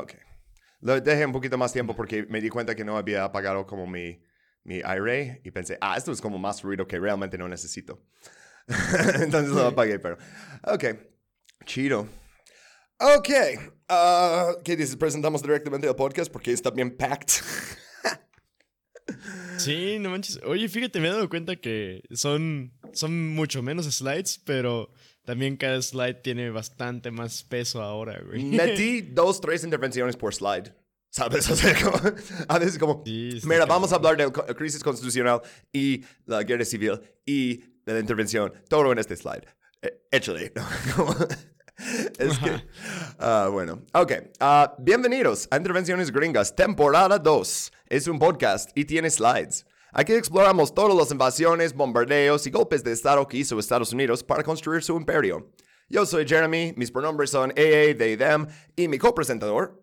Ok. 0.00 0.14
Lo 0.80 1.00
dejé 1.00 1.26
un 1.26 1.32
poquito 1.32 1.58
más 1.58 1.72
tiempo 1.72 1.96
porque 1.96 2.24
me 2.28 2.40
di 2.40 2.48
cuenta 2.48 2.74
que 2.74 2.84
no 2.84 2.96
había 2.96 3.24
apagado 3.24 3.66
como 3.66 3.86
mi, 3.86 4.22
mi 4.64 4.80
array 4.82 5.40
y 5.44 5.50
pensé, 5.50 5.78
ah, 5.80 5.96
esto 5.96 6.12
es 6.12 6.20
como 6.20 6.38
más 6.38 6.62
ruido 6.62 6.86
que 6.86 6.98
realmente 6.98 7.38
no 7.38 7.48
necesito. 7.48 8.02
Entonces 9.20 9.50
lo 9.50 9.66
apagué, 9.66 9.98
pero... 9.98 10.18
Ok. 10.64 10.84
Chido. 11.64 12.08
Ok. 12.98 13.28
ah, 13.88 14.52
¿Qué 14.64 14.76
dices? 14.76 14.96
Presentamos 14.96 15.42
directamente 15.42 15.88
el 15.88 15.94
podcast 15.94 16.30
porque 16.30 16.52
está 16.52 16.70
bien 16.70 16.96
packed. 16.96 17.32
Sí, 19.58 19.98
no 19.98 20.10
manches. 20.10 20.40
Oye, 20.44 20.68
fíjate, 20.68 21.00
me 21.00 21.08
he 21.08 21.10
dado 21.10 21.28
cuenta 21.28 21.56
que 21.56 22.02
son, 22.10 22.72
son 22.92 23.30
mucho 23.34 23.62
menos 23.62 23.86
slides, 23.86 24.40
pero 24.44 24.90
también 25.26 25.56
cada 25.58 25.82
slide 25.82 26.22
tiene 26.22 26.48
bastante 26.50 27.10
más 27.10 27.42
peso 27.42 27.82
ahora, 27.82 28.18
güey. 28.26 28.44
Metí 28.44 29.02
dos, 29.02 29.40
tres 29.40 29.64
intervenciones 29.64 30.16
por 30.16 30.32
slide. 30.34 30.72
¿Sabes? 31.10 31.50
O 31.50 31.56
sea, 31.56 31.74
como- 31.82 32.00
a 32.48 32.58
veces 32.58 32.78
como, 32.78 33.02
Sí, 33.04 33.40
mira, 33.44 33.66
vamos 33.66 33.92
a 33.92 33.96
hablar 33.96 34.16
de 34.16 34.24
la 34.24 34.54
crisis 34.54 34.82
constitucional 34.82 35.40
y 35.72 36.04
la 36.24 36.42
guerra 36.42 36.64
civil 36.64 37.00
y 37.24 37.56
de 37.84 37.92
la 37.94 38.00
intervención, 38.00 38.52
todo 38.68 38.90
en 38.92 38.98
este 38.98 39.16
slide. 39.16 39.44
Eh, 39.82 40.06
échale. 40.10 40.52
¿no? 40.56 40.64
Como- 40.94 41.14
es 42.18 42.38
que, 42.38 42.64
ah, 43.18 43.48
bueno, 43.52 43.82
ok. 43.92 44.12
ah, 44.40 44.74
bienvenidos 44.78 45.46
a 45.50 45.56
Intervenciones 45.58 46.10
Gringas, 46.10 46.54
temporada 46.56 47.18
2. 47.18 47.72
Es 47.88 48.06
un 48.08 48.18
podcast 48.18 48.70
y 48.74 48.84
tiene 48.86 49.10
slides. 49.10 49.66
Aquí 49.98 50.12
exploramos 50.12 50.74
todas 50.74 50.94
las 50.94 51.10
invasiones, 51.10 51.72
bombardeos 51.72 52.46
y 52.46 52.50
golpes 52.50 52.84
de 52.84 52.92
Estado 52.92 53.26
que 53.26 53.38
hizo 53.38 53.58
Estados 53.58 53.94
Unidos 53.94 54.22
para 54.22 54.42
construir 54.42 54.82
su 54.82 54.94
imperio. 54.94 55.50
Yo 55.88 56.04
soy 56.04 56.28
Jeremy, 56.28 56.74
mis 56.76 56.90
pronombres 56.90 57.30
son 57.30 57.50
AA, 57.52 57.96
they, 57.96 58.14
them, 58.18 58.46
y 58.76 58.88
mi 58.88 58.98
copresentador, 58.98 59.82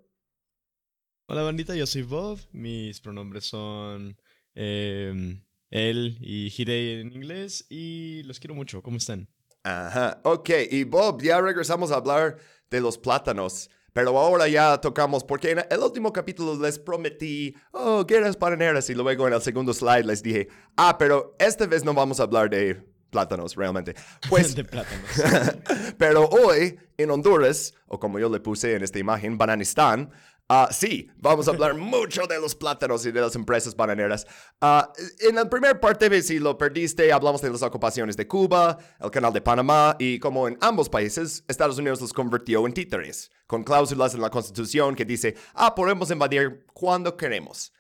Hola, 1.25 1.41
bandita, 1.41 1.73
yo 1.73 1.87
soy 1.87 2.03
Bob. 2.03 2.37
Mis 2.51 3.01
pronombres 3.01 3.45
son 3.45 4.15
em, 4.53 5.41
él 5.71 6.17
y 6.21 6.53
Hidei 6.55 7.01
en 7.01 7.11
inglés. 7.11 7.65
Y 7.69 8.21
los 8.23 8.39
quiero 8.39 8.53
mucho. 8.53 8.83
¿Cómo 8.83 8.97
están? 8.97 9.27
Ajá, 9.63 10.21
ok, 10.25 10.49
y 10.69 10.83
Bob, 10.83 11.23
ya 11.23 11.41
regresamos 11.41 11.91
a 11.91 11.95
hablar 11.95 12.37
de 12.69 12.81
los 12.81 12.99
plátanos, 12.99 13.71
pero 13.93 14.17
ahora 14.19 14.47
ya 14.47 14.81
tocamos, 14.81 15.23
porque 15.23 15.51
en 15.51 15.59
el 15.69 15.79
último 15.79 16.11
capítulo 16.11 16.59
les 16.61 16.79
prometí, 16.79 17.55
oh, 17.71 18.03
guerras 18.03 18.37
bananeras, 18.37 18.89
y 18.89 18.95
luego 18.95 19.27
en 19.27 19.33
el 19.33 19.41
segundo 19.41 19.73
slide 19.73 20.05
les 20.05 20.21
dije, 20.21 20.49
ah, 20.75 20.97
pero 20.97 21.35
esta 21.39 21.65
vez 21.67 21.85
no 21.85 21.93
vamos 21.93 22.19
a 22.19 22.23
hablar 22.23 22.49
de 22.49 22.83
plátanos 23.11 23.55
realmente. 23.55 23.93
Pues, 24.29 24.55
de 24.55 24.63
plátanos. 24.63 25.05
pero 25.97 26.27
hoy 26.27 26.77
en 26.97 27.11
Honduras, 27.11 27.73
o 27.87 27.99
como 27.99 28.19
yo 28.19 28.29
le 28.29 28.39
puse 28.39 28.75
en 28.75 28.83
esta 28.83 28.99
imagen, 28.99 29.37
Bananistán, 29.37 30.09
ah, 30.49 30.69
sí, 30.71 31.09
vamos 31.17 31.47
a 31.47 31.51
hablar 31.51 31.73
mucho 31.77 32.27
de 32.27 32.39
los 32.39 32.55
plátanos 32.55 33.05
y 33.05 33.11
de 33.11 33.21
las 33.21 33.35
empresas 33.35 33.75
bananeras. 33.75 34.25
Ah, 34.61 34.91
en 35.19 35.35
la 35.35 35.49
primera 35.49 35.79
parte, 35.79 36.21
si 36.21 36.39
lo 36.39 36.57
perdiste, 36.57 37.11
hablamos 37.11 37.41
de 37.41 37.49
las 37.49 37.61
ocupaciones 37.61 38.17
de 38.17 38.27
Cuba, 38.27 38.77
el 38.99 39.11
canal 39.11 39.33
de 39.33 39.41
Panamá 39.41 39.95
y 39.99 40.19
como 40.19 40.47
en 40.47 40.57
ambos 40.61 40.89
países, 40.89 41.43
Estados 41.47 41.77
Unidos 41.77 42.01
los 42.01 42.13
convirtió 42.13 42.65
en 42.65 42.73
títeres, 42.73 43.31
con 43.47 43.63
cláusulas 43.63 44.13
en 44.13 44.21
la 44.21 44.29
Constitución 44.29 44.95
que 44.95 45.05
dice, 45.05 45.35
ah, 45.53 45.73
podemos 45.75 46.09
invadir 46.11 46.65
cuando 46.73 47.15
queremos. 47.17 47.73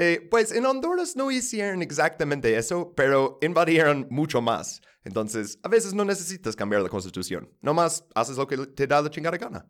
Eh, 0.00 0.28
pues 0.30 0.52
en 0.52 0.64
Honduras 0.64 1.16
no 1.16 1.28
hicieron 1.28 1.82
exactamente 1.82 2.56
eso, 2.56 2.94
pero 2.94 3.36
invadieron 3.42 4.06
mucho 4.10 4.40
más. 4.40 4.80
Entonces, 5.02 5.58
a 5.64 5.68
veces 5.68 5.92
no 5.92 6.04
necesitas 6.04 6.54
cambiar 6.54 6.82
la 6.82 6.88
constitución. 6.88 7.50
Nomás 7.62 8.04
haces 8.14 8.36
lo 8.36 8.46
que 8.46 8.58
te 8.58 8.86
da 8.86 9.02
la 9.02 9.10
chingada 9.10 9.36
gana. 9.36 9.66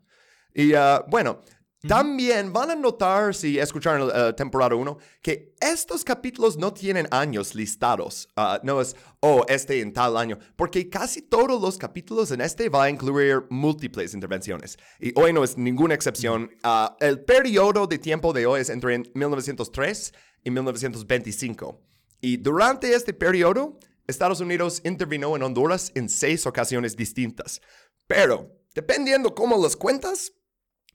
Y 0.53 0.75
ah, 0.75 1.03
bueno, 1.07 1.41
también 1.87 2.51
van 2.51 2.71
a 2.71 2.75
notar, 2.75 3.33
si 3.33 3.57
escucharon 3.57 4.09
la 4.09 4.35
temporada 4.35 4.75
1, 4.75 4.97
que 5.21 5.55
estos 5.61 6.03
capítulos 6.03 6.57
no 6.57 6.73
tienen 6.73 7.07
años 7.09 7.55
listados. 7.55 8.27
Ah, 8.35 8.59
no 8.63 8.81
es, 8.81 8.97
oh, 9.21 9.45
este 9.47 9.79
en 9.79 9.93
tal 9.93 10.17
año. 10.17 10.37
Porque 10.57 10.89
casi 10.89 11.21
todos 11.21 11.61
los 11.61 11.77
capítulos 11.77 12.31
en 12.31 12.41
este 12.41 12.67
va 12.67 12.83
a 12.83 12.89
incluir 12.89 13.45
múltiples 13.49 14.13
intervenciones. 14.13 14.77
Y 14.99 15.17
hoy 15.17 15.31
no 15.31 15.43
es 15.43 15.57
ninguna 15.57 15.93
excepción. 15.93 16.51
Ah, 16.63 16.97
el 16.99 17.23
periodo 17.23 17.87
de 17.87 17.97
tiempo 17.97 18.33
de 18.33 18.45
hoy 18.45 18.59
es 18.59 18.69
entre 18.69 18.99
1903 19.13 20.13
y 20.43 20.51
1925. 20.51 21.81
Y 22.19 22.37
durante 22.37 22.93
este 22.93 23.13
periodo, 23.13 23.79
Estados 24.05 24.41
Unidos 24.41 24.81
intervino 24.83 25.33
en 25.35 25.43
Honduras 25.43 25.93
en 25.95 26.09
seis 26.09 26.45
ocasiones 26.45 26.97
distintas. 26.97 27.61
Pero, 28.07 28.51
dependiendo 28.73 29.33
cómo 29.33 29.55
los 29.55 29.77
cuentas, 29.77 30.33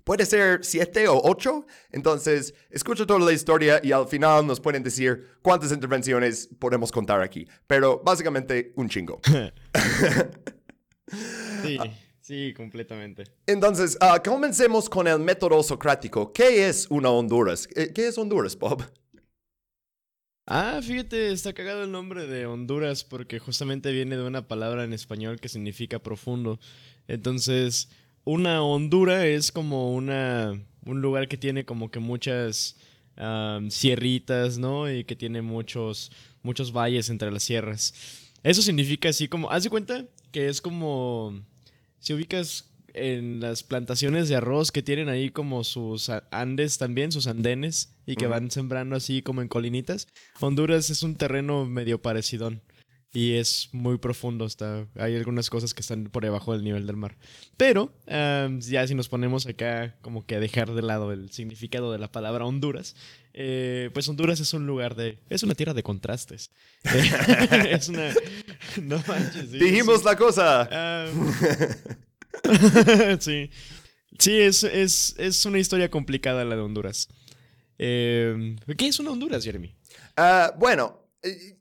puede 0.05 0.27
ser 0.27 0.65
siete 0.65 1.09
o 1.09 1.21
ocho. 1.25 1.67
Entonces, 1.91 2.55
escucha 2.71 3.07
toda 3.07 3.19
la 3.21 3.33
historia 3.33 3.81
y 3.83 3.93
al 3.93 4.07
final 4.07 4.47
nos 4.47 4.61
pueden 4.61 4.83
decir 4.83 5.39
cuántas 5.43 5.73
intervenciones 5.73 6.49
podemos 6.59 6.93
contar 6.93 7.21
aquí. 7.23 7.47
Pero 7.67 8.01
básicamente 8.05 8.73
un 8.77 8.89
chingo. 8.89 9.21
Sí, 11.63 11.79
sí, 12.21 12.55
completamente. 12.55 13.25
Entonces, 13.47 13.97
ah, 14.01 14.21
comencemos 14.23 14.89
con 14.89 15.07
el 15.07 15.19
método 15.19 15.63
socrático. 15.63 16.33
¿Qué 16.33 16.67
es 16.69 16.87
una 16.91 17.11
Honduras? 17.11 17.69
Eh, 17.75 17.93
¿Qué 17.95 18.09
es 18.09 18.19
Honduras, 18.19 18.59
Bob? 18.59 18.85
Ah, 20.47 20.81
fíjate, 20.83 21.33
está 21.33 21.55
cagado 21.55 21.85
el 21.85 21.91
nombre 21.91 22.27
de 22.27 22.45
Honduras 22.45 23.03
porque 23.03 23.39
justamente 23.39 23.93
viene 23.93 24.17
de 24.17 24.25
una 24.25 24.47
palabra 24.47 24.85
en 24.85 24.93
español 24.93 25.41
que 25.41 25.49
significa 25.49 25.99
profundo. 26.01 26.61
Entonces, 27.09 27.89
una 28.25 28.63
hondura 28.63 29.27
es 29.27 29.53
como 29.53 29.95
una 29.95 30.59
un 30.87 31.01
lugar 31.01 31.29
que 31.29 31.37
tiene 31.37 31.65
como 31.65 31.91
que 31.91 31.99
muchas 31.99 32.77
am, 33.17 33.71
sierritas, 33.71 34.59
¿no? 34.59 34.91
Y 34.91 35.05
que 35.05 35.17
tiene 35.17 35.43
muchos 35.43 36.11
muchos 36.43 36.73
valles 36.73 37.09
entre 37.09 37.31
las 37.31 37.43
sierras. 37.43 37.95
Eso 38.43 38.61
significa 38.61 39.09
así 39.09 39.29
como, 39.29 39.51
haz 39.51 39.65
de 39.65 39.71
cuenta 39.71 40.05
que 40.31 40.49
es 40.49 40.61
como 40.61 41.43
si 41.99 42.13
ubicas 42.13 42.71
en 42.93 43.41
las 43.41 43.63
plantaciones 43.63 44.29
de 44.29 44.37
arroz 44.37 44.71
que 44.71 44.83
tienen 44.83 45.09
ahí 45.09 45.31
como 45.31 45.65
sus 45.65 46.11
andes 46.31 46.79
también, 46.79 47.11
sus 47.11 47.27
andenes, 47.27 47.95
y 48.07 48.15
que 48.17 48.27
van 48.27 48.51
sembrando 48.51 48.95
así 48.97 49.23
como 49.23 49.43
en 49.43 49.49
colinitas. 49.49 50.07
Honduras 50.41 50.91
es 50.91 51.03
un 51.03 51.17
terreno 51.17 51.67
medio 51.67 52.01
parecidón. 52.01 52.63
Y 53.15 53.35
es 53.35 53.69
muy 53.71 53.97
profundo, 53.99 54.45
está, 54.45 54.89
hay 54.97 55.15
algunas 55.15 55.49
cosas 55.49 55.73
que 55.73 55.83
están 55.83 56.07
por 56.07 56.25
debajo 56.25 56.53
del 56.53 56.65
nivel 56.65 56.85
del 56.85 56.97
mar. 56.97 57.17
Pero, 57.57 57.95
am, 58.09 58.59
ya 58.59 58.85
si 58.89 58.97
nos 58.97 59.09
ponemos 59.09 59.47
acá 59.47 59.95
como 60.03 60.27
que 60.27 60.35
a 60.35 60.41
dejar 60.41 60.75
de 60.75 60.83
lado 60.83 61.13
el 61.13 61.31
significado 61.31 61.93
de 61.93 61.99
la 61.99 62.11
palabra 62.11 62.45
Honduras, 62.45 62.97
eh, 63.33 63.91
pues 63.95 64.09
Honduras 64.09 64.41
es 64.41 64.53
un 64.53 64.67
lugar 64.67 64.97
de... 64.97 65.21
es 65.31 65.45
una 65.45 65.55
tierra 65.55 65.75
de 65.75 65.85
contrastes. 65.85 66.51
es 67.69 67.89
una... 67.89 68.13
no 68.83 69.01
manches. 69.07 69.49
sí, 69.49 69.59
Dijimos 69.59 70.01
sí. 70.01 70.05
la 70.07 70.17
cosa. 70.17 70.69
Ah, 70.73 71.07
sí. 73.21 73.49
Sí, 74.19 74.41
es, 74.41 74.65
es, 74.65 75.15
es 75.19 75.47
una 75.47 75.61
historia 75.61 75.89
complicada 75.89 76.45
la 76.45 76.57
de 76.57 76.63
Honduras. 76.63 77.09
Eh, 77.79 78.57
¿Qué 78.77 78.89
es 78.89 78.99
una 78.99 79.13
Honduras, 79.13 79.45
Jeremy? 79.45 79.73
Ah, 80.17 80.53
bueno, 80.59 81.01
eh, 81.23 81.57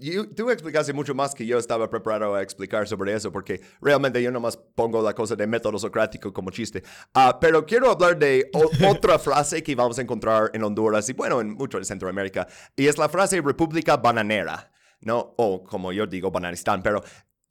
you- 0.00 0.26
tú 0.34 0.50
explicaste 0.50 0.92
mucho 0.92 1.14
más 1.14 1.34
que 1.34 1.46
yo 1.46 1.58
estaba 1.58 1.88
preparado 1.90 2.34
a 2.34 2.42
explicar 2.42 2.86
sobre 2.88 3.14
eso, 3.14 3.30
porque 3.32 3.60
realmente 3.80 4.22
yo 4.22 4.30
nomás 4.30 4.56
pongo 4.56 5.02
la 5.02 5.14
cosa 5.14 5.36
de 5.36 5.46
método 5.46 5.78
socrático 5.78 6.32
como 6.32 6.50
chiste. 6.50 6.82
Ah, 7.14 7.38
pero 7.40 7.64
quiero 7.66 7.90
hablar 7.90 8.18
de 8.18 8.50
otra 9.06 9.18
frase 9.18 9.62
que 9.62 9.74
vamos 9.74 9.98
a 9.98 10.02
encontrar 10.02 10.50
en 10.54 10.62
Honduras 10.64 11.08
y 11.08 11.12
bueno, 11.12 11.40
en 11.40 11.50
mucho 11.54 11.78
de 11.78 11.84
Centroamérica, 11.84 12.46
y 12.76 12.86
es 12.86 12.98
la 12.98 13.08
frase 13.08 13.40
República 13.40 13.96
Bananera, 13.96 14.72
¿no? 15.00 15.34
O 15.36 15.62
como 15.64 15.92
yo 15.92 16.06
digo, 16.06 16.30
Bananistán, 16.30 16.82
pero 16.82 17.02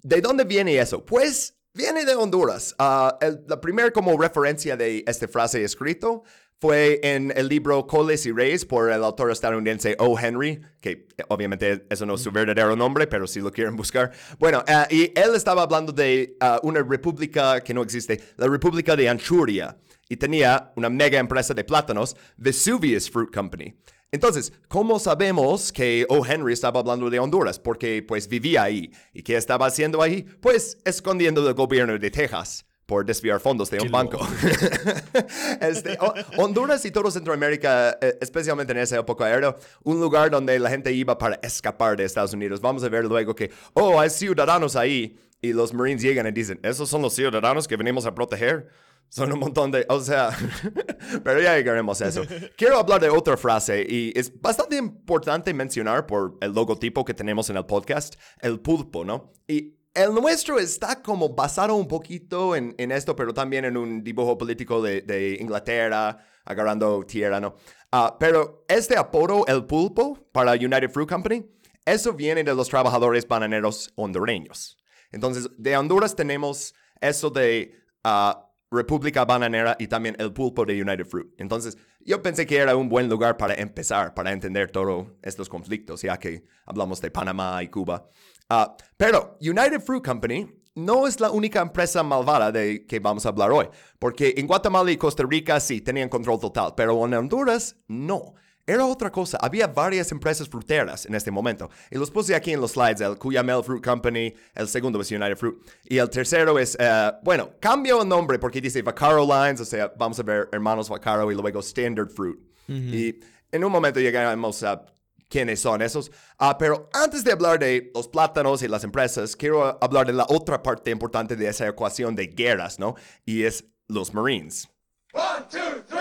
¿de 0.01 0.21
dónde 0.21 0.43
viene 0.43 0.77
eso? 0.79 1.05
Pues 1.05 1.57
viene 1.73 2.05
de 2.05 2.15
Honduras. 2.15 2.75
Ah, 2.79 3.17
el- 3.21 3.43
la 3.47 3.61
primera 3.61 3.91
como 3.91 4.19
referencia 4.19 4.75
de 4.75 5.03
esta 5.07 5.27
frase 5.27 5.63
escrito 5.63 6.23
fue 6.61 6.99
en 7.01 7.33
el 7.35 7.49
libro 7.49 7.87
Coles 7.87 8.23
y 8.27 8.31
Reyes 8.31 8.65
por 8.65 8.91
el 8.91 9.03
autor 9.03 9.31
estadounidense 9.31 9.95
O. 9.97 10.17
Henry, 10.17 10.61
que 10.79 11.07
eh, 11.17 11.23
obviamente 11.27 11.87
eso 11.89 12.05
no 12.05 12.13
es 12.13 12.21
su 12.21 12.31
verdadero 12.31 12.75
nombre, 12.75 13.07
pero 13.07 13.25
si 13.25 13.39
lo 13.39 13.51
quieren 13.51 13.75
buscar. 13.75 14.11
Bueno, 14.37 14.63
ah, 14.67 14.87
y 14.91 15.11
él 15.19 15.33
estaba 15.33 15.63
hablando 15.63 15.91
de 15.91 16.37
ah, 16.39 16.59
una 16.61 16.83
república 16.83 17.61
que 17.61 17.73
no 17.73 17.81
existe, 17.81 18.21
la 18.37 18.47
República 18.47 18.95
de 18.95 19.09
Anchuria, 19.09 19.75
y 20.07 20.17
tenía 20.17 20.71
una 20.75 20.91
mega 20.91 21.17
empresa 21.17 21.55
de 21.55 21.63
plátanos, 21.63 22.15
Vesuvius 22.37 23.09
Fruit 23.09 23.33
Company. 23.33 23.73
Entonces, 24.11 24.53
¿cómo 24.67 24.99
sabemos 24.99 25.71
que 25.71 26.05
O. 26.09 26.23
Henry 26.23 26.53
estaba 26.53 26.81
hablando 26.81 27.09
de 27.09 27.17
Honduras? 27.17 27.57
Porque 27.57 28.03
pues 28.07 28.27
vivía 28.27 28.61
ahí. 28.61 28.91
¿Y 29.13 29.23
qué 29.23 29.35
estaba 29.35 29.65
haciendo 29.65 30.03
ahí? 30.03 30.27
Pues 30.41 30.77
escondiendo 30.85 31.43
del 31.43 31.55
gobierno 31.55 31.97
de 31.97 32.11
Texas 32.11 32.65
por 32.91 33.05
desviar 33.05 33.39
fondos 33.39 33.69
de 33.69 33.79
un 33.79 33.89
banco. 33.89 34.19
Este, 35.61 35.97
Ho- 36.01 36.13
Honduras 36.37 36.83
y 36.83 36.91
todo 36.91 37.09
Centroamérica, 37.09 37.97
eh, 38.01 38.17
especialmente 38.19 38.73
en 38.73 38.79
esa 38.79 38.99
época, 38.99 39.29
era 39.33 39.55
un 39.83 40.01
lugar 40.01 40.29
donde 40.29 40.59
la 40.59 40.69
gente 40.69 40.91
iba 40.91 41.17
para 41.17 41.39
escapar 41.41 41.95
de 41.95 42.03
Estados 42.03 42.33
Unidos. 42.33 42.59
Vamos 42.59 42.83
a 42.83 42.89
ver 42.89 43.05
luego 43.05 43.33
que, 43.33 43.49
oh, 43.75 43.97
hay 43.97 44.09
ciudadanos 44.09 44.75
ahí. 44.75 45.17
Y 45.41 45.53
los 45.53 45.73
Marines 45.73 46.01
llegan 46.01 46.27
y 46.27 46.31
dicen, 46.31 46.59
¿esos 46.63 46.89
son 46.89 47.01
los 47.01 47.13
ciudadanos 47.13 47.65
que 47.65 47.77
venimos 47.77 48.05
a 48.05 48.13
proteger? 48.13 48.67
Son 49.07 49.31
un 49.31 49.39
montón 49.39 49.71
de, 49.71 49.85
o 49.87 50.01
sea, 50.01 50.37
pero 51.23 51.41
ya 51.41 51.55
llegaremos 51.55 52.01
a 52.01 52.09
eso. 52.09 52.23
Quiero 52.57 52.77
hablar 52.77 52.99
de 52.99 53.09
otra 53.09 53.37
frase 53.37 53.85
y 53.87 54.11
es 54.19 54.39
bastante 54.41 54.75
importante 54.75 55.53
mencionar 55.53 56.05
por 56.05 56.37
el 56.41 56.51
logotipo 56.51 57.05
que 57.05 57.13
tenemos 57.13 57.49
en 57.49 57.55
el 57.55 57.65
podcast, 57.65 58.15
el 58.41 58.59
pulpo, 58.59 59.05
¿no? 59.05 59.31
Y 59.47 59.77
el 59.93 60.13
nuestro 60.13 60.59
está 60.59 61.01
como 61.01 61.29
basado 61.29 61.75
un 61.75 61.87
poquito 61.87 62.55
en, 62.55 62.75
esto, 62.91 63.15
pero 63.15 63.33
también 63.33 63.65
en 63.65 63.77
un 63.77 64.03
dibujo 64.03 64.37
político 64.37 64.81
de, 64.81 65.01
de 65.01 65.37
Inglaterra, 65.39 66.25
agarrando 66.45 67.03
tierra, 67.03 67.39
¿no? 67.39 67.55
Ah, 67.91 68.15
pero 68.19 68.63
este 68.67 68.97
apodo, 68.97 69.45
el 69.47 69.65
pulpo, 69.65 70.17
para 70.31 70.53
United 70.53 70.89
Fruit 70.89 71.09
Company, 71.09 71.45
eso 71.85 72.13
viene 72.13 72.43
de 72.43 72.55
los 72.55 72.69
trabajadores 72.69 73.27
bananeros 73.27 73.91
hondureños. 73.95 74.77
Entonces, 75.11 75.49
de 75.57 75.75
Honduras 75.75 76.15
tenemos 76.15 76.73
eso 77.01 77.29
de 77.29 77.75
ah, 78.03 78.47
República 78.69 79.25
Bananera 79.25 79.75
y 79.77 79.87
también 79.87 80.15
el 80.19 80.31
pulpo 80.31 80.65
de 80.65 80.81
United 80.81 81.05
Fruit. 81.05 81.27
Entonces, 81.37 81.77
yo 81.99 82.21
pensé 82.21 82.45
que 82.45 82.57
era 82.57 82.75
un 82.75 82.87
buen 82.87 83.09
lugar 83.09 83.35
para 83.35 83.55
empezar, 83.55 84.13
para 84.13 84.31
entender 84.31 84.71
todos 84.71 85.07
estos 85.21 85.49
conflictos, 85.49 86.01
ya 86.01 86.17
que 86.17 86.45
hablamos 86.65 87.01
de 87.01 87.11
Panamá 87.11 87.61
y 87.61 87.67
Cuba. 87.67 88.07
Ah, 88.53 88.75
pero 88.97 89.37
United 89.39 89.79
Fruit 89.79 90.03
Company 90.03 90.45
no 90.75 91.07
es 91.07 91.21
la 91.21 91.31
única 91.31 91.61
empresa 91.61 92.03
malvada 92.03 92.51
de 92.51 92.85
que 92.85 92.99
vamos 92.99 93.25
a 93.25 93.29
hablar 93.29 93.49
hoy, 93.49 93.69
porque 93.97 94.33
en 94.35 94.45
Guatemala 94.45 94.91
y 94.91 94.97
Costa 94.97 95.23
Rica 95.25 95.57
sí 95.61 95.79
tenían 95.79 96.09
control 96.09 96.37
total, 96.37 96.73
pero 96.75 97.05
en 97.05 97.13
Honduras 97.13 97.77
no. 97.87 98.33
Era 98.67 98.85
otra 98.85 99.09
cosa. 99.09 99.37
Había 99.41 99.67
varias 99.67 100.11
empresas 100.11 100.49
fruteras 100.49 101.05
en 101.05 101.15
este 101.15 101.31
momento. 101.31 101.69
Y 101.89 101.97
los 101.97 102.11
puse 102.11 102.35
aquí 102.35 102.51
en 102.51 102.59
los 102.59 102.71
slides. 102.71 102.99
El 103.01 103.17
Cuyamel 103.17 103.63
Fruit 103.63 103.83
Company, 103.83 104.33
el 104.53 104.67
segundo 104.67 104.99
es 104.99 105.09
United 105.09 105.37
Fruit. 105.37 105.55
Y 105.85 105.97
el 105.97 106.09
tercero 106.09 106.59
es, 106.59 106.75
uh, 106.75 107.15
bueno, 107.23 107.51
cambio 107.59 108.01
el 108.01 108.07
nombre 108.07 108.37
porque 108.37 108.59
dice 108.59 108.81
Vaccaro 108.81 109.25
Lines, 109.25 109.61
o 109.61 109.65
sea, 109.65 109.91
vamos 109.97 110.19
a 110.19 110.23
ver 110.23 110.49
hermanos 110.51 110.89
Vaccaro 110.89 111.31
y 111.31 111.35
luego 111.35 111.61
Standard 111.61 112.09
Fruit. 112.09 112.37
Y 112.67 113.15
en 113.51 113.63
un 113.63 113.71
momento 113.71 113.99
llegaremos 113.99 114.61
a 114.63 114.85
quiénes 115.31 115.61
son 115.61 115.81
esos. 115.81 116.11
Uh, 116.39 116.53
pero 116.59 116.89
antes 116.93 117.23
de 117.23 117.31
hablar 117.31 117.57
de 117.57 117.91
los 117.95 118.07
plátanos 118.07 118.61
y 118.61 118.67
las 118.67 118.83
empresas, 118.83 119.35
quiero 119.35 119.79
hablar 119.81 120.05
de 120.05 120.13
la 120.13 120.25
otra 120.29 120.61
parte 120.61 120.91
importante 120.91 121.35
de 121.35 121.47
esa 121.47 121.67
ecuación 121.67 122.15
de 122.15 122.27
guerras, 122.27 122.77
¿no? 122.77 122.95
Y 123.25 123.43
es 123.43 123.63
los 123.87 124.13
Marines. 124.13 124.69
One, 125.13 125.45
two, 125.49 125.83
three, 125.87 126.00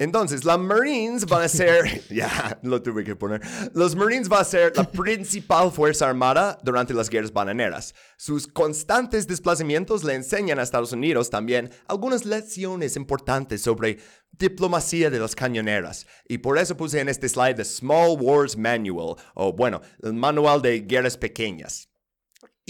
Entonces, 0.00 0.46
los 0.46 0.58
Marines 0.58 1.26
van 1.26 1.42
a 1.42 1.48
ser, 1.48 2.02
ya 2.10 2.58
lo 2.62 2.80
tuve 2.80 3.04
que 3.04 3.14
poner, 3.14 3.42
los 3.74 3.94
Marines 3.94 4.30
van 4.30 4.40
a 4.40 4.44
ser 4.44 4.72
la 4.74 4.90
principal 4.90 5.70
fuerza 5.70 6.08
armada 6.08 6.58
durante 6.62 6.94
las 6.94 7.10
guerras 7.10 7.30
bananeras. 7.30 7.94
Sus 8.16 8.46
constantes 8.46 9.26
desplazamientos 9.26 10.02
le 10.02 10.14
enseñan 10.14 10.58
a 10.58 10.62
Estados 10.62 10.92
Unidos 10.92 11.28
también 11.28 11.70
algunas 11.86 12.24
lecciones 12.24 12.96
importantes 12.96 13.60
sobre 13.60 13.98
diplomacia 14.32 15.10
de 15.10 15.18
las 15.18 15.36
cañoneras. 15.36 16.06
Y 16.26 16.38
por 16.38 16.56
eso 16.56 16.78
puse 16.78 16.98
en 17.00 17.10
este 17.10 17.28
slide 17.28 17.56
The 17.56 17.64
Small 17.66 18.16
Wars 18.18 18.56
Manual, 18.56 19.16
o 19.34 19.52
bueno, 19.52 19.82
el 20.02 20.14
manual 20.14 20.62
de 20.62 20.80
guerras 20.80 21.18
pequeñas. 21.18 21.90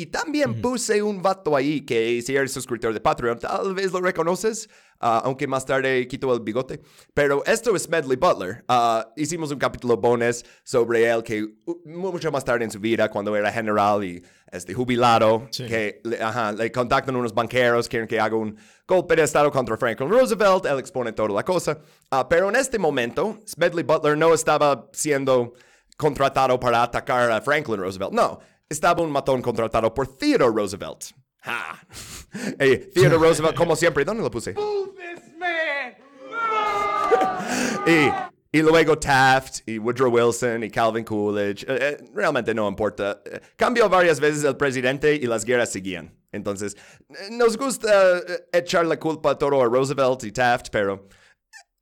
Y 0.00 0.06
también 0.06 0.62
puse 0.62 1.02
un 1.02 1.20
vato 1.20 1.54
ahí 1.54 1.82
que 1.82 2.22
si 2.22 2.34
eres 2.34 2.52
suscriptor 2.52 2.94
de 2.94 3.00
Patreon, 3.00 3.38
tal 3.38 3.74
vez 3.74 3.92
lo 3.92 4.00
reconoces, 4.00 4.68
ah, 5.00 5.22
aunque 5.24 5.46
más 5.46 5.64
tarde 5.64 6.06
quito 6.06 6.32
el 6.32 6.40
bigote. 6.40 6.80
Pero 7.14 7.44
esto 7.46 7.74
es 7.74 7.88
Medley 7.88 8.16
Butler. 8.16 8.64
Ah, 8.68 9.12
hicimos 9.16 9.50
un 9.50 9.58
capítulo 9.58 9.96
bonus 9.96 10.44
sobre 10.62 11.08
él 11.08 11.22
que 11.22 11.46
mucho 11.84 12.30
más 12.30 12.44
tarde 12.44 12.64
en 12.64 12.70
su 12.70 12.78
vida, 12.78 13.10
cuando 13.10 13.34
era 13.34 13.50
general 13.52 14.04
y 14.04 14.22
este, 14.52 14.74
jubilado, 14.74 15.48
que 15.56 16.00
le 16.56 16.72
contactan 16.72 17.16
unos 17.16 17.32
banqueros, 17.32 17.88
quieren 17.88 18.08
que 18.08 18.18
haga 18.18 18.36
un 18.36 18.56
golpe 18.86 19.16
de 19.16 19.22
Estado 19.22 19.50
contra 19.50 19.76
Franklin 19.76 20.10
Roosevelt, 20.10 20.66
él 20.66 20.78
expone 20.78 21.12
toda 21.12 21.30
la 21.30 21.44
cosa. 21.44 21.78
Ah, 22.10 22.28
pero 22.28 22.48
en 22.48 22.56
este 22.56 22.78
momento, 22.78 23.38
Smedley 23.46 23.84
Butler 23.84 24.16
no 24.16 24.34
estaba 24.34 24.88
siendo 24.92 25.54
contratado 25.96 26.58
para 26.58 26.82
atacar 26.82 27.30
a 27.30 27.40
Franklin 27.40 27.78
Roosevelt. 27.78 28.12
No, 28.12 28.40
estaba 28.68 29.02
un 29.02 29.10
matón 29.10 29.42
contratado 29.42 29.92
por 29.92 30.16
Theodore 30.16 30.54
Roosevelt. 30.54 31.12
Ha. 31.42 31.78
Theodore 32.58 33.18
Roosevelt, 33.18 33.56
como 33.56 33.74
siempre, 33.76 34.04
¿dónde 34.04 34.22
lo 34.22 34.30
puse? 34.30 34.54
y, 37.86 38.10
y, 38.52 38.62
luego 38.62 38.98
Taft 38.98 39.66
y 39.66 39.78
Woodrow 39.78 40.12
Wilson 40.12 40.64
y 40.64 40.70
Calvin 40.70 41.04
Coolidge. 41.04 41.64
Eh, 41.64 41.78
eh, 41.80 41.96
realmente 42.14 42.54
no 42.54 42.68
importa. 42.68 43.22
Eh, 43.24 43.40
cambió 43.56 43.88
varias 43.88 44.20
veces 44.20 44.44
el 44.44 44.56
presidente 44.56 45.14
y 45.14 45.26
las 45.26 45.44
guerras 45.44 45.72
seguían. 45.72 46.14
Entonces, 46.32 46.76
nos 47.32 47.56
gusta 47.56 48.22
echar 48.52 48.86
la 48.86 48.98
culpa 48.98 49.30
a 49.30 49.38
todo 49.38 49.60
a 49.60 49.64
Roosevelt 49.64 50.22
y 50.24 50.30
Taft, 50.30 50.68
pero 50.70 51.08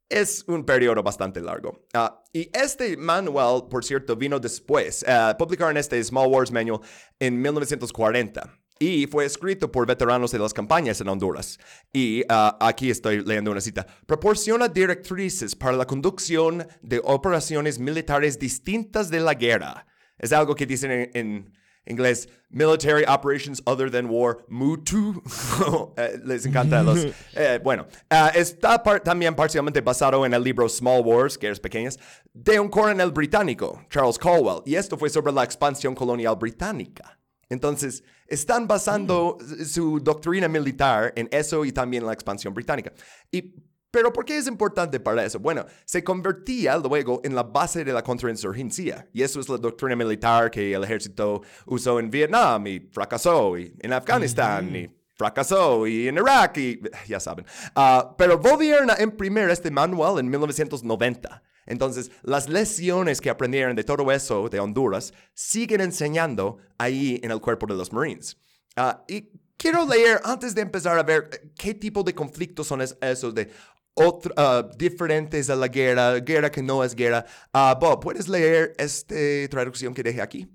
es 0.08 0.42
un 0.46 0.64
periodo 0.64 1.02
bastante 1.02 1.40
largo. 1.42 1.84
Ah, 1.92 2.22
y 2.32 2.48
este 2.56 2.96
manual, 2.96 3.68
por 3.68 3.84
cierto, 3.84 4.16
vino 4.16 4.40
después. 4.40 5.04
Uh, 5.06 5.36
publicaron 5.36 5.76
este 5.76 6.02
Small 6.02 6.28
Wars 6.28 6.50
Manual 6.50 6.80
en 7.18 7.42
1940 7.42 8.58
y 8.78 9.06
fue 9.06 9.24
escrito 9.24 9.70
por 9.70 9.86
veteranos 9.86 10.30
de 10.30 10.38
las 10.38 10.54
campañas 10.54 11.00
en 11.00 11.08
Honduras. 11.08 11.58
Y 11.92 12.24
ah, 12.28 12.56
aquí 12.60 12.90
estoy 12.90 13.24
leyendo 13.24 13.50
una 13.50 13.60
cita. 13.60 13.86
Proporciona 14.06 14.68
directrices 14.68 15.54
para 15.56 15.76
la 15.76 15.86
conducción 15.86 16.66
de 16.82 17.00
operaciones 17.04 17.78
militares 17.78 18.38
distintas 18.38 19.10
de 19.10 19.20
la 19.20 19.34
guerra. 19.34 19.86
Es 20.18 20.32
algo 20.32 20.54
que 20.54 20.66
dicen 20.66 21.10
en 21.14 21.52
inglés, 21.88 22.28
Military 22.50 23.04
Operations 23.06 23.62
Other 23.66 23.90
Than 23.90 24.06
War, 24.06 24.44
MUTU. 24.48 25.22
Eh, 25.96 26.20
les 26.24 26.46
encanta 26.46 26.82
los... 26.82 27.06
Eh, 27.34 27.60
bueno, 27.62 27.86
eh, 28.10 28.30
está 28.34 28.82
también 29.02 29.34
parcialmente 29.34 29.80
basado 29.80 30.24
en 30.24 30.34
el 30.34 30.42
libro 30.42 30.68
Small 30.68 31.02
Wars, 31.04 31.38
Guerras 31.38 31.60
Pequeñas, 31.60 31.98
de 32.32 32.60
un 32.60 32.68
coronel 32.68 33.10
británico, 33.10 33.82
Charles 33.90 34.18
Caldwell, 34.18 34.62
y 34.64 34.74
esto 34.74 34.96
fue 34.96 35.10
sobre 35.10 35.32
la 35.32 35.44
expansión 35.44 35.94
colonial 35.94 36.36
británica. 36.36 37.18
Entonces, 37.48 38.04
están 38.28 38.68
basando 38.68 39.38
mm. 39.40 39.64
su 39.64 39.98
doctrina 40.00 40.46
militar 40.48 41.12
en 41.16 41.28
eso 41.32 41.64
y 41.64 41.72
también 41.72 42.06
la 42.06 42.12
expansión 42.12 42.54
británica. 42.54 42.92
Y 43.30 43.54
pero 43.90 44.12
¿por 44.12 44.24
qué 44.24 44.36
es 44.36 44.46
importante 44.46 45.00
para 45.00 45.24
eso? 45.24 45.38
Bueno, 45.38 45.64
se 45.86 46.04
convertía 46.04 46.76
luego 46.76 47.22
en 47.24 47.34
la 47.34 47.42
base 47.42 47.84
de 47.84 47.92
la 47.92 48.02
contrainsurgencia. 48.02 49.08
Y 49.14 49.22
eso 49.22 49.40
es 49.40 49.48
la 49.48 49.56
doctrina 49.56 49.96
militar 49.96 50.50
que 50.50 50.74
el 50.74 50.84
ejército 50.84 51.40
usó 51.64 51.98
en 51.98 52.10
Vietnam 52.10 52.66
y 52.66 52.80
fracasó, 52.80 53.56
y 53.56 53.74
en 53.80 53.94
Afganistán 53.94 54.76
y 54.76 54.97
fracasó, 55.18 55.86
y 55.86 56.08
en 56.08 56.16
Irak, 56.16 56.56
y 56.58 56.80
ya 57.08 57.20
saben. 57.20 57.44
Uh, 57.76 58.14
pero 58.16 58.38
volvieron 58.38 58.90
a 58.90 59.02
imprimir 59.02 59.50
este 59.50 59.70
manual 59.70 60.20
en 60.20 60.30
1990. 60.30 61.42
Entonces, 61.66 62.10
las 62.22 62.48
lecciones 62.48 63.20
que 63.20 63.28
aprendieron 63.28 63.76
de 63.76 63.84
todo 63.84 64.10
eso 64.10 64.48
de 64.48 64.58
Honduras 64.60 65.12
siguen 65.34 65.82
enseñando 65.82 66.58
ahí 66.78 67.20
en 67.22 67.30
el 67.30 67.40
cuerpo 67.40 67.66
de 67.66 67.74
los 67.74 67.92
Marines. 67.92 68.38
Uh, 68.76 68.96
y 69.08 69.28
quiero 69.58 69.84
leer, 69.86 70.20
antes 70.24 70.54
de 70.54 70.62
empezar 70.62 70.98
a 70.98 71.02
ver 71.02 71.52
qué 71.58 71.74
tipo 71.74 72.02
de 72.04 72.14
conflictos 72.14 72.68
son 72.68 72.80
esos 72.80 73.34
de 73.34 73.50
uh, 73.96 74.76
diferentes 74.78 75.50
a 75.50 75.56
la 75.56 75.66
guerra, 75.66 76.20
guerra 76.20 76.50
que 76.50 76.62
no 76.62 76.84
es 76.84 76.94
guerra. 76.94 77.26
Bob, 77.52 78.00
¿puedes 78.00 78.28
leer 78.28 78.72
esta 78.78 79.16
traducción 79.50 79.92
que 79.92 80.02
dejé 80.04 80.22
aquí? 80.22 80.48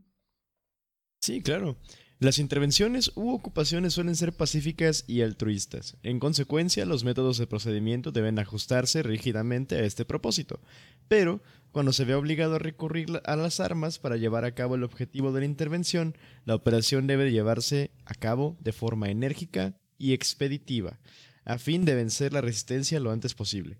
Sí, 1.21 1.41
claro. 1.41 1.77
Las 2.19 2.39
intervenciones 2.39 3.11
u 3.15 3.31
ocupaciones 3.31 3.93
suelen 3.93 4.15
ser 4.15 4.33
pacíficas 4.33 5.03
y 5.07 5.21
altruistas. 5.21 5.97
En 6.03 6.19
consecuencia, 6.19 6.85
los 6.85 7.03
métodos 7.03 7.37
de 7.37 7.47
procedimiento 7.47 8.11
deben 8.11 8.39
ajustarse 8.39 9.03
rígidamente 9.03 9.75
a 9.75 9.83
este 9.83 10.05
propósito. 10.05 10.61
Pero, 11.07 11.41
cuando 11.71 11.91
se 11.91 12.05
ve 12.05 12.15
obligado 12.15 12.55
a 12.55 12.59
recurrir 12.59 13.21
a 13.25 13.35
las 13.35 13.59
armas 13.59 13.99
para 13.99 14.15
llevar 14.15 14.45
a 14.45 14.55
cabo 14.55 14.75
el 14.75 14.83
objetivo 14.83 15.31
de 15.33 15.41
la 15.41 15.45
intervención, 15.45 16.15
la 16.45 16.55
operación 16.55 17.07
debe 17.07 17.31
llevarse 17.31 17.91
a 18.05 18.13
cabo 18.13 18.57
de 18.61 18.71
forma 18.71 19.09
enérgica 19.09 19.75
y 19.97 20.13
expeditiva 20.13 20.99
a 21.45 21.57
fin 21.57 21.85
de 21.85 21.95
vencer 21.95 22.33
la 22.33 22.41
resistencia 22.41 22.99
lo 22.99 23.11
antes 23.11 23.33
posible. 23.33 23.77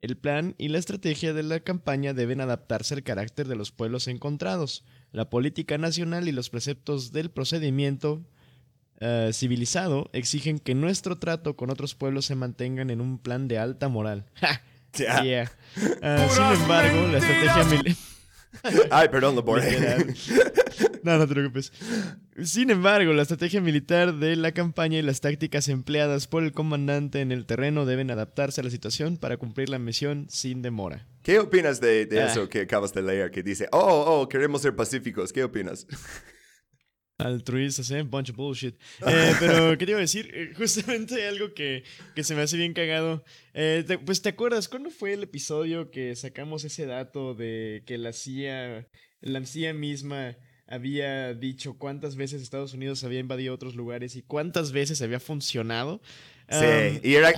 El 0.00 0.16
plan 0.16 0.54
y 0.58 0.68
la 0.68 0.78
estrategia 0.78 1.32
de 1.32 1.42
la 1.42 1.60
campaña 1.60 2.12
deben 2.12 2.40
adaptarse 2.40 2.94
al 2.94 3.02
carácter 3.02 3.48
de 3.48 3.56
los 3.56 3.72
pueblos 3.72 4.08
encontrados, 4.08 4.84
la 5.16 5.30
política 5.30 5.78
nacional 5.78 6.28
y 6.28 6.32
los 6.32 6.50
preceptos 6.50 7.10
del 7.10 7.30
procedimiento 7.30 8.22
eh, 9.00 9.30
civilizado 9.32 10.10
exigen 10.12 10.58
que 10.58 10.74
nuestro 10.74 11.16
trato 11.16 11.56
con 11.56 11.70
otros 11.70 11.94
pueblos 11.94 12.26
se 12.26 12.34
mantengan 12.34 12.90
en 12.90 13.00
un 13.00 13.18
plan 13.18 13.48
de 13.48 13.58
alta 13.58 13.88
moral. 13.88 14.26
Ah, 16.00 16.26
sin 16.30 16.62
embargo, 16.62 17.06
la 17.08 17.18
estrategia. 17.18 17.94
Ay, 18.90 19.08
perdón, 19.08 19.36
lo 19.36 19.42
borré. 19.42 20.06
No, 21.02 21.18
no 21.18 21.26
te 21.26 21.34
preocupes. 21.34 21.72
Sin 22.42 22.70
embargo, 22.70 23.12
la 23.12 23.22
estrategia 23.22 23.60
militar 23.60 24.14
de 24.14 24.34
la 24.36 24.52
campaña 24.52 24.98
y 24.98 25.02
las 25.02 25.20
tácticas 25.20 25.68
empleadas 25.68 26.26
por 26.26 26.42
el 26.42 26.52
comandante 26.52 27.20
en 27.20 27.32
el 27.32 27.46
terreno 27.46 27.86
deben 27.86 28.10
adaptarse 28.10 28.60
a 28.60 28.64
la 28.64 28.70
situación 28.70 29.16
para 29.16 29.36
cumplir 29.36 29.68
la 29.68 29.78
misión 29.78 30.26
sin 30.28 30.62
demora. 30.62 31.06
¿Qué 31.22 31.38
opinas 31.38 31.80
de, 31.80 32.08
ah. 32.12 32.26
eso 32.26 32.48
que 32.48 32.62
acabas 32.62 32.92
de 32.92 33.02
leer? 33.02 33.30
Que 33.30 33.42
dice, 33.42 33.68
oh, 33.72 34.04
oh, 34.20 34.28
queremos 34.28 34.62
ser 34.62 34.74
pacíficos. 34.74 35.32
¿Qué 35.32 35.44
opinas? 35.44 35.86
Altruistas, 37.18 37.90
¿eh? 37.90 38.02
Bunch 38.02 38.30
of 38.30 38.36
bullshit. 38.36 38.76
Eh, 39.06 39.34
pero, 39.40 39.76
¿qué 39.78 39.86
te 39.86 39.92
iba 39.92 39.98
a 39.98 40.02
decir? 40.02 40.30
Eh, 40.34 40.52
justamente 40.56 41.26
algo 41.28 41.54
que, 41.54 41.84
que, 42.14 42.24
se 42.24 42.34
me 42.34 42.42
hace 42.42 42.56
bien 42.56 42.74
cagado. 42.74 43.24
Eh, 43.54 43.84
pues, 44.04 44.20
¿te 44.22 44.28
acuerdas? 44.28 44.68
¿Cuándo 44.68 44.90
fue 44.90 45.14
el 45.14 45.22
episodio 45.22 45.90
que 45.90 46.14
sacamos 46.16 46.64
ese 46.64 46.86
dato 46.86 47.34
de 47.34 47.82
que 47.86 47.96
la 47.96 48.12
CIA, 48.12 48.88
la 49.20 49.44
CIA 49.44 49.72
misma 49.72 50.36
había 50.66 51.32
dicho 51.32 51.78
cuántas 51.78 52.16
veces 52.16 52.42
Estados 52.42 52.74
Unidos 52.74 53.04
había 53.04 53.20
invadido 53.20 53.54
otros 53.54 53.76
lugares 53.76 54.16
y 54.16 54.22
cuántas 54.22 54.72
veces 54.72 55.00
había 55.00 55.20
funcionado? 55.20 56.02
Sí, 56.48 57.00
y 57.02 57.14
era, 57.14 57.32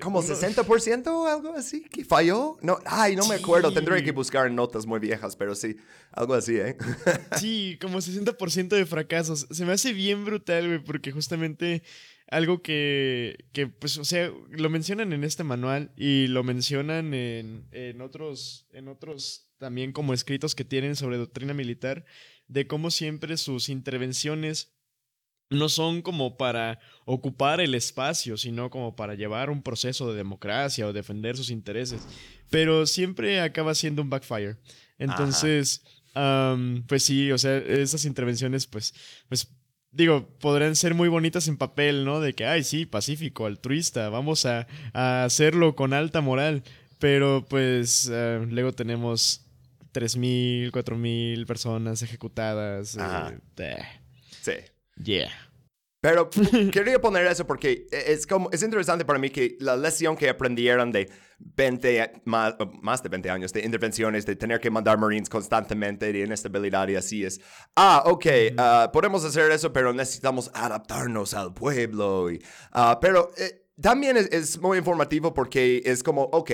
como 0.00 0.22
60% 0.22 1.06
o 1.08 1.26
algo 1.26 1.54
así 1.54 1.82
que 1.82 2.04
falló. 2.04 2.56
No, 2.62 2.78
ay, 2.84 3.16
no 3.16 3.26
me 3.26 3.34
acuerdo, 3.34 3.72
tendré 3.72 4.04
que 4.04 4.12
buscar 4.12 4.48
notas 4.50 4.86
muy 4.86 5.00
viejas, 5.00 5.34
pero 5.34 5.56
sí, 5.56 5.76
algo 6.12 6.34
así, 6.34 6.56
¿eh? 6.56 6.76
sí, 7.38 7.76
como 7.80 7.98
60% 7.98 8.68
de 8.68 8.86
fracasos. 8.86 9.48
Se 9.50 9.64
me 9.64 9.72
hace 9.72 9.92
bien 9.92 10.24
brutal, 10.24 10.68
güey, 10.68 10.78
porque 10.78 11.10
justamente 11.10 11.82
algo 12.30 12.62
que, 12.62 13.46
que, 13.52 13.66
pues, 13.66 13.98
o 13.98 14.04
sea, 14.04 14.30
lo 14.50 14.70
mencionan 14.70 15.12
en 15.12 15.24
este 15.24 15.42
manual 15.42 15.92
y 15.96 16.28
lo 16.28 16.44
mencionan 16.44 17.14
en, 17.14 17.66
en 17.72 18.00
otros, 18.00 18.68
en 18.70 18.86
otros 18.86 19.50
también 19.58 19.90
como 19.90 20.14
escritos 20.14 20.54
que 20.54 20.64
tienen 20.64 20.94
sobre 20.94 21.16
doctrina 21.16 21.54
militar, 21.54 22.04
de 22.46 22.68
cómo 22.68 22.92
siempre 22.92 23.36
sus 23.36 23.68
intervenciones 23.68 24.77
no 25.50 25.68
son 25.68 26.02
como 26.02 26.36
para 26.36 26.78
ocupar 27.04 27.60
el 27.60 27.74
espacio, 27.74 28.36
sino 28.36 28.70
como 28.70 28.94
para 28.96 29.14
llevar 29.14 29.50
un 29.50 29.62
proceso 29.62 30.10
de 30.10 30.16
democracia 30.16 30.86
o 30.86 30.92
defender 30.92 31.36
sus 31.36 31.50
intereses. 31.50 32.06
Pero 32.50 32.86
siempre 32.86 33.40
acaba 33.40 33.74
siendo 33.74 34.02
un 34.02 34.10
backfire. 34.10 34.56
Entonces, 34.98 35.82
pues 36.86 37.02
sí, 37.02 37.30
o 37.32 37.38
sea, 37.38 37.56
esas 37.56 38.04
intervenciones, 38.04 38.66
pues, 38.66 38.94
pues, 39.28 39.48
digo, 39.90 40.28
podrían 40.38 40.76
ser 40.76 40.94
muy 40.94 41.08
bonitas 41.08 41.48
en 41.48 41.56
papel, 41.56 42.04
¿no? 42.04 42.20
De 42.20 42.34
que, 42.34 42.46
ay, 42.46 42.62
sí, 42.62 42.84
pacífico, 42.84 43.46
altruista, 43.46 44.08
vamos 44.10 44.44
a, 44.44 44.66
hacerlo 44.92 45.76
con 45.76 45.92
alta 45.92 46.20
moral. 46.20 46.62
Pero 46.98 47.46
pues 47.48 48.10
ah, 48.12 48.44
luego 48.48 48.72
tenemos 48.72 49.46
3.000, 49.92 50.72
4.000 50.72 51.46
personas 51.46 52.02
ejecutadas. 52.02 52.98
Eh, 53.56 53.78
sí. 54.42 54.52
Yeah. 55.02 55.30
Pero 56.00 56.30
quería 56.72 57.00
poner 57.00 57.26
eso 57.26 57.46
porque 57.46 57.86
es, 57.90 58.26
como, 58.26 58.50
es 58.52 58.62
interesante 58.62 59.04
para 59.04 59.18
mí 59.18 59.30
que 59.30 59.56
la 59.58 59.76
lección 59.76 60.16
que 60.16 60.28
aprendieron 60.28 60.92
de 60.92 61.10
20, 61.38 62.22
más, 62.24 62.54
más 62.82 63.02
de 63.02 63.08
20 63.08 63.30
años 63.30 63.52
de 63.52 63.64
intervenciones, 63.64 64.24
de 64.24 64.36
tener 64.36 64.60
que 64.60 64.70
mandar 64.70 64.96
Marines 64.98 65.28
constantemente, 65.28 66.12
de 66.12 66.20
inestabilidad 66.20 66.86
y 66.88 66.96
así 66.96 67.24
es, 67.24 67.40
ah, 67.74 68.04
ok, 68.06 68.26
ah, 68.56 68.90
podemos 68.92 69.24
hacer 69.24 69.50
eso, 69.50 69.72
pero 69.72 69.92
necesitamos 69.92 70.50
adaptarnos 70.54 71.34
al 71.34 71.52
pueblo. 71.52 72.30
Y, 72.30 72.36
uh, 72.74 72.98
pero 73.00 73.32
eh, 73.36 73.66
también 73.80 74.16
es, 74.16 74.26
es, 74.30 74.58
muy 74.60 74.78
informativo 74.78 75.34
porque 75.34 75.82
es 75.84 76.04
como, 76.04 76.22
ok, 76.22 76.52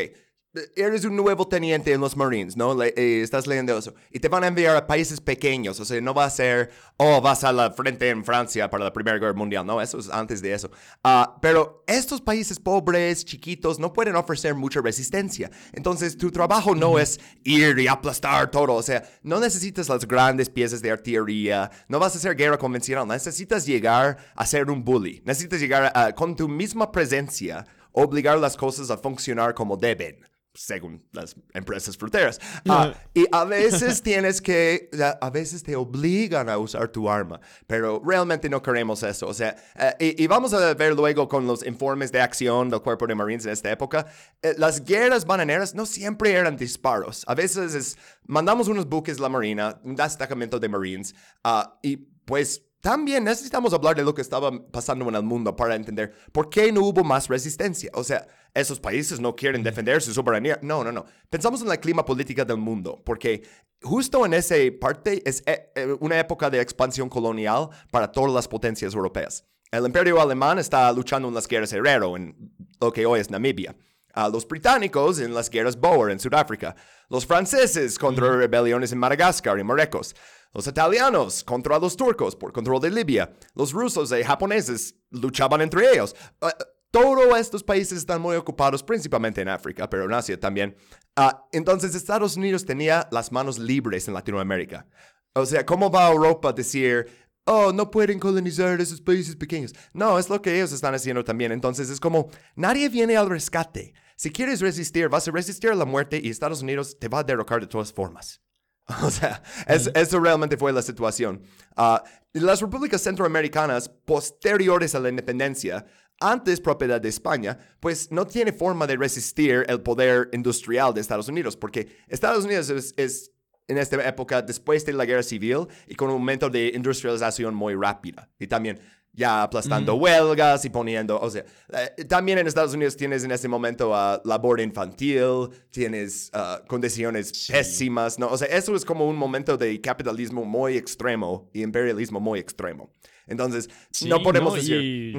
eres 0.77 1.05
un 1.05 1.17
nuevo 1.17 1.49
teniente 1.49 1.93
en 1.93 2.01
los 2.01 2.17
Marines, 2.17 2.57
¿no? 2.57 2.75
Le, 2.75 2.89
eh, 2.97 3.23
estás 3.23 3.47
leyendo 3.47 3.77
eso. 3.77 3.95
Y 4.11 4.21
te 4.21 4.29
van 4.29 4.45
a 4.45 4.47
enviar 4.47 4.77
a 4.77 4.87
países 4.87 5.21
pequeños, 5.21 5.81
o 5.81 5.85
sea, 5.85 6.01
no 6.01 6.15
va 6.15 6.25
a 6.25 6.31
ser, 6.31 6.71
oh, 6.97 7.21
vas 7.21 7.45
a 7.45 7.53
la 7.53 7.73
frente 7.73 8.09
en 8.09 8.25
Francia 8.25 8.71
para 8.71 8.85
la 8.85 8.93
Primera 8.93 9.19
Guerra 9.19 9.33
Mundial, 9.33 9.67
no, 9.67 9.81
eso 9.81 9.99
es 9.99 10.09
antes 10.09 10.41
de 10.43 10.53
eso. 10.53 10.71
Uh, 11.05 11.39
pero 11.41 11.83
estos 11.87 12.21
países 12.21 12.61
pobres, 12.61 13.25
chiquitos, 13.25 13.79
no 13.79 13.93
pueden 13.93 14.17
ofrecer 14.17 14.55
mucha 14.55 14.81
resistencia. 14.81 15.51
Entonces, 15.73 16.17
tu 16.17 16.31
trabajo 16.31 16.75
no 16.75 16.99
es 16.99 17.19
ir 17.43 17.79
y 17.79 17.89
aplastar 17.89 18.51
todo, 18.51 18.75
o 18.75 18.83
sea, 18.83 19.03
no 19.23 19.41
necesitas 19.41 19.89
las 19.89 20.07
grandes 20.07 20.49
piezas 20.49 20.81
de 20.81 20.91
artillería, 20.91 21.71
no 21.89 21.99
vas 21.99 22.15
a 22.15 22.19
hacer 22.19 22.37
guerra 22.37 22.59
convencional, 22.59 23.09
necesitas 23.09 23.67
llegar 23.67 24.19
a 24.35 24.47
ser 24.47 24.71
un 24.71 24.85
bully, 24.85 25.23
necesitas 25.25 25.61
llegar 25.61 25.91
a, 25.95 26.13
con 26.13 26.37
tu 26.37 26.49
misma 26.49 26.93
presencia, 26.93 27.67
obligar 27.93 28.39
las 28.39 28.57
cosas 28.57 28.91
a 28.91 28.99
funcionar 28.99 29.55
como 29.55 29.77
deben 29.77 30.34
según 30.55 31.05
las 31.13 31.35
empresas 31.53 31.97
fruteras. 31.97 32.41
Ah, 32.69 32.95
y 33.13 33.27
a 33.33 33.45
veces 33.45 34.03
tienes 34.03 34.41
que, 34.41 34.89
a 35.21 35.31
veces 35.31 35.63
te 35.63 35.75
obligan 35.75 36.49
a 36.49 36.59
usar 36.59 36.89
tu 36.89 37.11
arma, 37.11 37.41
pero 37.67 38.01
realmente 38.05 38.49
no 38.49 38.63
queremos 38.63 39.03
eso. 39.03 39.27
O 39.27 39.35
sea, 39.35 39.57
eh, 39.99 40.15
y, 40.17 40.27
vamos 40.27 40.55
a 40.55 40.75
ver 40.75 40.95
luego 40.95 41.29
con 41.29 41.47
los 41.47 41.67
informes 41.67 42.13
de 42.13 42.21
acción 42.21 42.71
del 42.71 42.81
cuerpo 42.81 43.07
de 43.07 43.15
Marines 43.15 43.45
en 43.47 43.53
esta 43.53 43.71
época, 43.71 44.07
eh, 44.43 44.55
las 44.57 44.85
guerras 44.85 45.25
bananeras 45.25 45.75
no 45.75 45.87
siempre 45.87 46.33
eran 46.33 46.57
disparos. 46.57 47.25
A 47.27 47.35
veces 47.35 47.75
es, 47.75 47.99
mandamos 48.27 48.69
unos 48.69 48.89
buques 48.89 49.17
de 49.17 49.23
la 49.23 49.29
Marina, 49.29 49.81
un 49.83 49.97
destacamento 49.97 50.61
de 50.61 50.69
Marines, 50.69 51.15
ah, 51.43 51.79
y 51.83 51.97
pues 51.97 52.63
también 52.85 53.25
necesitamos 53.25 53.73
hablar 53.73 53.97
de 53.97 54.05
lo 54.05 54.15
que 54.15 54.21
estaba 54.21 54.53
pasando 54.71 55.09
en 55.09 55.15
el 55.15 55.23
mundo 55.23 55.57
para 55.57 55.75
entender 55.75 56.13
por 56.33 56.51
qué 56.51 56.71
no 56.71 56.83
hubo 56.83 57.03
más 57.03 57.29
resistencia. 57.29 57.91
O 57.95 58.05
sea, 58.05 58.27
esos 58.53 58.79
países 58.79 59.21
no 59.21 59.35
quieren 59.35 59.63
defender 59.63 60.03
su 60.03 60.13
soberanía. 60.13 60.59
No, 60.61 60.85
no, 60.85 60.93
no. 60.93 61.07
Pensamos 61.31 61.63
en 61.63 61.69
la 61.69 61.79
clima 61.79 62.05
política 62.05 62.45
del 62.45 62.59
mundo, 62.59 63.01
porque 63.03 63.43
justo 63.81 64.27
en 64.27 64.35
esa 64.35 64.57
parte 64.79 65.23
es 65.25 65.43
eh, 65.47 65.73
eh, 65.75 65.97
una 65.99 66.21
época 66.21 66.51
de 66.51 66.61
expansión 66.61 67.09
colonial 67.09 67.71
para 67.91 68.13
todas 68.13 68.35
las 68.35 68.47
potencias 68.47 68.93
europeas. 68.93 69.47
El 69.71 69.87
imperio 69.87 70.21
alemán 70.21 70.59
está 70.59 70.93
luchando 70.93 71.29
en 71.29 71.35
las 71.35 71.49
guerras 71.49 71.73
Herero, 71.73 72.19
en 72.19 72.53
lo 72.83 72.93
que 72.93 73.07
hoy 73.07 73.19
es 73.19 73.31
Namibia. 73.31 73.75
A 74.15 74.29
los 74.29 74.47
británicos 74.47 75.19
en 75.19 75.35
las 75.35 75.51
guerras 75.51 75.79
Boer 75.79 76.13
en 76.13 76.21
Sudáfrica. 76.21 76.75
Los 77.09 77.27
franceses 77.27 77.99
contra 77.99 78.37
rebeliones 78.37 78.93
en 78.93 78.99
Madagascar 78.99 79.59
y 79.59 79.65
Marruecos 79.65 80.15
los 80.55 80.69
italianos 80.69 81.43
contra 81.43 81.79
los 81.79 81.97
turcos 81.97 82.37
por 82.37 82.53
control 82.53 82.81
de 82.81 82.91
Libia, 82.91 83.33
los 83.55 83.73
rusos 83.73 84.13
y 84.13 84.23
japoneses 84.23 84.95
luchaban 85.11 85.61
entre 85.61 85.91
ellos. 85.93 86.15
Uh, 86.41 86.49
todos 86.93 87.39
estos 87.41 87.65
países 87.65 87.99
están 87.99 88.23
muy 88.23 88.37
ocupados 88.37 88.85
principalmente 88.85 89.41
en 89.41 89.49
África, 89.49 89.91
pero 89.91 90.05
en 90.05 90.15
Asia 90.15 90.39
también. 90.39 90.77
Uh, 91.17 91.37
entonces 91.51 91.95
Estados 91.95 92.37
Unidos 92.37 92.65
tenía 92.65 93.09
las 93.11 93.33
manos 93.33 93.59
libres 93.59 94.07
en 94.07 94.15
Latinoamérica. 94.15 94.87
O 95.35 95.45
sea, 95.45 95.67
¿cómo 95.67 95.91
va 95.91 96.09
Europa 96.09 96.51
a 96.51 96.53
decir, 96.53 97.09
oh, 97.47 97.73
no 97.73 97.91
pueden 97.91 98.21
colonizar 98.21 98.81
esos 98.81 99.01
países 99.01 99.35
pequeños? 99.35 99.75
No, 99.93 100.21
es 100.21 100.31
lo 100.31 100.41
que 100.41 100.55
ellos 100.55 100.73
están 100.73 100.95
haciendo 100.95 101.25
también. 101.25 101.51
Entonces 101.51 101.91
es 101.91 101.99
como, 101.99 102.29
nadie 102.55 102.89
viene 102.89 103.17
al 103.17 103.29
rescate. 103.29 103.93
Si 104.17 104.31
quieres 104.31 104.61
resistir, 104.61 105.09
vas 105.09 105.27
a 105.27 105.31
resistir 105.31 105.71
a 105.71 105.75
la 105.75 105.85
muerte 105.85 106.21
y 106.23 106.31
Estados 106.31 106.63
Unidos 106.63 106.99
te 106.99 107.09
va 107.09 107.21
a 107.21 107.25
derrocar 107.25 107.61
de 107.61 107.67
todas 107.67 107.93
formas. 107.93 108.41
O 109.03 109.11
sea, 109.11 109.43
eso 109.67 110.21
realmente 110.21 110.59
fue 110.59 110.73
la 110.73 110.83
situación. 110.83 111.43
Uh, 111.77 111.97
las 112.35 112.61
repúblicas 112.61 113.01
centroamericanas 113.01 113.89
posteriores 113.89 114.95
a 114.95 115.01
la 115.01 115.09
independencia, 115.09 115.87
antes 116.21 116.61
propiedad 116.61 117.01
de 117.01 117.09
España, 117.09 117.59
pues 117.81 118.11
no 118.11 118.27
tiene 118.27 118.53
forma 118.53 118.87
de 118.87 118.97
resistir 118.97 119.65
el 119.69 119.81
poder 119.81 120.29
industrial 120.33 120.93
de 120.93 121.01
Estados 121.01 121.29
Unidos, 121.29 121.57
porque 121.57 121.97
Estados 122.09 122.45
Unidos 122.45 122.69
es, 122.71 122.95
es 122.97 123.31
en 123.69 123.79
esta 123.79 124.07
época 124.07 124.43
después 124.43 124.85
de 124.85 124.93
la 124.93 125.07
guerra 125.07 125.23
civil 125.23 125.67
y 125.87 125.95
con 125.95 126.11
un 126.11 126.19
momento 126.19 126.51
de 126.51 126.73
industrialización 126.75 127.55
muy 127.55 127.75
rápida. 127.75 128.31
Y 128.39 128.47
también 128.47 128.81
ya 129.15 129.43
aplastando 129.43 129.95
huelgas 129.95 130.65
y 130.65 130.71
poniendo, 130.71 131.19
o 131.21 131.31
sea, 131.31 131.45
eh, 131.73 132.05
también 132.05 132.39
en 132.39 132.47
Estados 132.47 132.75
Unidos 132.75 132.97
tienes 132.97 133.23
en 133.25 133.31
este 133.31 133.47
momento 133.47 133.91
uh, 133.91 134.21
labor 134.29 134.61
infantil, 134.61 135.49
tienes 135.71 136.31
uh, 136.35 136.67
condiciones 136.67 137.47
pésimas, 137.49 138.19
¿no? 138.19 138.29
O 138.29 138.37
sea, 138.37 138.49
eso 138.49 138.75
es 138.75 138.85
como 138.85 139.09
un 139.09 139.17
momento 139.17 139.57
de 139.57 139.81
capitalismo 139.81 140.45
muy 140.45 140.77
extremo 140.77 141.49
y 141.53 141.63
imperialismo 141.63 142.19
muy 142.19 142.41
extremo. 142.41 142.93
Entonces, 143.27 143.71
no 144.07 144.23
podemos 144.23 144.55
decir... 144.55 145.17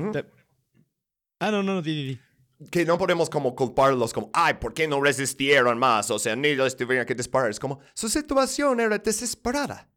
Ah, 1.39 1.51
no, 1.51 1.63
no, 1.63 1.81
di, 1.81 2.07
di, 2.07 2.19
Que 2.69 2.85
no 2.85 2.97
podemos 2.97 3.29
como 3.29 3.55
culparlos 3.55 4.13
como, 4.13 4.29
ay, 4.33 4.55
¿por 4.55 4.73
qué 4.73 4.87
no 4.87 5.01
resistieron 5.01 5.77
más? 5.77 6.11
O 6.11 6.19
sea, 6.19 6.35
ni 6.35 6.55
los 6.55 6.75
tuvieron 6.75 7.05
que 7.05 7.15
disparar. 7.15 7.49
Es 7.49 7.59
como, 7.59 7.79
su 7.93 8.09
situación 8.09 8.79
era 8.79 8.97
desesperada. 8.97 9.89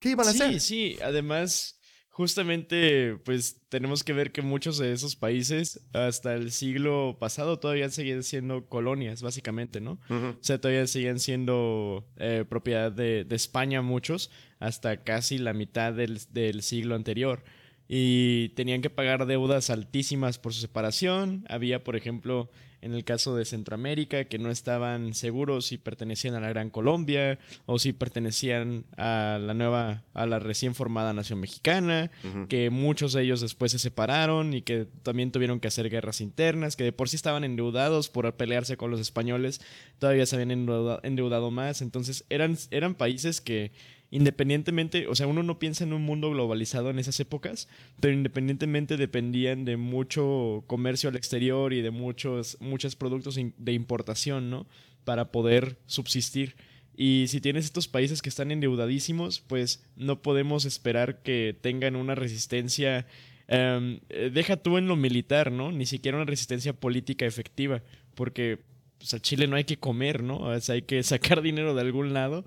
¿Qué 0.00 0.10
iban 0.10 0.26
a 0.26 0.30
hacer? 0.30 0.52
Sí, 0.54 0.60
sí, 0.60 0.98
además 1.02 1.77
justamente, 2.18 3.16
pues 3.24 3.60
tenemos 3.68 4.02
que 4.02 4.12
ver 4.12 4.32
que 4.32 4.42
muchos 4.42 4.76
de 4.76 4.92
esos 4.92 5.14
países 5.14 5.86
hasta 5.92 6.34
el 6.34 6.50
siglo 6.50 7.16
pasado 7.20 7.60
todavía 7.60 7.88
seguían 7.90 8.24
siendo 8.24 8.66
colonias, 8.66 9.22
básicamente, 9.22 9.80
¿no? 9.80 10.00
O 10.10 10.36
sea, 10.40 10.60
todavía 10.60 10.84
seguían 10.88 11.20
siendo 11.20 12.08
eh, 12.16 12.44
propiedad 12.48 12.90
de, 12.90 13.24
España 13.30 13.82
muchos 13.82 14.32
hasta 14.58 15.04
casi 15.04 15.38
la 15.38 15.52
mitad 15.52 15.92
del, 15.92 16.18
del 16.32 16.62
siglo 16.62 16.96
anterior 16.96 17.44
y 17.86 18.48
tenían 18.56 18.82
que 18.82 18.90
pagar 18.90 19.26
deudas 19.26 19.70
altísimas 19.70 20.40
por 20.40 20.52
su 20.52 20.60
separación. 20.60 21.46
Había, 21.48 21.84
por 21.84 21.94
ejemplo, 21.94 22.50
en 22.80 22.94
el 22.94 23.04
caso 23.04 23.34
de 23.34 23.44
Centroamérica, 23.44 24.24
que 24.24 24.38
no 24.38 24.50
estaban 24.50 25.14
seguros 25.14 25.66
si 25.66 25.78
pertenecían 25.78 26.34
a 26.34 26.40
la 26.40 26.48
Gran 26.48 26.70
Colombia 26.70 27.38
o 27.66 27.78
si 27.78 27.92
pertenecían 27.92 28.84
a 28.96 29.38
la 29.40 29.54
nueva, 29.54 30.04
a 30.14 30.26
la 30.26 30.38
recién 30.38 30.74
formada 30.74 31.12
nación 31.12 31.40
mexicana, 31.40 32.10
que 32.48 32.70
muchos 32.70 33.12
de 33.12 33.22
ellos 33.22 33.40
después 33.40 33.72
se 33.72 33.78
separaron 33.78 34.54
y 34.54 34.62
que 34.62 34.86
también 35.02 35.32
tuvieron 35.32 35.60
que 35.60 35.68
hacer 35.68 35.90
guerras 35.90 36.20
internas, 36.20 36.76
que 36.76 36.84
de 36.84 36.92
por 36.92 37.08
sí 37.08 37.16
estaban 37.16 37.44
endeudados 37.44 38.08
por 38.08 38.32
pelearse 38.34 38.76
con 38.76 38.90
los 38.90 39.00
españoles, 39.00 39.60
todavía 39.98 40.26
se 40.26 40.36
habían 40.36 40.50
endeudado, 40.50 41.50
más, 41.50 41.82
entonces 41.82 42.24
eran, 42.28 42.56
eran 42.70 42.94
países 42.94 43.40
que 43.40 43.72
independientemente, 44.10 45.06
o 45.06 45.14
sea, 45.14 45.26
uno 45.26 45.42
no 45.42 45.58
piensa 45.58 45.84
en 45.84 45.92
un 45.92 46.02
mundo 46.02 46.30
globalizado 46.30 46.90
en 46.90 46.98
esas 46.98 47.20
épocas, 47.20 47.68
pero 48.00 48.14
independientemente 48.14 48.96
dependían 48.96 49.64
de 49.64 49.76
mucho 49.76 50.64
comercio 50.66 51.10
al 51.10 51.16
exterior 51.16 51.72
y 51.72 51.82
de 51.82 51.90
muchos, 51.90 52.56
muchos 52.60 52.96
productos 52.96 53.36
de 53.36 53.72
importación, 53.72 54.50
¿no? 54.50 54.66
Para 55.04 55.30
poder 55.30 55.78
subsistir. 55.86 56.56
Y 56.96 57.26
si 57.28 57.40
tienes 57.40 57.64
estos 57.64 57.86
países 57.86 58.22
que 58.22 58.28
están 58.28 58.50
endeudadísimos, 58.50 59.40
pues 59.40 59.84
no 59.94 60.20
podemos 60.20 60.64
esperar 60.64 61.22
que 61.22 61.56
tengan 61.60 61.94
una 61.94 62.16
resistencia 62.16 63.06
em, 63.46 64.00
eh, 64.08 64.30
deja 64.32 64.56
tú 64.56 64.78
en 64.78 64.88
lo 64.88 64.96
militar, 64.96 65.52
¿no? 65.52 65.70
Ni 65.70 65.86
siquiera 65.86 66.18
una 66.18 66.26
resistencia 66.26 66.72
política 66.72 67.24
efectiva, 67.24 67.82
porque 68.14 68.58
pues, 68.98 69.14
a 69.14 69.20
Chile 69.20 69.46
no 69.46 69.54
hay 69.54 69.64
que 69.64 69.78
comer, 69.78 70.22
¿no? 70.22 70.50
Hay 70.50 70.82
que 70.82 71.02
sacar 71.02 71.40
dinero 71.42 71.74
de 71.74 71.82
algún 71.82 72.14
lado 72.14 72.44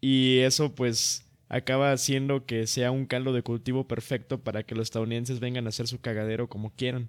y 0.00 0.40
eso 0.40 0.74
pues 0.74 1.24
acaba 1.48 1.92
haciendo 1.92 2.44
que 2.44 2.66
sea 2.66 2.90
un 2.90 3.06
caldo 3.06 3.32
de 3.32 3.42
cultivo 3.42 3.86
perfecto 3.88 4.38
para 4.42 4.62
que 4.62 4.74
los 4.74 4.88
estadounidenses 4.88 5.40
vengan 5.40 5.66
a 5.66 5.70
hacer 5.70 5.88
su 5.88 6.00
cagadero 6.00 6.48
como 6.48 6.74
quieran. 6.74 7.08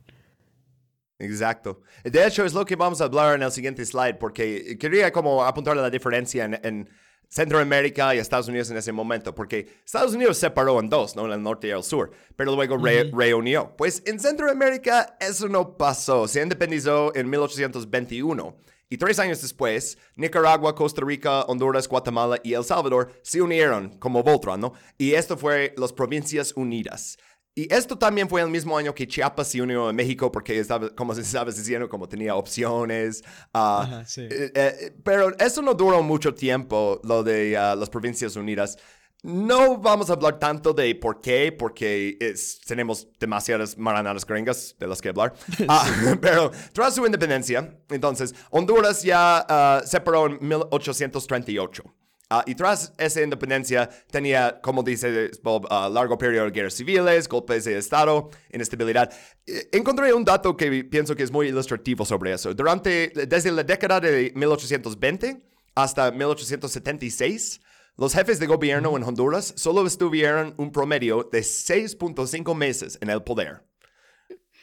Exacto. 1.19 1.81
De 2.03 2.25
hecho, 2.25 2.46
es 2.46 2.53
lo 2.53 2.65
que 2.65 2.77
vamos 2.77 3.01
a 3.01 3.05
hablar 3.05 3.36
en 3.36 3.43
el 3.43 3.51
siguiente 3.51 3.86
slide, 3.86 4.15
porque 4.17 4.77
quería 4.79 5.12
como 5.12 5.43
apuntar 5.43 5.77
a 5.77 5.81
la 5.81 5.89
diferencia 5.89 6.46
en, 6.46 6.89
Centroamérica 7.31 8.15
y 8.15 8.17
Estados 8.17 8.48
Unidos 8.48 8.72
en 8.72 8.77
ese 8.77 8.91
momento, 8.91 9.36
porque 9.36 9.67
Estados 9.86 10.15
Unidos 10.15 10.38
se 10.38 10.48
separó 10.48 10.79
en 10.79 10.89
dos, 10.89 11.15
¿no? 11.15 11.27
En 11.27 11.34
el 11.34 11.43
norte 11.43 11.67
y 11.67 11.69
el 11.69 11.84
sur, 11.84 12.10
pero 12.36 12.55
luego 12.55 12.75
reunió. 12.77 13.75
Pues 13.77 14.01
en 14.08 14.19
Centroamérica 14.19 15.15
eso 15.19 15.48
no 15.48 15.77
pasó, 15.77 16.27
se 16.27 16.41
independizó 16.41 17.15
en 17.15 17.29
1821 17.29 18.58
y 18.89 18.98
tres 18.98 19.19
años 19.19 19.41
después, 19.41 19.98
Nicaragua, 20.15 20.74
Costa 20.74 21.01
Rica, 21.05 21.43
Honduras, 21.43 21.88
Guatemala 21.88 22.39
y 22.43 22.53
El 22.53 22.63
Salvador 22.63 23.12
se 23.22 23.41
unieron 23.41 23.98
como 24.00 24.24
Voltron, 24.24 24.60
¿no? 24.60 24.74
Y 24.98 25.13
esto 25.13 25.38
fue 25.38 25.74
las 25.77 25.93
Provincias 25.93 26.53
Unidas. 26.55 27.17
Y 27.55 27.72
esto 27.74 27.98
también 27.98 28.29
fue 28.29 28.41
el 28.41 28.50
mismo 28.50 28.77
año 28.77 28.96
que 28.96 29.05
Chiapas 29.05 29.50
se 29.50 29.62
unió 29.62 29.89
a 29.89 29.93
México 29.93 30.31
porque 30.31 30.58
estaba, 30.58 30.89
como 30.96 31.13
se 31.13 31.22
estaba 31.22 31.51
diciendo, 31.51 31.89
como 31.89 32.08
tenía 32.08 32.36
opciones. 32.36 33.22
Uh, 33.53 34.01
eh, 34.17 34.51
eh, 34.55 34.96
pero 35.03 35.38
eso 35.38 35.62
no 35.62 35.74
duró 35.74 36.01
mucho 36.01 36.34
tiempo, 36.34 37.01
lo 37.03 37.22
de 37.22 37.58
uh, 37.58 37.77
las 37.77 37.89
Provincias 37.89 38.36
Unidas. 38.36 38.77
No 39.21 39.77
vamos 39.77 40.09
a 40.09 40.13
hablar 40.13 40.39
tanto 40.39 40.73
de 40.73 40.95
por 40.95 41.19
qué, 41.19 41.51
porque 41.51 42.17
tenemos 42.65 43.07
demasiadas 43.19 43.77
maranadas 43.77 44.25
gringas 44.25 44.75
de 44.79 44.88
las 44.88 45.01
que 45.01 45.09
hablar. 45.09 45.33
Ah, 45.67 45.85
pero 46.21 46.51
tras 46.73 46.95
su 46.95 47.05
independencia, 47.05 47.77
entonces, 47.89 48.33
Honduras 48.49 49.03
ya 49.03 49.45
uh, 49.49 49.85
separó 49.85 50.27
en 50.27 50.39
1838. 50.41 51.83
Ah, 52.31 52.43
y 52.45 52.55
tras 52.55 52.93
esa 52.97 53.21
independencia 53.21 53.89
tenía, 54.09 54.61
como 54.61 54.83
dice 54.83 55.31
Bob, 55.43 55.65
uh, 55.65 55.91
largo 55.91 56.17
periodo 56.17 56.45
de 56.45 56.51
guerras 56.51 56.75
civiles, 56.75 57.27
golpes 57.27 57.65
de 57.65 57.77
Estado, 57.77 58.29
inestabilidad. 58.53 59.11
Eh, 59.45 59.67
encontré 59.71 60.13
un 60.13 60.23
dato 60.23 60.55
que 60.55 60.83
pienso 60.85 61.15
que 61.15 61.23
es 61.23 61.31
muy 61.31 61.47
ilustrativo 61.47 62.05
sobre 62.05 62.33
eso. 62.33 62.53
Durante, 62.53 63.11
desde 63.27 63.51
la 63.51 63.63
década 63.63 63.99
de 63.99 64.31
1820 64.35 65.41
hasta 65.75 66.11
1876, 66.11 67.61
los 67.99 68.13
jefes 68.13 68.39
de 68.39 68.47
gobierno 68.47 68.95
en 68.95 69.03
Honduras 69.03 69.53
solo 69.57 69.85
estuvieron 69.85 70.53
un 70.55 70.71
promedio 70.71 71.27
de 71.29 71.41
6.5 71.41 72.55
meses 72.55 72.97
en 73.01 73.09
el 73.09 73.21
poder. 73.23 73.61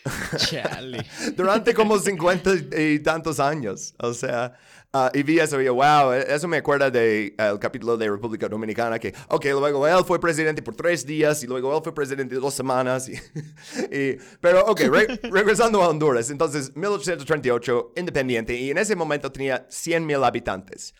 Durante 1.36 1.74
como 1.74 1.98
50 1.98 2.50
y 2.80 3.00
tantos 3.00 3.38
años. 3.38 3.92
O 3.98 4.14
sea, 4.14 4.54
uh, 4.94 5.08
y 5.12 5.22
vi 5.22 5.38
eso 5.38 5.60
y 5.60 5.68
wow, 5.68 6.12
e-, 6.12 6.34
eso 6.34 6.48
me 6.48 6.56
acuerda 6.56 6.90
del 6.90 7.36
de, 7.36 7.58
capítulo 7.60 7.98
de 7.98 8.08
República 8.08 8.48
Dominicana 8.48 8.98
que, 8.98 9.12
ok, 9.28 9.44
luego 9.50 9.86
él 9.86 10.02
fue 10.06 10.18
presidente 10.18 10.62
por 10.62 10.74
tres 10.74 11.04
días 11.04 11.42
y 11.42 11.46
luego 11.46 11.76
él 11.76 11.82
fue 11.84 11.94
presidente 11.94 12.36
dos 12.36 12.54
semanas. 12.54 13.06
Y, 13.06 13.16
pero, 14.40 14.64
ok, 14.64 14.80
regresando 15.24 15.82
a 15.82 15.90
Honduras, 15.90 16.30
entonces 16.30 16.74
1838, 16.74 17.92
independiente, 17.96 18.54
y 18.54 18.70
en 18.70 18.78
ese 18.78 18.96
momento 18.96 19.30
tenía 19.30 19.66
100 19.68 20.06
mil 20.06 20.24
habitantes 20.24 20.94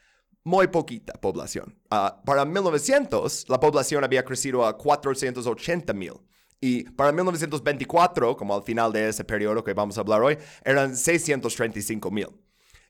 muy 0.47 0.69
poquita 0.69 1.13
población. 1.15 1.76
Ah, 1.91 2.23
para 2.25 2.45
1900, 2.45 3.49
la 3.49 3.59
población 3.59 4.04
había 4.04 4.25
crecido 4.25 4.65
a 4.65 4.78
480 4.78 5.93
mil. 5.93 6.13
Y 6.61 6.85
para 6.85 7.11
1924, 7.11 8.37
como 8.37 8.54
al 8.54 8.63
final 8.63 8.93
de 8.93 9.09
ese 9.09 9.25
periodo 9.25 9.65
que 9.65 9.75
vamos 9.75 9.99
a 9.99 10.02
hablar 10.02 10.23
hoy, 10.23 10.39
eran 10.65 10.97
635 10.97 12.11
mil. 12.13 12.28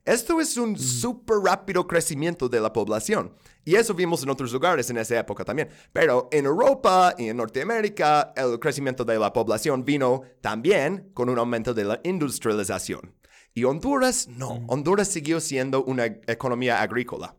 Esto 0.04 0.38
es 0.38 0.56
un 0.58 0.78
súper 0.78 1.38
rápido 1.38 1.86
crecimiento 1.86 2.48
de 2.48 2.60
la 2.60 2.72
población. 2.72 3.34
Y 3.64 3.74
eso 3.74 3.94
vimos 3.94 4.22
en 4.22 4.28
otros 4.28 4.52
lugares 4.52 4.90
en 4.90 4.98
esa 4.98 5.18
época 5.18 5.42
también. 5.42 5.70
Pero 5.94 6.28
en 6.30 6.44
Europa 6.44 7.14
y 7.16 7.30
en 7.30 7.38
Norteamérica, 7.38 8.34
el 8.36 8.60
crecimiento 8.60 9.02
de 9.04 9.18
la 9.18 9.32
población 9.32 9.82
vino 9.82 10.20
también 10.42 11.10
con 11.14 11.30
un 11.30 11.38
aumento 11.38 11.72
de 11.72 11.84
la 11.84 12.00
industrialización. 12.04 13.14
Y 13.56 13.64
Honduras, 13.64 14.28
no. 14.28 14.62
Honduras 14.68 15.08
siguió 15.08 15.40
siendo 15.40 15.82
una 15.82 16.04
economía 16.04 16.82
agrícola. 16.82 17.34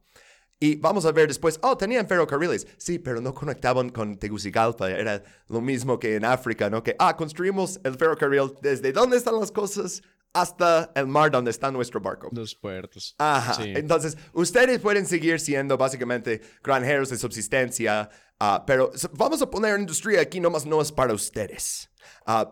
Y 0.60 0.76
vamos 0.76 1.06
a 1.06 1.12
ver 1.12 1.28
después, 1.28 1.60
oh, 1.62 1.78
tenían 1.78 2.08
ferrocarriles. 2.08 2.67
Sí, 2.78 2.98
pero 2.98 3.22
no 3.22 3.34
conectaban 3.34 3.89
con 3.89 4.17
Tegucigalpa. 4.17 4.89
Era 4.89 5.24
lo 5.50 5.62
mismo 5.62 6.00
que 6.00 6.15
en 6.15 6.26
África, 6.26 6.70
¿no? 6.70 6.82
Que, 6.82 6.96
ah, 6.98 7.15
construimos 7.15 7.80
el 7.84 7.96
ferrocarril 7.96 8.54
desde 8.62 8.91
dónde 8.91 9.17
están 9.17 9.39
las 9.39 9.52
cosas 9.52 10.02
hasta 10.34 10.91
el 10.96 11.08
mar 11.08 11.32
donde 11.32 11.52
está 11.52 11.72
nuestro 11.72 12.00
barco. 12.02 12.30
Los 12.32 12.56
puertos. 12.56 13.15
Ajá. 13.17 13.63
Entonces, 13.63 14.17
ustedes 14.34 14.80
pueden 14.80 15.06
seguir 15.06 15.39
siendo 15.39 15.78
básicamente 15.78 16.41
granjeros 16.63 17.10
de 17.10 17.17
subsistencia, 17.17 18.10
uh, 18.39 18.63
pero 18.65 18.91
vamos 19.13 19.41
a 19.41 19.50
poner 19.50 19.80
industria 19.80 20.22
aquí 20.22 20.39
nomás 20.39 20.65
no 20.65 20.82
es 20.82 20.91
para 20.91 21.13
ustedes. 21.13 21.89
Uh, 22.26 22.46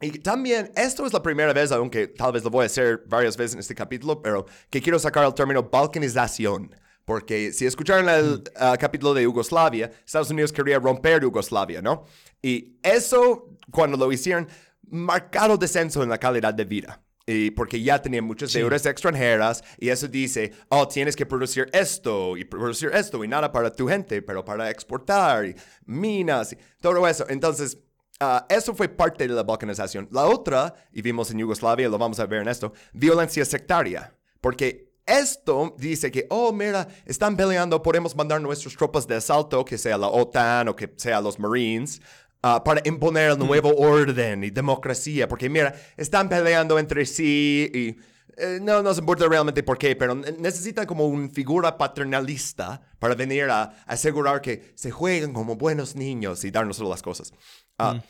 y 0.00 0.18
también, 0.18 0.70
esto 0.76 1.06
es 1.06 1.12
la 1.12 1.22
primera 1.22 1.52
vez, 1.54 1.72
aunque 1.72 2.08
tal 2.08 2.32
vez 2.32 2.44
lo 2.44 2.50
voy 2.50 2.64
a 2.64 2.66
hacer 2.66 3.02
varias 3.06 3.36
veces 3.36 3.54
en 3.54 3.60
este 3.60 3.74
capítulo, 3.74 4.20
pero 4.20 4.46
que 4.68 4.82
quiero 4.82 4.98
sacar 4.98 5.24
el 5.24 5.32
término 5.32 5.62
balcanización. 5.62 6.74
Porque 7.06 7.52
si 7.52 7.66
escucharon 7.66 8.08
el 8.08 8.42
uh, 8.56 8.76
capítulo 8.80 9.14
de 9.14 9.22
Yugoslavia, 9.22 9.92
Estados 10.04 10.28
Unidos 10.30 10.52
quería 10.52 10.80
romper 10.80 11.22
Yugoslavia, 11.22 11.80
¿no? 11.80 12.04
Y 12.42 12.78
eso, 12.82 13.56
cuando 13.70 13.96
lo 13.96 14.10
hicieron, 14.12 14.48
marcado 14.88 15.56
descenso 15.56 16.02
en 16.02 16.08
la 16.08 16.18
calidad 16.18 16.52
de 16.52 16.64
vida. 16.64 17.00
Y 17.24 17.52
porque 17.52 17.80
ya 17.80 18.02
tenían 18.02 18.24
muchas 18.24 18.52
deudas 18.52 18.84
extranjeras 18.86 19.62
y 19.78 19.88
eso 19.88 20.08
dice, 20.08 20.52
oh, 20.68 20.86
tienes 20.88 21.14
que 21.14 21.26
producir 21.26 21.68
esto 21.72 22.36
y 22.36 22.44
producir 22.44 22.90
esto 22.92 23.22
y 23.24 23.28
nada 23.28 23.52
para 23.52 23.72
tu 23.72 23.86
gente, 23.86 24.20
pero 24.20 24.44
para 24.44 24.68
exportar 24.68 25.46
y 25.46 25.54
minas 25.84 26.54
y 26.54 26.58
todo 26.80 27.06
eso. 27.06 27.24
Entonces, 27.28 27.78
uh, 28.20 28.40
eso 28.48 28.74
fue 28.74 28.88
parte 28.88 29.28
de 29.28 29.34
la 29.34 29.44
balcanización. 29.44 30.08
La 30.10 30.26
otra, 30.26 30.74
y 30.92 31.02
vimos 31.02 31.30
en 31.30 31.38
Yugoslavia, 31.38 31.88
lo 31.88 31.98
vamos 31.98 32.18
a 32.18 32.26
ver 32.26 32.42
en 32.42 32.48
esto, 32.48 32.72
violencia 32.92 33.44
sectaria. 33.44 34.12
Porque 34.40 34.85
esto 35.06 35.74
dice 35.78 36.10
que, 36.10 36.26
oh, 36.30 36.52
mira, 36.52 36.88
están 37.04 37.36
peleando, 37.36 37.80
podemos 37.80 38.14
mandar 38.14 38.40
nuestras 38.40 38.74
tropas 38.74 39.06
de 39.06 39.16
asalto, 39.16 39.64
que 39.64 39.78
sea 39.78 39.96
la 39.96 40.08
OTAN 40.08 40.68
o 40.68 40.76
que 40.76 40.92
sea 40.96 41.20
los 41.20 41.38
Marines, 41.38 42.02
ah, 42.42 42.62
para 42.62 42.82
imponer 42.84 43.30
el 43.30 43.38
nuevo 43.38 43.74
orden 43.76 44.44
y 44.44 44.50
democracia, 44.50 45.28
porque 45.28 45.48
mira, 45.48 45.74
están 45.96 46.28
peleando 46.28 46.78
entre 46.78 47.06
sí 47.06 47.70
y 47.72 47.96
eh, 48.38 48.58
no 48.60 48.82
nos 48.82 48.98
importa 48.98 49.26
realmente 49.28 49.62
por 49.62 49.78
qué, 49.78 49.96
pero 49.96 50.14
necesitan 50.14 50.84
como 50.84 51.06
una 51.06 51.30
figura 51.30 51.78
paternalista 51.78 52.82
para 52.98 53.14
venir 53.14 53.44
a, 53.44 53.84
asegurar 53.86 54.42
que 54.42 54.72
se 54.74 54.90
jueguen 54.90 55.32
como 55.32 55.56
buenos 55.56 55.96
niños 55.96 56.44
y 56.44 56.50
darnos 56.50 56.78
las 56.80 57.00
cosas. 57.00 57.32
Ah, 57.78 58.02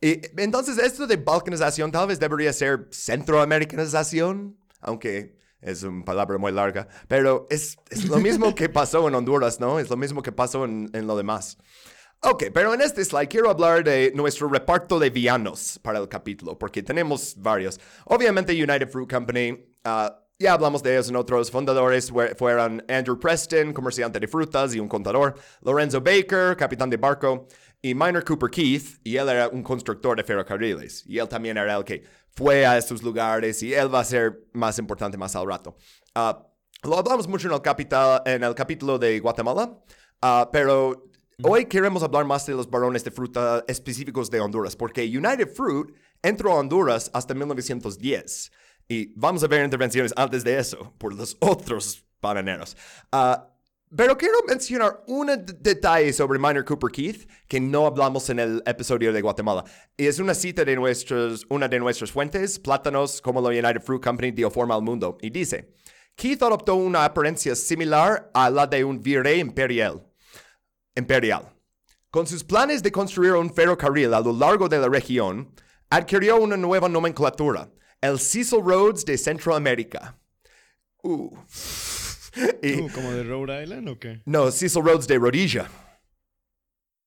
y 0.00 0.20
entonces 0.36 0.76
esto 0.78 1.06
de 1.06 1.16
balcanización 1.16 1.90
tal 1.90 2.08
vez 2.08 2.18
debería 2.18 2.52
ser 2.52 2.88
centroamericanización, 2.90 4.56
aunque 4.80 5.39
es 5.60 5.82
una 5.82 6.04
palabra 6.04 6.38
muy 6.38 6.52
larga, 6.52 6.88
pero 7.08 7.46
es, 7.50 7.78
es 7.90 8.08
lo 8.08 8.18
mismo 8.18 8.54
que 8.54 8.68
pasó 8.70 9.06
en 9.08 9.14
Honduras, 9.14 9.60
¿no? 9.60 9.78
Es 9.78 9.90
lo 9.90 9.96
mismo 9.96 10.22
que 10.22 10.32
pasó 10.32 10.64
en, 10.64 10.90
en, 10.92 11.06
lo 11.06 11.16
demás. 11.16 11.58
Ok, 12.22 12.44
pero 12.52 12.74
en 12.74 12.82
este 12.82 13.04
slide 13.04 13.28
quiero 13.28 13.50
hablar 13.50 13.82
de 13.82 14.12
nuestro 14.14 14.48
reparto 14.48 14.98
de 14.98 15.10
villanos 15.10 15.78
para 15.82 15.98
el 15.98 16.08
capítulo, 16.08 16.58
porque 16.58 16.82
tenemos 16.82 17.34
varios. 17.38 17.80
Obviamente 18.04 18.52
United 18.52 18.90
Fruit 18.90 19.10
Company, 19.10 19.52
uh, 19.86 20.10
ya 20.38 20.54
hablamos 20.54 20.82
de 20.82 20.92
ellos 20.94 21.08
en 21.10 21.16
otros 21.16 21.50
fundadores, 21.50 22.10
fueron 22.36 22.82
Andrew 22.88 23.18
Preston, 23.18 23.74
comerciante 23.74 24.18
de 24.18 24.26
frutas 24.26 24.74
y 24.74 24.80
un 24.80 24.88
contador, 24.88 25.34
Lorenzo 25.62 26.00
Baker, 26.00 26.56
capitán 26.56 26.88
de 26.88 26.96
barco, 26.96 27.46
y 27.82 27.94
Minor 27.94 28.24
Cooper 28.24 28.50
Keith, 28.50 29.00
y 29.04 29.16
él 29.16 29.28
era 29.28 29.48
un 29.48 29.62
constructor 29.62 30.16
de 30.16 30.24
ferrocarriles, 30.24 31.04
y 31.06 31.18
él 31.18 31.28
también 31.28 31.56
era 31.56 31.76
el 31.76 31.84
que 31.84 32.04
fue 32.30 32.64
a 32.64 32.78
estos 32.78 33.02
lugares 33.02 33.62
y 33.62 33.74
él 33.74 33.92
va 33.92 34.00
a 34.00 34.04
ser 34.04 34.44
más 34.52 34.78
importante 34.78 35.18
más 35.18 35.34
al 35.36 35.46
rato. 35.46 35.76
Ah, 36.14 36.46
lo 36.82 36.98
hablamos 36.98 37.28
mucho 37.28 37.48
en 37.48 37.54
el, 37.54 37.62
capital, 37.62 38.22
en 38.24 38.42
el 38.44 38.54
capítulo 38.54 38.98
de 38.98 39.18
Guatemala, 39.20 39.78
ah, 40.22 40.48
pero 40.52 41.10
hoy 41.42 41.66
queremos 41.66 42.02
hablar 42.02 42.24
más 42.24 42.46
de 42.46 42.54
los 42.54 42.68
barones 42.68 43.04
de 43.04 43.10
fruta 43.10 43.64
específicos 43.66 44.30
de 44.30 44.40
Honduras, 44.40 44.76
porque 44.76 45.02
United 45.02 45.52
Fruit 45.54 45.94
entró 46.22 46.52
a 46.52 46.56
Honduras 46.56 47.10
hasta 47.12 47.34
1910. 47.34 48.52
Y 48.88 49.12
vamos 49.14 49.44
a 49.44 49.46
ver 49.46 49.64
intervenciones 49.64 50.12
antes 50.16 50.42
de 50.42 50.58
eso 50.58 50.92
por 50.98 51.14
los 51.14 51.36
otros 51.40 52.04
bananeros. 52.20 52.76
Uh, 53.12 53.49
Pero 53.96 54.16
quiero 54.16 54.38
mencionar 54.46 55.02
un 55.08 55.26
detalle 55.58 56.12
sobre 56.12 56.38
Minor 56.38 56.64
Cooper 56.64 56.92
Keith 56.92 57.28
que 57.48 57.58
no 57.58 57.86
hablamos 57.86 58.30
en 58.30 58.38
el 58.38 58.62
episodio 58.64 59.12
de 59.12 59.20
Guatemala. 59.20 59.64
Es 59.96 60.20
una 60.20 60.32
cita 60.32 60.64
de 60.64 60.76
nuestros, 60.76 61.44
una 61.48 61.66
de 61.66 61.80
nuestras 61.80 62.12
fuentes, 62.12 62.60
Plátanos, 62.60 63.20
como 63.20 63.40
la 63.40 63.48
United 63.48 63.82
Fruit 63.82 64.00
Company 64.00 64.30
dio 64.30 64.48
forma 64.48 64.76
al 64.76 64.82
mundo. 64.82 65.18
Y 65.20 65.30
dice, 65.30 65.74
Keith 66.14 66.40
adoptó 66.40 66.76
una 66.76 67.04
apariencia 67.04 67.56
similar 67.56 68.30
a 68.32 68.48
la 68.48 68.64
de 68.68 68.84
un 68.84 69.02
virrey 69.02 69.40
imperial. 69.40 70.06
imperial. 70.94 71.52
Con 72.10 72.28
sus 72.28 72.44
planes 72.44 72.84
de 72.84 72.92
construir 72.92 73.32
un 73.32 73.52
ferrocarril 73.52 74.14
a 74.14 74.20
lo 74.20 74.32
largo 74.32 74.68
de 74.68 74.78
la 74.78 74.88
región, 74.88 75.52
adquirió 75.90 76.36
una 76.40 76.56
nueva 76.56 76.88
nomenclatura, 76.88 77.68
el 78.00 78.20
Cecil 78.20 78.60
Roads 78.64 79.04
de 79.04 79.18
Centroamérica. 79.18 80.16
Uh. 81.02 81.36
Uh, 82.62 82.88
¿Como 82.94 83.12
de 83.12 83.24
Rhode 83.24 83.62
Island 83.62 83.88
o 83.88 83.98
qué? 83.98 84.20
No, 84.26 84.50
Cecil 84.50 84.82
Rhodes 84.84 85.06
de 85.08 85.18
Rhodesia. 85.18 85.68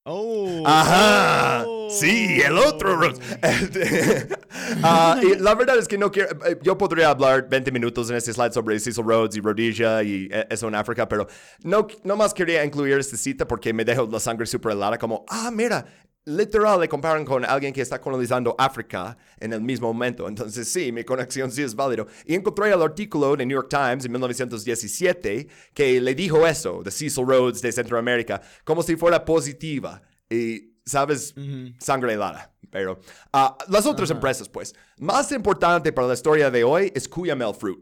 Oh. 0.05 0.63
Ajá. 0.65 1.63
Sí, 1.89 2.41
el 2.41 2.57
otro 2.57 2.95
Rhodes. 2.97 3.19
Ah, 4.81 5.19
y 5.21 5.35
la 5.39 5.55
verdad 5.55 5.77
es 5.77 5.87
que 5.87 5.97
no 5.97 6.11
quiero. 6.11 6.29
eh, 6.45 6.57
Yo 6.61 6.77
podría 6.77 7.09
hablar 7.09 7.47
20 7.49 7.71
minutos 7.71 8.09
en 8.09 8.15
este 8.15 8.33
slide 8.33 8.51
sobre 8.53 8.79
Cecil 8.79 9.03
Rhodes 9.03 9.35
y 9.35 9.41
Rhodesia 9.41 10.01
y 10.03 10.27
eh, 10.31 10.47
eso 10.49 10.67
en 10.67 10.75
África, 10.75 11.07
pero 11.07 11.27
no, 11.63 11.85
no 12.03 12.15
más 12.15 12.33
quería 12.33 12.63
incluir 12.63 12.97
esta 12.97 13.17
cita 13.17 13.47
porque 13.47 13.73
me 13.73 13.83
dejo 13.85 14.07
la 14.11 14.19
sangre 14.19 14.45
súper 14.45 14.71
helada. 14.73 14.97
Como, 14.97 15.25
ah, 15.29 15.51
mira, 15.53 15.85
literal 16.25 16.79
le 16.79 16.87
comparan 16.87 17.25
con 17.25 17.43
alguien 17.45 17.73
que 17.73 17.81
está 17.81 17.99
colonizando 17.99 18.55
África 18.57 19.17
en 19.39 19.53
el 19.53 19.61
mismo 19.61 19.91
momento. 19.91 20.27
Entonces, 20.27 20.67
sí, 20.67 20.91
mi 20.91 21.03
conexión 21.03 21.51
sí 21.51 21.61
es 21.61 21.75
válido. 21.75 22.07
Y 22.25 22.35
encontré 22.35 22.71
el 22.71 22.81
artículo 22.81 23.35
de 23.35 23.45
New 23.45 23.55
York 23.55 23.69
Times 23.69 24.05
en 24.05 24.11
1917 24.11 25.47
que 25.73 26.01
le 26.01 26.15
dijo 26.15 26.45
eso, 26.47 26.81
de 26.83 26.91
Cecil 26.91 27.25
Rhodes 27.25 27.61
de 27.61 27.71
Centroamérica, 27.71 28.41
como 28.63 28.83
si 28.83 28.95
fuera 28.95 29.23
positiva. 29.23 30.01
Y, 30.29 30.73
¿sabes? 30.85 31.35
Sangre 31.79 32.13
helada. 32.13 32.53
Pero 32.71 32.99
ah, 33.31 33.55
las 33.67 33.85
otras 33.85 34.09
empresas, 34.09 34.49
pues, 34.49 34.73
más 34.97 35.31
importante 35.31 35.91
para 35.91 36.07
la 36.07 36.15
historia 36.15 36.49
de 36.49 36.63
hoy 36.63 36.91
es 36.95 37.07
Cuyamel 37.07 37.53
Fruit. 37.53 37.79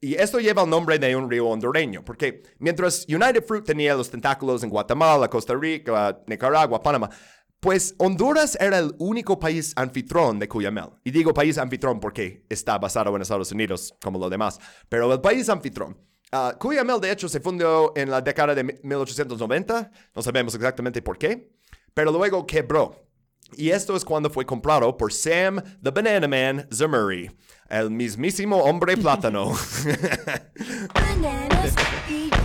Y 0.00 0.16
esto 0.16 0.38
lleva 0.38 0.64
el 0.64 0.68
nombre 0.68 0.98
de 0.98 1.16
un 1.16 1.30
río 1.30 1.46
hondureño, 1.46 2.04
porque 2.04 2.42
mientras 2.58 3.06
United 3.08 3.42
Fruit 3.42 3.64
tenía 3.64 3.94
los 3.94 4.10
tentáculos 4.10 4.62
en 4.62 4.68
Guatemala, 4.68 5.30
Costa 5.30 5.54
Rica, 5.54 6.20
Nicaragua, 6.26 6.82
Panamá, 6.82 7.08
pues 7.64 7.94
Honduras 7.96 8.58
era 8.60 8.78
el 8.78 8.94
único 8.98 9.38
país 9.38 9.72
anfitrión 9.76 10.38
de 10.38 10.46
Cuyamel. 10.46 10.90
Y 11.02 11.10
digo 11.10 11.32
país 11.32 11.56
anfitrión 11.56 11.98
porque 11.98 12.44
está 12.50 12.76
basado 12.76 13.16
en 13.16 13.22
Estados 13.22 13.50
Unidos, 13.52 13.94
como 14.02 14.18
lo 14.18 14.28
demás. 14.28 14.60
Pero 14.90 15.10
el 15.10 15.22
país 15.22 15.48
anfitrión. 15.48 15.96
Ah, 16.30 16.54
Cuyamel, 16.60 17.00
de 17.00 17.10
hecho, 17.10 17.26
se 17.26 17.40
fundó 17.40 17.94
en 17.96 18.10
la 18.10 18.20
década 18.20 18.54
de 18.54 18.64
1890. 18.64 19.90
No 20.14 20.22
sabemos 20.22 20.54
exactamente 20.54 21.00
por 21.00 21.16
qué. 21.16 21.54
Pero 21.94 22.12
luego 22.12 22.46
quebró. 22.46 23.08
Y 23.56 23.70
esto 23.70 23.96
es 23.96 24.04
cuando 24.04 24.28
fue 24.28 24.44
comprado 24.44 24.94
por 24.94 25.10
Sam 25.10 25.62
the 25.82 25.90
Banana 25.90 26.28
Man 26.28 26.68
Zamuri, 26.70 27.30
el 27.70 27.90
mismísimo 27.90 28.58
hombre 28.58 28.94
plátano. 28.98 29.54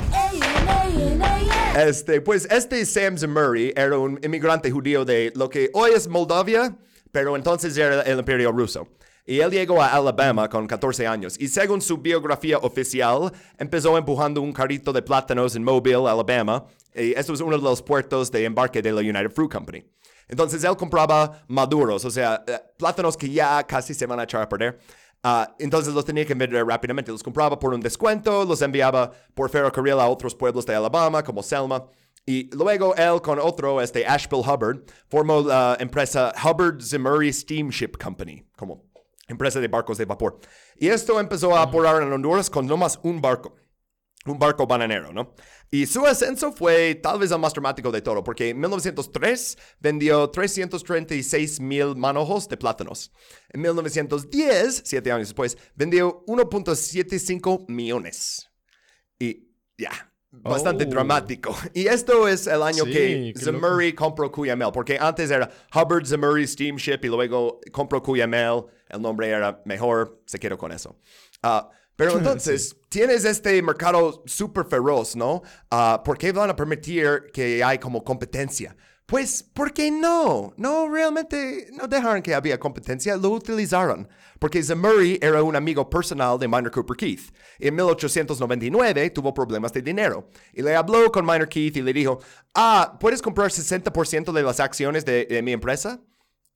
Este, 1.75 2.19
pues 2.19 2.47
este 2.51 2.85
Sam 2.85 3.17
Zamuri 3.17 3.71
era 3.75 3.97
un 3.97 4.19
inmigrante 4.23 4.69
judío 4.69 5.05
de 5.05 5.31
lo 5.35 5.49
que 5.49 5.69
hoy 5.73 5.91
es 5.95 6.07
Moldavia, 6.07 6.75
pero 7.11 7.35
entonces 7.35 7.77
era 7.77 8.01
el 8.01 8.19
imperio 8.19 8.51
ruso. 8.51 8.87
Y 9.25 9.39
él 9.41 9.51
llegó 9.51 9.81
a 9.81 9.93
Alabama 9.93 10.49
con 10.49 10.65
14 10.65 11.05
años 11.05 11.35
y 11.39 11.47
según 11.47 11.81
su 11.81 11.99
biografía 11.99 12.57
oficial, 12.57 13.31
empezó 13.57 13.97
empujando 13.97 14.41
un 14.41 14.51
carrito 14.51 14.91
de 14.91 15.03
plátanos 15.03 15.55
en 15.55 15.63
Mobile, 15.63 16.09
Alabama. 16.09 16.65
Y 16.95 17.13
esto 17.13 17.33
es 17.33 17.39
uno 17.39 17.55
de 17.55 17.63
los 17.63 17.81
puertos 17.81 18.31
de 18.31 18.43
embarque 18.43 18.81
de 18.81 18.91
la 18.91 19.01
United 19.01 19.31
Fruit 19.31 19.51
Company. 19.51 19.85
Entonces 20.27 20.63
él 20.63 20.75
compraba 20.75 21.43
maduros, 21.47 22.05
o 22.05 22.11
sea, 22.11 22.43
eh, 22.47 22.59
plátanos 22.77 23.15
que 23.15 23.29
ya 23.29 23.63
casi 23.65 23.93
se 23.93 24.05
van 24.05 24.19
a 24.19 24.23
echar 24.23 24.41
a 24.41 24.49
perder. 24.49 24.79
Ah, 25.23 25.55
entonces 25.59 25.93
los 25.93 26.05
tenía 26.05 26.25
que 26.25 26.33
vender 26.33 26.65
rápidamente. 26.65 27.11
Los 27.11 27.23
compraba 27.23 27.59
por 27.59 27.73
un 27.73 27.81
descuento, 27.81 28.45
los 28.45 28.61
enviaba 28.61 29.11
por 29.33 29.49
ferrocarril 29.49 29.99
a 29.99 30.07
otros 30.07 30.33
pueblos 30.33 30.65
de 30.65 30.75
Alabama, 30.75 31.23
como 31.23 31.43
Selma. 31.43 31.85
Y 32.25 32.49
luego 32.55 32.95
él 32.95 33.21
con 33.21 33.39
otro, 33.39 33.81
este 33.81 34.05
Asheville 34.05 34.43
Hubbard, 34.47 34.83
formó 35.09 35.41
la 35.41 35.75
empresa 35.79 36.33
Hubbard 36.43 36.81
Zimuri 36.81 37.33
Steamship 37.33 37.93
Company, 38.01 38.45
como 38.55 38.85
empresa 39.27 39.59
de 39.59 39.67
barcos 39.67 39.97
de 39.97 40.05
vapor. 40.05 40.39
Y 40.77 40.87
esto 40.87 41.19
empezó 41.19 41.55
a 41.55 41.63
aportar 41.63 42.01
en 42.01 42.13
Honduras 42.13 42.49
con 42.49 42.67
nomás 42.67 42.99
un 43.03 43.21
barco. 43.21 43.55
Un 44.25 44.37
barco 44.37 44.67
bananero, 44.67 45.13
¿no? 45.13 45.33
Y 45.71 45.85
su 45.85 46.05
ascenso 46.05 46.51
fue 46.51 46.95
tal 46.95 47.19
vez 47.19 47.31
el 47.31 47.37
más 47.39 47.53
dramático 47.53 47.91
de 47.91 48.01
todo, 48.01 48.23
porque 48.23 48.49
en 48.49 48.59
1903 48.59 49.57
vendió 49.79 50.27
336 50.29 51.59
mil 51.59 51.95
manojos 51.95 52.49
de 52.49 52.57
plátanos. 52.57 53.11
En 53.49 53.61
1910, 53.61 54.81
siete 54.83 55.11
años 55.11 55.27
después, 55.27 55.57
vendió 55.75 56.23
1.75 56.25 57.65
millones. 57.67 58.49
Y 59.19 59.47
ya, 59.77 60.11
bastante 60.31 60.85
Oh. 60.85 60.89
dramático. 60.89 61.55
Y 61.73 61.87
esto 61.87 62.27
es 62.27 62.47
el 62.47 62.63
año 62.63 62.85
Sí, 62.85 62.91
que. 62.91 63.33
Zamuri 63.37 63.93
compró 63.93 64.31
Cuyamel, 64.31 64.71
porque 64.73 64.97
antes 64.99 65.29
era 65.29 65.49
Hubbard 65.73 66.05
Zamuri 66.05 66.47
Steamship 66.47 66.99
y 67.03 67.07
luego 67.07 67.59
compró 67.71 68.01
Cuyamel. 68.01 68.63
El 68.87 69.01
nombre 69.01 69.29
era 69.29 69.61
mejor, 69.65 70.21
se 70.25 70.39
quedó 70.39 70.57
con 70.57 70.71
eso. 70.71 70.97
Ah, 71.43 71.69
pero 71.99 72.13
entonces, 72.17 72.77
tienes 72.87 73.25
este 73.25 73.61
mercado 73.61 74.23
súper 74.25 74.63
feroz, 74.63 75.17
¿no? 75.17 75.41
Ah, 75.69 76.01
¿Por 76.01 76.17
qué 76.17 76.31
van 76.31 76.49
a 76.49 76.55
permitir 76.55 77.25
que 77.33 77.61
hay 77.61 77.77
como 77.77 78.05
competencia? 78.05 78.73
Pues, 79.05 79.43
¿por 79.43 79.73
qué 79.73 79.91
no? 79.91 80.53
No, 80.55 80.87
realmente 80.87 81.67
no 81.73 81.89
dejaron 81.89 82.21
que 82.21 82.33
había 82.33 82.57
competencia, 82.57 83.17
lo 83.17 83.31
utilizaron. 83.31 84.07
Porque 84.39 84.63
Zamuri 84.63 85.19
era 85.21 85.43
un 85.43 85.57
amigo 85.57 85.89
personal 85.89 86.39
de 86.39 86.47
Minor 86.47 86.71
Cooper 86.71 86.95
Keith. 86.95 87.33
En 87.57 87.75
1899 87.75 89.09
tuvo 89.09 89.33
problemas 89.33 89.73
de 89.73 89.81
dinero. 89.81 90.29
Y 90.53 90.61
le 90.61 90.77
habló 90.77 91.11
con 91.11 91.25
Minor 91.25 91.49
Keith 91.49 91.75
y 91.75 91.81
le 91.81 91.91
dijo, 91.91 92.21
ah, 92.55 92.97
¿puedes 92.97 93.21
comprar 93.21 93.49
60% 93.49 94.31
de 94.31 94.43
las 94.43 94.61
acciones 94.61 95.03
de, 95.03 95.25
de 95.25 95.41
mi 95.41 95.51
empresa? 95.51 95.99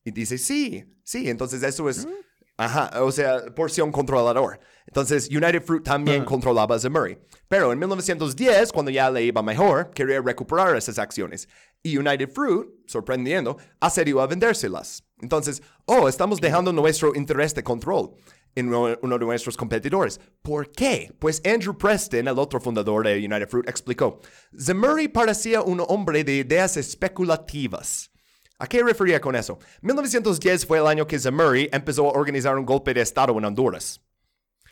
Y 0.05 0.11
dice, 0.11 0.37
sí, 0.37 0.85
sí, 1.03 1.29
entonces 1.29 1.63
eso 1.63 1.89
es, 1.89 2.07
ajá, 2.57 3.03
o 3.03 3.11
sea, 3.11 3.45
porción 3.55 3.91
controlador. 3.91 4.59
Entonces, 4.85 5.29
United 5.29 5.63
Fruit 5.63 5.83
también 5.83 6.25
controlaba 6.25 6.75
a 6.75 6.79
Zamuri. 6.79 7.17
Pero 7.47 7.71
en 7.71 7.79
1910, 7.79 8.71
cuando 8.71 8.91
ya 8.91 9.09
le 9.09 9.23
iba 9.23 9.41
mejor, 9.41 9.91
quería 9.91 10.21
recuperar 10.21 10.75
esas 10.75 10.99
acciones. 10.99 11.47
Y 11.81 11.97
United 11.97 12.29
Fruit, 12.29 12.67
sorprendiendo, 12.87 13.57
accedió 13.79 14.21
a 14.21 14.27
vendérselas. 14.27 15.03
Entonces, 15.21 15.61
oh, 15.85 16.07
estamos 16.07 16.39
dejando 16.39 16.71
nuestro 16.73 17.15
interés 17.15 17.53
de 17.55 17.63
control 17.63 18.15
en 18.55 18.73
uno, 18.73 19.17
de 19.17 19.25
nuestros 19.25 19.57
competidores. 19.57 20.19
¿Por 20.41 20.71
qué? 20.71 21.11
Pues 21.19 21.41
Andrew 21.45 21.77
Preston, 21.77 22.27
el 22.27 22.39
otro 22.39 22.59
fundador 22.59 23.05
de 23.05 23.17
United 23.17 23.49
Fruit, 23.49 23.67
explicó, 23.67 24.19
Zamuri 24.59 25.07
parecía 25.07 25.61
un 25.61 25.83
hombre 25.87 26.23
de 26.23 26.37
ideas 26.37 26.77
especulativas. 26.77 28.12
¿A 28.59 28.67
qué 28.67 28.83
refería 28.83 29.19
con 29.19 29.35
eso? 29.35 29.59
1910 29.81 30.65
fue 30.65 30.77
el 30.77 30.87
año 30.87 31.07
que 31.07 31.19
Zamuri 31.19 31.69
empezó 31.71 32.07
a 32.07 32.17
organizar 32.19 32.57
un 32.57 32.65
golpe 32.65 32.93
de 32.93 33.01
Estado 33.01 33.37
en 33.37 33.45
Honduras. 33.45 34.01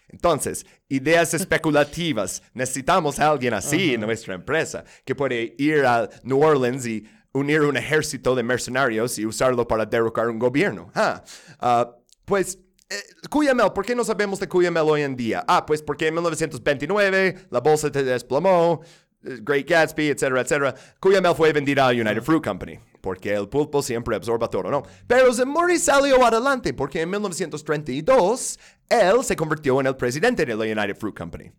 Entonces, 0.08 0.65
ideas 0.89 1.34
especulativas. 1.34 2.44
Necesitamos 2.54 3.20
a 3.20 3.30
alguien 3.30 3.54
así 3.54 3.94
en 3.94 4.02
nuestra 4.02 4.36
empresa 4.36 4.84
que 5.06 5.15
puede 5.15 5.56
ir 5.58 5.86
a 5.86 6.10
New 6.24 6.41
Orleans 6.41 6.86
y 6.86 7.08
unir 7.34 7.62
un 7.62 7.78
ejército 7.78 8.36
de 8.36 8.44
mercenarios 8.44 9.17
y 9.17 9.26
usarlo 9.26 9.67
para 9.67 9.86
derrocar 9.86 10.30
un 10.30 10.38
gobierno. 10.38 10.91
Ah, 10.94 11.24
ah, 11.60 11.96
pues, 12.26 12.60
eh, 12.89 12.96
Cuyamel, 13.30 13.72
¿por 13.72 13.86
qué 13.86 13.96
no 13.96 14.04
sabemos 14.04 14.39
de 14.39 14.50
Cuyamel 14.50 14.84
hoy 14.84 15.02
en 15.02 15.15
día? 15.15 15.44
Ah, 15.48 15.65
pues 15.65 15.82
porque 15.82 16.08
en 16.08 16.15
1929 16.15 17.48
la 17.50 17.60
bolsa 17.62 17.89
se 17.91 18.04
desplomó, 18.04 18.82
Great 19.22 19.68
Gatsby, 19.68 20.10
etcétera, 20.10 20.42
etcétera. 20.42 20.76
Cuyamel 21.00 21.36
fue 21.36 21.54
vendida 21.54 21.88
a 21.88 21.92
United 21.92 22.22
Fruit 22.22 22.44
Company. 22.44 22.80
Porque 23.02 23.34
el 23.34 23.50
pulpo 23.50 23.82
siempre 23.82 24.16
absorba 24.16 24.48
todo, 24.48 24.70
¿no? 24.70 24.84
Pero 25.08 25.34
Zamuri 25.34 25.80
salió 25.80 26.24
adelante 26.26 26.74
porque 26.74 27.02
en 27.02 27.10
1932 27.10 28.60
él 28.90 29.24
se 29.24 29.36
convirtió 29.36 29.80
en 29.80 29.88
el 29.88 29.96
presidente 29.96 30.46
de 30.46 30.56
la 30.56 30.64
United 30.64 30.98
Fruit 30.98 31.18
Company. 31.18 31.52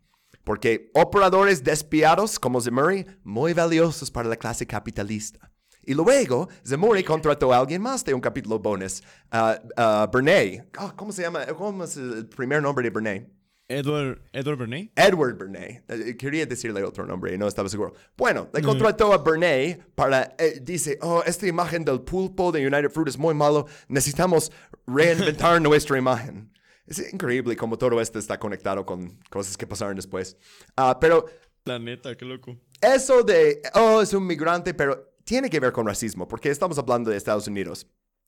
Porque 0.45 0.91
operadores 0.95 1.63
despiadados 1.63 2.39
como 2.39 2.61
Zamuri, 2.61 3.07
muy 3.25 3.55
valiosos 3.55 4.11
para 4.11 4.29
la 4.29 4.37
clase 4.37 4.67
capitalista. 4.67 5.51
Y 5.85 5.95
luego, 5.95 6.49
Zamuri 6.65 7.03
contrató 7.03 7.53
a 7.53 7.59
alguien 7.59 7.83
más 7.83 8.05
de 8.05 8.15
un 8.15 8.21
capítulo 8.21 8.61
bonus, 8.61 9.03
a 9.33 9.61
a 9.77 10.09
Bernay. 10.13 10.63
Ah, 10.79 10.93
¿Cómo 10.97 11.11
se 11.11 11.23
llama? 11.23 11.45
¿Cómo 11.47 11.83
es 11.83 11.97
el 11.97 12.29
primer 12.29 12.63
nombre 12.63 12.85
de 12.85 12.91
Bernay? 12.91 13.42
Edward, 13.69 14.21
Edward 14.33 14.59
Bernays. 14.59 14.91
Edward 14.97 15.39
Bernay. 15.39 15.83
Eh, 15.89 16.17
Quería 16.17 16.45
decirle 16.47 16.83
otro 16.85 17.07
nombre 17.07 17.35
y 17.35 17.39
no 17.39 17.47
estaba 17.49 17.69
seguro. 17.69 17.95
Bueno, 18.17 18.49
le 18.53 18.61
contrató 18.63 19.13
a 19.13 19.19
Bernay 19.19 19.79
para, 19.95 20.35
eh, 20.39 20.61
dice, 20.63 20.99
oh, 21.01 21.23
esta 21.25 21.47
imagen 21.47 21.85
del 21.85 22.03
pulpo 22.03 22.53
de 22.53 22.67
United 22.67 22.91
Fruit 22.91 23.09
es 23.09 23.19
muy 23.19 23.35
malo, 23.35 23.67
necesitamos 23.89 24.53
reinventar 24.87 25.61
nuestra 25.63 25.97
imagen. 25.97 26.53
Es 26.87 27.13
increíble 27.13 27.57
cómo 27.57 27.79
todo 27.79 28.01
esto 28.01 28.19
está 28.19 28.39
conectado 28.39 28.85
con 28.85 29.19
cosas 29.31 29.57
que 29.57 29.67
pasaron 29.67 29.97
después. 29.97 30.37
Ah, 30.77 30.99
pero 31.01 31.25
La 31.65 31.79
neta, 31.79 32.15
qué 32.17 32.25
loco. 32.25 32.59
eso 32.81 33.23
de, 33.23 33.63
oh, 33.75 34.03
es 34.03 34.13
un 34.13 34.27
migrante, 34.27 34.75
pero 34.75 35.15
tiene 35.25 35.49
que 35.49 35.61
ver 35.61 35.73
con 35.73 35.87
racismo, 35.87 36.27
porque 36.29 36.51
estamos 36.51 36.77
hablando 36.79 37.11
de 37.11 37.17
Estados 37.17 37.47
Unidos. 37.47 37.87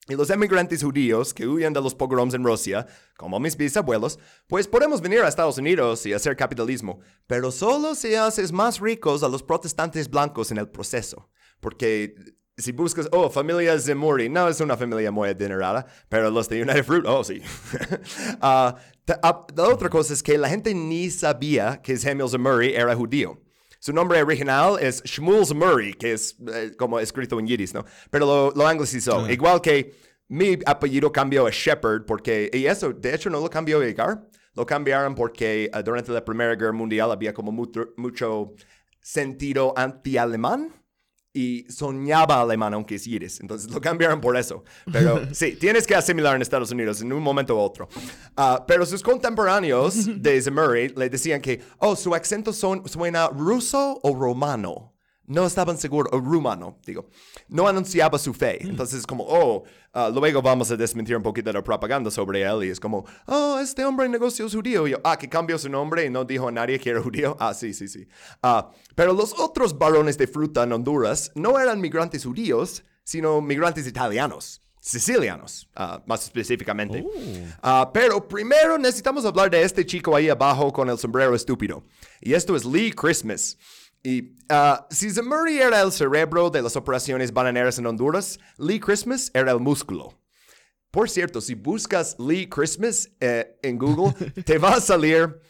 Y 0.09 0.15
los 0.15 0.29
emigrantes 0.29 0.83
judíos 0.83 1.33
que 1.33 1.47
huyen 1.47 1.73
de 1.73 1.81
los 1.81 1.95
pogroms 1.95 2.35
en 2.35 2.45
Rusia, 2.45 2.87
como 3.17 3.41
mis 3.41 3.57
bisabuelos, 3.57 4.19
pues 4.47 4.69
podemos 4.69 5.01
venir 5.01 5.21
a 5.21 5.29
Estados 5.29 5.57
Unidos 5.57 6.05
y 6.05 6.13
hacer 6.13 6.37
capitalismo, 6.37 7.01
pero 7.27 7.51
solo 7.51 7.95
si 7.95 8.15
haces 8.15 8.53
más 8.53 8.81
ricos 8.81 9.23
a 9.23 9.29
los 9.29 9.43
protestantes 9.43 10.11
blancos 10.11 10.51
en 10.51 10.59
el 10.59 10.69
proceso. 10.69 11.31
Porque 11.61 12.15
si 12.57 12.73
buscas, 12.73 13.09
oh, 13.13 13.31
familia 13.31 13.79
Zemuri, 13.81 14.29
no 14.29 14.49
es 14.49 14.61
una 14.61 14.77
familia 14.77 15.11
muy 15.11 15.31
adinerada, 15.31 15.87
pero 16.09 16.31
los 16.31 16.49
de 16.49 16.63
United 16.63 16.85
Fruit, 16.85 17.05
oh, 17.07 17.25
sí. 17.25 17.41
Ah, 18.41 18.77
la 19.07 19.69
otra 19.69 19.89
cosa 19.89 20.15
es 20.15 20.23
que 20.23 20.39
la 20.39 20.49
gente 20.49 20.75
ni 20.75 21.11
sabía 21.11 21.81
que 21.83 21.97
Samuel 21.97 22.29
Zemuri 22.29 22.75
era 22.75 22.95
judío. 22.95 23.44
Su 23.85 23.93
nombre 23.93 24.23
original 24.23 24.79
es 24.81 25.03
Shmuel 25.05 25.45
Murray, 25.55 25.93
que 25.93 26.15
es 26.15 26.39
eh, 26.55 26.73
como 26.79 26.99
escrito 26.99 27.39
en 27.39 27.47
yiddish, 27.47 27.75
¿no? 27.75 27.85
Pero 28.11 28.25
lo, 28.25 28.51
lo 28.53 28.67
anglicizó. 28.67 29.29
Igual 29.29 29.61
que 29.61 29.95
mi 30.27 30.59
apellido 30.65 31.13
cambió 31.13 31.47
a 31.47 31.51
Shepard, 31.51 32.07
porque, 32.07 32.49
y 32.51 32.65
eso, 32.65 32.95
de 32.95 33.15
hecho, 33.15 33.29
no 33.29 33.41
lo 33.41 33.51
cambió 33.51 33.83
Edgar. 33.83 34.27
Lo 34.55 34.65
cambiaron 34.65 35.15
porque 35.15 35.65
eh, 35.65 35.83
durante 35.85 36.13
la 36.13 36.25
Primera 36.25 36.55
Guerra 36.55 36.73
Mundial 36.73 37.13
había 37.13 37.35
como 37.35 37.53
mucho, 37.53 37.93
mucho 37.99 38.55
sentido 39.03 39.75
anti-alemán 39.77 40.73
y 41.35 41.67
soñaba 41.69 42.41
alemán, 42.41 42.73
aunque 42.75 42.95
es 42.95 43.07
iris. 43.07 43.41
Entonces 43.41 43.71
lo 43.71 43.81
cambiaron 43.81 44.21
por 44.21 44.37
eso. 44.37 44.63
Pero 44.91 45.23
sí, 45.35 45.57
tienes 45.57 45.87
que 45.87 45.97
asimilar 45.97 46.37
en 46.37 46.43
Estados 46.43 46.71
Unidos 46.71 47.03
en 47.03 47.13
un 47.13 47.23
momento 47.23 47.57
u 47.57 47.59
otro. 47.59 47.89
Ah, 48.37 48.65
pero 48.67 48.87
sus 48.87 49.03
contemporáneos 49.03 50.23
de 50.23 50.41
Zemurray 50.41 50.89
le 50.97 51.11
decían 51.11 51.41
que, 51.41 51.61
oh, 51.79 51.97
su 51.97 52.15
acento 52.15 52.53
suena 52.53 53.29
ruso 53.29 53.99
o 54.03 54.15
romano 54.15 54.94
no 55.27 55.47
estaban 55.47 55.79
seguros, 55.79 56.13
o 56.13 56.21
rumano, 56.21 56.79
digo, 56.85 57.09
no 57.49 57.67
anunciaba 57.67 58.19
su 58.19 58.35
fe. 58.35 58.59
Mm. 58.63 58.71
Entonces, 58.71 59.07
como, 59.07 59.25
oh, 59.27 59.65
ah, 59.93 60.11
luego 60.13 60.43
vamos 60.43 60.71
a 60.71 60.77
desmentir 60.77 61.17
un 61.17 61.23
poquito 61.23 61.51
de 61.51 61.55
la 61.55 61.65
propaganda 61.65 62.11
sobre 62.11 62.43
él 62.43 62.65
y 62.65 62.69
es 62.69 62.79
como, 62.79 63.05
oh, 63.27 63.59
este 63.59 63.85
hombre 63.85 64.07
en 64.07 64.13
negocios 64.13 64.55
judío. 64.55 64.87
Y 64.87 64.93
yo, 64.93 65.01
ah, 65.05 65.17
que 65.17 65.29
cambió 65.29 65.59
su 65.59 65.69
nombre 65.69 66.05
y 66.05 66.11
no 66.11 66.25
dijo 66.25 66.49
a 66.49 66.53
nadie 66.53 66.79
que 66.79 66.91
era 66.91 67.01
judío. 67.01 67.37
Ah, 67.41 67.55
sí, 67.55 67.73
sí, 67.73 67.89
sí. 67.89 68.07
Ah, 68.43 68.71
pero 68.95 69.13
los 69.13 69.39
otros 69.39 69.77
varones 69.77 70.19
de 70.19 70.27
fruta 70.27 70.63
en 70.65 70.73
Honduras 70.73 71.33
no 71.35 71.59
eran 71.59 71.81
migrantes 71.81 72.25
judíos, 72.25 72.85
sino 73.03 73.41
migrantes 73.41 73.87
italianos. 73.87 74.61
Sicilianos, 74.81 75.67
ah, 75.75 76.03
más 76.05 76.25
específicamente. 76.25 77.03
Oh. 77.63 77.91
pero 77.95 78.29
primero 78.29 78.77
necesitamos 78.77 79.25
hablar 79.25 79.51
de 79.51 79.63
este 79.63 79.87
chico 79.87 80.15
ahí 80.15 80.29
abajo 80.29 80.71
con 80.71 80.91
el 80.91 80.99
sombrero 80.99 81.35
estúpido. 81.35 81.83
Y 82.21 82.35
esto 82.35 82.55
es 82.55 82.67
Lee 82.67 82.93
Christmas. 82.93 83.57
Y 84.05 84.37
uh, 84.51 84.85
si 84.91 85.11
Zemurray 85.11 85.59
era 85.59 85.81
el 85.81 85.91
cerebro 85.91 86.51
de 86.51 86.61
las 86.61 86.77
operaciones 86.77 87.33
bananeras 87.33 87.79
en 87.79 87.87
Honduras, 87.87 88.39
Lee 88.59 88.79
Christmas 88.79 89.31
era 89.33 89.51
el 89.51 89.61
músculo. 89.61 90.13
Por 90.91 91.09
cierto, 91.09 91.41
si 91.41 91.55
buscas 91.55 92.15
Lee 92.19 92.47
Christmas 92.47 93.11
eh, 93.19 93.57
en 93.63 93.79
Google, 93.79 94.13
te 94.45 94.59
va 94.59 94.75
a 94.75 94.81
salir 94.81 95.41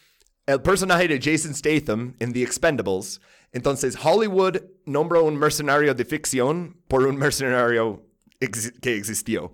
el 0.46 0.62
personaje 0.62 1.08
de 1.08 1.20
Jason 1.20 1.52
Statham 1.52 2.14
en 2.20 2.32
The 2.32 2.42
Expendables. 2.44 3.20
Entonces, 3.52 3.96
Hollywood 4.02 4.62
nombró 4.86 5.24
un 5.24 5.36
mercenario 5.36 5.92
de 5.92 6.04
ficción 6.04 6.80
por 6.86 7.04
un 7.06 7.16
mercenario 7.16 8.06
que 8.80 8.96
existió. 8.96 9.52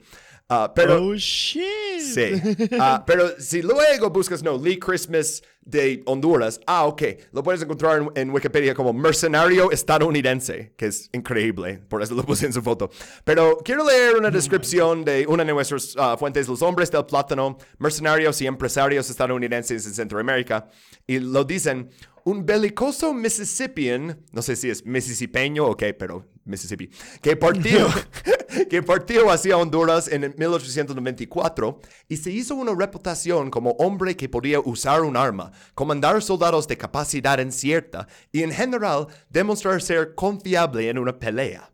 Ah, 0.53 0.73
pero, 0.75 1.01
oh, 1.01 1.15
shit. 1.15 1.63
Sí. 2.01 2.33
Ah, 2.81 3.05
pero 3.07 3.39
si 3.39 3.63
luego 3.63 4.11
buscas, 4.11 4.43
no, 4.43 4.59
Lee 4.59 4.81
Christmas 4.81 5.43
de 5.65 6.03
Honduras, 6.07 6.61
ah, 6.67 6.87
ok, 6.87 7.03
lo 7.33 7.45
puedes 7.45 7.63
encontrar 7.63 8.03
en, 8.17 8.31
Wikipedia 8.31 8.75
como 8.75 8.93
mercenario 8.93 9.71
estadounidense, 9.71 10.73
que 10.77 10.87
es 10.87 11.09
increíble, 11.13 11.81
por 11.89 12.03
eso 12.03 12.15
lo 12.17 12.25
puse 12.25 12.47
en 12.47 12.53
su 12.53 12.63
foto. 12.63 12.91
Pero 13.23 13.59
quiero 13.65 13.85
leer 13.85 14.17
una 14.17 14.31
descripción 14.31 15.05
de 15.05 15.25
una 15.29 15.45
de 15.45 15.53
nuestras 15.53 15.95
ah, 15.97 16.17
fuentes, 16.19 16.49
los 16.49 16.63
hombres 16.63 16.91
del 16.91 17.05
plátano, 17.05 17.57
mercenarios 17.79 18.41
y 18.41 18.49
empresarios 18.49 19.09
estadounidenses 19.09 19.87
en 19.87 19.95
Centroamérica, 19.95 20.69
y 21.07 21.21
lo 21.21 21.45
dicen, 21.45 21.91
un 22.24 22.44
belicoso 22.44 23.12
Mississippian, 23.14 24.24
no 24.33 24.42
sé 24.42 24.56
si 24.56 24.70
es 24.70 24.85
mississippeño 24.85 25.66
o 25.66 25.76
qué, 25.76 25.94
pero 25.94 26.26
Mississippi, 26.44 26.90
que 27.22 27.37
partió, 27.37 27.88
que 28.70 28.83
partió 28.83 29.30
hacia 29.30 29.56
Honduras 29.56 30.09
en 30.09 30.35
1894 30.37 31.80
y 32.09 32.16
se 32.16 32.30
hizo 32.30 32.54
una 32.54 32.74
reputación 32.74 33.50
como 33.50 33.70
hombre 33.72 34.16
que 34.16 34.28
podía 34.28 34.61
usar 34.61 35.02
un 35.02 35.16
arma, 35.16 35.52
comandar 35.74 36.22
soldados 36.22 36.66
de 36.68 36.76
capacidad 36.76 37.38
incierta 37.38 38.09
y 38.33 38.42
en 38.42 38.52
general 38.52 39.06
demostrar 39.28 39.80
ser 39.80 40.14
confiable 40.14 40.88
en 40.88 40.98
una 40.98 41.18
pelea. 41.18 41.72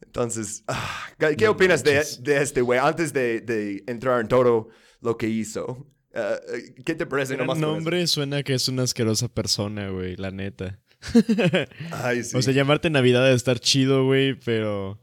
Entonces, 0.00 0.62
ah, 0.68 1.06
¿qué 1.38 1.48
opinas 1.48 1.82
de, 1.82 1.98
este 2.00 2.60
güey 2.60 2.78
antes 2.78 3.12
de, 3.12 3.82
entrar 3.86 4.20
en 4.20 4.28
todo 4.28 4.68
lo 5.00 5.16
que 5.16 5.28
hizo? 5.28 5.86
Ah, 6.14 6.36
¿Qué 6.84 6.94
te 6.94 7.06
parece? 7.06 7.34
El 7.34 7.46
nombre 7.46 8.06
suena 8.06 8.42
que 8.42 8.54
es 8.54 8.68
una 8.68 8.82
asquerosa 8.82 9.28
persona, 9.28 9.88
güey, 9.88 10.16
la 10.16 10.30
neta. 10.30 10.78
Ay, 11.90 12.22
sí. 12.22 12.36
O 12.36 12.42
sea, 12.42 12.52
llamarte 12.52 12.90
Navidad 12.90 13.24
de 13.24 13.34
estar 13.34 13.58
chido, 13.58 14.04
güey, 14.04 14.34
pero. 14.34 15.00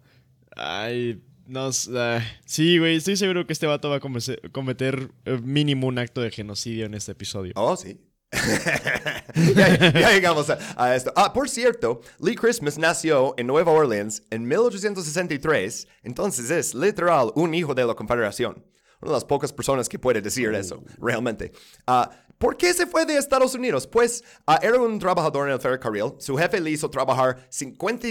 Ay, 0.56 1.22
no. 1.50 1.72
sí, 1.72 2.78
güey, 2.78 2.98
estoy 2.98 3.18
seguro 3.18 3.48
que 3.48 3.54
este 3.54 3.66
vato 3.66 3.90
va 3.90 3.98
a 3.98 4.52
cometer 4.52 5.12
eh, 5.26 5.40
mínimo 5.44 5.88
un 5.88 5.98
acto 5.98 6.22
de 6.22 6.30
genocidio 6.30 6.86
en 6.86 6.94
este 6.94 7.14
episodio. 7.14 7.54
Oh, 7.56 7.76
sí. 7.76 8.00
ya, 9.56 10.12
llegamos 10.12 10.52
a, 10.52 10.96
esto. 10.96 11.12
Ah, 11.16 11.34
por 11.34 11.50
cierto, 11.50 12.02
Lee 12.20 12.36
Christmas 12.36 12.78
nació 12.78 13.34
en 13.38 13.48
Nueva 13.48 13.72
Orleans 13.72 14.22
en 14.30 14.48
1863, 14.48 15.88
entonces 16.04 16.52
es 16.52 16.76
literal 16.76 17.32
un 17.34 17.56
hijo 17.56 17.74
de 17.74 17.86
la 17.86 17.96
Confederación. 17.96 18.64
Una 19.02 19.12
de 19.12 19.16
las 19.16 19.26
pocas 19.26 19.54
personas 19.54 19.88
que 19.88 19.98
puede 19.98 20.22
decir 20.22 20.54
eso, 20.54 20.84
realmente. 20.98 21.52
Ah, 21.88 22.10
¿Por 22.38 22.56
qué 22.56 22.74
se 22.74 22.88
fue 22.88 23.06
de 23.06 23.18
Estados 23.18 23.54
Unidos? 23.54 23.86
Pues 23.88 24.24
ah, 24.48 24.60
era 24.62 24.80
un 24.80 24.98
trabajador 25.00 25.48
en 25.48 25.54
el 25.54 25.60
ferrocarril. 25.60 26.14
Su 26.20 26.38
jefe 26.38 26.60
le 26.60 26.72
hizo 26.72 26.90
trabajar 26.90 27.46
50, 27.50 28.08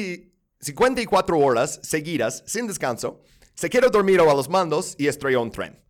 54 0.61 1.39
horas 1.39 1.81
seguidas, 1.83 2.43
sin 2.47 2.67
descanso. 2.67 3.23
Se 3.55 3.71
quedó 3.71 3.89
dormido 3.89 4.31
a 4.31 4.35
los 4.35 4.49
mandos 4.49 4.95
y 4.99 5.09
estrelló 5.09 5.43
un 5.43 5.51
tren. 5.51 5.83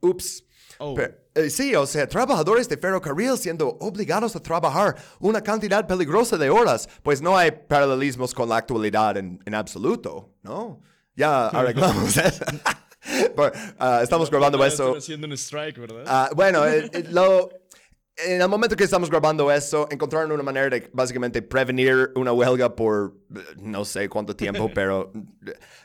Ups. 0.00 0.44
Oh. 0.78 0.96
Eh, 1.34 1.50
sí, 1.50 1.74
o 1.74 1.86
sea, 1.86 2.08
trabajadores 2.08 2.68
de 2.68 2.76
ferrocarril 2.76 3.36
siendo 3.38 3.68
obligados 3.80 4.34
a 4.36 4.40
trabajar 4.40 4.96
una 5.20 5.40
cantidad 5.40 5.86
peligrosa 5.86 6.36
de 6.36 6.50
horas, 6.50 6.88
pues 7.02 7.22
no 7.22 7.36
hay 7.36 7.50
paralelismos 7.52 8.34
con 8.34 8.48
la 8.48 8.56
actualidad 8.56 9.16
en, 9.16 9.40
en 9.44 9.54
absoluto, 9.54 10.34
¿no? 10.42 10.80
Ya 11.14 11.48
arreglamos 11.48 12.16
eso. 12.16 12.44
Ah, 13.78 14.00
estamos 14.02 14.30
grabando 14.30 14.64
eso. 14.64 14.96
Haciendo 14.96 15.26
un 15.26 15.32
strike, 15.32 15.78
¿verdad? 15.78 16.04
Ah, 16.06 16.30
bueno, 16.34 16.66
eh, 16.66 16.90
eh, 16.92 17.04
lo, 17.10 17.50
en 18.16 18.40
el 18.40 18.48
momento 18.48 18.76
que 18.76 18.84
estamos 18.84 19.10
grabando 19.10 19.50
eso, 19.50 19.88
encontraron 19.90 20.30
una 20.32 20.42
manera 20.42 20.68
de 20.68 20.90
básicamente 20.92 21.42
prevenir 21.42 22.10
una 22.14 22.32
huelga 22.32 22.74
por 22.74 23.14
no 23.56 23.84
sé 23.84 24.08
cuánto 24.08 24.36
tiempo, 24.36 24.70
pero 24.74 25.12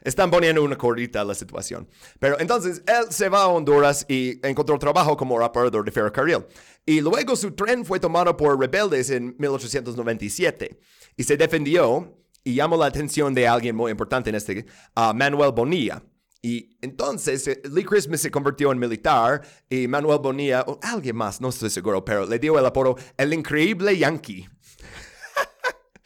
están 0.03 0.29
poniendo 0.29 0.63
una 0.63 0.77
corrita 0.77 1.21
a 1.21 1.25
la 1.25 1.33
situación. 1.33 1.87
Pero 2.19 2.39
entonces 2.39 2.83
él 2.85 3.05
se 3.09 3.29
va 3.29 3.43
a 3.43 3.47
Honduras 3.47 4.05
y 4.07 4.39
encontró 4.45 4.77
trabajo 4.77 5.15
como 5.15 5.39
reparador 5.39 5.85
de 5.85 5.91
ferrocarril. 5.91 6.45
Y 6.85 7.01
luego 7.01 7.35
su 7.35 7.51
tren 7.51 7.85
fue 7.85 7.99
tomado 7.99 8.35
por 8.35 8.59
rebeldes 8.59 9.09
en 9.09 9.35
1897 9.37 10.79
y 11.15 11.23
se 11.23 11.37
defendió 11.37 12.13
y 12.43 12.55
llamó 12.55 12.77
la 12.77 12.85
atención 12.85 13.33
de 13.33 13.47
alguien 13.47 13.75
muy 13.75 13.91
importante 13.91 14.29
en 14.29 14.35
este, 14.35 14.65
a 14.95 15.13
Manuel 15.13 15.51
Bonilla. 15.51 16.01
Y 16.41 16.77
entonces 16.81 17.47
eh, 17.47 17.61
Lee 17.71 17.83
Christmas 17.83 18.21
se 18.21 18.31
convirtió 18.31 18.71
en 18.71 18.79
militar 18.79 19.41
y 19.69 19.87
Manuel 19.87 20.19
Bonilla, 20.19 20.63
o 20.67 20.79
alguien 20.81 21.15
más, 21.15 21.41
no 21.41 21.49
estoy 21.49 21.69
seguro, 21.69 22.03
pero 22.05 22.25
le 22.25 22.39
dio 22.39 22.57
el 22.57 22.65
apodo 22.65 22.95
El 23.17 23.33
Increíble 23.33 23.97
Yankee. 23.97 24.47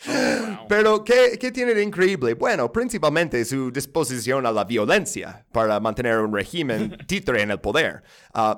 Oh, 0.08 0.66
pero, 0.68 1.04
¿qué, 1.04 1.38
¿qué, 1.40 1.52
tiene 1.52 1.76
de 1.76 1.84
increíble? 1.84 2.34
Bueno, 2.34 2.72
principalmente 2.72 3.46
su 3.46 3.72
disposición 3.72 4.46
a 4.46 4.52
la 4.52 4.64
violencia 4.64 5.46
para 5.52 5.80
mantener 5.80 6.18
un 6.18 6.34
régimen 6.34 6.98
títere 7.08 7.44
en 7.44 7.52
el 7.52 7.60
poder. 7.60 8.02
Uh, 8.34 8.56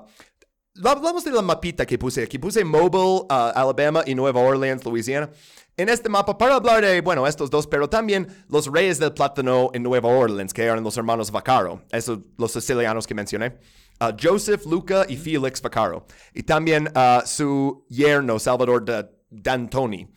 hablamos 0.87 1.25
de 1.25 1.31
la 1.31 1.41
mapita 1.41 1.85
que 1.85 1.97
puse 1.97 2.23
aquí. 2.23 2.39
Puse 2.39 2.63
Mobile, 2.63 3.25
uh, 3.29 3.51
Alabama 3.55 4.03
y 4.05 4.15
Nueva 4.15 4.39
Orleans, 4.39 4.85
Louisiana 4.85 5.29
en 5.77 5.89
este 5.89 6.09
mapa 6.09 6.37
para 6.37 6.55
hablar 6.55 6.83
de, 6.83 7.01
bueno, 7.01 7.25
estos 7.25 7.49
dos, 7.49 7.67
pero 7.67 7.89
también 7.89 8.27
los 8.47 8.71
reyes 8.71 8.99
del 8.99 9.13
plátano 9.13 9.71
en 9.73 9.83
Nueva 9.83 10.09
Orleans, 10.09 10.53
que 10.53 10.63
eran 10.63 10.83
los 10.83 10.97
hermanos 10.97 11.31
Vaccaro, 11.31 11.81
esos 11.91 12.19
los 12.37 12.51
sicilianos 12.51 13.07
que 13.07 13.15
mencioné. 13.15 13.57
Uh, 13.99 14.15
Joseph, 14.21 14.65
Luca 14.65 15.05
y 15.07 15.17
Felix 15.17 15.61
Vaccaro. 15.61 16.05
Y 16.33 16.43
también 16.43 16.89
uh, 16.95 17.25
su 17.25 17.85
yerno, 17.89 18.39
Salvador 18.39 18.83
D'Antoni. 19.29 20.12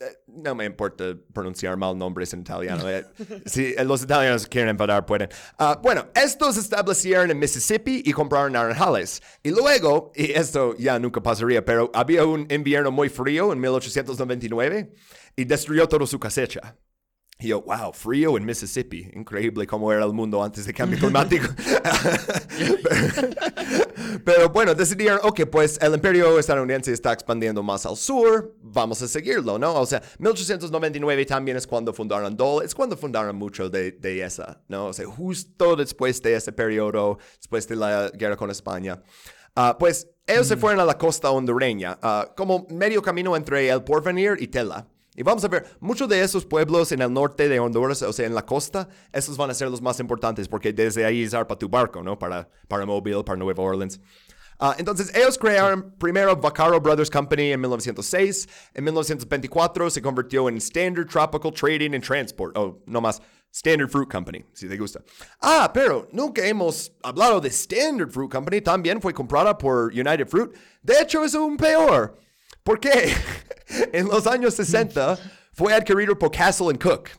Eh, 0.00 0.04
no 0.26 0.54
me 0.54 0.64
importa 0.64 1.16
pronunciar 1.32 1.76
mal 1.76 1.96
nombres 1.96 2.32
en 2.34 2.40
italiano. 2.40 2.88
eh. 2.88 3.04
Si 3.46 3.74
eh, 3.76 3.84
los 3.84 4.02
italianos 4.02 4.46
quieren 4.46 4.70
enfadar, 4.70 5.06
pueden. 5.06 5.28
Ah, 5.58 5.78
bueno, 5.82 6.06
estos 6.14 6.56
establecieron 6.56 7.30
en 7.30 7.38
Mississippi 7.38 8.02
y 8.04 8.12
compraron 8.12 8.52
naranjales. 8.52 9.22
Y 9.42 9.50
luego, 9.50 10.12
y 10.14 10.32
esto 10.32 10.74
ya 10.76 10.98
nunca 10.98 11.22
pasaría, 11.22 11.64
pero 11.64 11.90
había 11.94 12.24
un 12.24 12.46
invierno 12.50 12.90
muy 12.90 13.08
frío 13.08 13.52
en 13.52 13.60
1899 13.60 14.92
y 15.36 15.44
destruyó 15.44 15.88
toda 15.88 16.06
su 16.06 16.18
cosecha. 16.18 16.76
Y 17.38 17.48
yo, 17.48 17.60
wow, 17.60 17.92
frío 17.92 18.38
en 18.38 18.46
Mississippi. 18.46 19.10
Increíble 19.12 19.66
cómo 19.66 19.92
era 19.92 20.06
el 20.06 20.14
mundo 20.14 20.42
antes 20.42 20.64
del 20.64 20.74
cambio 20.74 20.98
climático. 20.98 21.46
Pero 24.24 24.48
bueno, 24.48 24.74
decidieron, 24.74 25.20
ok, 25.22 25.42
pues 25.50 25.78
el 25.82 25.92
imperio 25.92 26.38
estadounidense 26.38 26.92
está 26.92 27.12
expandiendo 27.12 27.62
más 27.62 27.84
al 27.84 27.96
sur, 27.96 28.54
vamos 28.62 29.02
a 29.02 29.08
seguirlo, 29.08 29.58
¿no? 29.58 29.74
O 29.74 29.84
sea, 29.84 30.02
1899 30.18 31.26
también 31.26 31.58
es 31.58 31.66
cuando 31.66 31.92
fundaron 31.92 32.34
Dole, 32.36 32.64
es 32.64 32.74
cuando 32.74 32.96
fundaron 32.96 33.36
mucho 33.36 33.68
de, 33.68 33.92
de 33.92 34.22
esa, 34.22 34.62
¿no? 34.68 34.86
O 34.86 34.92
sea, 34.94 35.06
justo 35.06 35.76
después 35.76 36.22
de 36.22 36.36
ese 36.36 36.52
periodo, 36.52 37.18
después 37.36 37.68
de 37.68 37.76
la 37.76 38.08
guerra 38.10 38.36
con 38.36 38.50
España. 38.50 39.02
Ah, 39.54 39.76
pues 39.78 40.08
ellos 40.26 40.46
se 40.46 40.56
fueron 40.56 40.80
a 40.80 40.84
la 40.84 40.96
costa 40.96 41.30
hondureña, 41.30 41.98
ah, 42.02 42.32
como 42.36 42.66
medio 42.70 43.02
camino 43.02 43.36
entre 43.36 43.68
el 43.68 43.84
Porvenir 43.84 44.36
y 44.38 44.48
Tela. 44.48 44.88
Y 45.16 45.22
vamos 45.22 45.42
a 45.44 45.48
ver, 45.48 45.64
muchos 45.80 46.08
de 46.08 46.20
esos 46.20 46.44
pueblos 46.44 46.92
en 46.92 47.00
el 47.00 47.12
norte 47.12 47.48
de 47.48 47.58
Honduras, 47.58 48.02
o 48.02 48.12
sea, 48.12 48.26
en 48.26 48.34
la 48.34 48.44
costa, 48.44 48.88
esos 49.12 49.36
van 49.36 49.50
a 49.50 49.54
ser 49.54 49.70
los 49.70 49.80
más 49.80 49.98
importantes 49.98 50.46
porque 50.46 50.72
desde 50.72 51.06
ahí 51.06 51.26
zarpa 51.26 51.58
tu 51.58 51.68
barco, 51.68 52.02
¿no? 52.02 52.18
Para, 52.18 52.48
para 52.68 52.84
Mobile, 52.84 53.24
para 53.24 53.38
Nueva 53.38 53.62
Orleans. 53.62 53.98
Ah, 54.58 54.74
entonces, 54.78 55.14
ellos 55.14 55.38
crearon 55.38 55.94
primero 55.98 56.36
Vaccaro 56.36 56.80
Brothers 56.80 57.10
Company 57.10 57.52
en 57.52 57.60
1906. 57.60 58.48
En 58.74 58.84
1924 58.84 59.90
se 59.90 60.02
convirtió 60.02 60.48
en 60.48 60.56
Standard 60.58 61.06
Tropical 61.06 61.52
Trading 61.52 61.94
and 61.94 62.04
Transport, 62.04 62.56
o 62.56 62.82
no 62.86 63.00
más, 63.00 63.20
Standard 63.52 63.88
Fruit 63.88 64.10
Company, 64.10 64.44
si 64.52 64.68
te 64.68 64.76
gusta. 64.76 65.02
Ah, 65.40 65.70
pero 65.72 66.08
nunca 66.12 66.46
hemos 66.46 66.92
hablado 67.02 67.40
de 67.40 67.48
Standard 67.48 68.10
Fruit 68.10 68.30
Company. 68.30 68.60
También 68.60 69.00
fue 69.00 69.14
comprada 69.14 69.56
por 69.56 69.92
United 69.92 70.26
Fruit. 70.26 70.50
De 70.82 71.00
hecho, 71.00 71.24
es 71.24 71.34
aún 71.34 71.56
peor. 71.56 72.18
¿Por 72.66 72.80
qué? 72.80 73.14
en 73.92 74.08
los 74.08 74.26
años 74.26 74.54
60 74.54 75.16
fue 75.52 75.72
adquirido 75.72 76.18
por 76.18 76.32
Castle 76.32 76.66
and 76.66 76.82
Cook. 76.82 77.10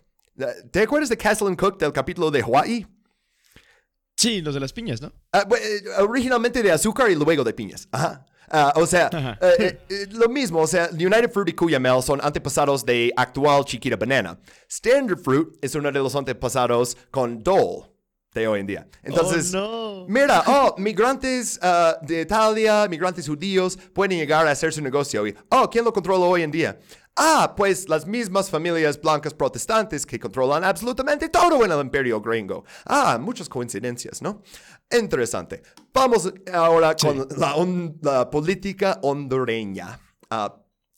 ¿Te 0.72 0.82
acuerdas 0.82 1.08
de 1.08 1.16
Castle 1.16 1.48
and 1.48 1.58
Cook 1.58 1.80
del 1.80 1.94
capítulo 1.94 2.30
de 2.30 2.42
Hawaii? 2.42 2.86
Sí, 4.18 4.42
los 4.42 4.54
de 4.54 4.60
las 4.60 4.74
piñas, 4.74 5.02
¿no? 5.02 5.14
Ah, 5.32 5.48
eh, 5.58 5.84
originalmente 6.00 6.62
de 6.62 6.70
azúcar 6.70 7.10
y 7.10 7.16
luego 7.16 7.46
de 7.46 7.54
piñas. 7.54 7.88
Ajá. 7.94 8.26
Ah, 8.50 8.74
o 8.76 8.86
sea, 8.86 9.10
eh, 9.42 9.80
eh, 9.88 10.08
lo 10.12 10.28
mismo, 10.28 10.60
o 10.60 10.68
sea, 10.68 10.90
United 10.92 11.32
Fruit 11.32 11.48
y 11.48 11.54
Cuyamel 11.54 12.04
son 12.04 12.20
antepasados 12.22 12.86
de 12.86 13.14
actual 13.16 13.64
Chiquita 13.64 13.96
Banana. 13.96 14.38
Standard 14.68 15.20
Fruit 15.20 15.48
es 15.62 15.76
uno 15.76 15.90
de 15.90 16.00
los 16.00 16.14
antepasados 16.14 16.98
con 17.10 17.42
Dole 17.42 17.86
de 18.40 18.48
hoy 18.48 18.60
en 18.62 18.68
día. 18.68 18.88
Entonces, 19.04 19.54
oh, 19.54 20.06
no. 20.06 20.06
mira, 20.08 20.44
oh, 20.48 20.76
migrantes 20.78 21.60
ah, 21.62 21.98
de 22.02 22.22
Italia, 22.22 22.88
migrantes 22.90 23.28
judíos 23.28 23.78
pueden 23.94 24.18
llegar 24.18 24.48
a 24.48 24.52
hacer 24.52 24.74
su 24.74 24.82
negocio 24.82 25.26
y, 25.28 25.36
oh, 25.50 25.70
¿quién 25.70 25.86
lo 25.86 25.94
controla 25.94 26.26
hoy 26.26 26.44
en 26.44 26.52
día? 26.52 26.80
Ah, 27.20 27.56
pues 27.58 27.90
las 27.90 28.06
mismas 28.06 28.48
familias 28.48 29.02
blancas 29.02 29.34
protestantes 29.34 30.06
que 30.06 30.20
controlan 30.20 30.64
absolutamente 30.64 31.30
todo 31.30 31.66
en 31.66 31.72
el 31.72 31.80
imperio 31.82 32.22
gringo. 32.22 32.64
Ah, 32.86 33.18
muchas 33.20 33.50
coincidencias, 33.50 34.22
¿no? 34.22 34.44
Interesante. 34.92 35.64
Vamos 35.92 36.32
ahora 36.54 36.96
con 36.96 37.28
la, 38.02 38.30
política 38.30 39.00
hondureña. 39.02 40.00
Ah, 40.30 40.56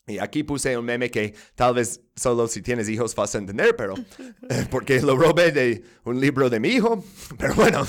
y 0.09 0.19
aquí 0.19 0.43
puse 0.43 0.77
un 0.77 0.85
meme 0.85 1.09
que 1.11 1.33
tal 1.55 1.75
vez 1.75 2.01
solo 2.15 2.47
si 2.47 2.61
tienes 2.61 2.89
hijos 2.89 3.15
vas 3.15 3.33
a 3.35 3.37
entender, 3.37 3.75
pero 3.75 3.93
eh, 4.49 4.65
porque 4.69 5.01
lo 5.01 5.15
robé 5.15 5.51
de 5.51 5.83
un 6.03 6.19
libro 6.19 6.49
de 6.49 6.59
mi 6.59 6.69
hijo. 6.69 7.03
Pero 7.37 7.55
bueno, 7.55 7.85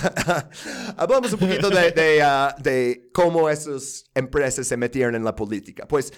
hablamos 0.96 1.32
un 1.32 1.38
poquito 1.38 1.70
de, 1.70 1.90
de, 1.92 2.22
ah, 2.22 2.54
de 2.58 3.10
cómo 3.12 3.48
esas 3.48 4.04
empresas 4.14 4.66
se 4.66 4.76
metieron 4.76 5.14
en 5.14 5.24
la 5.24 5.34
política. 5.34 5.86
Pues 5.88 6.12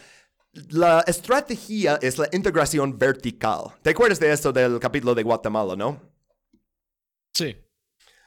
la 0.70 1.02
estrategia 1.06 1.98
es 2.02 2.18
la 2.18 2.28
integración 2.32 2.98
vertical. 2.98 3.74
¿Te 3.82 3.90
acuerdas 3.90 4.20
de 4.20 4.32
esto 4.32 4.52
del 4.52 4.78
capítulo 4.78 5.14
de 5.14 5.22
Guatemala, 5.22 5.76
no? 5.76 6.00
Sí. 7.32 7.56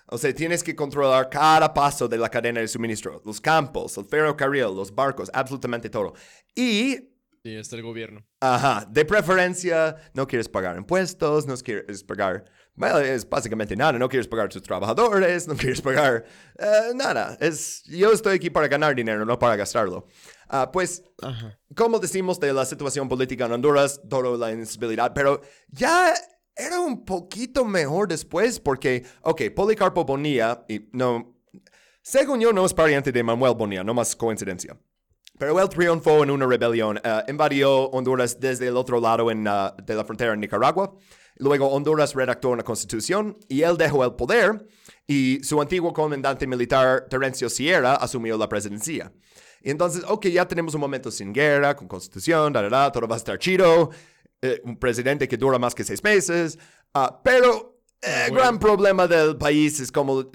O 0.08 0.18
sea, 0.18 0.34
tienes 0.34 0.64
que 0.64 0.76
controlar 0.76 1.30
cada 1.30 1.74
paso 1.74 2.08
de 2.08 2.18
la 2.18 2.30
cadena 2.30 2.60
de 2.60 2.68
suministro, 2.68 3.22
los 3.26 3.42
campos, 3.42 3.98
el 3.98 4.06
ferrocarril, 4.06 4.76
los 4.76 4.94
barcos, 4.94 5.32
absolutamente 5.34 5.90
todo. 5.90 6.14
Y 6.56 7.15
Sí, 7.46 7.56
está 7.56 7.76
el 7.76 7.84
gobierno. 7.84 8.26
Ajá, 8.40 8.88
de 8.90 9.06
preferencia, 9.06 9.96
no 10.16 10.26
quieres 10.26 10.50
pagar 10.50 10.78
impuestos, 10.78 11.46
no 11.46 11.56
quieres 11.58 12.04
pagar, 12.04 12.44
bueno, 12.74 12.98
es 12.98 13.30
básicamente 13.30 13.76
nada, 13.76 14.00
no 14.00 14.10
quieres 14.10 14.28
pagar 14.28 14.48
a 14.48 14.50
tus 14.50 14.64
trabajadores, 14.64 15.48
no 15.48 15.56
quieres 15.56 15.80
pagar 15.80 16.26
eh, 16.58 16.92
nada. 16.96 17.38
Es, 17.40 17.84
yo 17.84 18.12
estoy 18.12 18.38
aquí 18.38 18.50
para 18.50 18.68
ganar 18.68 18.96
dinero, 18.96 19.24
no 19.26 19.38
para 19.38 19.56
gastarlo. 19.58 20.08
Ah, 20.50 20.72
pues, 20.72 21.04
Ajá. 21.22 21.56
como 21.76 22.00
decimos 22.00 22.40
de 22.40 22.52
la 22.52 22.66
situación 22.66 23.08
política 23.08 23.46
en 23.46 23.52
Honduras, 23.52 24.02
toda 24.10 24.36
la 24.40 24.52
instabilidad, 24.52 25.14
pero 25.14 25.40
ya 25.70 26.16
era 26.56 26.80
un 26.80 27.06
poquito 27.06 27.64
mejor 27.64 28.08
después 28.08 28.60
porque, 28.60 29.06
ok, 29.22 29.52
Policarpo 29.56 30.04
Bonilla, 30.04 30.66
y 30.68 30.90
no, 30.94 31.38
según 32.02 32.40
yo 32.40 32.52
no 32.52 32.66
es 32.66 32.74
pariente 32.74 33.12
de 33.12 33.22
Manuel 33.22 33.54
Bonilla, 33.54 33.84
no 33.84 33.94
más 33.94 34.16
coincidencia. 34.16 34.76
Pero 35.38 35.60
él 35.60 35.70
triunfó 35.70 36.24
en 36.24 36.32
una 36.32 36.46
rebelión, 36.46 37.00
eh, 37.04 37.24
invadió 37.28 37.90
Honduras 37.90 38.40
desde 38.40 38.68
el 38.68 38.78
otro 38.78 39.02
lado 39.02 39.30
en, 39.30 39.48
ah, 39.48 39.76
de 39.84 39.94
la 39.96 40.06
frontera 40.06 40.34
en 40.34 40.40
Nicaragua. 40.40 40.96
Luego 41.38 41.68
Honduras 41.68 42.14
redactó 42.14 42.50
una 42.50 42.64
constitución 42.64 43.38
y 43.50 43.62
él 43.64 43.76
dejó 43.76 44.06
el 44.06 44.14
poder 44.14 44.66
y 45.06 45.44
su 45.44 45.62
antiguo 45.62 45.92
comandante 45.92 46.48
militar, 46.48 47.08
Terencio 47.10 47.50
Sierra, 47.50 47.96
asumió 47.96 48.38
la 48.38 48.48
presidencia. 48.48 49.12
Y 49.62 49.72
entonces, 49.72 50.04
ok, 50.08 50.28
ya 50.28 50.48
tenemos 50.48 50.74
un 50.76 50.82
momento 50.82 51.12
sin 51.12 51.34
guerra, 51.34 51.76
con 51.76 51.88
constitución, 51.88 52.54
da, 52.54 52.62
da, 52.62 52.70
da, 52.70 52.92
todo 52.92 53.08
va 53.08 53.16
a 53.16 53.18
estar 53.18 53.38
chido. 53.38 53.90
eh, 54.42 54.62
un 54.64 54.78
presidente 54.78 55.28
que 55.28 55.38
dura 55.38 55.58
más 55.60 55.74
que 55.76 55.84
seis 55.84 56.04
meses. 56.04 56.58
ah, 56.94 57.20
pero 57.24 57.75
el 58.02 58.32
bueno. 58.32 58.36
gran 58.36 58.60
problema 58.60 59.08
del 59.08 59.38
país 59.38 59.80
es 59.80 59.92
como, 59.92 60.26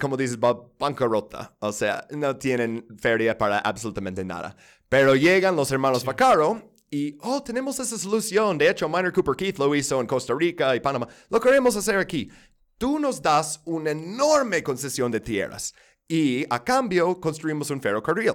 como 0.00 0.16
dices, 0.16 0.38
bancarrota. 0.38 1.56
O 1.60 1.72
sea, 1.72 2.06
no 2.10 2.36
tienen 2.36 2.86
feria 2.98 3.36
para 3.36 3.58
absolutamente 3.58 4.24
nada. 4.24 4.56
Pero 4.88 5.14
llegan 5.14 5.56
los 5.56 5.70
hermanos 5.70 6.04
Vaccaro 6.04 6.72
y, 6.90 7.16
oh, 7.20 7.42
tenemos 7.42 7.78
esa 7.78 7.98
solución. 7.98 8.56
De 8.56 8.70
hecho, 8.70 8.88
Minor 8.88 9.12
Cooper 9.12 9.36
Keith 9.36 9.58
lo 9.58 9.74
hizo 9.74 10.00
en 10.00 10.06
Costa 10.06 10.34
Rica 10.38 10.74
y 10.74 10.80
Panamá. 10.80 11.08
Lo 11.28 11.40
queremos 11.40 11.76
hacer 11.76 11.98
aquí. 11.98 12.30
Tú 12.78 12.98
nos 12.98 13.20
das 13.20 13.60
una 13.64 13.90
enorme 13.90 14.62
concesión 14.62 15.10
de 15.10 15.20
tierras 15.20 15.74
y 16.06 16.46
a 16.48 16.62
cambio 16.62 17.20
construimos 17.20 17.70
un 17.70 17.82
ferrocarril. 17.82 18.34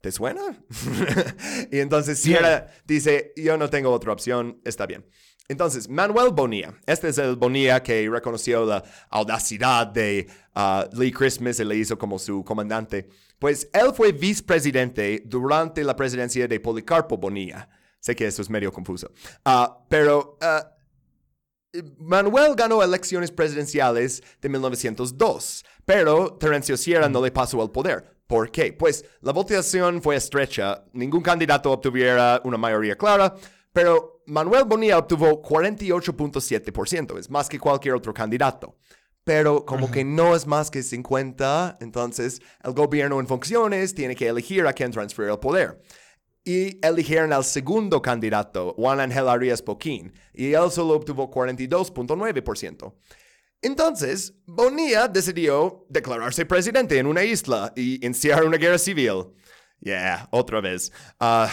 ¿Te 0.00 0.12
suena? 0.12 0.40
y 1.70 1.78
entonces 1.78 2.18
Sierra 2.18 2.68
dice, 2.86 3.34
yo 3.36 3.58
no 3.58 3.68
tengo 3.68 3.90
otra 3.90 4.12
opción, 4.12 4.60
está 4.64 4.86
bien. 4.86 5.06
Entonces, 5.50 5.88
Manuel 5.88 6.30
Bonilla, 6.30 6.72
este 6.86 7.08
es 7.08 7.18
el 7.18 7.34
Bonilla 7.34 7.82
que 7.82 8.08
reconoció 8.08 8.64
la 8.64 8.84
audacidad 9.08 9.84
de 9.84 10.28
ah, 10.54 10.88
Lee 10.92 11.10
Christmas 11.10 11.58
y 11.58 11.64
le 11.64 11.74
hizo 11.74 11.98
como 11.98 12.20
su 12.20 12.44
comandante. 12.44 13.08
Pues 13.36 13.68
él 13.72 13.92
fue 13.92 14.12
vicepresidente 14.12 15.24
durante 15.26 15.82
la 15.82 15.96
presidencia 15.96 16.46
de 16.46 16.60
Policarpo 16.60 17.16
Bonilla. 17.16 17.68
Sé 17.98 18.14
que 18.14 18.28
eso 18.28 18.42
es 18.42 18.48
medio 18.48 18.70
confuso. 18.70 19.10
Ah, 19.44 19.76
pero 19.88 20.38
ah, 20.40 20.70
Manuel 21.98 22.54
ganó 22.54 22.80
elecciones 22.80 23.32
presidenciales 23.32 24.22
de 24.40 24.48
1902, 24.48 25.64
pero 25.84 26.34
Terencio 26.34 26.76
Sierra 26.76 27.08
no 27.08 27.24
le 27.24 27.32
pasó 27.32 27.60
el 27.60 27.72
poder. 27.72 28.20
¿Por 28.28 28.52
qué? 28.52 28.72
Pues 28.72 29.04
la 29.20 29.32
votación 29.32 30.00
fue 30.00 30.14
estrecha, 30.14 30.84
ningún 30.92 31.22
candidato 31.22 31.72
obtuviera 31.72 32.40
una 32.44 32.56
mayoría 32.56 32.94
clara, 32.94 33.34
pero 33.72 34.22
Manuel 34.26 34.64
Bonilla 34.64 34.98
obtuvo 34.98 35.42
48.7%, 35.42 37.18
es 37.18 37.30
más 37.30 37.48
que 37.48 37.58
cualquier 37.58 37.94
otro 37.94 38.12
candidato. 38.12 38.76
Pero 39.22 39.66
como 39.66 39.90
que 39.90 40.02
no 40.02 40.34
es 40.34 40.46
más 40.46 40.70
que 40.70 40.82
50, 40.82 41.78
entonces 41.80 42.40
el 42.64 42.72
gobierno 42.72 43.20
en 43.20 43.28
funciones 43.28 43.94
tiene 43.94 44.16
que 44.16 44.26
elegir 44.26 44.66
a 44.66 44.72
quién 44.72 44.90
transferir 44.90 45.30
el 45.30 45.38
poder 45.38 45.80
y 46.44 46.84
eligieron 46.84 47.32
al 47.32 47.44
segundo 47.44 48.00
candidato, 48.00 48.74
Juan 48.74 49.00
Ángel 49.00 49.28
Arias 49.28 49.62
Poquín, 49.62 50.12
y 50.32 50.52
él 50.54 50.70
solo 50.70 50.94
obtuvo 50.94 51.30
42.9%. 51.30 52.94
Entonces, 53.62 54.34
Bonilla 54.46 55.06
decidió 55.06 55.86
declararse 55.90 56.46
presidente 56.46 56.98
en 56.98 57.06
una 57.06 57.22
isla 57.22 57.72
y 57.76 58.04
iniciar 58.04 58.44
una 58.44 58.56
guerra 58.56 58.78
civil. 58.78 59.26
Yeah, 59.80 60.28
otra 60.30 60.60
vez. 60.60 60.90
Ah, 61.18 61.50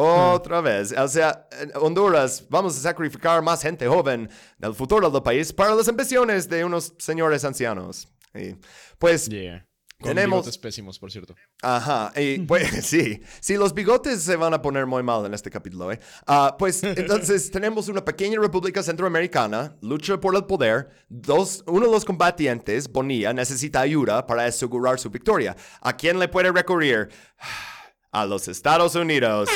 otra 0.00 0.60
vez. 0.60 0.92
O 0.92 1.08
sea, 1.08 1.48
Honduras, 1.74 2.44
vamos 2.48 2.76
a 2.78 2.80
sacrificar 2.80 3.42
más 3.42 3.62
gente 3.62 3.86
joven 3.88 4.30
del 4.58 4.74
futuro 4.74 5.10
del 5.10 5.22
país 5.22 5.52
para 5.52 5.74
las 5.74 5.88
ambiciones 5.88 6.48
de 6.48 6.64
unos 6.64 6.94
señores 6.98 7.44
ancianos. 7.44 8.08
Y, 8.34 8.54
pues, 8.98 9.28
Yeah. 9.28 9.64
Con 10.00 10.10
Tenemos- 10.14 10.42
bigotes 10.42 10.58
pésimos, 10.58 10.96
por 11.00 11.10
cierto. 11.10 11.34
Ajá, 11.60 12.12
y 12.14 12.38
pues 12.46 12.86
sí, 12.86 13.20
sí, 13.40 13.56
los 13.56 13.74
bigotes 13.74 14.22
se 14.22 14.36
van 14.36 14.54
a 14.54 14.62
poner 14.62 14.86
muy 14.86 15.02
mal 15.02 15.26
en 15.26 15.34
este 15.34 15.50
capítulo, 15.50 15.90
¿eh? 15.90 15.98
Ah, 16.24 16.54
pues 16.56 16.80
entonces 16.84 17.50
tenemos 17.50 17.88
una 17.88 18.04
pequeña 18.04 18.38
república 18.40 18.80
centroamericana, 18.84 19.76
lucha 19.82 20.20
por 20.20 20.36
el 20.36 20.44
poder, 20.44 20.90
dos, 21.08 21.64
uno 21.66 21.86
de 21.86 21.90
los 21.92 22.04
combatientes, 22.04 22.88
Bonilla, 22.88 23.32
necesita 23.32 23.80
ayuda 23.80 24.24
para 24.24 24.44
asegurar 24.44 25.00
su 25.00 25.10
victoria. 25.10 25.56
¿A 25.80 25.96
quién 25.96 26.20
le 26.20 26.28
puede 26.28 26.52
recurrir? 26.52 27.08
A 28.12 28.24
los 28.24 28.46
Estados 28.48 28.94
Unidos. 28.94 29.50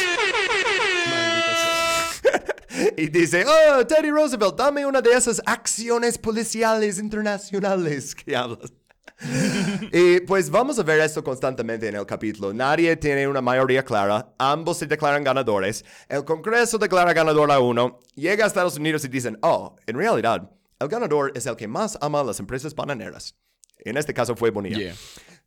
Y 2.96 3.08
dice, 3.08 3.44
oh, 3.46 3.86
Teddy 3.86 4.10
Roosevelt, 4.10 4.56
dame 4.56 4.86
una 4.86 5.00
de 5.00 5.12
esas 5.12 5.40
acciones 5.46 6.18
policiales 6.18 6.98
internacionales 6.98 8.14
que 8.14 8.36
hablas. 8.36 8.72
y 9.92 10.20
pues 10.20 10.50
vamos 10.50 10.78
a 10.78 10.82
ver 10.82 11.00
esto 11.00 11.22
constantemente 11.22 11.88
en 11.88 11.94
el 11.94 12.06
capítulo. 12.06 12.52
Nadie 12.52 12.96
tiene 12.96 13.28
una 13.28 13.40
mayoría 13.40 13.84
clara, 13.84 14.34
ambos 14.38 14.78
se 14.78 14.86
declaran 14.86 15.22
ganadores, 15.22 15.84
el 16.08 16.24
Congreso 16.24 16.78
declara 16.78 17.12
ganador 17.12 17.50
a 17.52 17.60
uno, 17.60 18.00
llega 18.14 18.44
a 18.44 18.48
Estados 18.48 18.76
Unidos 18.76 19.04
y 19.04 19.08
dicen, 19.08 19.38
oh, 19.42 19.76
en 19.86 19.96
realidad, 19.96 20.50
el 20.80 20.88
ganador 20.88 21.32
es 21.36 21.46
el 21.46 21.54
que 21.54 21.68
más 21.68 21.96
ama 22.00 22.20
a 22.20 22.24
las 22.24 22.40
empresas 22.40 22.74
bananeras. 22.74 23.36
En 23.78 23.96
este 23.96 24.14
caso 24.14 24.34
fue 24.34 24.50
Bonilla. 24.50 24.94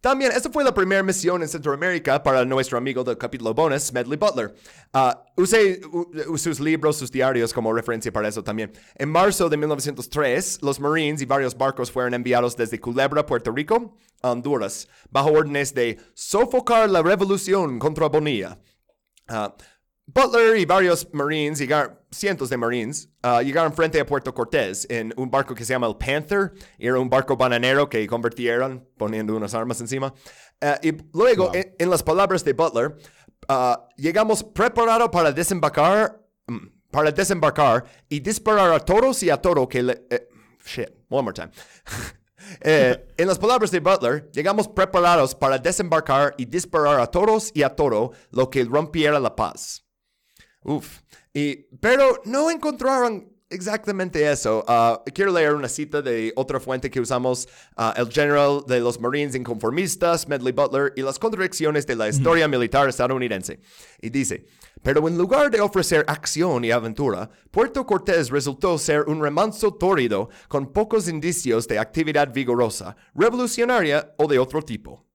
También, 0.05 0.31
esta 0.33 0.51
fue 0.51 0.63
la 0.63 0.71
primera 0.71 1.01
misión 1.01 1.41
en 1.41 1.49
Centroamérica 1.49 2.21
para 2.21 2.45
nuestro 2.45 2.77
amigo 2.77 3.03
del 3.03 3.17
capítulo 3.17 3.55
bonus, 3.55 3.85
Smedley 3.85 4.19
Butler. 4.19 4.53
Ah, 4.93 5.25
usé 5.35 5.81
sus 6.37 6.59
libros, 6.59 6.97
sus 6.97 7.11
diarios 7.11 7.51
como 7.51 7.73
referencia 7.73 8.13
para 8.13 8.27
eso 8.27 8.43
también. 8.43 8.71
En 8.93 9.09
marzo 9.09 9.49
de 9.49 9.57
1903, 9.57 10.59
los 10.61 10.79
Marines 10.79 11.23
y 11.23 11.25
varios 11.25 11.57
barcos 11.57 11.89
fueron 11.89 12.13
enviados 12.13 12.55
desde 12.55 12.79
Culebra, 12.79 13.25
Puerto 13.25 13.51
Rico, 13.51 13.97
a 14.21 14.29
Honduras, 14.29 14.87
bajo 15.09 15.31
órdenes 15.31 15.73
de 15.73 15.97
sofocar 16.13 16.87
la 16.87 17.01
revolución 17.01 17.79
contra 17.79 18.07
Bonilla. 18.07 18.59
Ah, 19.27 19.55
Butler 20.07 20.57
y 20.57 20.65
varios 20.65 21.07
Marines, 21.13 21.57
llegaron, 21.59 21.99
cientos 22.11 22.49
de 22.49 22.57
Marines, 22.57 23.09
ah, 23.23 23.41
llegaron 23.41 23.73
frente 23.73 23.99
a 23.99 24.05
Puerto 24.05 24.33
Cortés 24.33 24.85
en 24.89 25.13
un 25.17 25.29
barco 25.31 25.55
que 25.55 25.65
se 25.65 25.73
llama 25.73 25.87
el 25.87 25.97
Panther. 25.97 26.53
Era 26.77 26.99
un 26.99 27.09
barco 27.09 27.35
bananero 27.35 27.89
que 27.89 28.05
convirtieron 28.07 28.87
poniendo 28.97 29.35
unas 29.35 29.53
armas 29.53 29.81
encima. 29.81 30.13
Ah, 30.61 30.79
y 30.81 30.91
luego, 31.13 31.45
Wow. 31.47 31.55
en, 31.55 31.75
en 31.79 31.89
las 31.89 32.03
palabras 32.03 32.45
de 32.45 32.53
Butler, 32.53 32.95
ah, 33.49 33.87
llegamos 33.97 34.43
preparado 34.43 35.09
para 35.09 35.31
desembarcar, 35.31 36.21
mm, 36.47 36.67
para 36.91 37.11
desembarcar 37.11 37.83
y 38.07 38.19
disparar 38.19 38.71
a 38.71 38.79
todos 38.79 39.21
y 39.23 39.29
a 39.29 39.37
todo 39.37 39.67
que 39.67 39.83
le... 39.83 40.05
eh, 40.09 40.29
shit, 40.65 40.89
one 41.09 41.23
more 41.23 41.33
time. 41.33 41.51
Eh, 42.61 43.07
en 43.17 43.27
las 43.27 43.39
palabras 43.39 43.71
de 43.71 43.79
Butler, 43.79 44.29
llegamos 44.31 44.67
preparados 44.67 45.33
para 45.33 45.57
desembarcar 45.57 46.35
y 46.37 46.45
disparar 46.45 46.99
a 46.99 47.07
todos 47.07 47.49
y 47.55 47.63
a 47.63 47.69
todo 47.75 48.11
lo 48.29 48.49
que 48.51 48.63
rompiera 48.65 49.19
la 49.19 49.35
paz. 49.35 49.84
Uf. 50.65 51.01
Y, 51.33 51.67
pero 51.79 52.21
no 52.25 52.49
encontraron 52.51 53.31
exactamente 53.49 54.29
eso. 54.29 54.65
Ah, 54.67 55.01
quiero 55.13 55.31
leer 55.31 55.53
una 55.53 55.69
cita 55.69 56.01
de 56.01 56.33
otra 56.35 56.59
fuente 56.59 56.89
que 56.89 56.99
usamos, 56.99 57.47
ah, 57.77 57.93
el 57.95 58.11
general 58.11 58.63
de 58.67 58.79
los 58.79 58.99
Marines 58.99 59.35
inconformistas, 59.35 60.27
Medley 60.27 60.51
Butler, 60.51 60.91
y 60.95 61.01
las 61.03 61.19
contradicciones 61.19 61.85
de 61.85 61.95
la 61.95 62.09
historia 62.09 62.47
militar 62.47 62.89
estadounidense. 62.89 63.59
Y 64.01 64.09
dice, 64.09 64.45
pero 64.81 65.07
en 65.07 65.17
lugar 65.17 65.51
de 65.51 65.61
ofrecer 65.61 66.03
acción 66.07 66.65
y 66.65 66.71
aventura, 66.71 67.29
Puerto 67.51 67.85
Cortés 67.85 68.29
resultó 68.31 68.77
ser 68.79 69.03
un 69.03 69.21
remanso 69.21 69.73
tórrido 69.75 70.29
con 70.47 70.73
pocos 70.73 71.07
indicios 71.07 71.67
de 71.67 71.77
actividad 71.79 72.33
vigorosa, 72.33 72.95
revolucionaria 73.13 74.15
o 74.17 74.27
de 74.27 74.39
otro 74.39 74.61
tipo. 74.63 75.05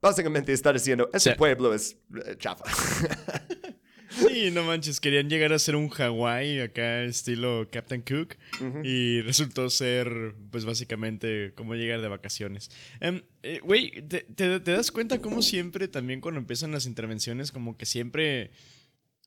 Básicamente 0.00 0.52
está 0.52 0.72
diciendo, 0.72 1.08
ese 1.12 1.30
Sí. 1.30 1.36
pueblo 1.38 1.72
es 1.72 1.96
eh, 2.26 2.36
chafa. 2.36 2.64
Sí, 4.16 4.50
no 4.50 4.62
manches, 4.64 5.00
querían 5.00 5.28
llegar 5.30 5.52
a 5.52 5.58
ser 5.58 5.76
un 5.76 5.88
Hawái 5.88 6.60
acá 6.60 7.02
estilo 7.04 7.68
Captain 7.70 8.02
Cook 8.02 8.36
y 8.84 9.20
resultó 9.22 9.70
ser 9.70 10.34
pues 10.50 10.64
básicamente 10.64 11.52
como 11.54 11.74
llegar 11.74 12.00
de 12.02 12.08
vacaciones. 12.08 12.70
Em, 13.00 13.22
eh, 13.42 13.60
Güey, 13.62 13.90
¿te, 14.08 14.20
te, 14.22 14.60
te 14.60 14.70
das 14.72 14.90
cuenta 14.90 15.20
cómo 15.20 15.40
siempre 15.42 15.88
también 15.88 16.20
cuando 16.20 16.40
empiezan 16.40 16.72
las 16.72 16.86
intervenciones 16.86 17.52
como 17.52 17.76
que 17.78 17.86
siempre, 17.86 18.50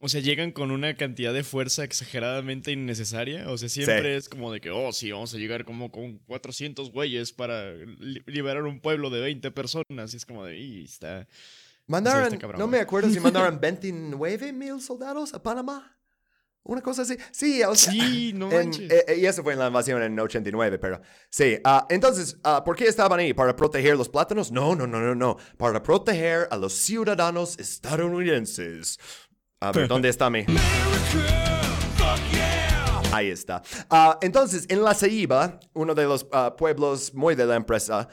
o 0.01 0.09
sea, 0.09 0.21
llegan 0.21 0.51
con 0.51 0.69
una 0.71 0.95
cantidad 0.95 1.33
de 1.33 1.43
fuerza 1.43 1.83
exageradamente 1.83 2.71
innecesaria? 2.71 3.49
O 3.49 3.57
sea, 3.57 3.69
siempre 3.69 4.13
Sí. 4.13 4.17
es 4.17 4.29
como 4.29 4.51
de 4.53 4.61
que, 4.61 4.69
oh, 4.69 4.93
sí, 4.93 5.11
vamos 5.11 5.33
a 5.33 5.37
llegar 5.37 5.65
como 5.65 5.91
con 5.91 6.19
400 6.19 6.91
güeyes 6.91 7.31
para 7.31 7.73
li- 7.73 8.21
liberar 8.27 8.63
un 8.63 8.79
pueblo 8.81 9.09
de 9.09 9.21
20 9.21 9.49
personas 9.51 10.13
y 10.13 10.17
es 10.17 10.25
como 10.25 10.45
de, 10.45 10.59
y 10.59 10.83
está... 10.83 11.27
Mandaron, 11.87 12.35
cabrón, 12.37 12.59
no 12.59 12.67
me 12.67 12.79
acuerdo 12.79 13.09
si 13.09 13.19
mandaron 13.19 13.59
29 13.59 14.51
mil 14.53 14.81
soldados 14.81 15.33
a 15.33 15.41
Panamá. 15.43 15.91
Una 16.67 16.81
cosa 16.81 17.03
así. 17.03 17.15
Sí, 17.31 17.61
o 17.61 17.75
sea, 17.75 17.93
Sí, 17.93 18.33
no 18.33 18.51
en- 18.51 18.73
eh, 18.73 19.05
eh, 19.09 19.17
y 19.19 19.25
eso 19.27 19.43
fue 19.43 19.53
en 19.53 19.59
la 19.59 19.67
invasión 19.67 20.01
en 20.01 20.19
89, 20.19 20.79
pero 20.79 20.99
sí. 21.29 21.59
ah, 21.63 21.85
entonces, 21.89 22.39
ah, 22.43 22.63
¿por 22.63 22.75
qué 22.75 22.87
estaban 22.87 23.19
ahí? 23.19 23.35
¿Para 23.35 23.55
proteger 23.55 23.95
los 23.95 24.09
plátanos? 24.09 24.51
No, 24.51 24.75
no, 24.75 24.87
no, 24.87 24.99
no, 24.99 25.13
no. 25.13 25.37
Para 25.57 25.83
proteger 25.83 26.47
a 26.49 26.57
los 26.57 26.73
ciudadanos 26.73 27.59
estadounidenses. 27.59 28.97
A 29.59 29.71
ver, 29.71 29.87
¿dónde 29.87 30.09
está 30.09 30.31
mi? 30.31 30.43
Ahí 33.11 33.29
está. 33.29 33.61
Ah, 33.89 34.17
entonces, 34.21 34.65
en 34.67 34.83
La 34.83 34.93
Ceiba, 34.93 35.59
uno 35.73 35.95
de 35.95 36.03
los 36.05 36.25
pueblos 36.57 37.13
muy 37.13 37.35
de 37.35 37.45
la 37.45 37.55
empresa, 37.55 38.09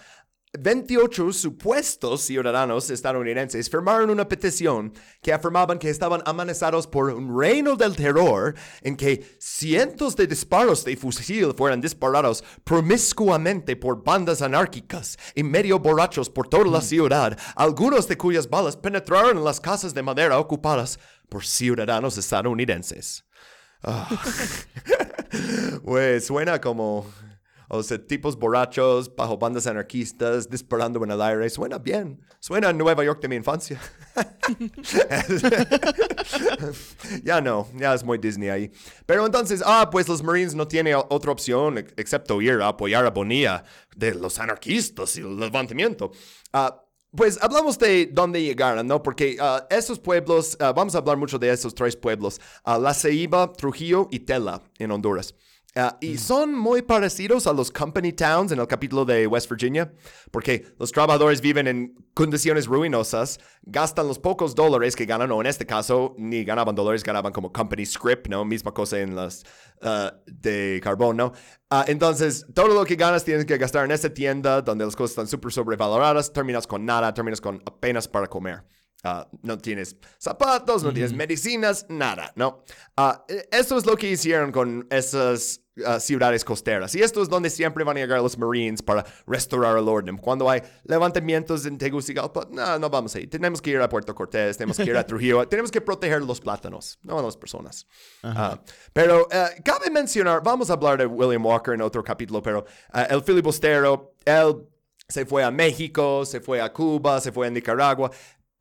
28 0.58 1.32
supuestos 1.32 2.20
ciudadanos 2.20 2.90
estadounidenses 2.90 3.70
firmaron 3.70 4.10
una 4.10 4.28
petición 4.28 4.92
que 5.22 5.32
afirmaban 5.32 5.78
que 5.78 5.88
estaban 5.88 6.22
amenazados 6.26 6.86
por 6.86 7.08
un 7.08 7.40
reino 7.40 7.74
del 7.74 7.96
terror 7.96 8.54
en 8.82 8.94
que 8.94 9.36
cientos 9.38 10.14
de 10.14 10.26
disparos 10.26 10.84
de 10.84 10.94
fusil 10.94 11.54
fueran 11.56 11.80
disparados 11.80 12.44
promiscuamente 12.64 13.76
por 13.76 14.04
bandas 14.04 14.42
anárquicas 14.42 15.18
y 15.34 15.42
medio 15.42 15.78
borrachos 15.78 16.28
por 16.28 16.48
toda 16.48 16.66
la 16.66 16.82
ciudad, 16.82 17.38
algunos 17.56 18.06
de 18.06 18.18
cuyas 18.18 18.50
balas 18.50 18.76
penetraron 18.76 19.38
en 19.38 19.44
las 19.44 19.58
casas 19.58 19.94
de 19.94 20.02
madera 20.02 20.38
ocupadas 20.38 20.98
por 21.30 21.46
ciudadanos 21.46 22.18
estadounidenses. 22.18 23.24
Ah. 23.82 24.06
Pues 25.84 26.26
suena 26.26 26.60
como, 26.60 27.06
o 27.74 27.82
sea, 27.82 27.98
tipos 28.06 28.38
borrachos 28.38 29.14
bajo 29.16 29.38
bandas 29.38 29.66
anarquistas 29.66 30.48
disparando 30.48 31.02
en 31.02 31.10
el 31.10 31.22
aire. 31.22 31.48
Suena 31.48 31.78
bien. 31.78 32.20
Suena 32.38 32.70
Nueva 32.72 33.02
York 33.02 33.20
de 33.22 33.28
mi 33.28 33.36
infancia. 33.36 33.80
ya 37.24 37.40
no, 37.40 37.68
ya 37.74 37.94
es 37.94 38.04
muy 38.04 38.18
Disney 38.18 38.50
ahí. 38.50 38.70
Pero 39.06 39.24
entonces, 39.24 39.62
ah, 39.64 39.88
pues 39.90 40.06
los 40.08 40.22
Marines 40.22 40.54
no 40.54 40.68
tienen 40.68 40.96
otra 41.08 41.32
opción 41.32 41.78
ex- 41.78 41.94
excepto 41.96 42.40
ir 42.42 42.60
a 42.60 42.68
apoyar 42.68 43.06
a 43.06 43.10
Bonilla 43.10 43.64
de 43.96 44.14
los 44.14 44.38
anarquistas 44.38 45.16
y 45.16 45.20
el 45.20 45.36
levantamiento. 45.38 46.12
Ah, 46.52 46.84
pues 47.14 47.38
hablamos 47.42 47.78
de 47.78 48.06
dónde 48.12 48.42
llegaron, 48.42 48.86
¿no? 48.86 49.02
Porque 49.02 49.36
ah, 49.40 49.66
esos 49.70 49.98
pueblos, 49.98 50.56
ah, 50.60 50.72
vamos 50.72 50.94
a 50.94 50.98
hablar 50.98 51.16
mucho 51.16 51.38
de 51.38 51.50
esos 51.50 51.74
tres 51.74 51.96
pueblos, 51.96 52.40
ah, 52.64 52.78
La 52.78 52.94
Ceiba, 52.94 53.52
Trujillo 53.52 54.08
y 54.10 54.20
Tela 54.20 54.62
en 54.78 54.90
Honduras. 54.90 55.34
Ah, 55.74 55.96
y 56.02 56.18
son 56.18 56.54
muy 56.54 56.82
parecidos 56.82 57.46
a 57.46 57.52
los 57.54 57.70
company 57.70 58.12
towns 58.12 58.52
en 58.52 58.60
el 58.60 58.66
capítulo 58.66 59.06
de 59.06 59.26
West 59.26 59.48
Virginia, 59.48 59.90
porque 60.30 60.66
los 60.78 60.92
trabajadores 60.92 61.40
viven 61.40 61.66
en 61.66 61.94
condiciones 62.12 62.66
ruinosas, 62.66 63.40
gastan 63.62 64.06
los 64.06 64.18
pocos 64.18 64.54
dólares 64.54 64.94
que 64.94 65.06
ganan, 65.06 65.30
o 65.30 65.40
en 65.40 65.46
este 65.46 65.64
caso, 65.64 66.14
ni 66.18 66.44
ganaban 66.44 66.74
dólares, 66.74 67.02
ganaban 67.02 67.32
como 67.32 67.50
company 67.50 67.86
script, 67.86 68.28
¿no? 68.28 68.44
Misma 68.44 68.74
cosa 68.74 69.00
en 69.00 69.16
las 69.16 69.44
ah, 69.80 70.12
de 70.26 70.78
carbón, 70.84 71.16
¿no? 71.16 71.32
Ah, 71.70 71.86
entonces, 71.88 72.44
todo 72.54 72.68
lo 72.68 72.84
que 72.84 72.96
ganas 72.96 73.24
tienes 73.24 73.46
que 73.46 73.56
gastar 73.56 73.86
en 73.86 73.92
esa 73.92 74.10
tienda 74.10 74.60
donde 74.60 74.84
las 74.84 74.94
cosas 74.94 75.12
están 75.12 75.26
súper 75.26 75.52
sobrevaloradas, 75.52 76.34
terminas 76.34 76.66
con 76.66 76.84
nada, 76.84 77.14
terminas 77.14 77.40
con 77.40 77.62
apenas 77.64 78.06
para 78.06 78.26
comer. 78.26 78.62
Ah, 79.04 79.28
no 79.42 79.58
tienes 79.58 79.96
zapatos, 80.18 80.84
no 80.84 80.92
tienes 80.92 81.12
medicinas, 81.12 81.86
nada, 81.88 82.32
¿no? 82.36 82.62
E- 83.28 83.48
esto 83.50 83.76
es 83.76 83.84
lo 83.84 83.96
que 83.96 84.08
hicieron 84.08 84.52
con 84.52 84.86
esas 84.90 85.60
ah, 85.84 85.98
ciudades 85.98 86.44
costeras. 86.44 86.94
Y 86.94 87.02
esto 87.02 87.20
es 87.20 87.28
donde 87.28 87.50
siempre 87.50 87.82
van 87.82 87.96
a 87.96 88.00
llegar 88.00 88.20
los 88.20 88.38
Marines 88.38 88.80
para 88.80 89.04
restaurar 89.26 89.76
el 89.76 89.88
orden. 89.88 90.18
Cuando 90.18 90.48
hay 90.48 90.62
levantamientos 90.84 91.66
en 91.66 91.78
Tegucigalpa, 91.78 92.46
no, 92.52 92.78
no 92.78 92.90
vamos 92.90 93.12
a 93.16 93.18
ir. 93.18 93.28
Tenemos 93.28 93.60
que 93.60 93.70
ir 93.70 93.80
a 93.80 93.88
Puerto 93.88 94.14
Cortés, 94.14 94.56
tenemos 94.56 94.76
que 94.76 94.84
ir 94.84 94.96
a 94.96 95.04
Trujillo, 95.06 95.48
tenemos 95.48 95.72
que 95.72 95.80
proteger 95.80 96.22
los 96.22 96.40
plátanos, 96.40 97.00
no 97.02 97.18
a 97.18 97.22
las 97.22 97.36
personas. 97.36 97.88
Ah, 98.22 98.56
pero 98.92 99.26
eh, 99.32 99.60
cabe 99.64 99.90
mencionar, 99.90 100.44
vamos 100.44 100.70
a 100.70 100.74
hablar 100.74 100.98
de 100.98 101.06
William 101.06 101.44
Walker 101.44 101.74
en 101.74 101.82
otro 101.82 102.04
capítulo, 102.04 102.40
pero 102.40 102.64
ah, 102.92 103.02
el 103.10 103.20
filibustero, 103.22 104.14
él 104.24 104.68
se 105.08 105.26
fue 105.26 105.42
a 105.42 105.50
México, 105.50 106.24
se 106.24 106.40
fue 106.40 106.60
a 106.60 106.72
Cuba, 106.72 107.20
se 107.20 107.32
fue 107.32 107.48
a 107.48 107.50
Nicaragua, 107.50 108.10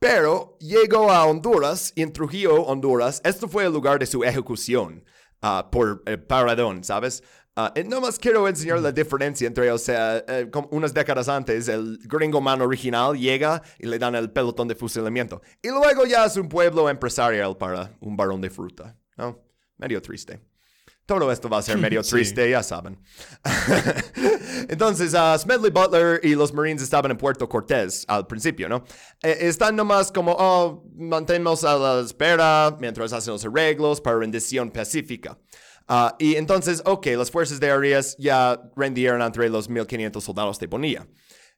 pero 0.01 0.57
llegó 0.59 1.11
a 1.11 1.27
Honduras 1.27 1.93
y 1.95 2.01
en 2.01 2.11
Trujillo, 2.11 2.55
Honduras, 2.63 3.21
esto 3.23 3.47
fue 3.47 3.65
el 3.65 3.71
lugar 3.71 3.99
de 3.99 4.07
su 4.07 4.23
ejecución 4.23 5.05
ah, 5.43 5.69
por 5.71 6.01
el 6.07 6.23
paradón, 6.23 6.83
¿sabes? 6.83 7.21
Ah, 7.55 7.71
no 7.85 8.01
más 8.01 8.17
quiero 8.17 8.47
enseñar 8.47 8.79
la 8.79 8.91
diferencia 8.91 9.45
entre, 9.45 9.71
o 9.71 9.77
sea, 9.77 10.17
eh, 10.27 10.49
unas 10.71 10.95
décadas 10.95 11.29
antes, 11.29 11.67
el 11.67 11.99
gringo 12.05 12.41
man 12.41 12.61
original 12.61 13.15
llega 13.15 13.61
y 13.77 13.85
le 13.85 13.99
dan 13.99 14.15
el 14.15 14.31
pelotón 14.31 14.67
de 14.67 14.73
fusilamiento. 14.73 15.43
Y 15.61 15.67
luego 15.67 16.07
ya 16.07 16.25
es 16.25 16.35
un 16.35 16.49
pueblo 16.49 16.89
empresarial 16.89 17.55
para 17.55 17.95
un 17.99 18.17
barón 18.17 18.41
de 18.41 18.49
fruta. 18.49 18.97
¿no? 19.17 19.39
Medio 19.77 20.01
triste. 20.01 20.39
Todo 21.05 21.31
esto 21.31 21.49
va 21.49 21.57
a 21.57 21.61
ser 21.61 21.77
medio 21.77 22.01
triste, 22.03 22.49
ya 22.49 22.63
saben. 22.63 22.97
Entonces, 24.69 25.13
uh, 25.13 25.37
Smedley 25.37 25.71
Butler 25.71 26.19
y 26.23 26.35
los 26.35 26.53
Marines 26.53 26.81
estaban 26.81 27.11
en 27.11 27.17
Puerto 27.17 27.49
Cortés 27.49 28.05
al 28.07 28.27
principio, 28.27 28.69
¿no? 28.69 28.83
Eh, 29.21 29.37
están 29.41 29.75
nomás 29.75 30.11
como, 30.11 30.35
oh, 30.37 30.83
mantenemos 30.95 31.63
a 31.63 31.75
la 31.77 31.99
espera 32.01 32.77
mientras 32.79 33.11
hacen 33.13 33.33
los 33.33 33.43
arreglos 33.43 33.99
para 33.99 34.19
rendición 34.19 34.71
pacífica. 34.71 35.37
Ah, 35.87 36.15
y 36.19 36.35
entonces, 36.35 36.81
ok, 36.85 37.07
las 37.17 37.31
fuerzas 37.31 37.59
de 37.59 37.69
Arias 37.69 38.15
ya 38.17 38.61
rendieron 38.75 39.21
entre 39.21 39.49
los 39.49 39.67
1500 39.67 40.23
soldados 40.23 40.59
de 40.59 40.67
Bonilla. 40.67 41.07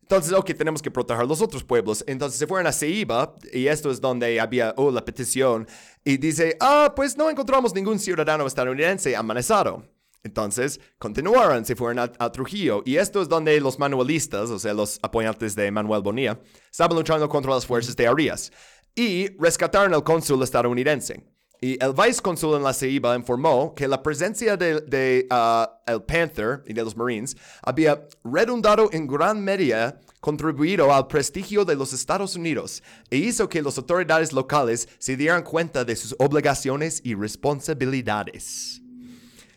Entonces, 0.02 0.34
ok, 0.34 0.54
tenemos 0.58 0.82
que 0.82 0.92
proteger 0.92 1.26
los 1.26 1.42
otros 1.42 1.64
pueblos. 1.64 2.04
Entonces 2.08 2.38
se 2.38 2.46
fueron 2.46 2.68
a 2.68 2.74
Ceiba, 2.74 3.36
y 3.54 3.68
esto 3.68 3.90
es 3.90 4.02
donde 4.02 4.40
había 4.40 4.74
oh, 4.78 4.92
la 4.92 5.06
petición, 5.06 5.68
y 6.04 6.18
dice, 6.18 6.58
ah, 6.60 6.94
pues 6.96 7.18
no 7.18 7.30
encontramos 7.30 7.74
ningún 7.74 8.00
ciudadano 8.00 8.46
estadounidense 8.46 9.16
amanezado. 9.16 9.84
Entonces, 10.24 10.80
continuaron, 11.00 11.66
se 11.66 11.76
fueron 11.76 12.00
a, 12.18 12.32
Trujillo, 12.32 12.82
y 12.86 12.96
esto 12.96 13.22
es 13.22 13.28
donde 13.28 13.60
los 13.60 13.78
manuelistas, 13.78 14.50
o 14.50 14.58
sea, 14.58 14.74
los 14.74 14.98
apoyantes 15.02 15.54
de 15.56 15.70
Manuel 15.70 16.02
Bonilla, 16.02 16.40
estaban 16.72 16.98
luchando 16.98 17.28
contra 17.28 17.52
las 17.52 17.66
fuerzas 17.66 17.96
de 17.96 18.08
Arias, 18.08 18.52
y 18.96 19.36
rescataron 19.38 19.94
al 19.94 20.04
cónsul 20.04 20.42
estadounidense. 20.44 21.26
Y 21.60 21.82
el 21.84 21.94
vice-consul 21.94 22.58
en 22.58 22.64
la 22.64 22.74
Ceiba 22.74 23.16
informó 23.16 23.74
que 23.74 23.88
la 23.88 24.04
presencia 24.04 24.58
de, 24.58 25.28
uh, 25.32 25.92
el 25.92 26.04
Panther 26.04 26.62
y 26.68 26.74
de 26.74 26.84
los 26.84 26.96
Marines 26.96 27.38
había 27.62 28.06
redundado 28.24 28.90
en 28.92 29.08
gran 29.08 29.42
medida 29.42 30.00
contribuido 30.24 30.94
al 30.94 31.08
prestigio 31.08 31.66
de 31.66 31.76
los 31.76 31.92
Estados 31.92 32.38
Unidos 32.38 32.82
e 33.10 33.18
hizo 33.18 33.50
que 33.50 33.62
las 33.62 33.78
autoridades 33.78 34.32
locales 34.32 34.88
se 34.98 35.18
dieran 35.18 35.44
cuenta 35.44 35.84
de 35.84 35.98
sus 35.98 36.16
obligaciones 36.18 37.02
y 37.04 37.14
responsabilidades. 37.14 38.82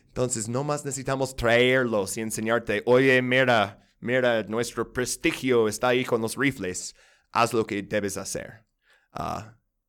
Entonces, 0.08 0.48
no 0.48 0.64
más 0.64 0.84
necesitamos 0.84 1.36
traerlos 1.36 2.16
y 2.16 2.20
enseñarte, 2.20 2.82
oye, 2.84 3.22
mira, 3.22 3.78
mira, 4.00 4.42
nuestro 4.42 4.92
prestigio 4.92 5.68
está 5.68 5.88
ahí 5.88 6.04
con 6.04 6.20
los 6.20 6.34
rifles, 6.34 6.96
haz 7.30 7.52
lo 7.52 7.64
que 7.64 7.80
debes 7.84 8.16
hacer. 8.16 8.64
Uh, 9.16 9.42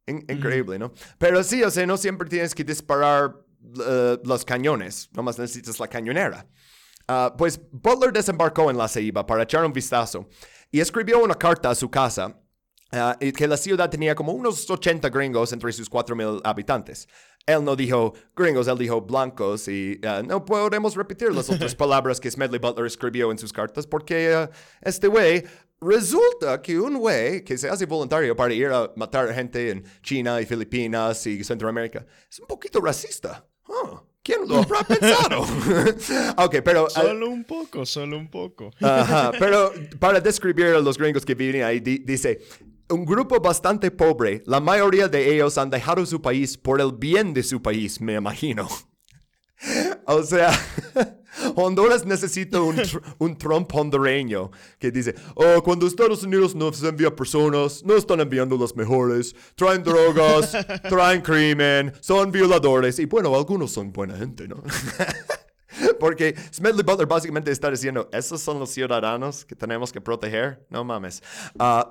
increíble, 0.06 0.78
¿no? 0.78 0.94
Pero 1.18 1.42
sí, 1.44 1.64
o 1.64 1.72
sea, 1.72 1.88
no 1.88 1.98
siempre 1.98 2.30
tienes 2.30 2.54
que 2.54 2.64
disparar 2.64 3.32
uh, 3.32 4.20
los 4.24 4.46
cañones, 4.46 5.10
nomás 5.12 5.40
necesitas 5.40 5.80
la 5.80 5.88
cañonera. 5.88 6.46
Uh, 7.10 7.36
pues 7.36 7.60
Butler 7.72 8.14
desembarcó 8.14 8.70
en 8.70 8.78
la 8.78 8.88
Ceiba 8.88 9.26
para 9.26 9.42
echar 9.42 9.66
un 9.66 9.74
vistazo 9.74 10.30
y 10.72 10.80
escribió 10.80 11.24
una 11.24 11.36
carta 11.36 11.70
a 11.70 11.76
su 11.76 11.90
casa 11.90 12.40
uh, 12.92 13.32
que 13.34 13.48
la 13.48 13.58
ciudad 13.58 13.90
tenía 13.90 14.16
como 14.16 14.32
unos 14.34 14.70
80 14.70 15.10
gringos 15.10 15.54
entre 15.54 15.72
sus 15.72 15.90
4.000 15.90 16.42
habitantes. 16.44 17.08
Él 17.46 17.64
no 17.64 17.76
dijo 17.78 18.14
gringos, 18.36 18.68
él 18.68 18.78
dijo 18.78 19.00
blancos 19.02 19.70
y 19.70 20.02
no 20.26 20.44
podemos 20.44 20.96
repetir 20.96 21.34
las 21.34 21.50
otras 21.50 21.74
palabras 21.76 22.20
que 22.20 22.30
Smedley 22.30 22.60
Butler 22.60 22.86
escribió 22.86 23.32
en 23.32 23.38
sus 23.38 23.54
cartas 23.54 23.88
porque 23.88 24.50
este 24.82 25.08
güey 25.08 25.46
Resulta 25.80 26.60
que 26.60 26.80
un 26.80 26.98
güey 26.98 27.44
que 27.44 27.58
se 27.58 27.70
hace 27.70 27.86
voluntario 27.86 28.36
para 28.36 28.54
ir 28.54 28.68
a 28.68 28.92
matar 28.96 29.30
a 29.30 29.34
gente 29.34 29.70
en 29.70 29.84
China 30.02 30.42
y 30.42 30.46
Filipinas 30.46 31.26
y 31.28 31.44
Centroamérica 31.44 32.06
es 32.30 32.40
un 32.40 32.48
poquito 32.48 32.82
racista. 32.82 33.46
¿Quién 34.28 34.42
lo 34.46 34.58
habrá 34.58 34.84
pensado? 34.84 35.44
ok, 36.36 36.58
pero... 36.62 36.90
Solo 36.90 37.30
un 37.30 37.46
poco, 37.46 37.86
solo 37.86 38.18
un 38.18 38.30
poco. 38.30 38.72
Ajá, 38.82 39.32
pero 39.40 39.72
para 40.00 40.20
describir 40.20 40.66
a 40.66 40.80
los 40.80 40.98
gringos 40.98 41.24
que 41.24 41.34
viven 41.34 41.64
ahí, 41.64 41.80
dice, 41.80 42.42
un 42.90 43.06
grupo 43.06 43.40
bastante 43.40 43.90
pobre, 43.90 44.44
la 44.46 44.60
mayoría 44.60 45.08
de 45.08 45.34
ellos 45.34 45.58
han 45.58 45.70
dejado 45.70 46.06
su 46.06 46.22
país 46.22 46.58
por 46.58 46.82
el 46.82 46.92
bien 46.92 47.34
de 47.34 47.42
su 47.42 47.62
país, 47.62 48.02
me 48.02 48.16
imagino. 48.16 48.68
o 50.06 50.22
sea... 50.24 50.52
Honduras 51.56 52.06
necesita 52.06 52.62
un, 52.62 52.82
un, 53.20 53.38
Trump 53.38 53.74
hondureño 53.74 54.52
que 54.80 54.92
dice, 54.92 55.16
oh, 55.36 55.62
cuando 55.64 55.88
Estados 55.88 56.24
Unidos 56.24 56.56
nos 56.56 56.82
envía 56.84 57.16
personas, 57.16 57.84
no 57.84 57.96
están 57.96 58.20
enviando 58.20 58.58
las 58.58 58.76
mejores, 58.76 59.36
traen 59.56 59.84
drogas, 59.84 60.52
traen 60.90 61.22
crimen, 61.22 61.94
son 62.00 62.32
violadores 62.32 63.00
y 63.00 63.06
bueno, 63.06 63.36
algunos 63.36 63.72
son 63.72 63.92
buena 63.92 64.18
gente, 64.18 64.48
¿no? 64.48 64.64
Porque 66.00 66.36
Smedley 66.52 66.84
Butler 66.84 67.08
básicamente 67.08 67.52
está 67.52 67.70
diciendo, 67.70 68.10
esos 68.12 68.42
son 68.42 68.60
los 68.60 68.70
ciudadanos 68.72 69.46
que 69.46 69.56
tenemos 69.56 69.92
que 69.92 70.02
proteger, 70.02 70.66
no 70.70 70.84
mames. 70.84 71.22
Uh, 71.60 71.84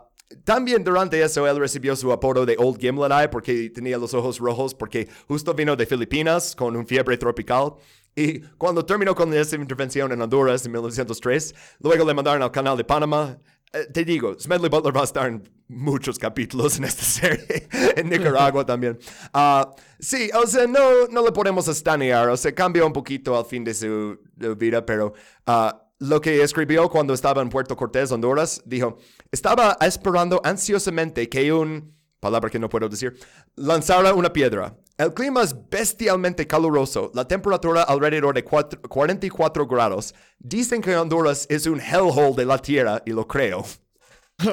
también 0.44 0.82
durante 0.82 1.22
eso 1.22 1.47
él 1.47 1.59
recibió 1.59 1.94
su 1.94 2.11
apodo 2.11 2.44
de 2.44 2.57
Old 2.59 2.80
Gimlet 2.80 3.12
Eye 3.12 3.28
porque 3.28 3.70
tenía 3.70 3.97
los 3.97 4.12
ojos 4.12 4.38
rojos 4.38 4.74
porque 4.74 5.09
justo 5.28 5.55
vino 5.55 5.76
de 5.76 5.86
Filipinas 5.86 6.57
con 6.57 6.76
un 6.76 6.86
fiebre 6.86 7.16
tropical 7.16 7.74
y 8.17 8.41
cuando 8.57 8.85
terminó 8.85 9.14
con 9.14 9.33
esa 9.35 9.57
intervención 9.57 10.11
en 10.11 10.23
Honduras 10.23 10.64
en 10.64 10.73
1903, 10.73 11.55
luego 11.81 12.07
le 12.07 12.14
mandaron 12.14 12.43
al 12.43 12.51
canal 12.51 12.75
de 12.75 12.83
Panamá. 12.83 13.39
Eh, 13.75 13.87
te 13.93 14.07
digo, 14.07 14.35
Smedley 14.41 14.71
Butler 14.71 14.97
va 14.97 15.03
a 15.03 15.05
estar 15.05 15.29
en 15.29 15.47
muchos 15.69 16.19
capítulos 16.19 16.79
en 16.79 16.85
esta 16.85 17.03
serie, 17.05 17.69
en 17.95 18.09
Nicaragua 18.09 18.64
también. 18.64 18.99
Uh, 19.35 19.71
sí, 19.99 20.31
o 20.35 20.47
sea, 20.47 20.67
no, 20.67 21.09
no 21.11 21.23
le 21.23 21.31
podemos 21.31 21.69
estanear, 21.69 22.31
o 22.31 22.37
sea, 22.39 22.55
cambió 22.55 22.87
un 22.87 22.93
poquito 22.95 23.37
al 23.37 23.45
fin 23.45 23.62
de 23.64 23.75
su 23.75 24.19
vida, 24.57 24.87
pero 24.87 25.12
uh, 25.47 25.77
lo 25.99 26.19
que 26.19 26.43
escribió 26.43 26.89
cuando 26.89 27.12
estaba 27.12 27.43
en 27.43 27.51
Puerto 27.51 27.77
Cortés, 27.77 28.11
Honduras, 28.12 28.62
dijo, 28.64 28.97
estaba 29.31 29.77
esperando 29.83 30.41
ansiosamente 30.43 31.29
que 31.29 31.53
un, 31.53 31.95
palabra 32.19 32.49
que 32.49 32.59
no 32.59 32.71
puedo 32.71 32.89
decir, 32.89 33.14
lanzara 33.57 34.14
una 34.14 34.33
piedra. 34.33 34.75
El 34.99 35.12
clima 35.12 35.42
es 35.42 35.55
bestialmente 35.68 36.47
caluroso, 36.47 37.11
la 37.14 37.28
temperatura 37.28 37.82
alrededor 37.82 38.34
de 38.34 38.44
44 38.44 39.66
grados. 39.66 40.14
Dicen 40.38 40.80
que 40.80 40.97
Honduras 40.97 41.47
es 41.51 41.66
un 41.66 41.80
hellhole 41.80 42.34
de 42.34 42.47
la 42.47 42.59
tierra 42.59 43.03
y 43.05 43.11
lo 43.11 43.26
creo. 43.26 43.64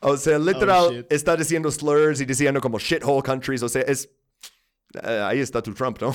O 0.00 0.16
sea, 0.16 0.38
literal, 0.38 1.04
oh, 1.04 1.06
está 1.10 1.36
diciendo 1.36 1.70
slurs 1.70 2.20
y 2.20 2.24
diciendo 2.24 2.60
como 2.60 2.78
shithole 2.78 3.22
countries. 3.22 3.62
O 3.62 3.68
sea, 3.68 3.82
es. 3.82 4.08
Eh, 5.02 5.22
ahí 5.26 5.40
está 5.40 5.60
tu 5.60 5.74
Trump, 5.74 6.00
¿no? 6.00 6.14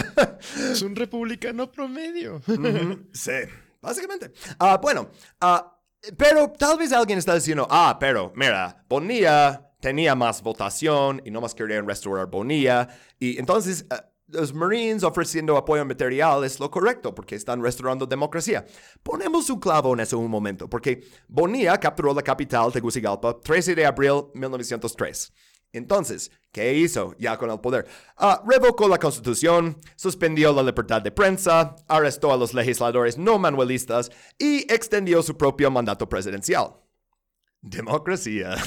es 0.70 0.82
un 0.82 0.94
republicano 0.94 1.70
promedio. 1.70 2.40
Sí, 3.12 3.32
básicamente. 3.80 4.32
Ah, 4.58 4.78
bueno, 4.80 5.10
ah, 5.40 5.80
pero 6.16 6.50
tal 6.50 6.78
vez 6.78 6.92
alguien 6.92 7.18
está 7.18 7.34
diciendo, 7.34 7.66
ah, 7.70 7.96
pero 7.98 8.32
mira, 8.36 8.84
Bonilla 8.88 9.73
tenía 9.84 10.14
más 10.14 10.42
votación 10.42 11.20
y 11.26 11.30
no 11.30 11.42
más 11.42 11.54
querían 11.54 11.86
restaurar 11.86 12.26
Bonilla. 12.30 12.88
Y 13.20 13.38
entonces 13.38 13.84
eh, 13.90 13.96
los 14.28 14.54
Marines 14.54 15.02
ofreciendo 15.02 15.58
apoyo 15.58 15.84
material 15.84 16.42
es 16.42 16.58
lo 16.58 16.70
correcto 16.70 17.14
porque 17.14 17.34
están 17.34 17.62
restaurando 17.62 18.06
democracia. 18.06 18.64
Ponemos 19.02 19.50
un 19.50 19.60
clavo 19.60 19.92
en 19.92 20.00
eso 20.00 20.18
un 20.18 20.30
momento 20.30 20.70
porque 20.70 21.06
Bonilla 21.28 21.78
capturó 21.78 22.14
la 22.14 22.22
capital 22.22 22.72
Tegucigalpa 22.72 23.38
13 23.38 23.74
de 23.74 23.84
abril 23.84 24.22
de 24.32 24.40
1903. 24.40 25.32
Entonces, 25.74 26.30
¿qué 26.50 26.72
hizo 26.72 27.14
ya 27.18 27.36
con 27.36 27.50
el 27.50 27.60
poder? 27.60 27.86
Ah, 28.16 28.42
revocó 28.46 28.88
la 28.88 28.96
constitución, 28.96 29.76
suspendió 29.96 30.54
la 30.54 30.62
libertad 30.62 31.02
de 31.02 31.10
prensa, 31.10 31.76
arrestó 31.88 32.32
a 32.32 32.38
los 32.38 32.54
legisladores 32.54 33.18
no 33.18 33.38
manuelistas 33.38 34.10
y 34.38 34.60
extendió 34.72 35.22
su 35.22 35.36
propio 35.36 35.70
mandato 35.70 36.08
presidencial. 36.08 36.83
Democracia. 37.64 38.56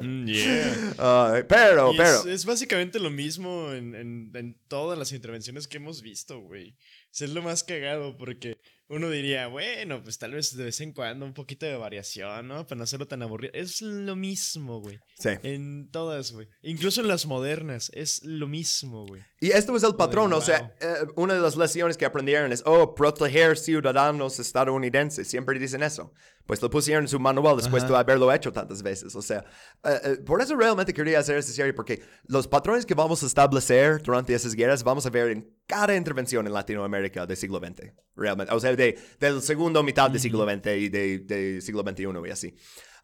Mm, 0.00 0.26
yeah. 0.26 1.44
pero, 1.48 1.92
pero. 1.96 2.26
Es, 2.28 2.44
básicamente 2.44 2.98
lo 2.98 3.10
mismo 3.10 3.72
en, 3.72 3.94
en, 3.94 4.30
en, 4.34 4.56
todas 4.68 4.98
las 4.98 5.12
intervenciones 5.12 5.66
que 5.66 5.78
hemos 5.78 6.00
visto, 6.00 6.40
güey. 6.40 6.76
Es 7.12 7.28
lo 7.30 7.42
más 7.42 7.64
cagado 7.64 8.16
porque 8.16 8.60
uno 8.88 9.10
diría, 9.10 9.48
bueno, 9.48 10.02
pues 10.02 10.18
tal 10.18 10.32
vez 10.32 10.56
de 10.56 10.64
vez 10.64 10.80
en 10.80 10.92
cuando 10.92 11.26
un 11.26 11.34
poquito 11.34 11.66
de 11.66 11.76
variación, 11.76 12.48
¿no? 12.48 12.66
Para 12.66 12.78
no 12.78 12.84
hacerlo 12.84 13.06
tan 13.06 13.22
aburrido. 13.22 13.52
Es 13.54 13.82
lo 13.82 14.16
mismo, 14.16 14.80
güey. 14.80 14.98
Sí. 15.18 15.30
En 15.42 15.90
todas, 15.90 16.32
güey. 16.32 16.48
Incluso 16.62 17.00
en 17.00 17.08
las 17.08 17.26
modernas, 17.26 17.90
es 17.94 18.22
lo 18.24 18.46
mismo, 18.46 19.06
güey. 19.06 19.22
Y 19.42 19.52
esto 19.52 19.74
es 19.74 19.82
el 19.84 19.96
patrón, 19.96 20.30
o 20.34 20.40
sea, 20.42 20.74
eh, 20.80 21.06
una 21.16 21.32
de 21.32 21.40
las 21.40 21.56
lecciones 21.56 21.96
que 21.96 22.04
aprendieron 22.04 22.52
es, 22.52 22.62
oh, 22.66 22.94
proteger 22.94 23.56
ciudadanos 23.56 24.38
estadounidenses. 24.38 25.26
Siempre 25.28 25.58
dicen 25.58 25.82
eso. 25.82 26.12
Pues 26.44 26.60
lo 26.60 26.68
pusieron 26.68 27.04
en 27.04 27.08
su 27.08 27.18
manual 27.18 27.56
después 27.56 27.88
de 27.88 27.96
haberlo 27.96 28.30
hecho 28.30 28.52
tantas 28.52 28.82
veces. 28.82 29.16
O 29.16 29.22
sea, 29.22 29.42
eh, 29.84 30.00
eh, 30.04 30.16
por 30.26 30.42
eso 30.42 30.54
realmente 30.56 30.92
quería 30.92 31.20
hacer 31.20 31.38
esta 31.38 31.52
serie, 31.52 31.72
porque 31.72 32.02
los 32.26 32.46
patrones 32.46 32.84
que 32.84 32.92
vamos 32.92 33.22
a 33.22 33.26
establecer 33.26 34.02
durante 34.02 34.34
esas 34.34 34.54
guerras 34.54 34.84
vamos 34.84 35.06
a 35.06 35.10
ver 35.10 35.30
en 35.30 35.50
cada 35.66 35.96
intervención 35.96 36.46
en 36.46 36.52
Latinoamérica 36.52 37.24
del 37.24 37.36
siglo 37.38 37.60
XX. 37.60 37.94
Realmente. 38.16 38.52
O 38.52 38.60
sea, 38.60 38.76
de, 38.76 38.98
del 39.18 39.40
segundo 39.40 39.82
mitad 39.82 40.10
del 40.10 40.20
siglo 40.20 40.44
XX 40.44 40.66
y 40.76 40.88
del 40.90 41.26
de 41.26 41.60
siglo 41.62 41.82
XXI 41.82 42.08
y 42.26 42.30
así. 42.30 42.54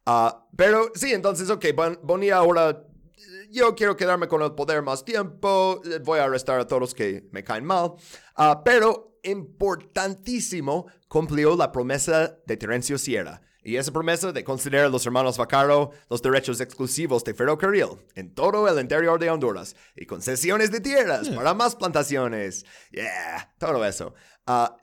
Ah, 0.04 0.46
pero 0.54 0.92
sí, 0.94 1.14
entonces, 1.14 1.48
ok, 1.48 1.64
Bonilla 2.02 2.36
ahora 2.36 2.84
yo 3.50 3.74
quiero 3.74 3.96
quedarme 3.96 4.28
con 4.28 4.42
el 4.42 4.52
poder 4.52 4.82
más 4.82 5.04
tiempo, 5.04 5.80
voy 6.04 6.18
a 6.18 6.24
arrestar 6.24 6.60
a 6.60 6.66
todos 6.66 6.80
los 6.80 6.94
que 6.94 7.28
me 7.32 7.42
caen 7.42 7.64
mal, 7.64 7.94
uh, 8.38 8.62
pero 8.64 9.18
importantísimo, 9.22 10.86
cumplió 11.08 11.56
la 11.56 11.72
promesa 11.72 12.38
de 12.46 12.56
Terencio 12.56 12.98
Sierra. 12.98 13.42
Y 13.62 13.76
esa 13.76 13.90
promesa 13.90 14.30
de 14.30 14.44
conceder 14.44 14.84
a 14.84 14.88
los 14.88 15.04
hermanos 15.06 15.38
Vaccaro 15.38 15.90
los 16.08 16.22
derechos 16.22 16.60
exclusivos 16.60 17.24
de 17.24 17.34
ferrocarril 17.34 17.98
en 18.14 18.32
todo 18.32 18.68
el 18.68 18.80
interior 18.80 19.18
de 19.18 19.28
Honduras 19.28 19.74
y 19.96 20.06
concesiones 20.06 20.70
de 20.70 20.80
tierras 20.80 21.28
para 21.30 21.52
más 21.52 21.74
plantaciones. 21.74 22.64
Yeah, 22.92 23.52
todo 23.58 23.84
eso. 23.84 24.14
Ah, 24.46 24.76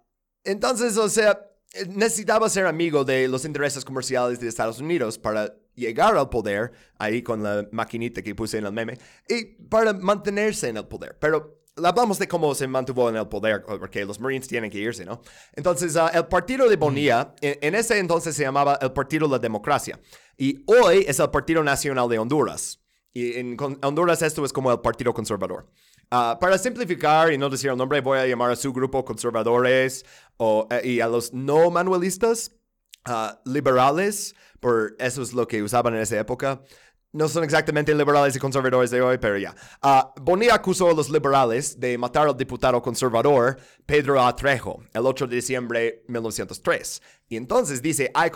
entonces, 0.43 0.97
o 0.97 1.07
sea, 1.07 1.39
necesitaba 1.87 2.49
ser 2.49 2.65
amigo 2.65 3.05
de 3.05 3.29
los 3.29 3.45
intereses 3.45 3.85
comerciales 3.85 4.41
de 4.41 4.49
Estados 4.49 4.79
Unidos 4.79 5.17
para 5.17 5.55
llegar 5.75 6.17
al 6.17 6.29
poder, 6.29 6.71
ahí 6.97 7.21
con 7.21 7.43
la 7.43 7.67
maquinita 7.71 8.21
que 8.21 8.35
puse 8.35 8.57
en 8.57 8.65
el 8.65 8.71
meme, 8.71 8.97
y 9.27 9.45
para 9.45 9.93
mantenerse 9.93 10.69
en 10.69 10.77
el 10.77 10.87
poder. 10.87 11.17
Pero 11.19 11.63
hablamos 11.75 12.19
de 12.19 12.27
cómo 12.27 12.53
se 12.53 12.67
mantuvo 12.67 13.09
en 13.09 13.15
el 13.15 13.27
poder, 13.27 13.63
porque 13.63 14.05
los 14.05 14.19
Marines 14.19 14.47
tienen 14.47 14.69
que 14.69 14.77
irse, 14.77 15.05
¿no? 15.05 15.21
Entonces, 15.53 15.95
ah, 15.95 16.11
el 16.13 16.27
partido 16.27 16.69
de 16.69 16.75
Bonilla, 16.75 17.33
en, 17.41 17.75
ese 17.75 17.99
entonces 17.99 18.35
se 18.35 18.43
llamaba 18.43 18.77
el 18.81 18.91
Partido 18.91 19.27
de 19.27 19.33
la 19.33 19.39
Democracia, 19.39 19.99
y 20.37 20.63
hoy 20.67 21.05
es 21.07 21.19
el 21.19 21.29
Partido 21.29 21.63
Nacional 21.63 22.09
de 22.09 22.19
Honduras. 22.19 22.79
Y 23.15 23.37
en 23.37 23.57
Honduras 23.83 24.21
esto 24.23 24.43
es 24.43 24.51
como 24.51 24.71
el 24.71 24.79
Partido 24.79 25.13
Conservador. 25.13 25.67
Ah, 26.15 26.37
para 26.39 26.57
simplificar 26.57 27.33
y 27.33 27.37
no 27.37 27.49
decir 27.49 27.71
el 27.71 27.77
nombre, 27.77 28.01
voy 28.01 28.19
a 28.19 28.27
llamar 28.27 28.51
a 28.51 28.55
su 28.55 28.71
grupo 28.71 29.03
conservadores 29.03 30.05
o, 30.37 30.67
eh, 30.69 30.81
y 30.87 30.99
a 30.99 31.07
los 31.07 31.33
no 31.33 31.71
manuelistas 31.71 32.51
ah, 33.05 33.41
liberales, 33.45 34.35
por 34.63 34.95
eso 34.97 35.21
es 35.21 35.33
lo 35.33 35.47
que 35.47 35.61
usaban 35.61 35.93
en 35.93 36.01
esa 36.01 36.19
época 36.19 36.63
no 37.13 37.29
son 37.29 37.43
exactamente 37.43 37.93
liberales 37.93 38.35
y 38.35 38.39
conservadores 38.39 38.89
de 38.89 39.01
hoy, 39.01 39.19
pero 39.19 39.37
ya. 39.37 39.55
Uh, 39.83 40.19
Bonilla 40.19 40.55
acusó 40.55 40.89
a 40.89 40.93
los 40.93 41.09
liberales 41.11 41.79
de 41.79 41.95
matar 41.97 42.27
al 42.27 42.35
diputado 42.35 42.81
conservador 42.81 43.57
Pedro 43.85 44.19
Atrejo 44.19 44.83
el 44.93 45.05
8 45.05 45.27
de 45.27 45.35
diciembre 45.35 45.79
de 45.79 46.03
1903. 46.07 47.01
Y 47.29 47.37
entonces 47.37 47.81
dice, 47.81 48.11
hay, 48.15 48.31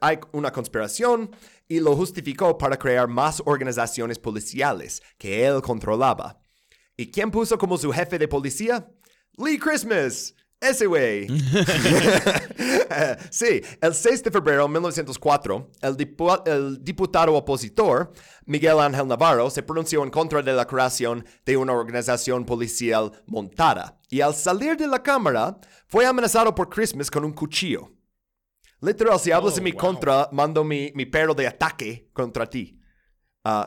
hay 0.00 0.18
una 0.32 0.52
conspiración 0.52 1.30
y 1.68 1.78
lo 1.78 1.94
justificó 1.94 2.58
para 2.58 2.76
crear 2.76 3.06
más 3.06 3.40
organizaciones 3.46 4.18
policiales 4.18 5.00
que 5.16 5.46
él 5.46 5.62
controlaba. 5.62 6.40
¿Y 6.96 7.10
quién 7.12 7.30
puso 7.30 7.56
como 7.56 7.78
su 7.78 7.92
jefe 7.92 8.18
de 8.18 8.26
policía? 8.26 8.88
Lee 9.36 9.58
Christmas, 9.58 10.34
ese 10.60 10.86
güey. 10.86 11.28
sí, 13.30 13.60
el 13.80 13.94
6 13.94 14.24
de 14.24 14.30
febrero 14.30 14.62
de 14.62 14.68
1904, 14.70 15.70
el, 15.82 16.16
el, 16.46 16.84
diputado 16.84 17.34
opositor 17.34 18.12
Miguel 18.46 18.80
Ángel 18.80 19.06
Navarro 19.06 19.50
se 19.50 19.62
pronunció 19.62 20.02
en 20.02 20.10
contra 20.10 20.42
de 20.42 20.52
la 20.52 20.66
creación 20.66 21.24
de 21.44 21.56
una 21.56 21.72
organización 21.72 22.44
policial 22.44 23.12
montada 23.26 24.00
y 24.08 24.20
al 24.20 24.34
salir 24.34 24.76
de 24.76 24.86
la 24.86 25.02
Cámara 25.02 25.58
fue 25.88 26.06
amenazado 26.06 26.54
por 26.54 26.68
Christmas 26.68 27.10
con 27.10 27.24
un 27.24 27.32
cuchillo. 27.32 27.92
Literal, 28.80 29.18
si 29.18 29.32
hablas 29.32 29.58
en 29.58 29.64
mi 29.64 29.72
oh, 29.72 29.76
contra, 29.76 30.28
mando 30.32 30.62
mi, 30.62 30.92
mi 30.94 31.06
perro 31.06 31.34
de 31.34 31.46
ataque 31.46 32.10
contra 32.12 32.46
ti. 32.46 32.78
Uh, 33.44 33.64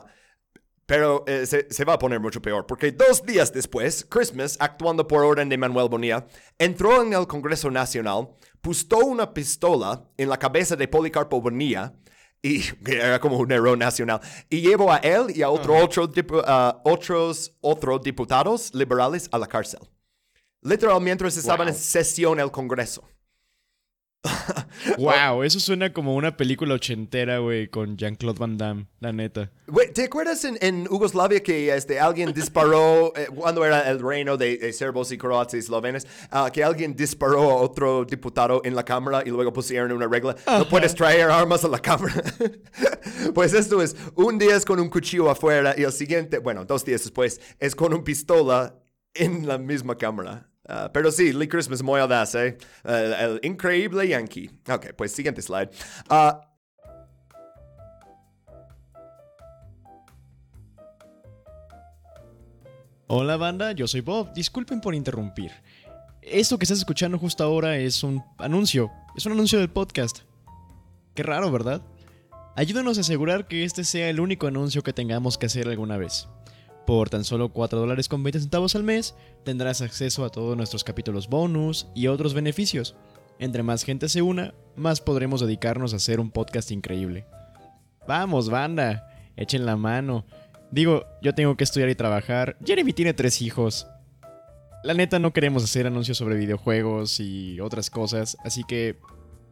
pero 0.90 1.22
eh, 1.28 1.46
se, 1.46 1.84
va 1.84 1.92
a 1.92 1.98
poner 2.00 2.18
mucho 2.18 2.42
peor, 2.42 2.66
porque 2.66 2.90
dos 2.90 3.24
días 3.24 3.52
después, 3.52 4.04
Christmas, 4.10 4.56
actuando 4.58 5.06
por 5.06 5.22
orden 5.22 5.48
de 5.48 5.56
Manuel 5.56 5.88
Bonilla, 5.88 6.26
entró 6.58 7.00
en 7.00 7.12
el 7.12 7.28
Congreso 7.28 7.70
Nacional, 7.70 8.28
puso 8.60 8.98
una 8.98 9.32
pistola 9.32 10.04
en 10.16 10.28
la 10.28 10.36
cabeza 10.36 10.74
de 10.74 10.88
Policarpo 10.88 11.40
Bonilla, 11.40 11.94
y 12.42 12.62
era 12.90 13.20
como 13.20 13.38
un 13.38 13.52
héroe 13.52 13.76
nacional, 13.76 14.20
y 14.48 14.62
llevó 14.62 14.92
a 14.92 14.96
él 14.96 15.26
y 15.32 15.42
a 15.42 15.50
otro, 15.50 15.76
otros 15.76 17.52
otros 17.60 18.02
diputados 18.02 18.74
liberales 18.74 19.28
a 19.30 19.38
la 19.38 19.46
cárcel. 19.46 19.88
Literalmente 20.60 21.04
mientras 21.04 21.36
estaban 21.36 21.68
en 21.68 21.74
sesión 21.74 22.40
el 22.40 22.50
Congreso. 22.50 23.04
wow, 24.98 25.42
eso 25.42 25.58
suena 25.60 25.92
como 25.92 26.14
una 26.14 26.36
película 26.36 26.74
ochentera, 26.74 27.38
güey, 27.38 27.68
con 27.68 27.96
Jean-Claude 27.96 28.38
Van 28.38 28.58
Damme, 28.58 28.86
la 29.00 29.12
neta. 29.12 29.50
Güey, 29.66 29.92
¿te 29.92 30.04
acuerdas 30.04 30.44
en, 30.44 30.58
en, 30.60 30.84
Yugoslavia 30.84 31.42
que 31.42 31.74
este, 31.74 31.98
alguien 31.98 32.34
disparó, 32.34 33.12
eh, 33.16 33.28
cuando 33.34 33.64
era 33.64 33.90
el 33.90 34.00
reino 34.00 34.36
de, 34.36 34.72
serbos 34.74 35.10
y 35.12 35.18
croatas 35.18 35.54
y 35.54 35.58
eslovenes, 35.58 36.06
ah, 36.30 36.50
que 36.52 36.62
alguien 36.62 36.94
disparó 36.94 37.50
a 37.50 37.56
otro 37.56 38.04
diputado 38.04 38.60
en 38.64 38.74
la 38.74 38.84
cámara 38.84 39.22
y 39.24 39.30
luego 39.30 39.52
pusieron 39.52 39.90
una 39.92 40.06
regla, 40.06 40.36
no 40.46 40.68
puedes 40.68 40.94
traer 40.94 41.30
armas 41.30 41.64
a 41.64 41.68
la 41.68 41.78
cámara? 41.78 42.22
pues 43.34 43.54
esto 43.54 43.80
es, 43.80 43.96
un 44.16 44.38
día 44.38 44.54
es 44.54 44.66
con 44.66 44.80
un 44.80 44.90
cuchillo 44.90 45.30
afuera 45.30 45.74
y 45.78 45.82
el 45.82 45.92
siguiente, 45.92 46.38
bueno, 46.38 46.66
dos 46.66 46.84
días 46.84 47.02
después, 47.02 47.40
es 47.58 47.74
con 47.74 47.94
un 47.94 48.04
pistola 48.04 48.76
en 49.14 49.46
la 49.46 49.56
misma 49.56 49.96
cámara. 49.96 50.49
Uh, 50.70 50.88
pero 50.92 51.10
sí, 51.10 51.32
Lee 51.32 51.48
Christmas 51.48 51.82
muy 51.82 51.98
audaz, 52.00 52.34
¿eh? 52.36 52.56
el 52.84 53.40
increíble 53.42 54.06
Yankee. 54.06 54.48
Ok, 54.68 54.92
pues 54.96 55.12
siguiente 55.12 55.42
slide. 55.42 55.70
Uh, 56.08 56.38
Hola 63.12 63.36
banda, 63.36 63.72
yo 63.72 63.88
soy 63.88 64.02
Bob. 64.02 64.32
Disculpen 64.34 64.80
por 64.80 64.94
interrumpir. 64.94 65.50
Esto 66.22 66.56
que 66.56 66.64
estás 66.64 66.78
escuchando 66.78 67.18
justo 67.18 67.42
ahora 67.42 67.76
es 67.76 68.04
un 68.04 68.22
anuncio. 68.38 68.92
Es 69.16 69.26
un 69.26 69.32
anuncio 69.32 69.58
del 69.58 69.68
podcast. 69.68 70.20
Qué 71.16 71.24
raro, 71.24 71.50
¿verdad? 71.50 71.82
Ayúdanos 72.54 72.98
a 72.98 73.00
asegurar 73.00 73.48
que 73.48 73.64
este 73.64 73.82
sea 73.82 74.08
el 74.10 74.20
único 74.20 74.46
anuncio 74.46 74.82
que 74.82 74.92
tengamos 74.92 75.38
que 75.38 75.46
hacer 75.46 75.66
alguna 75.66 75.96
vez. 75.96 76.28
Por 76.90 77.08
tan 77.08 77.22
solo 77.22 77.50
4 77.50 77.78
dólares 77.78 78.08
con 78.08 78.24
20 78.24 78.40
centavos 78.40 78.74
al 78.74 78.82
mes, 78.82 79.14
tendrás 79.44 79.80
acceso 79.80 80.24
a 80.24 80.28
todos 80.28 80.56
nuestros 80.56 80.82
capítulos 80.82 81.28
bonus 81.28 81.86
y 81.94 82.08
otros 82.08 82.34
beneficios. 82.34 82.96
Entre 83.38 83.62
más 83.62 83.84
gente 83.84 84.08
se 84.08 84.22
una, 84.22 84.54
más 84.74 85.00
podremos 85.00 85.40
dedicarnos 85.40 85.92
a 85.92 85.98
hacer 85.98 86.18
un 86.18 86.32
podcast 86.32 86.72
increíble. 86.72 87.26
Vamos, 88.08 88.50
banda, 88.50 89.08
echen 89.36 89.66
la 89.66 89.76
mano. 89.76 90.26
Digo, 90.72 91.04
yo 91.22 91.32
tengo 91.32 91.56
que 91.56 91.62
estudiar 91.62 91.90
y 91.90 91.94
trabajar. 91.94 92.56
Jeremy 92.66 92.92
tiene 92.92 93.14
tres 93.14 93.40
hijos. 93.40 93.86
La 94.82 94.92
neta 94.92 95.20
no 95.20 95.32
queremos 95.32 95.62
hacer 95.62 95.86
anuncios 95.86 96.18
sobre 96.18 96.34
videojuegos 96.34 97.20
y 97.20 97.60
otras 97.60 97.88
cosas, 97.88 98.36
así 98.42 98.64
que 98.64 98.98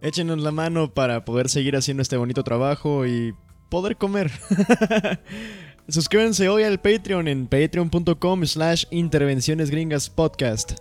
échenos 0.01 0.39
la 0.39 0.51
mano 0.51 0.93
para 0.93 1.24
poder 1.24 1.49
seguir 1.49 1.76
haciendo 1.76 2.03
este 2.03 2.16
bonito 2.16 2.43
trabajo 2.43 3.07
y 3.07 3.32
poder 3.68 3.97
comer. 3.97 4.32
Suscríbanse 5.91 6.51
hoy 6.51 6.64
al 6.64 6.78
Patreon 6.78 7.28
en 7.28 7.47
patreon.com 7.47 8.45
slash 8.45 8.84
intervenciones 8.91 9.70
gringas 9.70 10.11
podcast. 10.11 10.72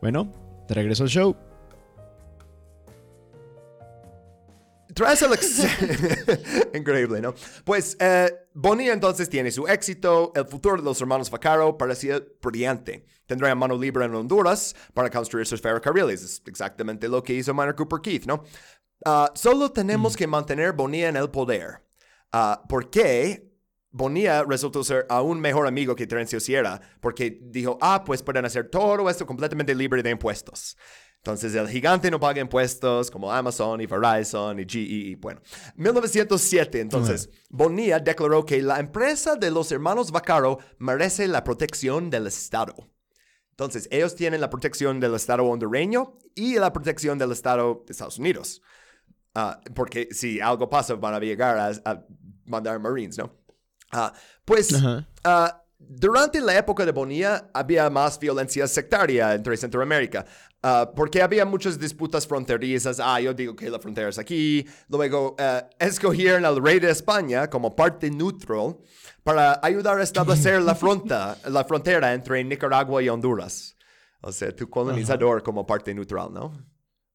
Bueno, 0.00 0.32
te 0.66 0.74
regreso 0.74 1.04
al 1.04 1.08
show. 1.10 1.36
Increíble, 6.74 7.20
¿no? 7.20 7.34
Pues 7.64 7.96
eh, 8.00 8.30
Bonilla 8.52 8.92
entonces 8.92 9.30
tiene 9.30 9.52
su 9.52 9.68
éxito. 9.68 10.32
El 10.34 10.46
futuro 10.46 10.76
de 10.76 10.82
los 10.82 11.00
hermanos 11.00 11.30
Vaccaro 11.30 11.78
parecía 11.78 12.20
brillante. 12.42 13.06
Tendría 13.26 13.54
mano 13.54 13.78
libre 13.78 14.06
en 14.06 14.14
Honduras 14.16 14.74
para 14.92 15.08
construir 15.08 15.46
sus 15.46 15.60
ferrocarriles. 15.60 16.20
Es 16.20 16.42
exactamente 16.46 17.06
lo 17.06 17.22
que 17.22 17.32
hizo 17.32 17.54
Minor 17.54 17.76
Cooper 17.76 18.00
Keith, 18.00 18.26
¿no? 18.26 18.42
Ah, 19.04 19.30
solo 19.36 19.70
tenemos 19.70 20.14
mm. 20.14 20.16
que 20.16 20.26
mantener 20.26 20.72
Bonilla 20.72 21.08
en 21.10 21.16
el 21.16 21.30
poder. 21.30 21.84
Uh, 22.34 22.66
¿Por 22.66 22.90
qué? 22.90 23.51
Bonilla 23.92 24.42
resultó 24.44 24.82
ser 24.82 25.06
aún 25.08 25.38
mejor 25.38 25.66
amigo 25.66 25.94
que 25.94 26.06
Terencio 26.06 26.40
Sierra, 26.40 26.80
porque 27.00 27.38
dijo, 27.42 27.78
ah, 27.80 28.02
pues 28.04 28.22
pueden 28.22 28.46
hacer 28.46 28.70
todo 28.70 29.08
esto 29.08 29.26
completamente 29.26 29.74
libre 29.74 30.02
de 30.02 30.10
impuestos. 30.10 30.76
Entonces 31.18 31.54
el 31.54 31.68
gigante 31.68 32.10
no 32.10 32.18
paga 32.18 32.40
impuestos 32.40 33.08
como 33.08 33.30
Amazon 33.30 33.80
y 33.80 33.86
Verizon 33.86 34.58
y 34.58 34.64
GE. 34.64 35.16
Bueno, 35.20 35.40
1907 35.76 36.80
entonces, 36.80 37.30
Bonilla 37.48 38.00
declaró 38.00 38.44
que 38.44 38.60
la 38.60 38.80
empresa 38.80 39.36
de 39.36 39.52
los 39.52 39.70
hermanos 39.70 40.10
Vaccaro 40.10 40.58
merece 40.78 41.28
la 41.28 41.44
protección 41.44 42.10
del 42.10 42.26
Estado. 42.26 42.74
Entonces, 43.50 43.86
ellos 43.92 44.16
tienen 44.16 44.40
la 44.40 44.50
protección 44.50 44.98
del 44.98 45.14
Estado 45.14 45.44
hondureño 45.44 46.18
y 46.34 46.58
la 46.58 46.72
protección 46.72 47.18
del 47.18 47.30
Estado 47.30 47.84
de 47.86 47.92
Estados 47.92 48.18
Unidos. 48.18 48.60
Ah, 49.34 49.60
porque 49.74 50.08
si 50.10 50.40
algo 50.40 50.68
pasa, 50.68 50.94
van 50.94 51.14
a 51.14 51.20
llegar 51.20 51.56
a 51.84 52.04
mandar 52.46 52.80
Marines, 52.80 53.16
¿no? 53.18 53.41
Ah, 53.92 54.12
pues 54.44 54.74
ah, 55.24 55.62
durante 55.78 56.40
la 56.40 56.56
época 56.56 56.86
de 56.86 56.92
Bonilla 56.92 57.50
había 57.52 57.88
más 57.90 58.18
violencia 58.18 58.66
sectaria 58.66 59.34
entre 59.34 59.56
Centroamérica, 59.56 60.24
uh, 60.62 60.94
porque 60.94 61.20
había 61.20 61.44
muchas 61.44 61.78
disputas 61.78 62.26
fronterizas. 62.26 62.98
Ah, 63.00 63.20
yo 63.20 63.34
digo 63.34 63.54
que 63.54 63.68
la 63.68 63.78
frontera 63.78 64.08
es 64.08 64.18
aquí. 64.18 64.66
Luego 64.88 65.36
escogieron 65.78 66.44
al 66.44 66.62
rey 66.62 66.80
de 66.80 66.90
España 66.90 67.48
como 67.50 67.76
parte 67.76 68.10
neutral 68.10 68.78
para 69.22 69.60
ayudar 69.62 69.98
a 69.98 70.02
establecer 70.02 70.62
la, 70.62 70.74
fronta, 70.74 71.36
la 71.48 71.64
frontera 71.64 72.14
entre 72.14 72.42
Nicaragua 72.42 73.02
y 73.02 73.08
Honduras. 73.08 73.76
O 74.22 74.32
sea, 74.32 74.54
tu 74.54 74.70
colonizador 74.70 75.42
como 75.42 75.66
parte 75.66 75.92
neutral, 75.92 76.32
¿no? 76.32 76.64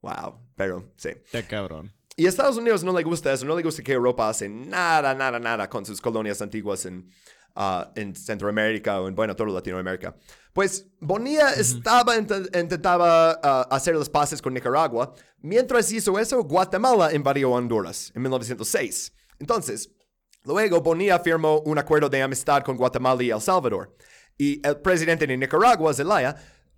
Wow, 0.01 0.51
pero 0.55 0.93
sí. 0.97 1.09
Qué 1.31 1.43
cabrón. 1.43 1.96
Y 2.19 2.25
a 2.25 2.29
Estados 2.29 2.57
Unidos 2.57 2.83
no 2.83 2.97
le 2.97 3.03
gusta 3.03 3.31
eso, 3.31 3.45
no 3.45 3.55
le 3.55 3.61
gusta 3.61 3.83
que 3.83 3.93
Europa 3.93 4.27
hace 4.27 4.49
nada, 4.49 5.13
nada, 5.13 5.39
nada 5.39 5.69
con 5.69 5.85
sus 5.85 6.01
colonias 6.01 6.41
antiguas 6.41 6.83
en, 6.87 7.07
ah, 7.55 7.91
en 7.95 8.15
Centroamérica 8.15 8.99
o 8.99 9.07
en, 9.07 9.13
bueno, 9.13 9.35
toda 9.35 9.51
Latinoamérica. 9.51 10.15
Pues 10.51 10.87
Bonilla 10.99 11.51
estaba, 11.51 12.17
intentaba 12.17 13.39
ah, 13.43 13.67
hacer 13.69 13.95
las 13.95 14.09
paces 14.09 14.41
con 14.41 14.55
Nicaragua. 14.55 15.13
Mientras 15.43 15.91
hizo 15.91 16.17
eso, 16.17 16.43
Guatemala 16.43 17.13
invadió 17.13 17.51
Honduras 17.51 18.11
en 18.15 18.23
1906. 18.23 19.13
Entonces, 19.37 19.91
luego 20.43 20.81
Bonilla 20.81 21.19
firmó 21.19 21.59
un 21.59 21.77
acuerdo 21.77 22.09
de 22.09 22.23
amistad 22.23 22.63
con 22.63 22.77
Guatemala 22.77 23.21
y 23.21 23.29
El 23.29 23.41
Salvador. 23.41 23.95
Y 24.39 24.59
el 24.67 24.77
presidente 24.77 25.27
de 25.27 25.37
Nicaragua, 25.37 25.93
Zelaya, 25.93 26.35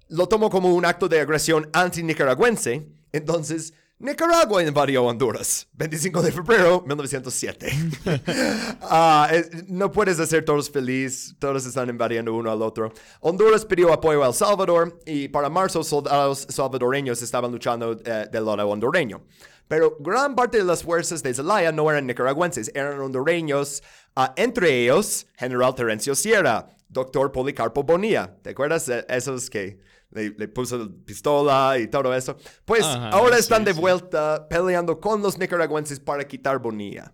lo 0.10 0.28
tomó 0.28 0.50
como 0.50 0.76
un 0.76 0.84
acto 0.84 1.08
de 1.08 1.22
agresión 1.22 1.70
anti-nicaragüense. 1.72 2.90
Entonces, 3.14 3.74
Nicaragua 4.02 4.64
invadió 4.64 5.04
Honduras, 5.04 5.68
25 5.74 6.22
de 6.22 6.32
febrero 6.32 6.82
1907. 6.88 7.70
Ah, 8.92 9.30
no 9.68 9.92
puedes 9.92 10.20
hacer 10.20 10.44
todos 10.46 10.72
felices, 10.72 11.36
todos 11.38 11.66
están 11.66 11.90
invadiendo 11.90 12.34
uno 12.34 12.50
al 12.50 12.62
otro. 12.62 12.92
Honduras 13.20 13.66
pidió 13.66 13.92
apoyo 13.94 14.24
a 14.24 14.28
El 14.28 14.34
Salvador 14.34 15.00
y 15.06 15.28
para 15.28 15.50
marzo 15.50 15.84
soldados 15.84 16.48
salvadoreños 16.50 17.22
estaban 17.22 17.52
luchando 17.52 18.00
eh, 18.04 18.28
del 18.32 18.46
lado 18.46 18.68
hondureño. 18.68 19.22
Pero 19.68 19.98
gran 20.00 20.34
parte 20.34 20.58
de 20.58 20.64
las 20.64 20.82
fuerzas 20.82 21.22
de 21.22 21.34
Zelaya 21.34 21.72
no 21.72 21.92
eran 21.92 22.08
nicaragüenses, 22.08 22.72
eran 22.74 23.00
hondureños, 23.00 23.84
ah, 24.16 24.34
entre 24.38 24.82
ellos 24.82 25.28
General 25.38 25.76
Terencio 25.76 26.16
Sierra, 26.16 26.70
Doctor 26.88 27.32
Policarpo 27.32 27.84
Bonilla. 27.84 28.36
¿Te 28.42 28.52
acuerdas 28.52 28.86
de 28.88 29.06
esos 29.10 29.50
que 29.50 29.80
le, 30.12 30.48
puso 30.48 30.90
pistola 31.06 31.78
y 31.80 31.88
todo 31.88 32.14
eso. 32.14 32.36
Pues 32.66 32.84
ahora 32.84 33.38
están 33.38 33.64
de 33.64 33.74
vuelta 33.74 34.48
peleando 34.48 35.00
con 35.00 35.22
los 35.22 35.38
nicaragüenses 35.38 36.00
para 36.00 36.28
quitar 36.28 36.60
Bonilla. 36.60 37.14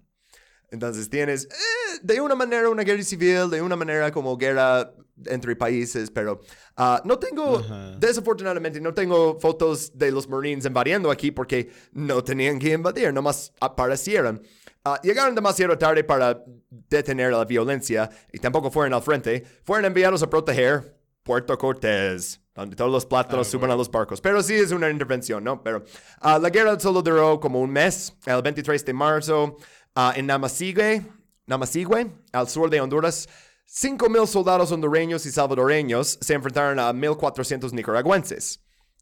Entonces 0.71 1.09
tienes, 1.09 1.45
eh, 1.45 1.99
de 2.01 2.19
una 2.19 2.35
manera, 2.35 2.69
una 2.69 2.83
guerra 2.83 3.03
civil, 3.03 3.49
de 3.49 3.61
una 3.61 3.75
manera 3.75 4.11
como 4.11 4.35
guerra 4.35 4.91
entre 5.25 5.55
países, 5.55 6.11
pero 6.11 6.41
ah, 6.75 7.01
no 7.05 7.17
tengo, 7.17 7.61
desafortunadamente, 7.97 8.81
no 8.81 8.93
tengo 8.93 9.39
fotos 9.39 9.97
de 9.97 10.11
los 10.11 10.27
Marines 10.27 10.65
invadiendo 10.65 11.09
aquí 11.09 11.31
porque 11.31 11.71
no 11.93 12.23
tenían 12.23 12.59
que 12.59 12.73
invadir, 12.73 13.13
nomás 13.13 13.53
aparecieron. 13.61 14.41
Ah, 14.83 14.99
llegaron 15.01 15.33
demasiado 15.33 15.77
tarde 15.77 16.03
para 16.03 16.43
detener 16.69 17.31
la 17.31 17.45
violencia 17.45 18.09
y 18.31 18.39
tampoco 18.39 18.69
fueron 18.69 18.93
al 18.93 19.01
frente. 19.01 19.43
Fueron 19.63 19.85
enviados 19.85 20.21
a 20.21 20.29
proteger 20.29 20.94
Puerto 21.25 21.57
Cortés 21.57 22.39
donde 22.55 22.75
todos 22.75 22.91
los 22.91 23.05
plátanos 23.05 23.47
ah, 23.47 23.51
suben 23.51 23.69
a 23.69 23.75
los 23.75 23.91
barcos. 23.91 24.21
Pero 24.21 24.41
sí 24.41 24.53
es 24.53 24.71
una 24.71 24.89
intervención, 24.89 25.43
¿no? 25.43 25.61
Pero 25.61 25.83
uh, 26.23 26.39
la 26.39 26.49
guerra 26.49 26.79
solo 26.79 27.01
duró 27.01 27.39
como 27.39 27.59
un 27.59 27.69
mes, 27.69 28.15
el 28.25 28.41
23 28.41 28.85
de 28.85 28.93
marzo, 28.93 29.57
uh, 29.95 30.11
en 30.15 30.25
Namasigüe, 30.25 31.05
Namasigüe, 31.45 32.09
al 32.31 32.47
sur 32.47 32.69
de 32.69 32.79
Honduras. 32.79 33.27
5.000 33.67 34.27
soldados 34.27 34.71
hondureños 34.71 35.25
y 35.25 35.31
salvadoreños 35.31 36.17
se 36.21 36.33
enfrentaron 36.33 36.79
a 36.79 36.93
1.400 36.93 37.73
nicaragüenses. 37.73 38.61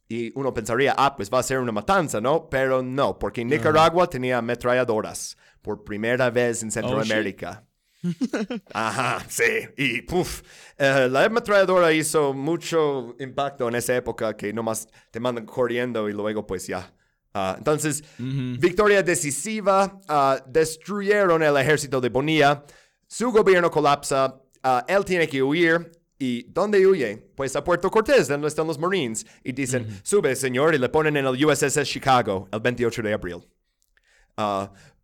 Y 0.09 0.31
uno 0.37 0.53
pensaría, 0.53 0.95
ah, 0.97 1.15
pues 1.15 1.29
va 1.31 1.39
a 1.39 1.43
ser 1.43 1.59
una 1.59 1.71
matanza, 1.71 2.19
¿no? 2.21 2.49
Pero 2.49 2.81
no, 2.81 3.19
porque 3.19 3.45
Nicaragua 3.45 4.09
tenía 4.09 4.39
ametralladoras 4.39 5.37
por 5.61 5.83
primera 5.83 6.29
vez 6.29 6.63
en 6.63 6.69
oh, 6.69 6.71
Centroamérica. 6.71 7.65
Ajá, 8.73 9.25
sí. 9.29 9.43
Y 9.77 10.01
puf, 10.01 10.41
eh, 10.77 11.07
la 11.09 11.25
ametralladora 11.25 11.91
hizo 11.93 12.33
mucho 12.33 13.15
impacto 13.19 13.67
en 13.67 13.75
esa 13.75 13.95
época 13.95 14.35
que 14.35 14.51
nomás 14.53 14.87
te 15.11 15.19
mandan 15.19 15.45
corriendo 15.45 16.09
y 16.09 16.13
luego 16.13 16.45
pues 16.45 16.67
ya. 16.67 16.93
Ah, 17.35 17.55
entonces, 17.57 18.03
victoria 18.19 19.01
decisiva, 19.01 19.99
uh, 20.07 20.51
destruyeron 20.51 21.41
el 21.41 21.57
ejército 21.57 21.99
de 21.99 22.09
Bonilla, 22.09 22.63
su 23.07 23.31
gobierno 23.31 23.71
colapsa, 23.71 24.39
ah, 24.61 24.85
él 24.87 25.03
tiene 25.03 25.27
que 25.27 25.41
huir. 25.41 25.91
¿Y 26.19 26.43
dónde 26.43 26.85
huye? 26.87 27.17
Pues 27.35 27.53
a 27.55 27.63
Puerto 27.63 27.91
Cortés, 27.91 28.29
donde 28.29 28.47
están 28.47 28.65
los 28.65 28.79
Marines. 28.79 29.25
Y 29.43 29.51
dicen, 29.51 29.99
sube, 30.03 30.33
señor, 30.37 30.73
y 30.73 30.77
le 30.77 30.87
ponen 30.87 31.17
en 31.17 31.25
el 31.25 31.45
USS 31.45 31.83
Chicago 31.83 32.47
el 32.49 32.61
28 32.61 33.01
de 33.01 33.13
abril. 33.13 33.45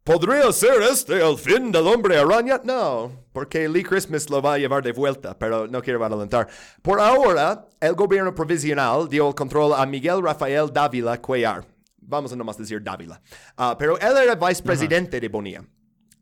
¿Podría 0.04 0.52
ser 0.52 0.82
este 0.82 1.22
el 1.22 1.38
fin 1.38 1.72
del 1.72 1.86
hombre 1.86 2.18
araña? 2.18 2.60
No, 2.64 3.12
porque 3.32 3.70
Lee 3.70 3.84
Christmas 3.84 4.30
lo 4.30 4.42
va 4.42 4.56
a 4.56 4.58
llevar 4.58 4.82
de 4.82 4.92
vuelta, 4.92 5.38
pero 5.38 5.68
no 5.68 5.82
quiero 5.82 6.04
adelantar. 6.04 6.48
Por 6.82 7.00
ahora, 7.00 7.68
el 7.80 7.94
gobierno 7.94 8.34
provisional 8.34 9.08
dio 9.08 9.28
el 9.28 9.36
control 9.36 9.74
a 9.74 9.86
Miguel 9.86 10.24
Rafael 10.24 10.72
Dávila 10.74 11.22
Cuellar. 11.22 11.64
Vamos 12.02 12.34
a 12.34 12.36
nomás 12.36 12.58
decir 12.58 12.82
Dávila. 12.82 13.22
Ah, 13.56 13.76
pero 13.78 14.00
él 14.00 14.18
era 14.18 14.34
vicepresidente 14.34 15.20
de 15.20 15.30
Bonilla. 15.30 15.64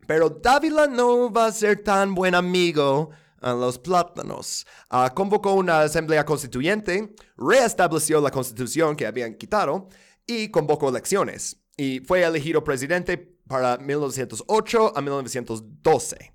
Pero 0.06 0.30
Dávila 0.30 0.88
no 0.88 1.32
va 1.32 1.46
a 1.46 1.52
ser 1.52 1.82
tan 1.82 2.14
buen 2.14 2.36
amigo 2.36 3.12
a 3.40 3.54
los 3.54 3.80
plátanos. 3.80 4.66
Ah, 4.90 5.14
convocó 5.16 5.54
una 5.54 5.82
asamblea 5.82 6.26
constituyente, 6.26 7.16
reestableció 7.38 8.20
la 8.20 8.32
constitución 8.32 8.98
que 8.98 9.06
habían 9.06 9.36
quitado 9.36 9.88
y 10.26 10.50
convocó 10.50 10.90
elecciones. 10.90 11.62
Y 11.78 12.02
fue 12.02 12.24
elegido 12.24 12.64
presidente 12.64 13.37
para 13.48 13.78
1908 13.78 14.94
a 14.96 15.02
1912. 15.02 16.34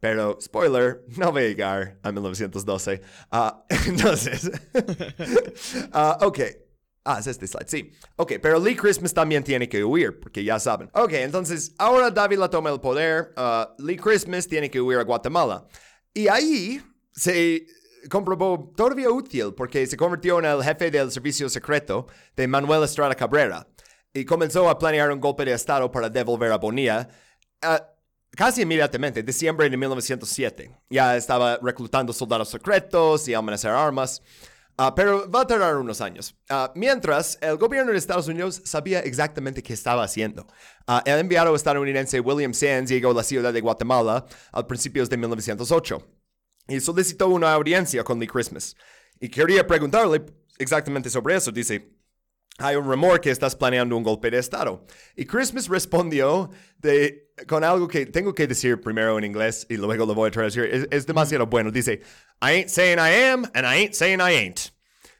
Pero, 0.00 0.38
spoiler, 0.40 1.04
no 1.16 1.32
voy 1.32 1.42
a 1.42 1.48
llegar 1.48 1.98
a 2.02 2.12
1912. 2.12 3.00
Ah, 3.30 3.64
entonces, 3.86 4.50
uh, 5.92 6.24
ok. 6.24 6.40
Ah, 7.04 7.18
es 7.20 7.26
este 7.26 7.46
slide, 7.46 7.68
sí. 7.68 7.90
Ok, 8.16 8.34
pero 8.42 8.60
Lee 8.60 8.76
Christmas 8.76 9.14
también 9.14 9.42
tiene 9.42 9.68
que 9.68 9.82
huir, 9.82 10.20
porque 10.20 10.44
ya 10.44 10.58
saben. 10.58 10.90
Ok, 10.92 11.12
entonces, 11.14 11.74
ahora 11.78 12.10
David 12.10 12.38
la 12.38 12.50
toma 12.50 12.70
el 12.70 12.80
poder. 12.80 13.32
Ah, 13.36 13.74
Lee 13.78 13.96
Christmas 13.96 14.46
tiene 14.46 14.70
que 14.70 14.80
huir 14.80 14.98
a 14.98 15.04
Guatemala. 15.04 15.66
Y 16.12 16.28
ahí 16.28 16.82
se 17.12 17.66
comprobó 18.10 18.72
todavía 18.76 19.10
útil, 19.10 19.54
porque 19.56 19.86
se 19.86 19.96
convirtió 19.96 20.38
en 20.38 20.44
el 20.44 20.62
jefe 20.62 20.90
del 20.90 21.10
servicio 21.10 21.48
secreto 21.48 22.06
de 22.36 22.46
Manuel 22.46 22.84
Estrada 22.84 23.14
Cabrera 23.14 23.66
y 24.18 24.24
comenzó 24.24 24.68
a 24.68 24.78
planear 24.78 25.12
un 25.12 25.20
golpe 25.20 25.44
de 25.44 25.52
Estado 25.52 25.90
para 25.90 26.10
devolver 26.10 26.50
a 26.50 26.58
Bonilla. 26.58 27.08
Uh, 27.62 27.80
casi 28.32 28.62
inmediatamente, 28.62 29.22
diciembre 29.22 29.70
de 29.70 29.76
1907. 29.76 30.70
Ya 30.90 31.16
estaba 31.16 31.58
reclutando 31.62 32.12
soldados 32.12 32.48
secretos 32.48 33.28
y 33.28 33.34
amenazar 33.34 33.74
armas. 33.74 34.20
Uh, 34.76 34.92
pero 34.94 35.30
va 35.30 35.42
a 35.42 35.46
tardar 35.46 35.76
unos 35.76 36.00
años. 36.00 36.34
Uh, 36.50 36.68
mientras, 36.74 37.38
el 37.40 37.56
gobierno 37.56 37.92
de 37.92 37.98
Estados 37.98 38.26
Unidos 38.26 38.60
sabía 38.64 39.00
exactamente 39.00 39.62
qué 39.62 39.72
estaba 39.72 40.02
haciendo. 40.02 40.46
el 41.04 41.18
enviado 41.18 41.54
estadounidense 41.54 42.20
William 42.20 42.54
Sands 42.54 42.90
llegó 42.90 43.10
a 43.10 43.14
la 43.14 43.22
ciudad 43.22 43.52
de 43.52 43.60
Guatemala 43.60 44.26
a 44.52 44.66
principios 44.66 45.08
de 45.08 45.16
1908 45.16 46.02
y 46.68 46.80
solicitó 46.80 47.28
una 47.28 47.52
audiencia 47.52 48.02
con 48.02 48.18
Lee 48.18 48.26
Christmas. 48.26 48.76
Y 49.20 49.28
quería 49.28 49.66
preguntarle 49.66 50.24
exactamente 50.58 51.08
sobre 51.08 51.36
eso. 51.36 51.50
Dice, 51.50 51.97
hay 52.58 52.76
un 52.76 52.84
rumor 52.84 53.20
que 53.20 53.30
estás 53.30 53.54
planeando 53.54 53.96
un 53.96 54.02
golpe 54.02 54.30
de 54.30 54.38
Estado. 54.38 54.84
Y 55.16 55.24
Christmas 55.24 55.68
respondió 55.68 56.50
de, 56.78 57.30
con 57.46 57.62
algo 57.62 57.86
que 57.86 58.06
tengo 58.06 58.34
que 58.34 58.46
decir 58.46 58.80
primero 58.80 59.16
en 59.16 59.24
inglés 59.24 59.66
y 59.70 59.76
luego 59.76 60.04
lo 60.04 60.14
voy 60.14 60.28
a 60.28 60.30
traducir. 60.32 60.64
Es, 60.64 60.88
es 60.90 61.06
demasiado 61.06 61.46
bueno. 61.46 61.70
Dice, 61.70 62.00
I 62.42 62.50
ain't 62.50 62.68
saying 62.68 62.98
I 62.98 63.30
am 63.30 63.44
and 63.54 63.64
I 63.64 63.76
ain't 63.76 63.94
saying 63.94 64.20
I 64.20 64.34
ain't. 64.34 64.72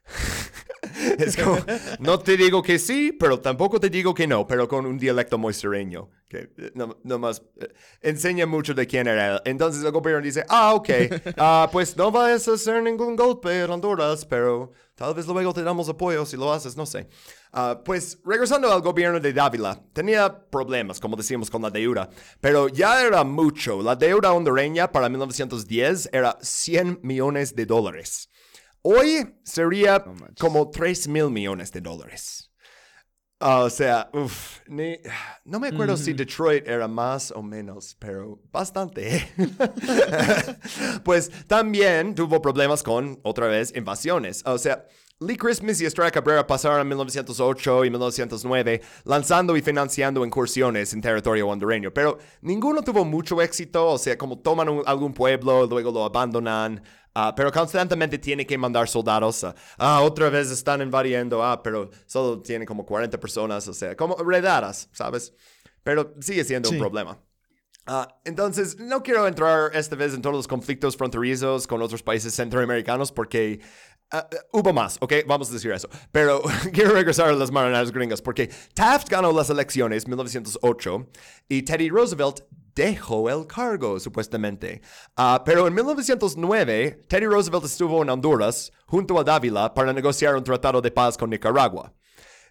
es 1.18 1.36
como, 1.36 1.58
no 1.98 2.18
te 2.18 2.36
digo 2.36 2.62
que 2.62 2.78
sí, 2.78 3.12
pero 3.12 3.40
tampoco 3.40 3.80
te 3.80 3.90
digo 3.90 4.14
que 4.14 4.26
no, 4.26 4.46
pero 4.46 4.68
con 4.68 4.86
un 4.86 4.98
dialecto 4.98 5.38
muy 5.38 5.54
sereno, 5.54 6.10
que 6.28 6.50
eh, 6.56 6.72
no, 6.74 7.18
más 7.18 7.42
eh, 7.60 7.68
enseña 8.02 8.46
mucho 8.46 8.74
de 8.74 8.86
quién 8.86 9.06
era 9.08 9.34
él. 9.34 9.40
Entonces 9.44 9.82
el 9.82 9.92
gobierno 9.92 10.22
dice, 10.22 10.44
ah, 10.48 10.74
ok, 10.74 10.88
uh, 11.26 11.68
pues 11.72 11.96
no 11.96 12.10
vas 12.10 12.48
a 12.48 12.54
hacer 12.54 12.82
ningún 12.82 13.16
golpe 13.16 13.62
en 13.62 13.70
Honduras, 13.70 14.24
pero 14.24 14.72
tal 14.94 15.14
vez 15.14 15.26
luego 15.26 15.52
te 15.52 15.62
damos 15.62 15.88
apoyo 15.88 16.24
si 16.24 16.36
lo 16.36 16.52
haces, 16.52 16.76
no 16.76 16.86
sé. 16.86 17.08
Uh, 17.52 17.82
pues 17.82 18.18
regresando 18.24 18.70
al 18.70 18.82
gobierno 18.82 19.18
de 19.20 19.32
Dávila, 19.32 19.80
tenía 19.92 20.48
problemas, 20.50 21.00
como 21.00 21.16
decíamos, 21.16 21.50
con 21.50 21.62
la 21.62 21.70
deuda, 21.70 22.10
pero 22.40 22.68
ya 22.68 23.04
era 23.04 23.24
mucho. 23.24 23.82
La 23.82 23.96
deuda 23.96 24.32
hondureña 24.32 24.92
para 24.92 25.08
1910 25.08 26.10
era 26.12 26.36
100 26.40 27.00
millones 27.02 27.54
de 27.54 27.66
dólares. 27.66 28.28
Hoy 28.82 29.34
sería 29.44 30.04
como 30.38 30.70
3 30.70 31.08
mil 31.08 31.30
millones 31.30 31.72
de 31.72 31.80
dólares. 31.80 32.50
o 33.40 33.70
sea, 33.70 34.10
uf, 34.12 34.60
no 35.44 35.60
me 35.60 35.68
acuerdo 35.68 35.96
si 35.96 36.12
Detroit 36.12 36.66
era 36.66 36.88
más 36.88 37.30
o 37.30 37.42
menos, 37.42 37.96
pero 37.98 38.40
bastante. 38.50 39.28
pues 41.04 41.30
también 41.46 42.14
tuvo 42.14 42.40
problemas 42.40 42.82
con, 42.82 43.20
otra 43.22 43.46
vez, 43.46 43.72
invasiones. 43.76 44.42
O 44.46 44.58
sea, 44.58 44.86
Lee 45.20 45.36
Christmas 45.36 45.80
y 45.80 45.86
Estrella 45.86 46.12
Cabrera 46.12 46.46
pasaron 46.46 46.80
en 46.80 46.86
1908 46.88 47.84
y 47.84 47.90
1909 47.90 48.80
lanzando 49.04 49.56
y 49.56 49.62
financiando 49.62 50.24
incursiones 50.24 50.92
en 50.92 51.00
territorio 51.00 51.48
hondureño, 51.48 51.92
pero 51.92 52.18
ninguno 52.40 52.82
tuvo 52.82 53.04
mucho 53.04 53.42
éxito, 53.42 53.84
o 53.88 53.98
sea, 53.98 54.16
como 54.16 54.38
toman 54.38 54.68
algún 54.86 55.12
pueblo, 55.12 55.66
luego 55.66 55.90
lo 55.90 56.04
abandonan, 56.04 56.80
ah, 57.16 57.34
pero 57.36 57.50
constantemente 57.50 58.18
tiene 58.18 58.46
que 58.46 58.56
mandar 58.56 58.88
soldados. 58.88 59.44
ah, 59.78 60.02
otra 60.02 60.30
vez 60.30 60.52
están 60.52 60.82
invadiendo, 60.82 61.42
ah, 61.42 61.60
pero 61.64 61.90
solo 62.06 62.40
tiene 62.40 62.64
como 62.64 62.86
40 62.86 63.18
personas, 63.18 63.66
o 63.66 63.72
sea, 63.74 63.96
como 63.96 64.14
redadas, 64.18 64.88
¿sabes? 64.92 65.34
pero 65.82 66.14
sigue 66.20 66.44
siendo 66.44 66.68
un 66.68 66.74
Sí. 66.76 66.80
problema. 66.80 67.18
Ah, 67.86 68.06
entonces, 68.26 68.78
no 68.78 69.02
quiero 69.02 69.26
entrar 69.26 69.70
esta 69.74 69.96
vez 69.96 70.12
en 70.12 70.20
todos 70.20 70.36
los 70.36 70.46
conflictos 70.46 70.94
fronterizos 70.96 71.66
con 71.66 71.80
otros 71.80 72.02
países 72.02 72.34
centroamericanos 72.34 73.10
porque 73.10 73.60
ah, 74.10 74.28
hubo 74.52 74.72
más, 74.72 74.98
¿ok? 75.00 75.14
Vamos 75.26 75.50
a 75.50 75.52
decir 75.52 75.72
eso. 75.72 75.88
Pero 76.12 76.42
quiero 76.72 76.92
regresar 76.92 77.28
a 77.28 77.32
las 77.32 77.50
Marineras 77.50 77.92
gringas 77.92 78.22
porque 78.22 78.50
Taft 78.74 79.08
ganó 79.08 79.32
las 79.32 79.50
elecciones 79.50 80.04
en 80.04 80.10
1908 80.10 81.08
y 81.48 81.62
Teddy 81.62 81.88
Roosevelt 81.88 82.42
dejó 82.74 83.28
el 83.28 83.46
cargo, 83.46 83.98
supuestamente. 83.98 84.80
Ah, 85.16 85.42
pero 85.44 85.66
en 85.66 85.74
1909, 85.74 87.04
Teddy 87.08 87.26
Roosevelt 87.26 87.64
estuvo 87.64 88.02
en 88.02 88.10
Honduras 88.10 88.72
junto 88.86 89.18
a 89.18 89.24
Dávila 89.24 89.74
para 89.74 89.92
negociar 89.92 90.36
un 90.36 90.44
tratado 90.44 90.80
de 90.80 90.90
paz 90.90 91.18
con 91.18 91.30
Nicaragua. 91.30 91.92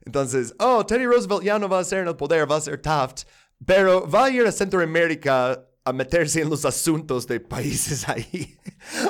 Entonces, 0.05 0.53
oh, 0.59 0.85
Teddy 0.85 1.05
Roosevelt 1.05 1.43
ya 1.43 1.57
no 1.57 1.69
va 1.69 1.79
a 1.79 1.83
ser 1.83 1.99
en 1.99 2.07
el 2.09 2.15
poder, 2.15 2.49
va 2.49 2.57
a 2.57 2.61
ser 2.61 2.81
Taft, 2.81 3.23
pero 3.65 4.09
va 4.09 4.25
a 4.25 4.29
ir 4.29 4.45
a 4.45 4.51
Centroamérica 4.51 5.66
a 5.87 5.93
meterse 5.93 6.41
en 6.41 6.49
los 6.49 6.65
asuntos 6.65 7.25
de 7.27 7.39
países 7.39 8.07
ahí. 8.09 8.57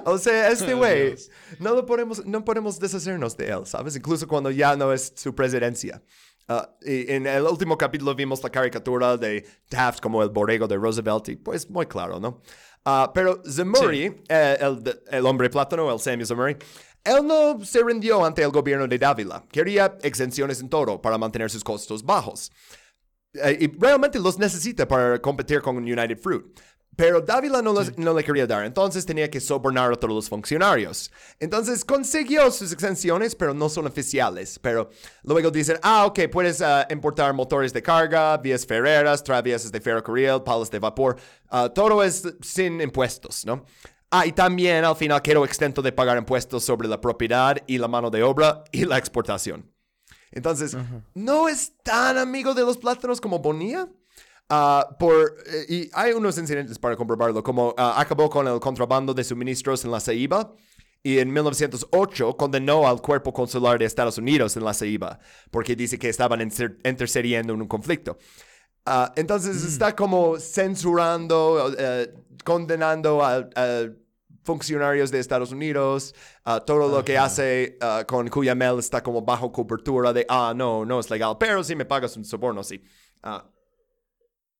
o 0.05 0.17
sea, 0.17 0.49
este 0.49 0.73
Oh, 0.73 0.77
güey, 0.77 1.15
no 1.59 1.73
lo 1.73 1.85
podemos, 1.85 2.23
no 2.25 2.45
podemos 2.45 2.79
deshacernos 2.79 3.35
de 3.35 3.47
él, 3.49 3.65
¿sabes? 3.65 3.95
Incluso 3.95 4.27
cuando 4.27 4.51
ya 4.51 4.75
no 4.75 4.93
es 4.93 5.13
su 5.15 5.33
presidencia. 5.33 6.03
Ah, 6.47 6.69
y 6.81 7.11
en 7.11 7.25
el 7.25 7.43
último 7.43 7.77
capítulo 7.77 8.13
vimos 8.15 8.41
la 8.43 8.49
caricatura 8.49 9.17
de 9.17 9.45
Taft 9.67 9.99
como 9.99 10.21
el 10.21 10.29
borrego 10.29 10.67
de 10.67 10.77
Roosevelt 10.77 11.29
y 11.29 11.35
pues 11.35 11.69
muy 11.69 11.87
claro, 11.87 12.19
¿no? 12.19 12.41
Ah, 12.85 13.11
pero 13.13 13.41
Zemuri, 13.43 14.23
eh, 14.29 14.57
el, 14.59 15.01
el 15.09 15.25
hombre 15.25 15.49
plátano, 15.49 15.91
el 15.91 15.99
Samuel 15.99 16.27
Zemuri, 16.27 16.57
él 17.03 17.25
no 17.25 17.59
se 17.65 17.83
rindió 17.83 18.23
ante 18.23 18.43
el 18.43 18.51
gobierno 18.51 18.87
de 18.87 18.97
Dávila. 18.97 19.43
Quería 19.51 19.97
exenciones 20.03 20.61
en 20.61 20.69
todo 20.69 21.01
para 21.01 21.17
mantener 21.17 21.49
sus 21.49 21.63
costos 21.63 22.03
bajos. 22.03 22.51
Eh, 23.33 23.57
y 23.61 23.77
realmente 23.79 24.19
los 24.19 24.37
necesita 24.39 24.87
para 24.87 25.21
competir 25.21 25.61
con 25.61 25.77
United 25.77 26.17
Fruit. 26.17 26.43
Pero 26.95 27.21
Dávila 27.21 27.61
no, 27.61 27.73
los- 27.73 27.95
no 27.99 28.11
le 28.11 28.23
quería 28.23 28.47
dar, 28.47 28.65
entonces 28.65 29.05
tenía 29.05 29.29
que 29.29 29.39
sobornar 29.39 29.91
a 29.93 29.95
todos 29.95 30.15
los 30.15 30.27
funcionarios. 30.29 31.11
Entonces 31.39 31.85
consiguió 31.85 32.49
sus 32.49 32.71
exenciones, 32.71 33.35
pero 33.35 33.53
no 33.53 33.69
son 33.69 33.85
oficiales. 33.85 34.57
Pero 34.57 34.89
luego 35.21 35.51
dicen, 35.51 35.77
ah, 35.83 36.07
ok, 36.07 36.21
puedes 36.31 36.59
ah, 36.61 36.87
importar 36.89 37.33
motores 37.35 37.71
de 37.71 37.83
carga, 37.83 38.35
vías 38.37 38.65
ferreras, 38.65 39.23
traviesas 39.23 39.71
de 39.71 39.79
ferrocarril, 39.79 40.41
palos 40.43 40.71
de 40.71 40.79
vapor. 40.79 41.17
ah, 41.49 41.69
todo 41.69 42.03
es 42.03 42.23
sin 42.41 42.81
impuestos, 42.81 43.45
¿no? 43.45 43.63
Ah, 44.09 44.25
y 44.25 44.31
también 44.31 44.83
al 44.83 44.95
final 44.95 45.21
quedó 45.21 45.45
exento 45.45 45.83
de 45.83 45.91
pagar 45.91 46.17
impuestos 46.17 46.63
sobre 46.63 46.87
la 46.87 46.99
propiedad 46.99 47.57
y 47.67 47.77
la 47.77 47.87
mano 47.87 48.09
de 48.09 48.23
obra 48.23 48.63
y 48.71 48.85
la 48.85 48.97
exportación. 48.97 49.71
Entonces, 50.37 50.77
no 51.13 51.49
es 51.49 51.73
tan 51.83 52.17
amigo 52.17 52.53
de 52.53 52.61
los 52.61 52.77
plátanos 52.77 53.19
como 53.19 53.39
Bonilla. 53.39 53.87
Ah, 54.49 54.95
por, 54.97 55.35
eh, 55.45 55.65
y 55.67 55.89
hay 55.91 56.13
unos 56.13 56.37
incidentes 56.37 56.79
para 56.79 56.95
comprobarlo, 56.95 57.43
como 57.43 57.73
ah, 57.77 57.95
acabó 57.97 58.29
con 58.29 58.47
el 58.47 58.59
contrabando 58.61 59.13
de 59.13 59.23
suministros 59.25 59.83
en 59.83 59.91
la 59.91 59.99
Ceiba 59.99 60.53
y 61.03 61.19
en 61.19 61.33
1908 61.33 62.37
condenó 62.37 62.87
al 62.87 63.01
cuerpo 63.01 63.33
consular 63.33 63.77
de 63.77 63.83
Estados 63.83 64.17
Unidos 64.17 64.55
en 64.55 64.63
la 64.63 64.73
Ceiba 64.73 65.19
porque 65.51 65.75
dice 65.75 65.99
que 65.99 66.07
estaban 66.07 66.39
inter- 66.39 66.77
intercediendo 66.85 67.53
en 67.53 67.61
un 67.61 67.67
conflicto. 67.67 68.17
Ah, 68.85 69.11
entonces 69.17 69.65
está 69.65 69.93
como 69.93 70.39
censurando, 70.39 71.73
eh, 71.77 72.13
condenando 72.45 73.21
a, 73.23 73.49
a 73.53 73.89
funcionarios 74.47 75.11
de 75.11 75.19
Estados 75.19 75.51
Unidos, 75.51 76.15
ah, 76.43 76.59
todo 76.65 76.87
lo 76.87 77.05
que 77.05 77.17
hace 77.17 77.77
ah, 77.81 78.03
con 78.07 78.27
Cuyamel 78.29 78.79
está 78.79 79.03
como 79.03 79.21
bajo 79.21 79.51
cobertura 79.51 80.11
de, 80.13 80.25
ah, 80.27 80.53
no, 80.55 80.85
no 80.85 80.99
es 80.99 81.09
legal, 81.11 81.35
pero 81.39 81.63
si 81.63 81.75
me 81.75 81.85
pagas 81.85 82.17
un 82.17 82.25
soborno, 82.25 82.63
sí. 82.63 82.81
Ah, 83.21 83.45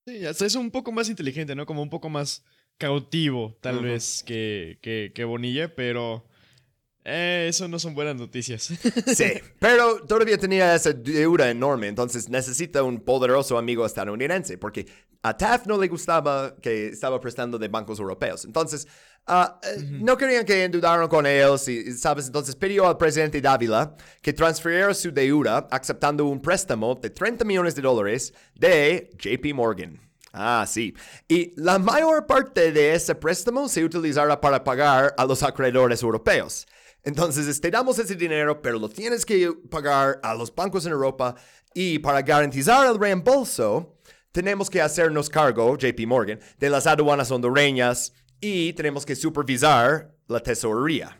Sí, 0.07 0.25
hasta 0.25 0.45
es 0.45 0.55
un 0.55 0.71
poco 0.71 0.93
más 0.93 1.09
inteligente, 1.09 1.53
¿no? 1.53 1.65
Como 1.65 1.81
un 1.81 1.89
poco 1.89 2.07
más 2.07 2.41
cautivo, 2.77 3.57
tal 3.59 3.81
vez, 3.81 4.23
que, 4.25 4.79
que, 4.81 5.11
que 5.13 5.25
Bonilla, 5.25 5.75
pero 5.75 6.25
eh, 7.03 7.47
eso 7.49 7.67
no 7.67 7.77
son 7.77 7.93
buenas 7.93 8.15
noticias. 8.15 8.71
Sí, 9.13 9.25
pero 9.59 10.05
todavía 10.05 10.37
tenía 10.37 10.75
esa 10.75 10.93
deuda 10.93 11.49
enorme, 11.49 11.87
entonces 11.87 12.29
necesita 12.29 12.83
un 12.83 13.01
poderoso 13.01 13.57
amigo 13.57 13.85
estadounidense, 13.85 14.57
porque 14.57 14.85
a 15.23 15.35
Taft 15.35 15.67
no 15.67 15.77
le 15.77 15.89
gustaba 15.89 16.55
que 16.55 16.87
estaba 16.87 17.19
prestando 17.19 17.57
de 17.57 17.67
bancos 17.67 17.99
europeos. 17.99 18.45
Entonces, 18.45 18.87
ah, 19.27 19.59
eh, 19.63 19.77
no 19.89 20.17
querían 20.17 20.45
que 20.45 20.63
endeudaran 20.63 21.07
con 21.07 21.25
ellos, 21.25 21.67
y, 21.67 21.93
¿sabes? 21.93 22.27
Entonces 22.27 22.55
pidió 22.55 22.87
al 22.87 22.97
presidente 22.97 23.41
Dávila 23.41 23.95
que 24.21 24.33
transfiriera 24.33 24.93
su 24.93 25.11
deuda 25.11 25.67
aceptando 25.71 26.25
un 26.25 26.41
préstamo 26.41 26.95
de 26.95 27.09
30 27.09 27.45
millones 27.45 27.75
de 27.75 27.81
dólares 27.81 28.33
de 28.55 29.09
JP 29.17 29.53
Morgan. 29.53 29.99
Ah, 30.33 30.65
sí. 30.67 30.93
Y 31.27 31.53
la 31.59 31.79
mayor 31.79 32.27
parte 32.27 32.71
de 32.71 32.93
ese 32.93 33.15
préstamo 33.15 33.67
se 33.67 33.83
utilizará 33.83 34.39
para 34.39 34.63
pagar 34.63 35.13
a 35.17 35.25
los 35.25 35.41
acreedores 35.41 36.03
europeos. 36.03 36.67
Entonces, 37.03 37.59
te 37.61 37.71
damos 37.71 37.97
ese 37.99 38.15
dinero, 38.15 38.61
pero 38.61 38.77
lo 38.77 38.89
tienes 38.89 39.25
que 39.25 39.51
pagar 39.69 40.19
a 40.21 40.35
los 40.35 40.53
bancos 40.53 40.85
en 40.85 40.91
Europa 40.91 41.35
y 41.73 41.99
para 41.99 42.21
garantizar 42.21 42.85
el 42.87 42.99
reembolso, 42.99 43.97
tenemos 44.31 44.69
que 44.69 44.81
hacernos 44.81 45.29
cargo, 45.29 45.77
JP 45.77 46.05
Morgan, 46.05 46.39
de 46.59 46.69
las 46.69 46.85
aduanas 46.85 47.31
hondureñas 47.31 48.13
y 48.39 48.73
tenemos 48.73 49.05
que 49.05 49.15
supervisar 49.15 50.15
la 50.27 50.39
tesorería. 50.39 51.19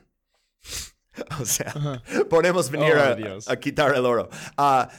o 1.41 1.45
sea, 1.45 2.01
podemos 2.30 2.70
venir 2.70 2.93
Oh, 2.95 3.51
a, 3.51 3.55
quitar 3.57 3.95
el 3.95 4.05
oro. 4.05 4.30
Ah, 4.57 4.89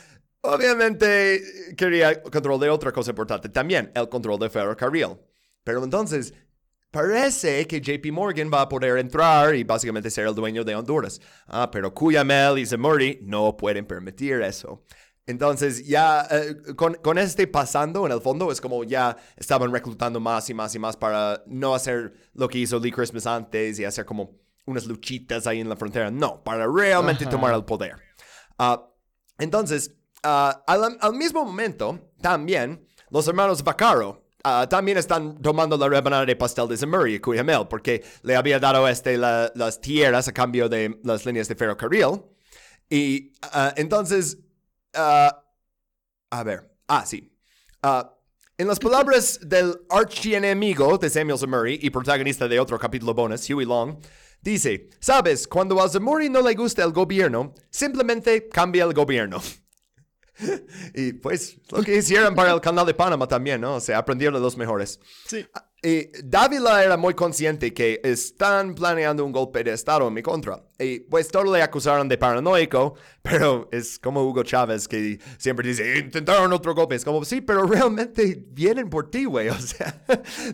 obviamente, 0.40 1.74
quería 1.76 2.22
control 2.22 2.60
de 2.60 2.70
otra 2.70 2.92
cosa 2.92 3.10
importante 3.10 3.48
también, 3.48 3.90
el 3.94 4.08
control 4.08 4.38
de 4.38 4.50
ferrocarril. 4.50 5.16
Pero 5.64 5.84
entonces, 5.84 6.34
parece 6.90 7.66
que 7.66 7.80
JP 7.80 8.10
Morgan 8.12 8.50
va 8.52 8.62
a 8.62 8.68
poder 8.68 8.98
entrar 8.98 9.54
y 9.54 9.64
básicamente 9.64 10.10
ser 10.10 10.26
el 10.26 10.34
dueño 10.34 10.64
de 10.64 10.74
Honduras. 10.74 11.20
Ah, 11.46 11.70
pero 11.70 11.92
Cuyamel 11.92 12.58
y 12.58 12.66
Zemuri 12.66 13.20
no 13.22 13.56
pueden 13.56 13.86
permitir 13.86 14.40
eso. 14.42 14.82
Entonces, 15.28 15.86
ya 15.86 16.26
eh, 16.30 16.56
con, 16.74 16.94
con 16.94 17.18
este 17.18 17.46
pasando, 17.46 18.06
en 18.06 18.12
el 18.12 18.20
fondo, 18.22 18.50
es 18.50 18.60
como 18.60 18.82
ya 18.82 19.14
estaban 19.36 19.70
reclutando 19.70 20.18
más 20.20 20.48
y 20.48 20.54
más 20.54 20.74
y 20.74 20.78
más 20.78 20.96
para 20.96 21.42
no 21.46 21.74
hacer 21.74 22.14
lo 22.32 22.48
que 22.48 22.58
hizo 22.58 22.78
Lee 22.80 22.90
Christmas 22.90 23.26
antes 23.26 23.78
y 23.78 23.84
hacer 23.84 24.06
como 24.06 24.30
unas 24.64 24.86
luchitas 24.86 25.46
ahí 25.46 25.60
en 25.60 25.68
la 25.68 25.76
frontera. 25.76 26.10
No, 26.10 26.42
para 26.42 26.66
realmente 26.66 27.24
Ajá. 27.24 27.30
tomar 27.30 27.54
el 27.54 27.64
poder. 27.64 27.96
Ah, 28.58 28.88
entonces, 29.38 29.94
ah, 30.22 30.62
al, 30.66 30.96
al 30.98 31.12
mismo 31.14 31.44
momento, 31.44 32.10
también 32.22 32.86
los 33.10 33.28
hermanos 33.28 33.62
Vaccaro 33.62 34.24
ah, 34.44 34.66
también 34.68 34.96
están 34.96 35.42
tomando 35.42 35.76
la 35.76 35.88
rebanada 35.88 36.24
de 36.24 36.36
pastel 36.36 36.68
de 36.68 36.76
Zemuri 36.78 37.16
y 37.16 37.20
Cuyamel 37.20 37.66
porque 37.68 38.02
le 38.22 38.34
había 38.34 38.58
dado 38.58 38.86
a 38.86 38.90
este 38.90 39.18
la- 39.18 39.52
las 39.54 39.78
tierras 39.80 40.26
a 40.28 40.32
cambio 40.32 40.70
de 40.70 40.98
las 41.04 41.26
líneas 41.26 41.48
de 41.48 41.54
ferrocarril. 41.54 42.22
Y 42.90 43.32
entonces, 43.76 44.38
ah, 44.94 45.44
a 46.30 46.42
ver, 46.42 46.70
ah, 46.88 47.04
sí. 47.06 47.32
Ah, 47.82 48.14
en 48.56 48.66
las 48.66 48.78
palabras 48.78 49.38
del 49.42 49.74
archienemigo 49.88 50.98
de 50.98 51.08
Samuel 51.08 51.38
Zemuri 51.38 51.78
y 51.80 51.90
protagonista 51.90 52.48
de 52.48 52.58
otro 52.58 52.78
capítulo 52.78 53.14
bonus, 53.14 53.48
Huey 53.48 53.64
Long, 53.64 53.98
dice, 54.40 54.88
sabes, 55.00 55.46
cuando 55.46 55.80
a 55.80 55.88
Zemuri 55.88 56.28
no 56.28 56.42
le 56.42 56.54
gusta 56.54 56.82
el 56.82 56.92
gobierno, 56.92 57.54
simplemente 57.70 58.48
cambia 58.48 58.84
el 58.84 58.94
gobierno. 58.94 59.40
y 60.94 61.12
pues 61.14 61.58
lo 61.70 61.82
que 61.82 61.96
hicieron 61.96 62.34
para 62.34 62.52
el 62.52 62.60
canal 62.60 62.86
de 62.86 62.94
Panamá 62.94 63.26
también, 63.26 63.60
¿no? 63.60 63.76
O 63.76 63.80
sea, 63.80 63.98
aprendieron 63.98 64.34
de 64.34 64.40
los 64.40 64.56
mejores. 64.56 65.00
sí. 65.26 65.46
Y 65.80 66.10
Dávila 66.24 66.82
era 66.82 66.96
muy 66.96 67.14
consciente 67.14 67.72
que 67.72 68.00
están 68.02 68.74
planeando 68.74 69.24
un 69.24 69.30
golpe 69.30 69.62
de 69.62 69.72
Estado 69.72 70.08
en 70.08 70.14
mi 70.14 70.22
contra. 70.22 70.64
Y 70.76 71.00
pues 71.00 71.28
todos 71.28 71.48
le 71.52 71.62
acusaron 71.62 72.08
de 72.08 72.18
paranoico, 72.18 72.94
pero 73.22 73.68
es 73.70 73.96
como 74.00 74.24
Hugo 74.24 74.42
Chávez 74.42 74.88
que 74.88 75.20
siempre 75.38 75.68
dice, 75.68 75.98
intentaron 75.98 76.52
otro 76.52 76.74
golpe. 76.74 76.96
Es 76.96 77.04
como, 77.04 77.24
sí, 77.24 77.40
pero 77.42 77.62
realmente 77.64 78.42
vienen 78.48 78.90
por 78.90 79.08
ti, 79.08 79.24
güey. 79.24 79.48
O 79.58 79.58
sea, 79.60 80.02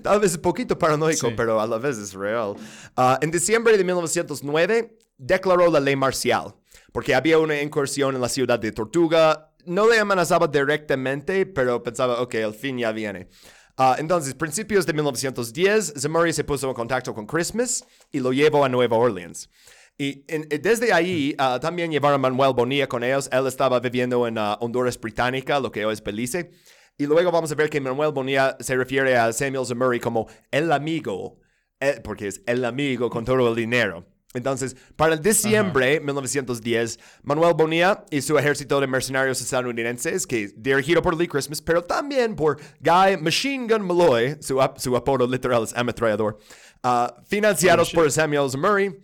tal 0.02 0.20
vez 0.20 0.34
un 0.36 0.42
poquito 0.42 0.78
paranoico, 0.78 1.28
Sí. 1.28 1.34
pero 1.34 1.58
a 1.58 1.66
la 1.66 1.78
vez 1.78 1.96
es 1.96 2.12
real. 2.12 2.54
Ah, 2.94 3.18
en 3.22 3.30
diciembre 3.30 3.78
de 3.78 3.84
1909, 3.84 4.98
declaró 5.16 5.70
la 5.70 5.80
ley 5.80 5.96
marcial, 5.96 6.54
porque 6.92 7.14
había 7.14 7.38
una 7.38 7.62
incursión 7.62 8.14
en 8.14 8.20
la 8.20 8.28
ciudad 8.28 8.58
de 8.58 8.72
Tortuga. 8.72 9.52
No 9.64 9.88
le 9.88 9.98
amenazaba 9.98 10.48
directamente, 10.48 11.46
pero 11.46 11.82
pensaba, 11.82 12.20
ok, 12.20 12.34
el 12.34 12.52
fin 12.52 12.76
ya 12.76 12.92
viene. 12.92 13.28
Ah, 13.76 13.96
entonces, 13.98 14.34
principios 14.34 14.86
de 14.86 14.92
1910, 14.92 15.94
Zemuri 15.96 16.32
se 16.32 16.44
puso 16.44 16.68
en 16.68 16.74
contacto 16.74 17.12
con 17.12 17.26
Christmas 17.26 17.84
y 18.12 18.20
lo 18.20 18.32
llevó 18.32 18.64
a 18.64 18.68
Nueva 18.68 18.96
Orleans. 18.96 19.50
Y 19.98 20.24
eh, 20.28 20.58
desde 20.60 20.92
ahí 20.92 21.34
ah, 21.38 21.58
también 21.60 21.90
llevaron 21.90 22.16
a 22.16 22.30
Manuel 22.30 22.54
Bonilla 22.54 22.88
con 22.88 23.02
ellos. 23.02 23.28
Él 23.32 23.46
estaba 23.46 23.80
viviendo 23.80 24.26
en 24.28 24.38
ah, 24.38 24.56
Honduras 24.60 25.00
Británica, 25.00 25.58
lo 25.58 25.72
que 25.72 25.84
hoy 25.84 25.92
es 25.92 26.02
Belice. 26.02 26.52
Y 26.96 27.06
luego 27.06 27.32
vamos 27.32 27.50
a 27.50 27.56
ver 27.56 27.68
que 27.68 27.80
Manuel 27.80 28.12
Bonilla 28.12 28.56
se 28.60 28.76
refiere 28.76 29.16
a 29.16 29.32
Samuel 29.32 29.66
Zemuri 29.66 29.98
como 29.98 30.28
el 30.52 30.70
amigo, 30.70 31.40
eh, 31.80 32.00
porque 32.04 32.28
es 32.28 32.42
el 32.46 32.64
amigo 32.64 33.10
con 33.10 33.24
todo 33.24 33.48
el 33.48 33.56
dinero. 33.56 34.06
Entonces, 34.34 34.74
para 34.96 35.14
el 35.14 35.22
diciembre 35.22 35.90
de 35.90 36.00
1910, 36.00 36.98
Manuel 37.22 37.54
Bonilla 37.54 38.04
y 38.10 38.20
su 38.20 38.36
ejército 38.36 38.80
de 38.80 38.88
mercenarios 38.88 39.40
estadounidenses, 39.40 40.26
que 40.26 40.52
dirigido 40.56 41.00
por 41.00 41.16
Lee 41.16 41.28
Christmas, 41.28 41.62
pero 41.62 41.84
también 41.84 42.34
por 42.34 42.60
Guy 42.80 43.16
Machine 43.20 43.68
Gun 43.68 43.86
Malloy, 43.86 44.36
su, 44.40 44.60
su 44.76 44.96
apodo 44.96 45.28
literal 45.28 45.62
es 45.62 45.72
ametrallador, 45.76 46.40
ah, 46.82 47.14
financiados 47.28 47.92
por 47.92 48.10
Samuel 48.10 48.50
Murray, 48.58 48.98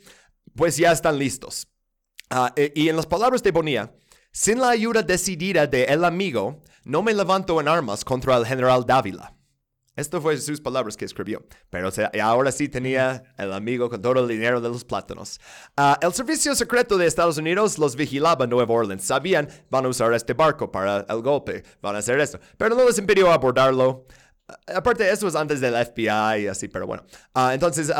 pues 0.57 0.76
ya 0.76 0.91
están 0.91 1.16
listos. 1.16 1.68
Ah, 2.28 2.53
e, 2.57 2.72
y 2.74 2.89
en 2.89 2.97
las 2.97 3.07
palabras 3.07 3.41
de 3.41 3.53
Bonilla, 3.53 3.95
sin 4.33 4.61
la 4.61 4.70
ayuda 4.70 5.03
decidida 5.03 5.68
de 5.68 5.85
el 5.85 6.05
amigo, 6.05 6.61
no 6.85 7.03
me 7.03 7.14
levanto 7.14 7.61
en 7.61 7.68
armas 7.68 8.05
contra 8.05 8.37
el 8.37 8.47
general 8.47 8.85
Dávila. 8.85 9.33
Esto 10.01 10.22
fue 10.22 10.34
sus 10.38 10.62
palabras 10.62 10.96
que 10.96 11.05
escribió. 11.05 11.44
Pero 11.68 11.90
ahora 12.22 12.51
sí 12.53 12.70
tenía 12.70 13.22
el 13.36 13.53
amigo 13.53 13.90
con 13.90 14.01
todo 14.01 14.20
el 14.20 14.28
dinero 14.28 14.59
de 14.62 14.70
los 14.70 14.82
plátanos. 14.82 15.38
Ah, 15.76 15.98
el 16.01 16.14
servicio 16.14 16.55
secreto 16.55 16.96
de 16.96 17.07
Estados 17.07 17.36
Unidos 17.36 17.76
los 17.76 17.96
vigilaba 17.96 18.44
en 18.44 18.51
Nueva 18.51 18.72
Orleans. 18.72 19.05
Sabían, 19.05 19.46
van 19.68 19.84
a 19.84 19.88
usar 19.88 20.14
este 20.14 20.32
barco 20.32 20.72
para 20.72 21.05
el 21.07 21.20
golpe, 21.20 21.64
van 21.82 21.96
a 21.96 21.98
hacer 21.98 22.18
esto. 22.18 22.40
Pero 22.57 22.74
no 22.74 22.86
les 22.86 22.98
impidió 22.98 23.30
abordarlo. 23.30 24.07
Ah, 24.48 24.57
aparte, 24.76 25.11
esto 25.11 25.28
es 25.28 25.36
antes 25.36 25.61
del 25.61 25.74
FBI 25.74 26.44
y 26.44 26.46
así, 26.46 26.68
pero 26.68 26.86
bueno. 26.86 27.05
Ah, 27.34 27.53
entonces, 27.53 27.92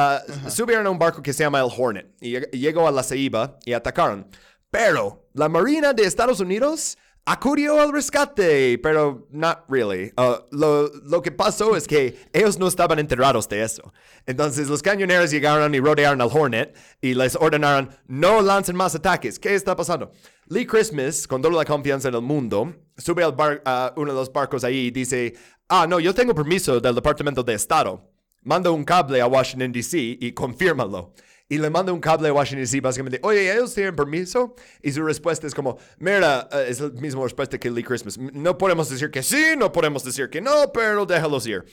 subieron 0.49 0.87
a 0.87 0.91
un 0.91 0.99
barco 0.99 1.21
que 1.21 1.35
se 1.35 1.43
llama 1.43 1.61
el 1.61 1.69
Hornet 1.77 2.15
y 2.23 2.41
llegó 2.57 2.89
a 2.89 2.91
la 2.91 3.03
Ceiba 3.03 3.59
y 3.67 3.75
atacaron. 3.75 4.27
Pero 4.71 5.29
la 5.35 5.51
Marina 5.51 5.93
de 5.93 6.05
Estados 6.05 6.41
Unidos 6.41 6.97
acudió 7.25 7.81
al 7.81 7.93
rescate, 7.93 8.79
pero 8.79 9.27
not 9.31 9.65
really. 9.69 10.13
Uh, 10.17 10.37
lo, 10.51 10.89
lo, 11.05 11.23
que 11.23 11.31
pasó 11.31 11.77
es 11.77 11.87
que 11.87 12.17
ellos 12.33 12.59
no 12.59 12.67
estaban 12.69 12.99
enterados 12.99 13.49
de 13.49 13.63
eso. 13.63 13.93
Entonces 14.27 14.69
los 14.69 14.83
cañoneros 14.83 15.31
llegaron 15.31 15.75
y 15.75 15.81
rodearon 15.81 16.21
al 16.21 16.29
Hornet 16.33 16.77
y 17.01 17.15
les 17.15 17.37
ordenaron 17.37 17.91
no 18.07 18.41
lancen 18.41 18.77
más 18.77 18.95
ataques. 18.95 19.39
¿Qué 19.39 19.55
está 19.55 19.77
pasando? 19.77 20.13
Lee 20.47 20.67
Christmas, 20.67 21.27
con 21.27 21.41
toda 21.41 21.55
la 21.55 21.65
confianza 21.65 22.11
del 22.11 22.23
mundo, 22.23 22.75
sube 22.97 23.23
al 23.23 23.33
bar, 23.33 23.63
a 23.65 23.93
uno 23.97 24.13
de 24.13 24.19
los 24.19 24.33
barcos 24.33 24.65
ahí 24.65 24.87
y 24.87 24.91
dice, 24.91 25.35
ah, 25.69 25.87
no, 25.89 26.01
yo 26.01 26.13
tengo 26.13 26.35
permiso 26.35 26.81
del 26.81 26.95
Departamento 26.95 27.43
de 27.43 27.55
Estado. 27.55 28.11
Manda 28.43 28.71
un 28.71 28.85
cable 28.85 29.21
a 29.21 29.27
Washington, 29.27 29.71
D.C. 29.71 29.99
y 30.21 30.33
confírmalo 30.33 31.13
y 31.51 31.59
le 31.59 31.69
manda 31.69 31.93
un 31.93 32.01
cable 32.01 32.29
a 32.29 32.33
Washington 32.33 32.63
DC 32.63 32.81
básicamente, 32.81 33.21
oye, 33.25 33.53
¿ellos 33.53 33.75
tienen 33.75 33.95
permiso? 33.95 34.55
Y 34.81 34.93
su 34.93 35.03
respuesta 35.03 35.49
es 35.49 35.55
como, 35.55 35.79
mira, 35.99 36.49
eh, 36.53 36.67
es 36.69 36.79
la 36.79 36.89
misma 36.91 37.25
respuesta 37.25 37.59
que 37.59 37.69
Lee 37.69 37.83
Christmas. 37.83 38.17
No 38.17 38.57
podemos 38.57 38.89
decir 38.89 39.11
que 39.11 39.21
sí, 39.21 39.55
no 39.59 39.73
podemos 39.73 40.05
decir 40.05 40.31
que 40.31 40.41
no, 40.41 40.73
pero 40.73 41.05
déjalos 41.05 41.45
ir. 41.49 41.65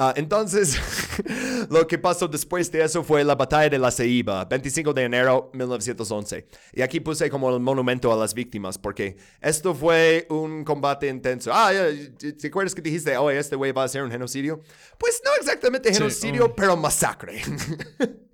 Uh, 0.00 0.12
entonces, 0.14 0.78
lo 1.70 1.86
que 1.86 1.98
pasó 1.98 2.26
después 2.26 2.72
de 2.72 2.82
eso 2.82 3.04
fue 3.04 3.22
la 3.22 3.34
batalla 3.34 3.68
de 3.68 3.78
la 3.78 3.90
Ceiba, 3.90 4.46
25 4.46 4.94
de 4.94 5.02
enero 5.02 5.50
de 5.52 5.58
1911. 5.58 6.46
Y 6.72 6.80
aquí 6.80 7.00
puse 7.00 7.28
como 7.28 7.54
el 7.54 7.60
monumento 7.60 8.10
a 8.10 8.16
las 8.16 8.32
víctimas, 8.32 8.78
porque 8.78 9.16
esto 9.42 9.74
fue 9.74 10.26
un 10.30 10.64
combate 10.64 11.08
intenso. 11.08 11.50
Ah, 11.52 11.70
¿te 12.16 12.46
acuerdas 12.46 12.74
que 12.74 12.80
dijiste, 12.80 13.14
oh, 13.18 13.28
este 13.28 13.56
güey 13.56 13.72
va 13.72 13.84
a 13.84 13.88
ser 13.88 14.04
un 14.04 14.10
genocidio? 14.10 14.62
Pues 14.96 15.20
no 15.22 15.32
exactamente 15.38 15.92
genocidio, 15.92 16.46
oh. 16.46 16.54
pero 16.54 16.78
masacre. 16.78 17.42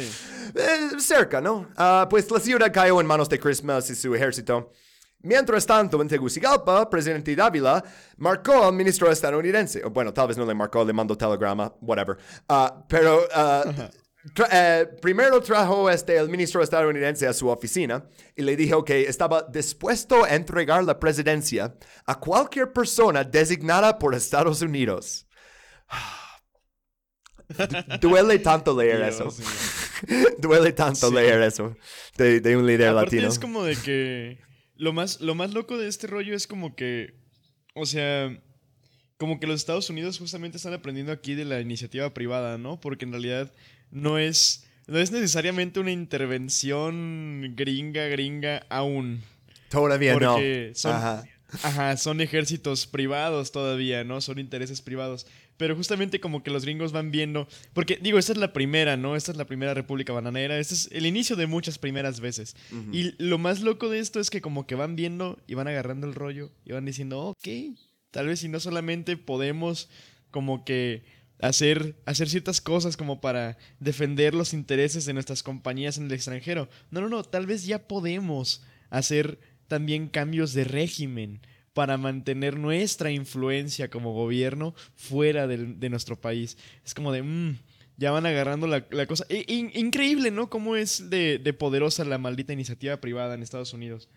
Eh, 0.00 0.90
cerca, 0.98 1.40
¿no? 1.40 1.68
Ah, 1.76 2.06
pues 2.08 2.30
la 2.30 2.40
ciudad 2.40 2.72
cayó 2.72 3.00
en 3.00 3.06
manos 3.06 3.28
de 3.28 3.38
Christmas 3.38 3.88
y 3.90 3.94
su 3.94 4.14
ejército. 4.14 4.70
Mientras 5.22 5.64
tanto, 5.64 6.02
en 6.02 6.08
Tegucigalpa, 6.08 6.90
presidente 6.90 7.34
Dávila 7.36 7.82
marcó 8.16 8.64
al 8.64 8.72
ministro 8.72 9.10
estadounidense. 9.10 9.82
Bueno, 9.84 10.12
tal 10.12 10.28
vez 10.28 10.36
no 10.36 10.44
le 10.44 10.54
marcó, 10.54 10.84
le 10.84 10.92
mandó 10.92 11.16
telegrama, 11.16 11.72
whatever. 11.80 12.16
Ah, 12.48 12.84
pero 12.88 13.20
ah, 13.32 13.64
eh, 14.50 14.86
primero 15.00 15.40
trajo 15.40 15.88
este, 15.88 16.16
el 16.16 16.28
ministro 16.28 16.62
estadounidense 16.62 17.26
a 17.26 17.32
su 17.32 17.48
oficina 17.48 18.04
y 18.34 18.42
le 18.42 18.56
dijo 18.56 18.84
que 18.84 19.02
estaba 19.02 19.42
dispuesto 19.42 20.24
a 20.24 20.34
entregar 20.34 20.82
la 20.84 20.98
presidencia 20.98 21.74
a 22.06 22.18
cualquier 22.18 22.72
persona 22.72 23.22
designada 23.22 23.98
por 23.98 24.14
Estados 24.14 24.60
Unidos. 24.62 25.26
Duele 28.00 28.38
tanto 28.38 28.76
leer 28.78 29.02
eso. 29.02 29.28
Duele 30.38 30.72
tanto 30.72 31.10
leer 31.10 31.42
eso 31.42 31.76
de, 32.16 32.56
un 32.56 32.66
líder 32.66 32.88
Aparte 32.88 33.16
latino. 33.16 33.28
Es 33.28 33.38
como 33.38 33.64
de 33.64 33.76
que. 33.76 34.38
Lo 34.76 34.92
más, 34.92 35.20
lo 35.20 35.34
más 35.34 35.52
loco 35.52 35.78
de 35.78 35.88
este 35.88 36.06
rollo 36.06 36.34
es 36.34 36.46
como 36.46 36.74
que. 36.74 37.14
O 37.74 37.86
sea. 37.86 38.36
Como 39.18 39.38
que 39.38 39.46
los 39.46 39.60
Estados 39.60 39.88
Unidos 39.88 40.18
justamente 40.18 40.56
están 40.56 40.74
aprendiendo 40.74 41.12
aquí 41.12 41.34
de 41.34 41.44
la 41.44 41.60
iniciativa 41.60 42.12
privada, 42.12 42.58
¿no? 42.58 42.80
Porque 42.80 43.04
en 43.04 43.12
realidad 43.12 43.52
no 43.90 44.18
es. 44.18 44.66
No 44.88 44.98
es 44.98 45.12
necesariamente 45.12 45.78
una 45.78 45.92
intervención 45.92 47.54
gringa, 47.54 48.06
gringa 48.08 48.66
aún. 48.68 49.22
Todavía 49.68 50.16
no. 50.16 50.38
Son, 50.74 50.92
ajá, 51.62 51.96
son 51.96 52.20
ejércitos 52.20 52.86
privados 52.86 53.52
todavía, 53.52 54.02
¿no? 54.02 54.20
Son 54.20 54.38
intereses 54.40 54.82
privados. 54.82 55.26
Pero 55.56 55.76
justamente 55.76 56.20
como 56.20 56.42
que 56.42 56.50
los 56.50 56.64
gringos 56.64 56.92
van 56.92 57.10
viendo, 57.10 57.46
porque 57.72 57.98
digo, 58.00 58.18
esta 58.18 58.32
es 58.32 58.38
la 58.38 58.52
primera, 58.52 58.96
¿no? 58.96 59.16
Esta 59.16 59.32
es 59.32 59.38
la 59.38 59.46
primera 59.46 59.74
República 59.74 60.12
Bananera, 60.12 60.58
este 60.58 60.74
es 60.74 60.88
el 60.92 61.06
inicio 61.06 61.36
de 61.36 61.46
muchas 61.46 61.78
primeras 61.78 62.20
veces. 62.20 62.56
Y 62.90 63.14
lo 63.22 63.38
más 63.38 63.60
loco 63.60 63.88
de 63.88 63.98
esto 63.98 64.18
es 64.18 64.30
que 64.30 64.40
como 64.40 64.66
que 64.66 64.74
van 64.74 64.96
viendo 64.96 65.38
y 65.46 65.54
van 65.54 65.68
agarrando 65.68 66.06
el 66.06 66.14
rollo 66.14 66.50
y 66.64 66.72
van 66.72 66.84
diciendo, 66.84 67.20
ok, 67.20 67.48
tal 68.10 68.26
vez 68.26 68.40
si 68.40 68.48
no 68.48 68.60
solamente 68.60 69.16
podemos 69.16 69.88
como 70.30 70.64
que 70.64 71.04
hacer, 71.42 71.96
hacer 72.06 72.28
ciertas 72.28 72.60
cosas 72.60 72.96
como 72.96 73.20
para 73.20 73.58
defender 73.80 74.34
los 74.34 74.54
intereses 74.54 75.04
de 75.04 75.12
nuestras 75.12 75.42
compañías 75.42 75.98
en 75.98 76.06
el 76.06 76.12
extranjero. 76.12 76.68
No, 76.90 77.00
no, 77.00 77.08
no, 77.08 77.24
tal 77.24 77.46
vez 77.46 77.66
ya 77.66 77.86
podemos 77.86 78.62
hacer 78.90 79.38
también 79.68 80.08
cambios 80.08 80.54
de 80.54 80.64
régimen 80.64 81.40
para 81.74 81.96
mantener 81.96 82.58
nuestra 82.58 83.10
influencia 83.10 83.88
como 83.88 84.12
gobierno 84.12 84.74
fuera 84.94 85.46
de, 85.46 85.88
nuestro 85.88 86.20
país. 86.20 86.56
Es 86.84 86.94
como 86.94 87.12
de, 87.12 87.22
mmm, 87.22 87.58
ya 87.96 88.10
van 88.10 88.26
agarrando 88.26 88.66
la, 88.66 89.06
cosa. 89.06 89.24
increíble, 89.28 90.30
¿no? 90.30 90.48
Cómo 90.48 90.76
es 90.76 91.10
de, 91.10 91.38
poderosa 91.58 92.04
la 92.04 92.18
maldita 92.18 92.52
iniciativa 92.52 92.96
privada 92.98 93.34
en 93.34 93.42
Estados 93.42 93.72
Unidos. 93.74 94.08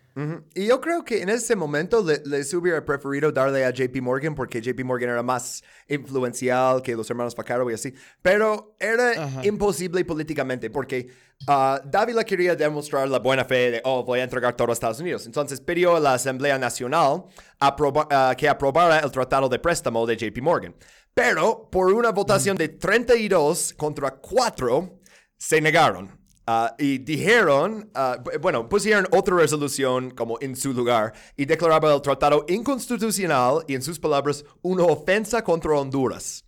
Y 0.54 0.66
yo 0.66 0.80
creo 0.80 1.04
que 1.04 1.20
en 1.20 1.28
ese 1.28 1.54
momento 1.54 2.04
les 2.24 2.52
hubiera 2.54 2.82
preferido 2.82 3.30
darle 3.30 3.66
a 3.66 3.70
JP 3.70 4.00
Morgan 4.00 4.34
porque 4.34 4.62
JP 4.62 4.82
Morgan 4.82 5.10
era 5.10 5.22
más 5.22 5.62
influencial 5.88 6.80
que 6.80 6.96
los 6.96 7.08
hermanos 7.10 7.34
Facaro 7.34 7.70
y 7.70 7.74
así. 7.74 7.92
Pero 8.22 8.74
era 8.80 9.42
imposible 9.44 10.02
políticamente 10.06 10.70
porque 10.70 11.10
uh, 11.46 11.86
Dávila 11.86 12.24
quería 12.24 12.56
demostrar 12.56 13.06
la 13.10 13.18
buena 13.18 13.44
fe 13.44 13.72
de, 13.72 13.80
oh, 13.84 14.04
voy 14.04 14.20
a 14.20 14.24
entregar 14.24 14.56
todo 14.56 14.70
a 14.70 14.72
Estados 14.72 15.00
Unidos. 15.00 15.26
Entonces 15.26 15.60
pidió 15.60 15.96
a 15.96 16.00
la 16.00 16.14
Asamblea 16.14 16.58
Nacional 16.58 17.24
uh, 17.60 18.36
que 18.38 18.48
aprobara 18.48 19.00
el 19.00 19.10
tratado 19.10 19.50
de 19.50 19.58
préstamo 19.58 20.06
de 20.06 20.16
JP 20.16 20.40
Morgan. 20.40 20.74
Pero 21.16 21.70
por 21.70 21.94
una 21.94 22.10
votación 22.10 22.58
de 22.58 22.68
32 22.68 23.72
contra 23.78 24.10
4, 24.10 25.00
se 25.38 25.62
negaron. 25.62 26.10
Ah, 26.46 26.74
y 26.78 26.98
dijeron, 26.98 27.90
uh, 27.96 28.38
bueno, 28.38 28.68
pusieron 28.68 29.08
otra 29.10 29.34
resolución 29.34 30.10
como 30.10 30.36
en 30.42 30.54
su 30.54 30.74
lugar 30.74 31.14
y 31.34 31.46
declaraba 31.46 31.94
el 31.94 32.02
tratado 32.02 32.44
inconstitucional 32.48 33.64
y 33.66 33.74
en 33.74 33.80
sus 33.80 33.98
palabras 33.98 34.44
una 34.60 34.84
ofensa 34.84 35.42
contra 35.42 35.72
Honduras. 35.72 36.44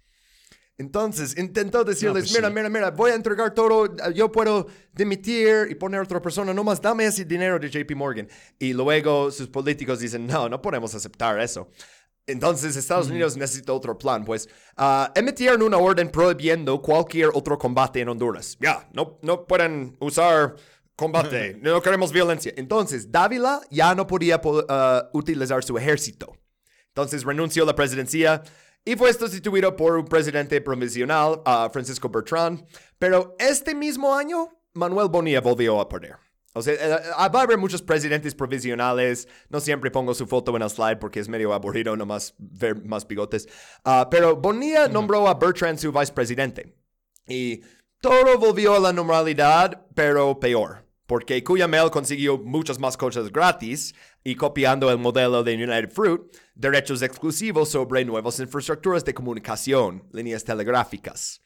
Entonces 0.76 1.36
intentó 1.38 1.82
decirles, 1.82 2.24
pues 2.24 2.34
mira, 2.34 2.50
mira, 2.50 2.68
mira, 2.68 2.90
voy 2.90 3.10
a 3.10 3.14
entregar 3.14 3.54
todo, 3.54 3.96
yo 4.12 4.30
puedo 4.30 4.66
dimitir 4.92 5.66
y 5.70 5.74
poner 5.76 6.00
a 6.00 6.02
otra 6.02 6.20
persona, 6.20 6.52
nomás 6.52 6.80
dame 6.80 7.06
ese 7.06 7.24
dinero 7.24 7.58
de 7.58 7.70
JP 7.70 7.96
Morgan. 7.96 8.28
Y 8.58 8.74
luego 8.74 9.30
sus 9.30 9.48
políticos 9.48 9.98
dicen, 9.98 10.26
no, 10.26 10.48
no 10.48 10.60
podemos 10.60 10.94
aceptar 10.94 11.40
eso. 11.40 11.70
Entonces 12.28 12.76
Estados 12.76 13.08
Unidos 13.08 13.36
necesita 13.36 13.72
otro 13.72 13.96
plan, 13.96 14.24
pues 14.24 14.48
uh, 14.76 15.06
emitieron 15.14 15.62
una 15.62 15.78
orden 15.78 16.10
prohibiendo 16.10 16.80
cualquier 16.80 17.30
otro 17.32 17.58
combate 17.58 18.00
en 18.00 18.10
Honduras. 18.10 18.56
Ya, 18.60 18.86
no, 18.92 19.18
no 19.22 19.46
pueden 19.46 19.96
usar 19.98 20.54
combate, 20.94 21.58
no 21.62 21.80
queremos 21.80 22.12
violencia. 22.12 22.52
Entonces 22.56 23.10
Dávila 23.10 23.62
ya 23.70 23.94
no 23.94 24.06
podía 24.06 24.40
uh, 24.44 25.16
utilizar 25.16 25.64
su 25.64 25.76
ejército. 25.78 26.36
Entonces 26.88 27.24
renunció 27.24 27.62
a 27.62 27.66
la 27.66 27.74
presidencia 27.74 28.42
y 28.84 28.94
fue 28.94 29.12
sustituido 29.14 29.74
por 29.74 29.96
un 29.96 30.04
presidente 30.04 30.60
provisional, 30.60 31.42
uh, 31.46 31.70
Francisco 31.72 32.10
Bertrand. 32.10 32.62
Pero 32.98 33.36
este 33.38 33.74
mismo 33.74 34.14
año, 34.14 34.48
Manuel 34.74 35.08
Bonilla 35.08 35.40
volvió 35.40 35.80
a 35.80 35.88
perder. 35.88 36.27
O 36.58 36.62
sea, 36.62 36.74
eh, 36.74 36.78
eh, 36.80 37.10
va 37.16 37.40
a 37.40 37.42
haber 37.42 37.58
muchos 37.58 37.82
presidentes 37.82 38.34
provisionales. 38.34 39.28
No 39.48 39.60
siempre 39.60 39.90
pongo 39.90 40.14
su 40.14 40.26
foto 40.26 40.54
en 40.56 40.62
el 40.62 40.70
slide 40.70 40.98
porque 40.98 41.20
es 41.20 41.28
medio 41.28 41.52
aburrido 41.52 41.96
nomás 41.96 42.34
ver 42.38 42.84
más 42.84 43.06
bigotes. 43.06 43.48
Ah, 43.84 44.08
pero 44.10 44.36
Bonilla 44.36 44.88
nombró 44.88 45.26
a 45.28 45.34
Bertrand 45.34 45.78
su 45.78 45.92
vicepresidente. 45.92 46.74
Y 47.26 47.62
todo 48.00 48.38
volvió 48.38 48.74
a 48.74 48.80
la 48.80 48.92
normalidad, 48.92 49.86
pero 49.94 50.38
peor. 50.38 50.86
Porque 51.06 51.42
Cuyamel 51.42 51.90
consiguió 51.90 52.36
muchas 52.36 52.78
más 52.78 52.96
cosas 52.96 53.32
gratis 53.32 53.94
y 54.22 54.34
copiando 54.34 54.90
el 54.90 54.98
modelo 54.98 55.42
de 55.42 55.54
United 55.54 55.90
Fruit, 55.90 56.20
derechos 56.54 57.00
exclusivos 57.00 57.70
sobre 57.70 58.04
nuevas 58.04 58.38
infraestructuras 58.40 59.04
de 59.04 59.14
comunicación, 59.14 60.06
líneas 60.12 60.44
telegráficas. 60.44 61.42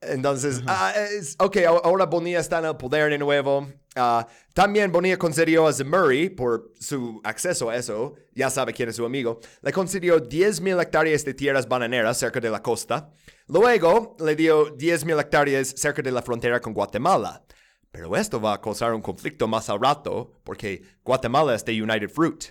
Entonces, 0.00 0.62
ah, 0.66 0.92
es- 1.10 1.36
ok, 1.38 1.56
ahora 1.84 2.06
Bonilla 2.06 2.38
está 2.38 2.58
en 2.58 2.66
el 2.66 2.76
poder 2.76 3.10
de 3.10 3.18
nuevo. 3.18 3.66
Ah, 3.94 4.26
también 4.52 4.92
Bonilla 4.92 5.16
concedió 5.18 5.66
a 5.66 5.72
Zemurray, 5.72 6.28
por 6.28 6.70
su 6.78 7.20
acceso 7.24 7.70
a 7.70 7.76
eso, 7.76 8.14
ya 8.34 8.50
sabe 8.50 8.74
quién 8.74 8.90
es 8.90 8.96
su 8.96 9.06
amigo, 9.06 9.40
le 9.62 9.72
concedió 9.72 10.20
10.000 10.20 10.78
hectáreas 10.80 11.24
de 11.24 11.32
tierras 11.32 11.66
bananeras 11.66 12.18
cerca 12.18 12.40
de 12.40 12.50
la 12.50 12.62
costa. 12.62 13.10
Luego 13.48 14.16
le 14.20 14.36
dio 14.36 14.66
10.000 14.76 15.18
hectáreas 15.18 15.68
cerca 15.76 16.02
de 16.02 16.12
la 16.12 16.20
frontera 16.22 16.60
con 16.60 16.74
Guatemala. 16.74 17.42
Pero 17.90 18.14
esto 18.14 18.38
va 18.38 18.52
a 18.54 18.60
causar 18.60 18.92
un 18.92 19.00
conflicto 19.00 19.48
más 19.48 19.70
al 19.70 19.80
rato, 19.80 20.30
porque 20.44 20.82
Guatemala 21.02 21.54
es 21.54 21.64
de 21.64 21.80
United 21.80 22.10
Fruit. 22.10 22.44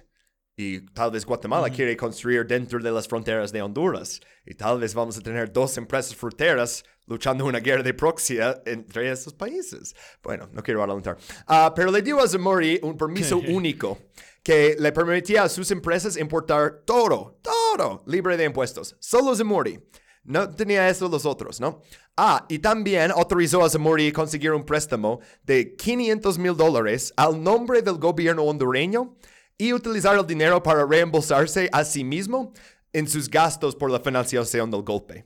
Y 0.58 0.80
tal 0.94 1.12
vez 1.12 1.26
Guatemala 1.26 1.70
quiere 1.70 1.98
construir 1.98 2.46
dentro 2.46 2.80
de 2.80 2.90
las 2.90 3.08
fronteras 3.08 3.52
de 3.52 3.62
Honduras. 3.62 4.22
Y 4.46 4.54
tal 4.54 4.80
vez 4.80 4.94
vamos 4.94 5.18
a 5.18 5.22
tener 5.22 5.52
dos 5.52 5.78
empresas 5.78 6.16
fruteras 6.16 6.84
luchando 7.08 7.46
una 7.46 7.60
guerra 7.60 7.84
de 7.84 7.94
proxy 7.94 8.38
entre 8.66 9.12
esos 9.12 9.34
países. 9.34 9.94
Bueno, 10.24 10.48
no 10.54 10.64
quiero 10.64 10.82
adelantar. 10.82 11.18
Ah, 11.46 11.74
pero 11.76 11.92
le 11.92 12.02
dio 12.02 12.22
a 12.22 12.28
Zamori 12.28 12.80
un 12.84 12.98
permiso 12.98 13.38
único 13.50 13.98
que 14.42 14.78
le 14.80 14.94
permitía 14.94 15.44
a 15.44 15.50
sus 15.50 15.72
empresas 15.72 16.16
importar 16.16 16.84
todo, 16.86 17.38
todo, 17.42 18.04
libre 18.06 18.38
de 18.38 18.46
impuestos. 18.46 18.96
Solo 19.00 19.36
Zamori. 19.36 19.80
No 20.24 20.50
tenía 20.50 20.90
eso 20.90 21.08
los 21.08 21.26
otros, 21.26 21.60
¿no? 21.60 21.82
Ah, 22.18 22.46
y 22.50 22.58
también 22.58 23.12
autorizó 23.12 23.64
a 23.64 23.70
Zamori 23.70 24.12
conseguir 24.12 24.54
un 24.54 24.66
préstamo 24.66 25.20
de 25.44 25.76
500 25.76 26.40
mil 26.40 26.56
dólares 26.56 27.14
al 27.18 27.44
nombre 27.44 27.82
del 27.84 27.98
gobierno 27.98 28.44
hondureño 28.44 29.18
y 29.58 29.74
utilizar 29.74 30.18
el 30.18 30.28
dinero 30.28 30.62
para 30.62 30.86
reembolsarse 30.86 31.70
a 31.72 31.84
sí 31.84 32.04
mismo 32.04 32.54
en 32.94 33.08
sus 33.08 33.30
gastos 33.30 33.76
por 33.76 33.92
la 33.92 34.00
financiación 34.00 34.72
del 34.72 34.84
golpe. 34.84 35.26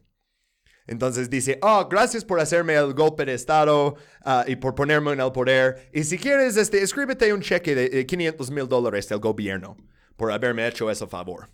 Entonces 0.89 1.30
dice, 1.30 1.59
oh, 1.61 1.88
gracias 1.88 2.25
por 2.25 2.39
hacerme 2.39 2.73
el 2.73 2.95
golpe 2.95 3.23
de 3.23 3.36
Estado 3.36 3.95
ah, 4.25 4.43
y 4.47 4.55
por 4.55 4.73
ponerme 4.73 5.11
en 5.13 5.21
el 5.21 5.32
poder. 5.32 5.88
Y 5.93 6.03
si 6.03 6.17
quieres, 6.17 6.57
este, 6.57 6.82
escríbete 6.82 7.32
un 7.32 7.41
cheque 7.41 7.75
de 7.75 7.99
eh, 7.99 8.05
500 8.07 8.49
mil 8.49 8.67
dólares 8.67 9.07
del 9.07 9.19
gobierno 9.19 9.77
por 10.15 10.32
haberme 10.32 10.67
hecho 10.67 10.89
ese 10.89 11.05
favor. 11.05 11.47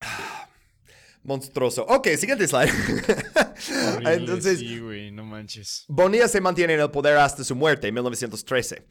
Monstruoso. 1.22 1.84
Ok, 1.84 2.08
siguiente 2.16 2.48
slide. 2.48 2.70
Horrible, 3.86 4.14
Entonces, 4.14 4.58
Sí, 4.58 4.78
güey, 4.78 5.10
no 5.10 5.24
manches. 5.24 5.84
Bonilla 5.88 6.26
se 6.26 6.40
mantiene 6.40 6.72
en 6.72 6.80
el 6.80 6.90
poder 6.90 7.18
hasta 7.18 7.44
su 7.44 7.54
muerte 7.54 7.88
en 7.88 7.94
1913. 7.94 8.86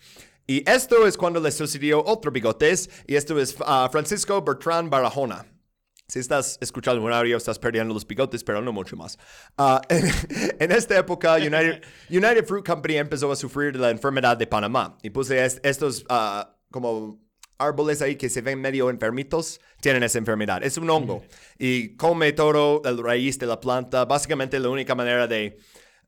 Y 0.48 0.70
esto 0.70 1.08
es 1.08 1.18
cuando 1.18 1.40
le 1.40 1.52
sucedió 1.52 2.04
otro 2.06 2.32
bigotes, 2.32 2.90
y 3.08 3.16
esto 3.16 3.40
es 3.40 3.56
ah, 3.66 3.88
Francisco 3.92 4.42
Bertrand 4.42 4.90
Barahona. 4.90 5.46
Si 6.06 6.20
estás 6.20 6.58
escuchando 6.60 7.02
un 7.02 7.14
audio, 7.14 7.38
estás 7.38 7.58
perdiendo 7.58 7.94
los 7.94 8.06
bigotes, 8.06 8.44
pero 8.44 8.62
no 8.62 8.74
mucho 8.74 8.98
más. 8.98 9.18
Ah, 9.58 9.82
en, 9.88 10.06
en 10.60 10.72
esta 10.72 10.98
época, 11.00 11.36
United, 11.36 11.82
United 12.10 12.46
Fruit 12.46 12.66
Company 12.66 12.98
empezó 12.98 13.32
a 13.32 13.36
sufrir 13.36 13.72
de 13.74 13.80
la 13.80 13.90
enfermedad 13.90 14.36
de 14.36 14.46
Panamá. 14.46 14.98
Y 15.02 15.10
puse 15.12 15.44
est- 15.44 15.66
estos 15.66 16.06
ah, 16.10 16.58
como 16.72 17.20
árboles 17.58 18.02
ahí 18.02 18.18
que 18.18 18.30
se 18.30 18.42
ven 18.42 18.60
medio 18.60 18.90
enfermitos, 18.90 19.62
tienen 19.80 20.04
esa 20.04 20.18
enfermedad. 20.18 20.62
Es 20.62 20.78
un 20.78 20.90
hongo. 20.90 21.24
Y 21.58 21.96
come 21.96 22.34
todo 22.34 22.82
el 22.84 23.02
raíz 23.02 23.40
de 23.40 23.46
la 23.46 23.62
planta. 23.62 24.04
Básicamente, 24.04 24.60
la 24.60 24.68
única 24.70 24.96
manera 24.96 25.26
de 25.26 25.58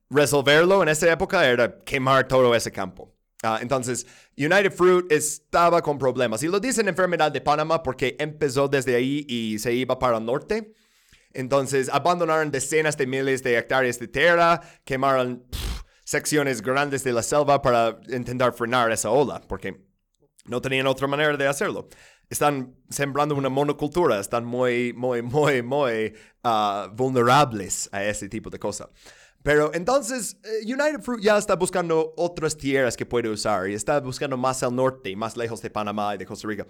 resolverlo 0.10 0.84
en 0.84 0.90
esa 0.90 1.12
época 1.12 1.48
era 1.50 1.80
quemar 1.84 2.28
todo 2.28 2.54
ese 2.54 2.72
campo. 2.72 3.15
Ah, 3.46 3.60
entonces, 3.62 4.08
United 4.38 4.72
Fruit 4.72 5.12
estaba 5.12 5.82
con 5.82 6.00
problemas. 6.00 6.42
Y 6.42 6.48
lo 6.48 6.60
dicen 6.60 6.88
enfermedad 6.88 7.32
de 7.32 7.42
Panamá 7.42 7.84
porque 7.84 8.16
empezó 8.20 8.68
desde 8.68 8.96
ahí 8.96 9.26
y 9.30 9.60
se 9.60 9.74
iba 9.74 10.00
para 10.00 10.18
el 10.18 10.26
norte. 10.26 10.74
Entonces, 11.32 11.90
abandonaron 11.90 12.50
decenas 12.50 12.98
de 12.98 13.06
miles 13.06 13.44
de 13.44 13.58
hectáreas 13.58 14.00
de 14.00 14.08
tierra, 14.08 14.62
quemaron 14.84 15.46
secciones 16.06 16.62
grandes 16.62 17.04
de 17.04 17.14
la 17.14 17.22
selva 17.22 17.62
para 17.62 18.00
intentar 18.08 18.54
frenar 18.54 18.92
esa 18.92 19.12
ola, 19.12 19.42
porque 19.48 19.86
no 20.46 20.62
tenían 20.62 20.88
otra 20.88 21.08
manera 21.08 21.36
de 21.36 21.48
hacerlo. 21.48 21.90
Están 22.30 22.76
sembrando 22.90 23.36
una 23.36 23.50
monocultura, 23.50 24.20
están 24.20 24.46
muy, 24.46 24.94
muy, 24.94 25.22
muy, 25.22 25.62
muy 25.62 26.16
ah, 26.44 26.90
vulnerables 26.94 27.90
a 27.92 28.04
ese 28.04 28.30
tipo 28.30 28.50
de 28.50 28.58
cosas. 28.58 28.88
Pero 29.46 29.70
entonces, 29.76 30.40
eh, 30.44 30.64
United 30.64 31.02
Fruit 31.02 31.24
ya 31.24 31.38
está 31.38 31.56
buscando 31.56 32.16
otras 32.18 32.58
tierras 32.58 32.98
que 32.98 33.06
puede 33.06 33.30
usar 33.30 33.70
y 33.70 33.76
está 33.76 34.00
buscando 34.00 34.36
más 34.36 34.64
al 34.64 34.76
norte 34.76 35.16
más 35.16 35.38
lejos 35.38 35.62
de 35.62 35.70
Panamá 35.70 36.16
y 36.16 36.18
de 36.18 36.26
Costa 36.26 36.48
Rica. 36.48 36.66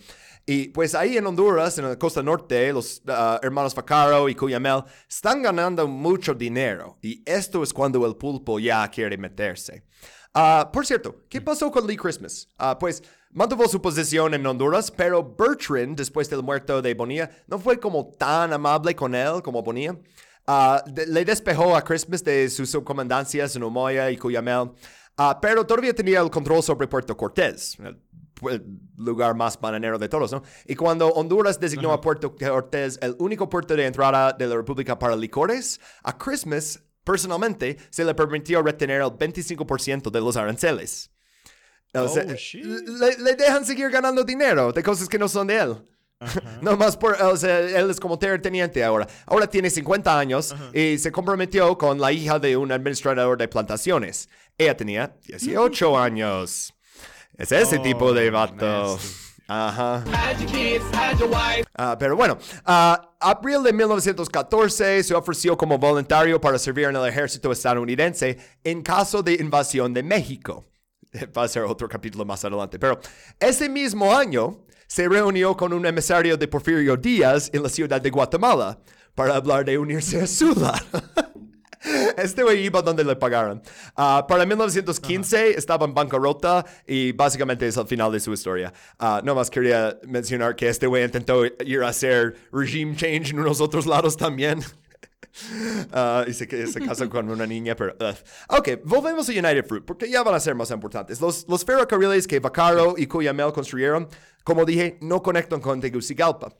Y 0.45 0.67
pues 0.67 0.93
ahí 0.93 1.15
en 1.15 1.25
Honduras, 1.25 1.77
en 1.77 1.87
la 1.87 1.97
costa 1.97 2.21
norte, 2.21 2.73
los 2.73 3.01
ah, 3.07 3.39
hermanos 3.41 3.73
Facaro 3.73 4.27
y 4.27 4.35
Cuyamel 4.35 4.83
están 5.09 5.41
ganando 5.41 5.87
mucho 5.87 6.33
dinero. 6.33 6.97
Y 7.01 7.23
esto 7.25 7.63
es 7.63 7.71
cuando 7.71 8.05
el 8.05 8.17
pulpo 8.17 8.59
ya 8.59 8.85
quiere 8.89 9.17
meterse. 9.17 9.85
Ah, 10.33 10.69
por 10.73 10.85
cierto, 10.85 11.23
¿qué 11.29 11.39
pasó 11.39 11.71
con 11.71 11.87
Lee 11.87 11.95
Christmas? 11.95 12.49
Ah, 12.57 12.77
pues 12.77 13.01
mantuvo 13.31 13.69
su 13.69 13.81
posición 13.81 14.33
en 14.33 14.45
Honduras, 14.45 14.91
pero 14.91 15.23
Bertrand, 15.23 15.95
después 15.95 16.29
del 16.29 16.43
muerto 16.43 16.81
de 16.81 16.93
Bonilla, 16.93 17.31
no 17.47 17.57
fue 17.57 17.79
como 17.79 18.11
tan 18.17 18.51
amable 18.51 18.93
con 18.97 19.15
él 19.15 19.41
como 19.41 19.63
Bonilla. 19.63 19.95
Ah, 20.47 20.83
de- 20.85 21.07
le 21.07 21.25
despejó 21.25 21.75
a 21.75 21.83
Christmas 21.83 22.23
de 22.23 22.49
sus 22.49 22.69
subcomandancias 22.69 23.55
en 23.55 23.63
Umoya 23.63 24.11
y 24.11 24.17
Cuyamel, 24.17 24.71
ah, 25.17 25.39
pero 25.41 25.65
todavía 25.65 25.93
tenía 25.93 26.19
el 26.21 26.29
control 26.29 26.61
sobre 26.61 26.87
Puerto 26.87 27.17
Cortés, 27.17 27.77
el, 27.79 27.99
el 28.51 28.63
lugar 28.97 29.33
más 29.35 29.59
bananero 29.59 29.97
de 29.97 30.07
todos, 30.07 30.31
¿no? 30.31 30.43
Y 30.67 30.75
cuando 30.75 31.07
Honduras 31.09 31.59
designó 31.59 31.91
a 31.93 32.01
Puerto 32.01 32.35
Cortés 32.35 32.99
el 33.01 33.15
único 33.19 33.49
puerto 33.49 33.75
de 33.75 33.85
entrada 33.87 34.33
de 34.33 34.45
la 34.47 34.55
República 34.55 34.99
para 34.99 35.15
licores, 35.15 35.79
a 36.03 36.15
Christmas, 36.17 36.83
personalmente, 37.03 37.77
se 37.89 38.03
le 38.05 38.13
permitió 38.13 38.61
retener 38.61 39.01
el 39.01 39.07
25% 39.11 40.11
de 40.11 40.19
los 40.21 40.35
aranceles. 40.37 41.11
O 41.93 42.07
sea, 42.09 42.23
Oh, 42.23 42.27
le 43.23 43.35
dejan 43.35 43.65
seguir 43.65 43.89
ganando 43.89 44.23
dinero 44.23 44.71
de 44.73 44.83
cosas 44.83 45.07
que 45.07 45.17
no 45.17 45.27
son 45.29 45.47
de 45.47 45.57
él. 45.57 45.75
No 46.61 46.77
más 46.77 46.95
por, 46.97 47.21
o 47.21 47.35
sea, 47.37 47.59
él 47.59 47.89
es 47.89 47.99
como 47.99 48.17
terrateniente 48.17 48.83
ahora. 48.83 49.05
Ahora 49.25 49.47
tiene 49.47 49.69
50 49.69 50.17
años 50.17 50.55
y 50.73 50.97
se 50.97 51.11
comprometió 51.11 51.77
con 51.77 51.99
la 51.99 52.11
hija 52.11 52.39
de 52.39 52.55
un 52.57 52.71
administrador 52.71 53.37
de 53.37 53.47
plantaciones. 53.47 54.29
Ella 54.57 54.75
tenía 54.77 55.15
18 55.27 55.97
años. 55.99 56.73
Es 57.37 57.51
ese 57.51 57.77
Oh, 57.77 57.81
tipo 57.81 58.13
de 58.13 58.29
vato. 58.31 58.55
nasty. 58.65 59.07
Ajá. 59.47 60.03
Hide 60.07 60.39
your 60.41 60.51
kids, 60.51 60.85
hide 60.93 61.19
your 61.19 61.29
wife. 61.29 61.65
Ah, 61.75 61.95
pero 61.99 62.15
bueno, 62.15 62.37
ah, 62.65 63.11
abril 63.19 63.61
de 63.61 63.73
1914 63.73 65.03
se 65.03 65.13
ofreció 65.13 65.55
como 65.55 65.77
voluntario 65.77 66.41
para 66.41 66.57
servir 66.57 66.85
en 66.85 66.95
el 66.95 67.05
ejército 67.05 67.51
estadounidense 67.51 68.37
en 68.63 68.81
caso 68.81 69.21
de 69.21 69.33
invasión 69.33 69.93
de 69.93 70.01
México. 70.01 70.65
Va 71.37 71.43
a 71.43 71.47
ser 71.47 71.63
otro 71.63 71.87
capítulo 71.87 72.25
más 72.25 72.43
adelante. 72.43 72.79
Pero 72.79 72.99
ese 73.39 73.69
mismo 73.69 74.15
año 74.15 74.64
se 74.87 75.07
reunió 75.07 75.55
con 75.55 75.73
un 75.73 75.85
emisario 75.85 76.37
de 76.37 76.47
Porfirio 76.47 76.97
Díaz 76.97 77.49
en 77.53 77.63
la 77.63 77.69
ciudad 77.69 78.01
de 78.01 78.09
Guatemala 78.09 78.79
para 79.13 79.35
hablar 79.35 79.65
de 79.65 79.77
unirse 79.77 80.21
a 80.21 80.27
Sula. 80.27 80.73
Este 82.17 82.41
güey 82.41 82.65
iba 82.65 82.81
donde 82.81 83.03
le 83.03 83.15
pagaron. 83.15 83.61
Ah, 83.95 84.25
para 84.27 84.45
1915 84.45 85.51
estaba 85.51 85.85
en 85.85 85.93
bancarrota 85.93 86.65
y 86.87 87.11
básicamente 87.11 87.67
es 87.67 87.77
el 87.77 87.85
final 87.85 88.11
de 88.11 88.19
su 88.19 88.33
historia. 88.33 88.73
Ah, 88.97 89.21
no 89.23 89.35
más 89.35 89.49
quería 89.51 89.99
mencionar 90.07 90.55
que 90.55 90.67
este 90.67 90.87
güey 90.87 91.03
intentó 91.03 91.45
ir 91.45 91.83
a 91.83 91.89
hacer 91.89 92.35
regime 92.51 92.95
change 92.95 93.31
en 93.31 93.39
unos 93.39 93.61
otros 93.61 93.85
lados 93.85 94.17
también. 94.17 94.61
Ah, 95.91 96.25
y 96.27 96.33
se, 96.33 96.67
se 96.67 96.81
casó 96.81 97.09
con 97.09 97.29
una 97.29 97.45
niña, 97.45 97.75
pero... 97.75 97.95
ugh. 97.99 98.15
Ok, 98.57 98.69
volvemos 98.83 99.29
a 99.29 99.31
United 99.31 99.65
Fruit, 99.65 99.85
porque 99.85 100.09
ya 100.09 100.23
van 100.23 100.35
a 100.35 100.39
ser 100.39 100.55
más 100.55 100.71
importantes. 100.71 101.21
Los, 101.21 101.47
los 101.47 101.63
ferrocarriles 101.63 102.27
que 102.27 102.39
Vaccaro 102.39 102.95
y 102.97 103.07
Cuyamel 103.07 103.51
construyeron, 103.53 104.07
como 104.43 104.65
dije, 104.65 104.97
no 105.01 105.21
conectan 105.21 105.61
con 105.61 105.79
Tegucigalpa. 105.81 106.53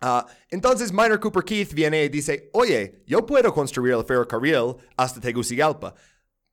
Ah, 0.00 0.26
entonces 0.50 0.92
Minor 0.92 1.18
Cooper 1.18 1.42
Keith 1.42 1.72
viene 1.72 2.04
y 2.04 2.08
dice, 2.08 2.50
oye, 2.52 3.02
yo 3.06 3.26
puedo 3.26 3.52
construir 3.52 3.94
el 3.94 4.04
ferrocarril 4.04 4.76
hasta 4.96 5.20
Tegucigalpa. 5.20 5.94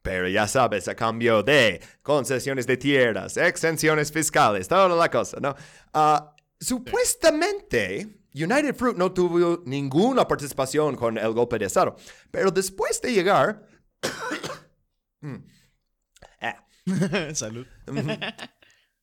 Pero 0.01 0.27
ya 0.27 0.47
sabes, 0.47 0.87
a 0.87 0.95
cambio 0.95 1.41
de 1.41 1.81
concesiones 2.03 2.67
de 2.67 2.77
tierras, 2.77 3.37
exenciones 3.37 4.11
fiscales, 4.11 4.67
toda 4.67 4.87
la 4.89 5.09
cosa, 5.09 5.39
¿no? 5.39 5.55
Ah, 5.93 6.35
supuestamente, 6.59 8.19
United 8.35 8.75
Fruit 8.75 8.97
no 8.97 9.13
tuvo 9.13 9.63
ninguna 9.65 10.27
participación 10.27 10.95
con 10.95 11.17
el 11.17 11.31
golpe 11.31 11.57
de 11.57 11.65
Estado. 11.65 11.95
Pero 12.29 12.51
después 12.51 13.01
de 13.01 13.13
llegar... 13.13 13.67
Mm. 15.21 15.43
Ah. 16.39 16.67
Salud. 17.33 17.65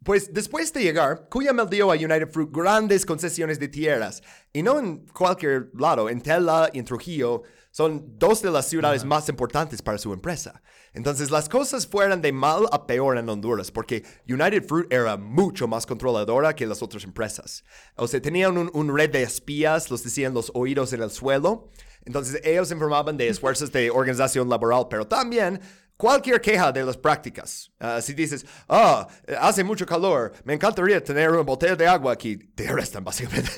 Pues 0.05 0.33
después 0.33 0.73
de 0.73 0.83
llegar, 0.83 1.29
Cuyamel 1.29 1.69
dio 1.69 1.91
a 1.91 1.97
United 1.97 2.31
Fruit 2.31 2.51
grandes 2.53 3.05
concesiones 3.05 3.59
de 3.59 3.67
tierras. 3.67 4.23
Y 4.53 4.63
no 4.63 4.79
en 4.79 5.07
cualquier 5.07 5.71
lado, 5.75 6.09
en 6.09 6.21
Tela 6.21 6.71
y 6.73 6.79
en 6.79 6.85
Trujillo 6.85 7.43
son 7.73 8.19
dos 8.19 8.43
de 8.43 8.51
las 8.51 8.69
ciudades 8.69 9.05
más 9.05 9.29
importantes 9.31 9.81
para 9.81 9.99
su 9.99 10.13
empresa. 10.13 10.63
Entonces 10.93 11.31
las 11.31 11.49
cosas 11.49 11.87
fueron 11.87 12.21
de 12.21 12.31
mal 12.31 12.67
a 12.71 12.87
peor 12.87 13.17
en 13.17 13.29
Honduras 13.29 13.71
porque 13.71 14.05
United 14.29 14.65
Fruit 14.65 14.93
era 14.93 15.17
mucho 15.17 15.67
más 15.67 15.87
controladora 15.87 16.55
que 16.55 16.67
las 16.67 16.83
otras 16.83 17.03
empresas. 17.05 17.65
O 17.97 18.07
sea, 18.07 18.21
tenían 18.21 18.59
un, 18.59 18.71
un 18.75 18.95
red 18.95 19.11
de 19.11 19.23
espías, 19.23 19.91
los 19.91 20.05
decían 20.05 20.35
los 20.35 20.53
oídos 20.55 20.93
en 20.93 21.03
el 21.03 21.11
suelo. 21.11 21.71
Entonces 22.05 22.43
ellos 22.45 22.71
informaban 22.71 23.17
de 23.17 23.29
esfuerzos 23.31 23.73
de 23.73 23.91
organización 23.91 24.51
laboral, 24.51 24.87
pero 24.91 25.07
también 25.07 25.61
cualquier 26.03 26.41
queja 26.41 26.73
de 26.73 26.85
las 26.85 26.97
prácticas. 26.97 27.71
Ah, 27.79 28.01
si 28.01 28.13
dices, 28.13 28.45
ah, 28.69 29.07
hace 29.41 29.63
mucho 29.63 29.87
calor, 29.87 30.33
me 30.43 30.55
encantaría 30.55 31.01
tener 31.01 31.31
una 31.31 31.43
botella 31.43 31.77
de 31.77 31.87
agua 31.87 32.13
aquí, 32.13 32.37
te 32.37 32.67
arrestan 32.67 33.05
básicamente. 33.05 33.49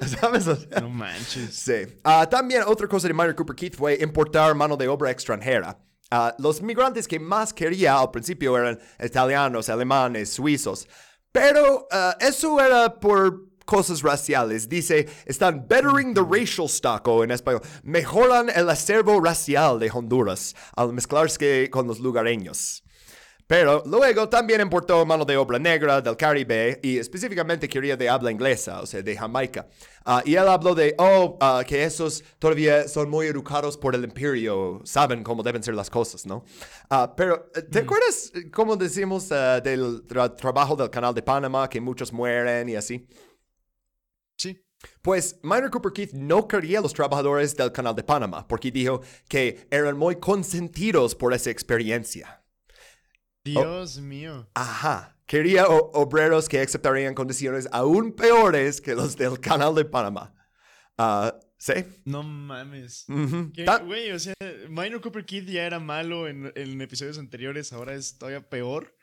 ¿Sabes? 0.20 0.46
O 0.46 0.54
sea, 0.54 0.80
No 0.82 0.88
manches. 0.88 1.52
Sí. 1.52 1.98
Ah, 2.04 2.28
también 2.30 2.62
otra 2.64 2.86
cosa 2.86 3.08
de 3.08 3.14
Minor 3.14 3.34
Cooper 3.34 3.56
Keith 3.56 3.74
fue 3.76 3.98
importar 4.00 4.54
mano 4.54 4.76
de 4.76 4.86
obra 4.86 5.10
extranjera. 5.10 5.76
Ah, 6.12 6.32
los 6.38 6.62
migrantes 6.62 7.08
que 7.08 7.18
más 7.18 7.52
quería 7.52 7.98
al 7.98 8.12
principio 8.12 8.56
eran 8.56 8.78
italianos, 9.02 9.68
alemanes, 9.68 10.30
suizos. 10.32 10.86
Pero 11.32 11.88
eso 12.20 12.60
era 12.60 13.00
por 13.00 13.49
cosas 13.64 14.02
raciales. 14.02 14.68
Dice, 14.68 15.08
están 15.26 15.66
bettering 15.68 16.14
the 16.14 16.22
racial 16.22 16.66
stock, 16.66 17.06
o 17.08 17.24
en 17.24 17.30
español, 17.30 17.62
mejoran 17.82 18.50
el 18.54 18.68
acervo 18.68 19.20
racial 19.20 19.78
de 19.78 19.90
Honduras 19.90 20.54
al 20.76 20.92
mezclarse 20.92 21.68
con 21.70 21.86
los 21.86 22.00
lugareños. 22.00 22.82
Pero 23.46 23.82
luego 23.84 24.28
también 24.28 24.60
importó 24.60 25.04
mano 25.04 25.24
de 25.24 25.36
obra 25.36 25.58
negra 25.58 26.00
del 26.00 26.16
Caribe 26.16 26.78
y 26.84 26.98
específicamente 26.98 27.68
quería 27.68 27.96
de 27.96 28.08
habla 28.08 28.30
inglesa, 28.30 28.80
o 28.80 28.86
sea, 28.86 29.02
de 29.02 29.16
Jamaica. 29.16 29.66
Ah, 30.04 30.22
y 30.24 30.36
él 30.36 30.46
habló 30.46 30.72
de, 30.72 30.94
oh, 30.98 31.36
ah, 31.40 31.64
que 31.66 31.82
esos 31.82 32.22
todavía 32.38 32.86
son 32.86 33.10
muy 33.10 33.26
educados 33.26 33.76
por 33.76 33.96
el 33.96 34.04
imperio, 34.04 34.80
saben 34.84 35.24
cómo 35.24 35.42
deben 35.42 35.64
ser 35.64 35.74
las 35.74 35.90
cosas, 35.90 36.26
¿no? 36.26 36.44
Ah, 36.90 37.12
pero, 37.16 37.50
¿te 37.72 37.80
acuerdas 37.80 38.30
cómo 38.52 38.76
decimos 38.76 39.28
del 39.28 40.06
tra- 40.06 40.36
trabajo 40.36 40.76
del 40.76 40.88
canal 40.88 41.12
de 41.12 41.22
Panamá, 41.22 41.68
que 41.68 41.80
muchos 41.80 42.12
mueren 42.12 42.68
y 42.68 42.76
así? 42.76 43.04
Sí. 44.40 44.58
Pues 45.02 45.38
Minor 45.42 45.70
Cooper 45.70 45.92
Keith 45.92 46.12
no 46.14 46.48
quería 46.48 46.78
a 46.78 46.82
los 46.82 46.94
trabajadores 46.94 47.54
del 47.54 47.70
canal 47.72 47.94
de 47.94 48.02
Panamá 48.02 48.48
porque 48.48 48.70
dijo 48.70 49.02
que 49.28 49.68
eran 49.70 49.98
muy 49.98 50.16
consentidos 50.16 51.14
por 51.14 51.34
esa 51.34 51.50
experiencia. 51.50 52.42
Dios 53.44 53.98
mío. 53.98 54.48
Ajá. 54.54 55.18
Quería 55.26 55.68
obreros 55.68 56.48
que 56.48 56.58
aceptarían 56.60 57.14
condiciones 57.14 57.68
aún 57.70 58.12
peores 58.12 58.80
que 58.80 58.94
los 58.94 59.14
del 59.16 59.38
canal 59.40 59.74
de 59.74 59.84
Panamá. 59.84 60.34
Ah, 60.96 61.38
¿Sí? 61.58 61.74
No 62.06 62.22
mames. 62.22 63.04
Güey, 63.06 64.12
o 64.12 64.18
sea, 64.18 64.34
Minor 64.70 65.02
Cooper 65.02 65.26
Kid 65.26 65.46
ya 65.50 65.64
era 65.66 65.78
malo 65.78 66.26
en, 66.26 66.50
en 66.54 66.80
episodios 66.80 67.18
anteriores, 67.18 67.74
ahora 67.74 67.94
es 67.94 68.16
todavía 68.16 68.48
peor. 68.48 68.96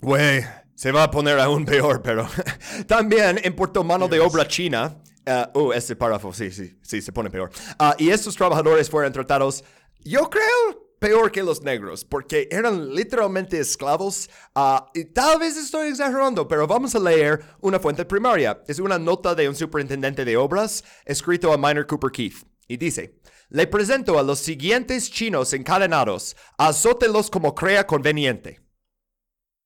Güey, 0.00 0.44
se 0.74 0.92
va 0.92 1.04
a 1.04 1.10
poner 1.10 1.38
aún 1.40 1.64
peor, 1.64 2.02
pero 2.02 2.28
también 2.86 3.40
importó 3.44 3.82
mano 3.82 4.08
de 4.08 4.20
obra 4.20 4.46
china. 4.46 4.98
Uh, 5.54 5.72
este 5.72 5.96
párrafo, 5.96 6.32
sí, 6.32 6.52
sí, 6.52 6.78
sí, 6.82 7.02
se 7.02 7.12
pone 7.12 7.30
peor. 7.30 7.50
Ah, 7.78 7.96
y 7.98 8.10
estos 8.10 8.36
trabajadores 8.36 8.88
fueron 8.88 9.12
tratados, 9.12 9.64
yo 10.04 10.30
creo, 10.30 10.86
peor 10.98 11.32
que 11.32 11.42
los 11.42 11.62
negros, 11.62 12.04
porque 12.04 12.48
eran 12.50 12.94
literalmente 12.94 13.58
esclavos. 13.58 14.30
Ah, 14.54 14.86
y 14.94 15.06
tal 15.06 15.40
vez 15.40 15.56
estoy 15.56 15.88
exagerando, 15.88 16.46
pero 16.46 16.66
vamos 16.66 16.94
a 16.94 17.00
leer 17.00 17.42
una 17.60 17.80
fuente 17.80 18.04
primaria. 18.04 18.62
Es 18.68 18.78
una 18.78 18.98
nota 18.98 19.34
de 19.34 19.48
un 19.48 19.56
superintendente 19.56 20.24
de 20.24 20.36
obras 20.36 20.84
escrito 21.04 21.52
a 21.52 21.58
Minor 21.58 21.86
Cooper 21.86 22.10
Keith. 22.10 22.46
Y 22.68 22.76
dice, 22.76 23.18
le 23.48 23.66
presento 23.66 24.18
a 24.18 24.22
los 24.22 24.40
siguientes 24.40 25.10
chinos 25.10 25.52
encadenados, 25.52 26.36
azótelos 26.58 27.30
como 27.30 27.54
crea 27.54 27.86
conveniente. 27.86 28.65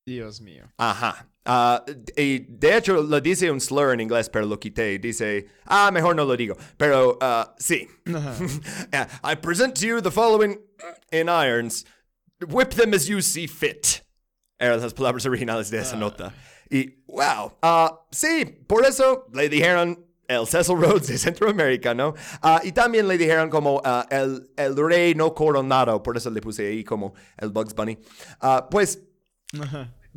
Dios 0.06 0.40
mío. 0.40 0.64
Ajá. 0.78 1.26
Ah, 1.44 1.84
y 2.16 2.40
de 2.40 2.76
hecho 2.76 3.02
lo 3.02 3.20
dice 3.20 3.50
un 3.50 3.60
slur 3.60 3.92
en 3.92 4.00
inglés, 4.00 4.28
pero 4.28 4.46
lo 4.46 4.58
quité. 4.58 4.98
Dice, 4.98 5.46
ah, 5.66 5.90
mejor 5.90 6.14
no 6.14 6.24
lo 6.24 6.36
digo. 6.36 6.56
Pero 6.76 7.18
ah, 7.20 7.54
sí. 7.58 7.88
Yeah, 8.92 9.08
I 9.24 9.34
present 9.36 9.74
to 9.76 9.86
you 9.86 10.00
the 10.00 10.10
following 10.10 10.58
in 11.12 11.28
irons. 11.28 11.84
Whip 12.48 12.70
them 12.70 12.94
as 12.94 13.08
you 13.08 13.20
see 13.20 13.46
fit. 13.46 14.02
Eran 14.58 14.80
las 14.80 14.92
palabras 14.92 15.24
originales 15.26 15.70
de 15.70 15.78
esa 15.78 15.96
nota. 15.96 16.32
Y, 16.70 17.02
wow. 17.08 17.52
sí, 18.10 18.44
por 18.66 18.84
eso 18.84 19.26
le 19.32 19.48
dijeron 19.48 20.04
el 20.28 20.46
Cecil 20.46 20.76
Rhodes 20.76 21.08
de 21.08 21.18
Centroamérica, 21.18 21.94
¿no? 21.94 22.14
Ah, 22.42 22.60
y 22.62 22.72
también 22.72 23.08
le 23.08 23.18
dijeron 23.18 23.50
como 23.50 23.80
ah, 23.84 24.06
el, 24.10 24.50
el 24.56 24.76
rey 24.76 25.14
no 25.14 25.34
coronado. 25.34 26.02
Por 26.02 26.16
eso 26.16 26.30
le 26.30 26.40
puse 26.40 26.68
ahí 26.68 26.84
como 26.84 27.14
el 27.38 27.50
Bugs 27.50 27.74
Bunny. 27.74 27.98
Ah, 28.40 28.68
pues 28.70 29.02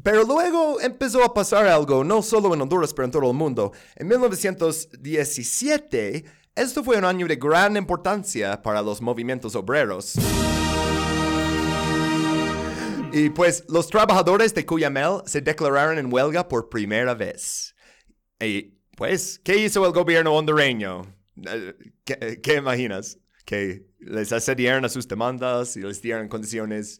Pero 0.01 0.23
luego 0.23 0.81
empezó 0.81 1.23
a 1.23 1.33
pasar 1.33 1.67
algo, 1.67 2.03
no 2.03 2.21
solo 2.21 2.53
en 2.53 2.61
Honduras, 2.61 2.93
pero 2.93 3.05
en 3.05 3.11
todo 3.11 3.29
el 3.29 3.37
mundo. 3.37 3.71
En 3.95 4.07
1917, 4.07 6.25
esto 6.55 6.83
fue 6.83 6.97
un 6.97 7.05
año 7.05 7.27
de 7.27 7.35
gran 7.35 7.77
importancia 7.77 8.61
para 8.61 8.81
los 8.81 9.01
movimientos 9.01 9.55
obreros. 9.55 10.15
Y 13.11 13.29
pues 13.29 13.65
los 13.69 13.87
trabajadores 13.87 14.53
de 14.55 14.65
Cuyamel 14.65 15.21
se 15.25 15.41
declararon 15.41 15.99
en 15.99 16.11
huelga 16.11 16.47
por 16.47 16.69
primera 16.69 17.13
vez. 17.13 17.75
Y 18.39 18.79
pues, 18.97 19.39
¿qué 19.43 19.57
hizo 19.57 19.85
el 19.85 19.93
gobierno 19.93 20.33
hondureño? 20.33 21.03
Eh, 21.47 21.75
¿Qué, 22.03 22.41
qué 22.41 22.55
imaginas? 22.55 23.19
Que 23.45 23.85
les 23.99 24.31
accedieron 24.31 24.85
a 24.85 24.89
sus 24.89 25.07
demandas 25.07 25.77
y 25.77 25.81
les 25.81 26.01
dieron 26.01 26.27
condiciones 26.27 26.99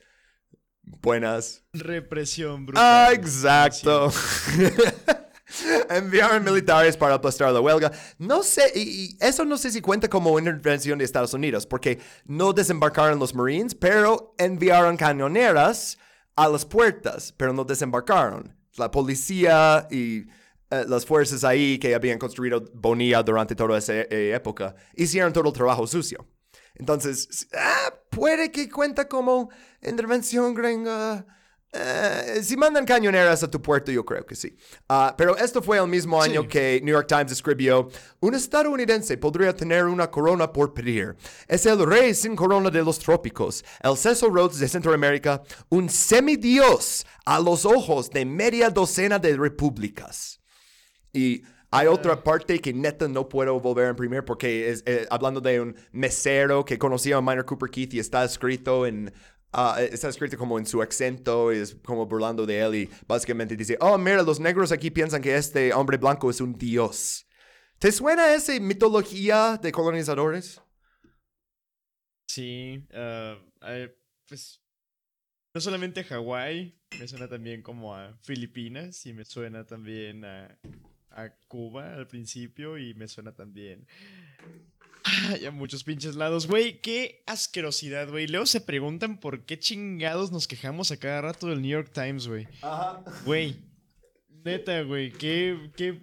buenas. 0.83 1.63
Represión 1.73 2.65
brutal. 2.65 2.83
Ah, 2.85 3.09
exacto. 3.13 4.11
Enviaron 5.89 6.43
militares 6.43 6.97
para 6.97 7.15
aplastar 7.15 7.51
la 7.51 7.59
huelga. 7.59 7.91
No 8.17 8.43
sé, 8.43 8.71
y, 8.75 8.79
y 8.81 9.17
eso 9.19 9.45
no 9.45 9.57
sé 9.57 9.71
si 9.71 9.81
cuenta 9.81 10.09
como 10.09 10.37
intervención 10.39 10.99
de 10.99 11.05
Estados 11.05 11.33
Unidos, 11.33 11.65
porque 11.65 11.99
no 12.25 12.53
desembarcaron 12.53 13.19
los 13.19 13.35
Marines, 13.35 13.75
pero 13.75 14.33
enviaron 14.37 14.97
cañoneras 14.97 15.97
a 16.35 16.47
las 16.47 16.65
puertas, 16.65 17.33
pero 17.37 17.53
no 17.53 17.63
desembarcaron. 17.63 18.55
La 18.75 18.89
policía 18.89 19.87
y 19.91 20.25
eh, 20.73 20.85
las 20.87 21.05
fuerzas 21.05 21.43
ahí 21.43 21.77
que 21.77 21.93
habían 21.93 22.17
construido 22.17 22.63
Bonilla 22.73 23.21
durante 23.21 23.53
toda 23.55 23.77
esa 23.77 23.93
eh, 23.93 24.33
época 24.33 24.75
hicieron 24.95 25.31
todo 25.31 25.47
el 25.49 25.53
trabajo 25.53 25.85
sucio. 25.85 26.27
Entonces, 26.75 27.47
ah, 27.53 27.93
puede 28.09 28.51
que 28.51 28.67
cuenta 28.69 29.07
como 29.07 29.51
intervención 29.89 30.53
gringa. 30.53 31.25
Eh, 31.75 32.41
si 32.43 32.55
mandan 32.55 32.85
cañoneras 32.85 33.41
a 33.41 33.49
tu 33.49 33.59
puerto, 33.59 33.91
yo 33.91 34.05
creo 34.05 34.23
que 34.25 34.35
sí. 34.35 34.55
Ah, 34.87 35.15
pero 35.17 35.35
esto 35.35 35.59
fue 35.59 35.79
el 35.79 35.87
mismo 35.87 36.21
año 36.21 36.43
Sí. 36.43 36.47
que 36.47 36.81
New 36.83 36.93
York 36.93 37.07
Times 37.07 37.31
escribió, 37.31 37.89
un 38.19 38.35
estadounidense 38.35 39.17
podría 39.17 39.55
tener 39.55 39.85
una 39.85 40.11
corona 40.11 40.51
por 40.53 40.75
pedir. 40.75 41.15
Es 41.47 41.65
el 41.65 41.83
rey 41.83 42.13
sin 42.13 42.35
corona 42.35 42.69
de 42.69 42.83
los 42.83 42.99
trópicos, 42.99 43.65
el 43.81 43.97
Cecil 43.97 44.29
Rhodes 44.31 44.59
de 44.59 44.67
Centroamérica, 44.67 45.41
un 45.69 45.89
semidios 45.89 47.07
a 47.25 47.39
los 47.39 47.65
ojos 47.65 48.11
de 48.11 48.23
media 48.23 48.69
docena 48.69 49.17
de 49.17 49.35
repúblicas. 49.35 50.39
Y 51.11 51.41
hay 51.71 51.87
otra 51.87 52.23
parte 52.23 52.59
que 52.59 52.71
neta 52.71 53.07
no 53.07 53.27
puedo 53.27 53.59
volver 53.59 53.87
a 53.87 53.89
imprimir 53.89 54.23
porque 54.23 54.69
es 54.69 54.83
eh, 54.85 55.07
hablando 55.09 55.41
de 55.41 55.59
un 55.59 55.75
mesero 55.91 56.63
que 56.65 56.77
conocía 56.77 57.17
a 57.17 57.21
Minor 57.21 57.45
Cooper 57.45 57.71
Keith 57.71 57.95
y 57.95 57.99
está 57.99 58.23
escrito 58.23 58.85
en 58.85 59.11
ah, 59.53 59.77
está 59.81 60.09
escrito 60.09 60.37
como 60.37 60.59
en 60.59 60.65
su 60.65 60.81
acento 60.81 61.51
es 61.51 61.75
como 61.85 62.05
burlando 62.05 62.45
de 62.45 62.59
él 62.59 62.75
y 62.75 62.89
básicamente 63.07 63.55
dice 63.55 63.77
oh 63.79 63.97
mira 63.97 64.23
los 64.23 64.39
negros 64.39 64.71
aquí 64.71 64.91
piensan 64.91 65.21
que 65.21 65.35
este 65.35 65.73
hombre 65.73 65.97
blanco 65.97 66.29
es 66.29 66.41
un 66.41 66.57
dios 66.57 67.25
¿te 67.79 67.91
suena 67.91 68.33
esa 68.33 68.57
mitología 68.59 69.59
de 69.61 69.71
colonizadores? 69.71 70.61
Sí. 72.27 72.87
ah, 72.93 73.37
eh, 73.67 73.93
pues. 74.27 74.61
No 75.53 75.61
solamente 75.61 75.99
a 75.99 76.03
Hawái, 76.05 76.79
me 76.97 77.07
suena 77.07 77.27
también 77.27 77.61
como 77.61 77.93
a 77.93 78.17
Filipinas 78.23 79.05
y 79.05 79.13
me 79.13 79.23
suena 79.23 79.67
también 79.67 80.25
a, 80.25 80.57
a 81.11 81.29
Cuba 81.47 81.93
al 81.93 82.07
principio 82.07 82.79
y 82.79 82.95
me 82.95 83.07
suena 83.07 83.35
también 83.35 83.85
Ay, 85.03 85.45
a 85.45 85.51
muchos 85.51 85.83
pinches 85.83 86.15
lados. 86.15 86.47
Güey, 86.47 86.79
qué 86.81 87.23
asquerosidad, 87.27 88.09
güey. 88.09 88.27
Luego 88.27 88.45
se 88.45 88.61
preguntan 88.61 89.19
por 89.19 89.45
qué 89.45 89.59
chingados 89.59 90.31
nos 90.31 90.47
quejamos 90.47 90.91
a 90.91 90.97
cada 90.97 91.21
rato 91.21 91.47
del 91.47 91.61
New 91.61 91.71
York 91.71 91.91
Times, 91.93 92.27
güey. 92.27 92.47
Ajá. 92.61 93.03
Güey. 93.25 93.57
Neta, 94.45 94.81
güey. 94.83 95.11
Qué, 95.11 95.71
qué, 95.75 96.01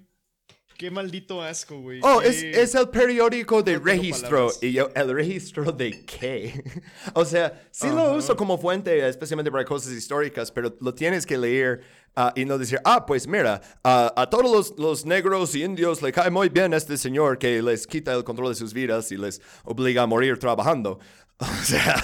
qué 0.77 0.91
maldito 0.91 1.43
asco, 1.43 1.81
güey. 1.81 2.01
Oh, 2.03 2.21
Qué- 2.21 2.29
es, 2.29 2.43
es 2.43 2.75
el 2.75 2.89
periódico 2.91 3.63
de 3.63 3.75
no 3.79 3.85
registro. 3.85 4.51
Y 4.61 4.73
yo, 4.73 4.91
¿el 4.95 5.13
registro 5.15 5.73
de 5.73 6.05
qué? 6.05 6.63
o 7.15 7.25
sea, 7.25 7.69
sí 7.71 7.89
lo 7.89 8.15
uso 8.15 8.37
como 8.37 8.59
fuente, 8.59 9.07
especialmente 9.09 9.51
para 9.51 9.65
cosas 9.65 9.93
históricas, 9.93 10.51
pero 10.53 10.77
lo 10.81 10.95
tienes 10.95 11.25
que 11.27 11.37
leer 11.39 11.83
ah, 12.17 12.33
y 12.37 12.45
no 12.45 12.59
decir, 12.59 12.79
ah, 12.85 13.05
pues 13.07 13.27
mira, 13.27 13.61
ah, 13.85 14.13
a 14.17 14.29
todos 14.29 14.51
los, 14.51 14.79
los 14.79 15.07
negros 15.07 15.55
y 15.55 15.65
indios 15.65 16.03
le 16.03 16.13
cae 16.13 16.31
muy 16.31 16.49
bien 16.49 16.73
este 16.75 16.97
señor 16.97 17.39
que 17.39 17.63
les 17.63 17.87
quita 17.87 18.13
el 18.15 18.25
control 18.25 18.51
de 18.51 18.55
sus 18.55 18.73
vidas 18.73 19.11
y 19.13 19.17
les 19.17 19.41
obliga 19.65 20.03
a 20.03 20.07
morir 20.07 20.39
trabajando. 20.39 20.99
O 21.41 21.65
sea, 21.65 21.97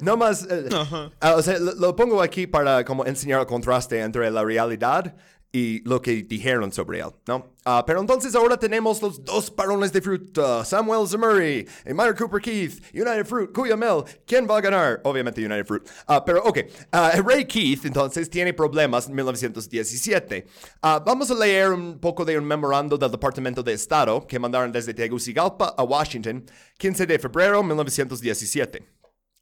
no 0.00 0.16
más. 0.16 0.46
eh, 0.50 0.66
Ajá. 0.72 1.10
ah, 1.20 1.34
o 1.36 1.42
sea, 1.42 1.58
lo, 1.58 1.74
lo 1.74 1.94
pongo 1.94 2.22
aquí 2.22 2.46
para 2.46 2.86
como 2.86 3.04
enseñar 3.04 3.40
el 3.40 3.46
contraste 3.46 4.00
entre 4.00 4.30
la 4.30 4.42
realidad 4.42 5.14
y 5.50 5.80
lo 5.88 6.02
que 6.02 6.22
dijeron 6.24 6.72
sobre 6.72 7.00
él, 7.00 7.10
¿no? 7.26 7.54
Ah, 7.64 7.84
pero 7.86 8.00
entonces 8.00 8.34
ahora 8.34 8.58
tenemos 8.58 9.00
los 9.00 9.24
dos 9.24 9.50
parones 9.50 9.92
de 9.92 10.02
fruta, 10.02 10.64
Samuel 10.64 11.08
Zamuri 11.08 11.66
y 11.86 11.94
Myra 11.94 12.14
Cooper 12.14 12.40
Keith, 12.40 12.82
United 12.94 13.24
Fruit, 13.26 13.52
Cuyamel, 13.52 14.04
¿quién 14.26 14.46
va 14.48 14.58
a 14.58 14.60
ganar? 14.60 15.00
Obviamente 15.04 15.44
United 15.44 15.66
Fruit. 15.66 15.82
Ah, 16.06 16.24
pero 16.24 16.42
ok, 16.44 16.58
Ah, 16.92 17.12
Ray 17.24 17.46
Keith 17.46 17.84
entonces 17.84 18.28
tiene 18.30 18.52
problemas 18.52 19.08
en 19.08 19.14
1917. 19.14 20.46
Ah, 20.82 21.02
vamos 21.04 21.30
a 21.30 21.34
leer 21.34 21.70
un 21.70 21.98
poco 21.98 22.24
de 22.24 22.38
un 22.38 22.44
memorando 22.44 22.96
del 22.96 23.10
Departamento 23.10 23.62
de 23.62 23.72
Estado 23.72 24.26
que 24.26 24.38
mandaron 24.38 24.72
desde 24.72 24.94
Tegucigalpa 24.94 25.74
a 25.76 25.82
Washington, 25.82 26.44
15 26.78 27.06
de 27.06 27.18
febrero 27.18 27.58
de 27.58 27.64
1917. 27.64 28.86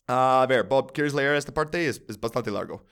Ah, 0.08 0.42
a 0.42 0.46
ver, 0.46 0.64
Bob, 0.64 0.92
¿quieres 0.92 1.14
leer 1.14 1.34
esta 1.36 1.52
parte? 1.52 1.86
Es, 1.88 2.00
bastante 2.20 2.50
largo. 2.50 2.84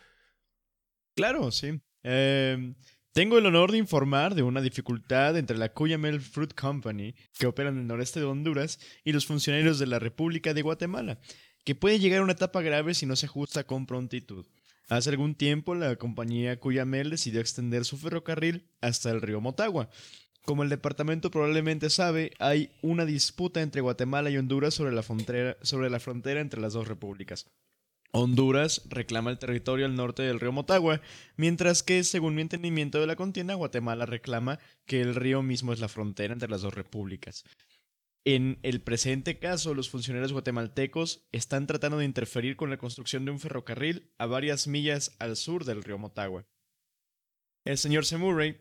Claro, 1.15 1.51
sí. 1.51 1.81
Eh, 2.03 2.75
tengo 3.15 3.39
el 3.39 3.47
honor 3.47 3.71
de 3.71 3.79
informar 3.79 4.35
de 4.35 4.43
una 4.43 4.61
dificultad 4.61 5.39
entre 5.39 5.57
la 5.57 5.69
Cuyamel 5.69 6.21
Fruit 6.21 6.53
Company, 6.53 7.15
que 7.39 7.47
opera 7.47 7.69
en 7.69 7.79
el 7.79 7.87
noreste 7.87 8.19
de 8.19 8.27
Honduras, 8.27 8.81
y 9.05 9.13
los 9.13 9.25
funcionarios 9.25 9.79
de 9.79 9.87
la 9.87 10.01
República 10.01 10.53
de 10.53 10.63
Guatemala, 10.63 11.21
que 11.65 11.77
puede 11.77 12.01
llegar 12.01 12.19
a 12.19 12.25
una 12.25 12.33
etapa 12.33 12.61
grave 12.61 12.93
si 12.93 13.07
no 13.07 13.15
se 13.15 13.27
ajusta 13.27 13.63
con 13.65 13.87
prontitud. 13.87 14.45
Hace 14.89 15.11
algún 15.11 15.37
tiempo, 15.37 15.77
la 15.77 15.95
compañía 15.95 16.59
Cuyamel 16.59 17.11
decidió 17.11 17.41
extender 17.41 17.85
su 17.85 17.97
ferrocarril 17.97 18.67
hasta 18.81 19.13
el 19.13 19.23
río 19.23 19.41
Motagua. 19.41 19.91
Como 20.45 20.65
el 20.65 20.69
departamento 20.69 21.31
probablemente 21.31 21.91
sabe, 21.91 22.33
hay 22.41 22.73
una 22.83 23.05
disputa 23.05 23.63
entre 23.63 23.81
Guatemala 23.81 24.29
y 24.29 24.39
Honduras 24.39 24.75
sobre 24.75 24.93
la 24.93 25.05
frontera, 25.05 25.57
sobre 25.63 25.89
la 25.89 26.01
frontera 26.01 26.41
entre 26.41 26.61
las 26.61 26.73
dos 26.73 26.89
repúblicas. 26.89 27.47
Honduras 28.17 28.83
reclama 28.89 29.33
el 29.33 29.41
territorio 29.41 29.87
al 29.87 29.97
norte 29.97 30.23
del 30.23 30.39
río 30.39 30.53
Motagua, 30.53 31.01
mientras 31.37 31.83
que, 31.83 32.05
según 32.05 32.37
mi 32.37 32.43
entendimiento 32.43 33.01
de 33.01 33.09
la 33.09 33.17
contienda, 33.17 33.55
Guatemala 33.55 34.07
reclama 34.07 34.61
que 34.87 35.01
el 35.01 35.17
río 35.17 35.43
mismo 35.43 35.73
es 35.73 35.81
la 35.81 35.89
frontera 35.89 36.33
entre 36.33 36.49
las 36.49 36.63
dos 36.63 36.75
repúblicas. 36.75 37.43
En 38.25 38.61
el 38.63 38.81
presente 38.81 39.41
caso, 39.41 39.75
los 39.75 39.91
funcionarios 39.91 40.33
guatemaltecos 40.33 41.27
están 41.33 41.67
tratando 41.67 41.99
de 41.99 42.05
interferir 42.05 42.55
con 42.55 42.71
la 42.71 42.79
construcción 42.79 43.25
de 43.25 43.33
un 43.33 43.41
ferrocarril 43.41 44.13
a 44.17 44.27
varias 44.27 44.69
millas 44.69 45.17
al 45.19 45.35
sur 45.35 45.65
del 45.65 45.83
río 45.83 45.99
Motagua. 45.99 46.47
El 47.65 47.79
señor 47.79 48.07
Semurray, 48.07 48.61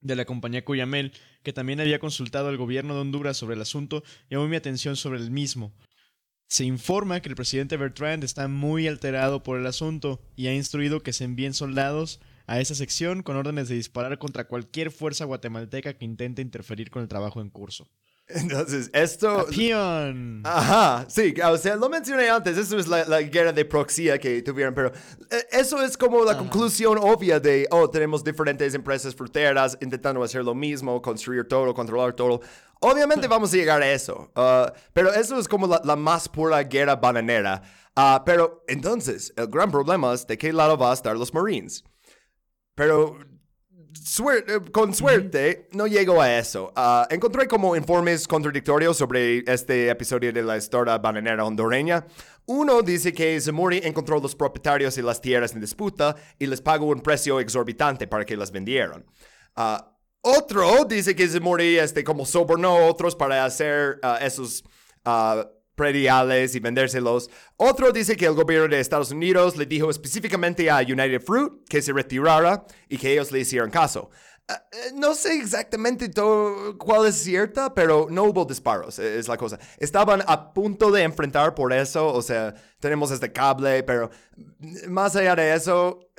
de 0.00 0.16
la 0.16 0.24
compañía 0.24 0.64
Cuyamel, 0.64 1.12
que 1.44 1.52
también 1.52 1.80
había 1.80 2.00
consultado 2.00 2.48
al 2.48 2.56
gobierno 2.56 2.94
de 2.94 3.02
Honduras 3.02 3.36
sobre 3.36 3.54
el 3.54 3.62
asunto, 3.62 4.02
llamó 4.28 4.48
mi 4.48 4.56
atención 4.56 4.96
sobre 4.96 5.20
el 5.20 5.30
mismo. 5.30 5.72
Se 6.52 6.66
informa 6.66 7.20
que 7.20 7.30
el 7.30 7.34
presidente 7.34 7.78
Bertrand 7.78 8.24
está 8.24 8.46
muy 8.46 8.86
alterado 8.86 9.42
por 9.42 9.58
el 9.58 9.66
asunto 9.66 10.20
y 10.36 10.48
ha 10.48 10.54
instruido 10.54 11.02
que 11.02 11.14
se 11.14 11.24
envíen 11.24 11.54
soldados 11.54 12.20
a 12.46 12.60
esa 12.60 12.74
sección 12.74 13.22
con 13.22 13.36
órdenes 13.36 13.70
de 13.70 13.76
disparar 13.76 14.18
contra 14.18 14.46
cualquier 14.46 14.90
fuerza 14.90 15.24
guatemalteca 15.24 15.94
que 15.94 16.04
intente 16.04 16.42
interferir 16.42 16.90
con 16.90 17.00
el 17.00 17.08
trabajo 17.08 17.40
en 17.40 17.48
curso. 17.48 17.88
Entonces, 18.34 18.90
esto... 18.92 19.46
¡Pion! 19.50 20.42
Ajá, 20.44 21.04
sí, 21.08 21.34
o 21.44 21.56
sea, 21.56 21.76
lo 21.76 21.88
mencioné 21.88 22.28
antes, 22.28 22.56
eso 22.56 22.78
es 22.78 22.88
la, 22.88 23.04
la 23.04 23.22
guerra 23.22 23.52
de 23.52 23.64
proxía 23.64 24.18
que 24.18 24.42
tuvieron, 24.42 24.74
pero 24.74 24.92
eh, 25.30 25.46
eso 25.52 25.82
es 25.82 25.96
como 25.96 26.24
la 26.24 26.36
conclusión 26.36 26.98
obvia 27.00 27.40
de, 27.40 27.66
oh, 27.70 27.88
tenemos 27.88 28.24
diferentes 28.24 28.74
empresas 28.74 29.14
fruteras 29.14 29.76
intentando 29.80 30.22
hacer 30.22 30.44
lo 30.44 30.54
mismo, 30.54 31.00
construir 31.02 31.46
todo, 31.46 31.74
controlar 31.74 32.14
todo. 32.14 32.40
Obviamente 32.80 33.28
vamos 33.28 33.52
a 33.52 33.56
llegar 33.56 33.82
a 33.82 33.92
eso, 33.92 34.30
ah, 34.34 34.72
pero 34.92 35.12
eso 35.12 35.38
es 35.38 35.46
como 35.46 35.66
la, 35.66 35.80
la 35.84 35.96
más 35.96 36.28
pura 36.28 36.62
guerra 36.64 36.96
bananera. 36.96 37.62
Ah, 37.94 38.22
pero 38.24 38.64
entonces, 38.68 39.32
el 39.36 39.48
gran 39.48 39.70
problema 39.70 40.14
es 40.14 40.26
de 40.26 40.38
qué 40.38 40.52
lado 40.52 40.78
va 40.78 40.90
a 40.90 40.94
estar 40.94 41.16
los 41.16 41.34
Marines. 41.34 41.84
Pero 42.74 43.18
eh, 43.92 44.60
con 44.70 44.94
suerte 44.94 45.68
no 45.72 45.86
llego 45.86 46.20
a 46.20 46.38
eso. 46.38 46.72
Ah, 46.76 47.06
encontré 47.10 47.46
como 47.46 47.76
informes 47.76 48.26
contradictorios 48.26 48.96
sobre 48.96 49.44
este 49.46 49.88
episodio 49.88 50.32
de 50.32 50.42
la 50.42 50.56
historia 50.56 50.98
bananera 50.98 51.44
hondureña. 51.44 52.04
Uno 52.46 52.82
dice 52.82 53.12
que 53.12 53.40
Zamuri 53.40 53.80
encontró 53.84 54.20
los 54.20 54.34
propietarios 54.34 54.94
de 54.94 55.02
las 55.02 55.20
tierras 55.20 55.52
en 55.54 55.60
disputa 55.60 56.16
y 56.38 56.46
les 56.46 56.60
pagó 56.60 56.86
un 56.86 57.00
precio 57.00 57.40
exorbitante 57.40 58.06
para 58.06 58.24
que 58.24 58.36
las 58.36 58.50
vendieran. 58.50 59.04
Ah, 59.56 59.96
otro 60.20 60.84
dice 60.84 61.16
que 61.16 61.28
Zamuri 61.28 61.78
este, 61.78 62.04
como 62.04 62.26
sobornó 62.26 62.76
a 62.76 62.86
otros 62.86 63.16
para 63.16 63.44
hacer 63.44 63.98
ah, 64.02 64.18
esos 64.20 64.64
prediales 65.74 66.54
y 66.54 66.60
vendérselos. 66.60 67.30
Otro 67.56 67.92
dice 67.92 68.16
que 68.16 68.26
el 68.26 68.34
gobierno 68.34 68.68
de 68.68 68.80
Estados 68.80 69.10
Unidos 69.10 69.56
le 69.56 69.66
dijo 69.66 69.90
específicamente 69.90 70.70
a 70.70 70.80
United 70.80 71.20
Fruit 71.22 71.52
que 71.68 71.82
se 71.82 71.92
retirara 71.92 72.64
y 72.88 72.98
que 72.98 73.12
ellos 73.12 73.32
le 73.32 73.40
hicieran 73.40 73.70
caso. 73.70 74.10
Eh, 74.48 74.92
no 74.94 75.14
sé 75.14 75.36
exactamente 75.36 76.08
todo 76.08 76.76
cuál 76.76 77.06
es 77.06 77.16
cierta, 77.16 77.72
pero 77.72 78.08
no 78.10 78.24
hubo 78.24 78.44
disparos, 78.44 78.98
eh, 78.98 79.18
es 79.18 79.28
la 79.28 79.36
cosa. 79.36 79.58
Estaban 79.78 80.22
a 80.26 80.52
punto 80.52 80.90
de 80.90 81.02
enfrentar 81.02 81.54
por 81.54 81.72
eso, 81.72 82.12
o 82.12 82.22
sea, 82.22 82.54
tenemos 82.80 83.10
este 83.10 83.32
cable, 83.32 83.82
pero 83.84 84.10
mm, 84.36 84.90
más 84.90 85.16
allá 85.16 85.36
de 85.36 85.54
eso, 85.54 86.10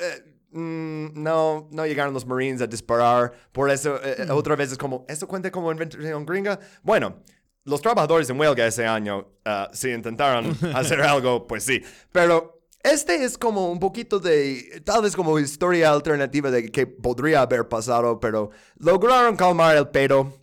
mm, 0.51 1.21
no, 1.21 1.67
no 1.71 1.85
llegaron 1.85 2.13
los 2.13 2.25
Marines 2.25 2.61
a 2.61 2.67
disparar. 2.67 3.33
Por 3.51 3.69
eso, 3.69 3.97
eh, 4.03 4.15
eh, 4.19 4.31
otra 4.31 4.55
vez 4.55 4.71
es 4.71 4.77
como, 4.77 5.05
¿esto 5.09 5.27
cuenta 5.27 5.51
como 5.51 5.71
invención 5.71 6.25
gringa? 6.25 6.59
Bueno, 6.81 7.21
los 7.65 7.81
trabajadores 7.81 8.29
en 8.29 8.39
huelga 8.39 8.65
ese 8.67 8.85
año, 8.85 9.27
ah, 9.45 9.69
si 9.73 9.89
intentaron 9.89 10.57
hacer 10.75 11.01
algo, 11.01 11.47
pues 11.47 11.63
sí. 11.63 11.81
Pero 12.11 12.65
este 12.83 13.23
es 13.23 13.37
como 13.37 13.71
un 13.71 13.79
poquito 13.79 14.19
de, 14.19 14.81
tal 14.85 15.03
vez 15.03 15.15
como 15.15 15.39
historia 15.39 15.91
alternativa 15.91 16.51
de 16.51 16.69
que 16.71 16.85
podría 16.87 17.41
haber 17.41 17.67
pasado, 17.67 18.19
pero 18.19 18.51
lograron 18.77 19.35
calmar 19.35 19.77
el 19.77 19.87
pedo. 19.87 20.33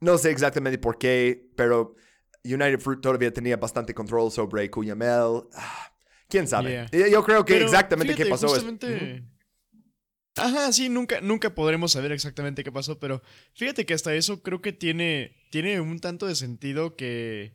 No 0.00 0.16
sé 0.16 0.30
exactamente 0.30 0.78
por 0.78 0.96
qué, 0.96 1.50
pero 1.56 1.94
United 2.42 2.80
Fruit 2.80 3.00
todavía 3.00 3.32
tenía 3.32 3.56
bastante 3.58 3.92
control 3.92 4.30
sobre 4.32 4.70
Cuyamel. 4.70 5.42
Ah, 5.54 5.92
¿Quién 6.28 6.48
sabe? 6.48 6.88
Yeah. 6.90 7.08
Yo 7.08 7.22
creo 7.24 7.44
que 7.44 7.54
Pero, 7.54 7.66
exactamente 7.66 8.14
qué 8.14 8.26
pasó 8.26 8.46
es... 8.46 8.52
justamente- 8.62 9.24
Ajá, 10.36 10.72
sí, 10.72 10.88
nunca, 10.88 11.20
nunca 11.20 11.54
podremos 11.54 11.92
saber 11.92 12.12
exactamente 12.12 12.62
qué 12.64 12.70
pasó, 12.72 12.98
pero 12.98 13.20
fíjate 13.54 13.84
que 13.84 13.94
hasta 13.94 14.14
eso 14.14 14.42
creo 14.42 14.62
que 14.62 14.72
tiene, 14.72 15.36
tiene 15.50 15.80
un 15.80 15.98
tanto 16.00 16.26
de 16.26 16.34
sentido 16.34 16.96
que... 16.96 17.52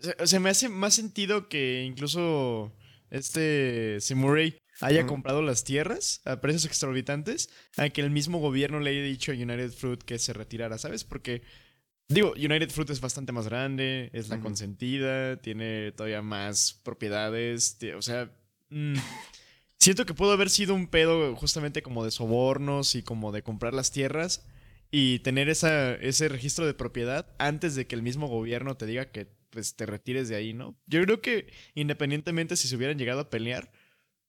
Se, 0.00 0.26
se 0.26 0.40
me 0.40 0.50
hace 0.50 0.68
más 0.68 0.94
sentido 0.94 1.48
que 1.48 1.84
incluso 1.84 2.72
este 3.10 4.00
Simurray 4.00 4.58
haya 4.80 5.06
comprado 5.06 5.42
las 5.42 5.64
tierras 5.64 6.20
a 6.24 6.40
precios 6.40 6.64
exorbitantes 6.64 7.50
a 7.76 7.88
que 7.88 8.00
el 8.00 8.10
mismo 8.10 8.38
gobierno 8.38 8.78
le 8.78 8.90
haya 8.90 9.02
dicho 9.02 9.32
a 9.32 9.34
United 9.34 9.72
Fruit 9.72 10.02
que 10.02 10.18
se 10.18 10.32
retirara, 10.32 10.78
¿sabes? 10.78 11.02
Porque, 11.02 11.42
digo, 12.08 12.32
United 12.36 12.70
Fruit 12.70 12.90
es 12.90 13.00
bastante 13.00 13.32
más 13.32 13.48
grande, 13.48 14.10
es 14.12 14.28
la 14.28 14.38
consentida, 14.38 15.40
tiene 15.40 15.90
todavía 15.92 16.22
más 16.22 16.80
propiedades, 16.84 17.76
o 17.96 18.02
sea... 18.02 18.30
mm, 18.70 18.94
Siento 19.80 20.04
que 20.06 20.14
pudo 20.14 20.32
haber 20.32 20.50
sido 20.50 20.74
un 20.74 20.88
pedo 20.88 21.34
justamente 21.36 21.82
como 21.82 22.04
de 22.04 22.10
sobornos 22.10 22.96
y 22.96 23.02
como 23.02 23.30
de 23.30 23.42
comprar 23.42 23.74
las 23.74 23.92
tierras 23.92 24.44
y 24.90 25.20
tener 25.20 25.48
esa, 25.48 25.94
ese 25.94 26.28
registro 26.28 26.66
de 26.66 26.74
propiedad 26.74 27.34
antes 27.38 27.74
de 27.74 27.86
que 27.86 27.94
el 27.94 28.02
mismo 28.02 28.28
gobierno 28.28 28.76
te 28.76 28.86
diga 28.86 29.10
que 29.10 29.28
pues 29.50 29.76
te 29.76 29.86
retires 29.86 30.28
de 30.28 30.36
ahí, 30.36 30.52
¿no? 30.52 30.78
Yo 30.86 31.02
creo 31.02 31.20
que 31.20 31.52
independientemente 31.74 32.56
si 32.56 32.68
se 32.68 32.76
hubieran 32.76 32.98
llegado 32.98 33.20
a 33.20 33.30
pelear, 33.30 33.72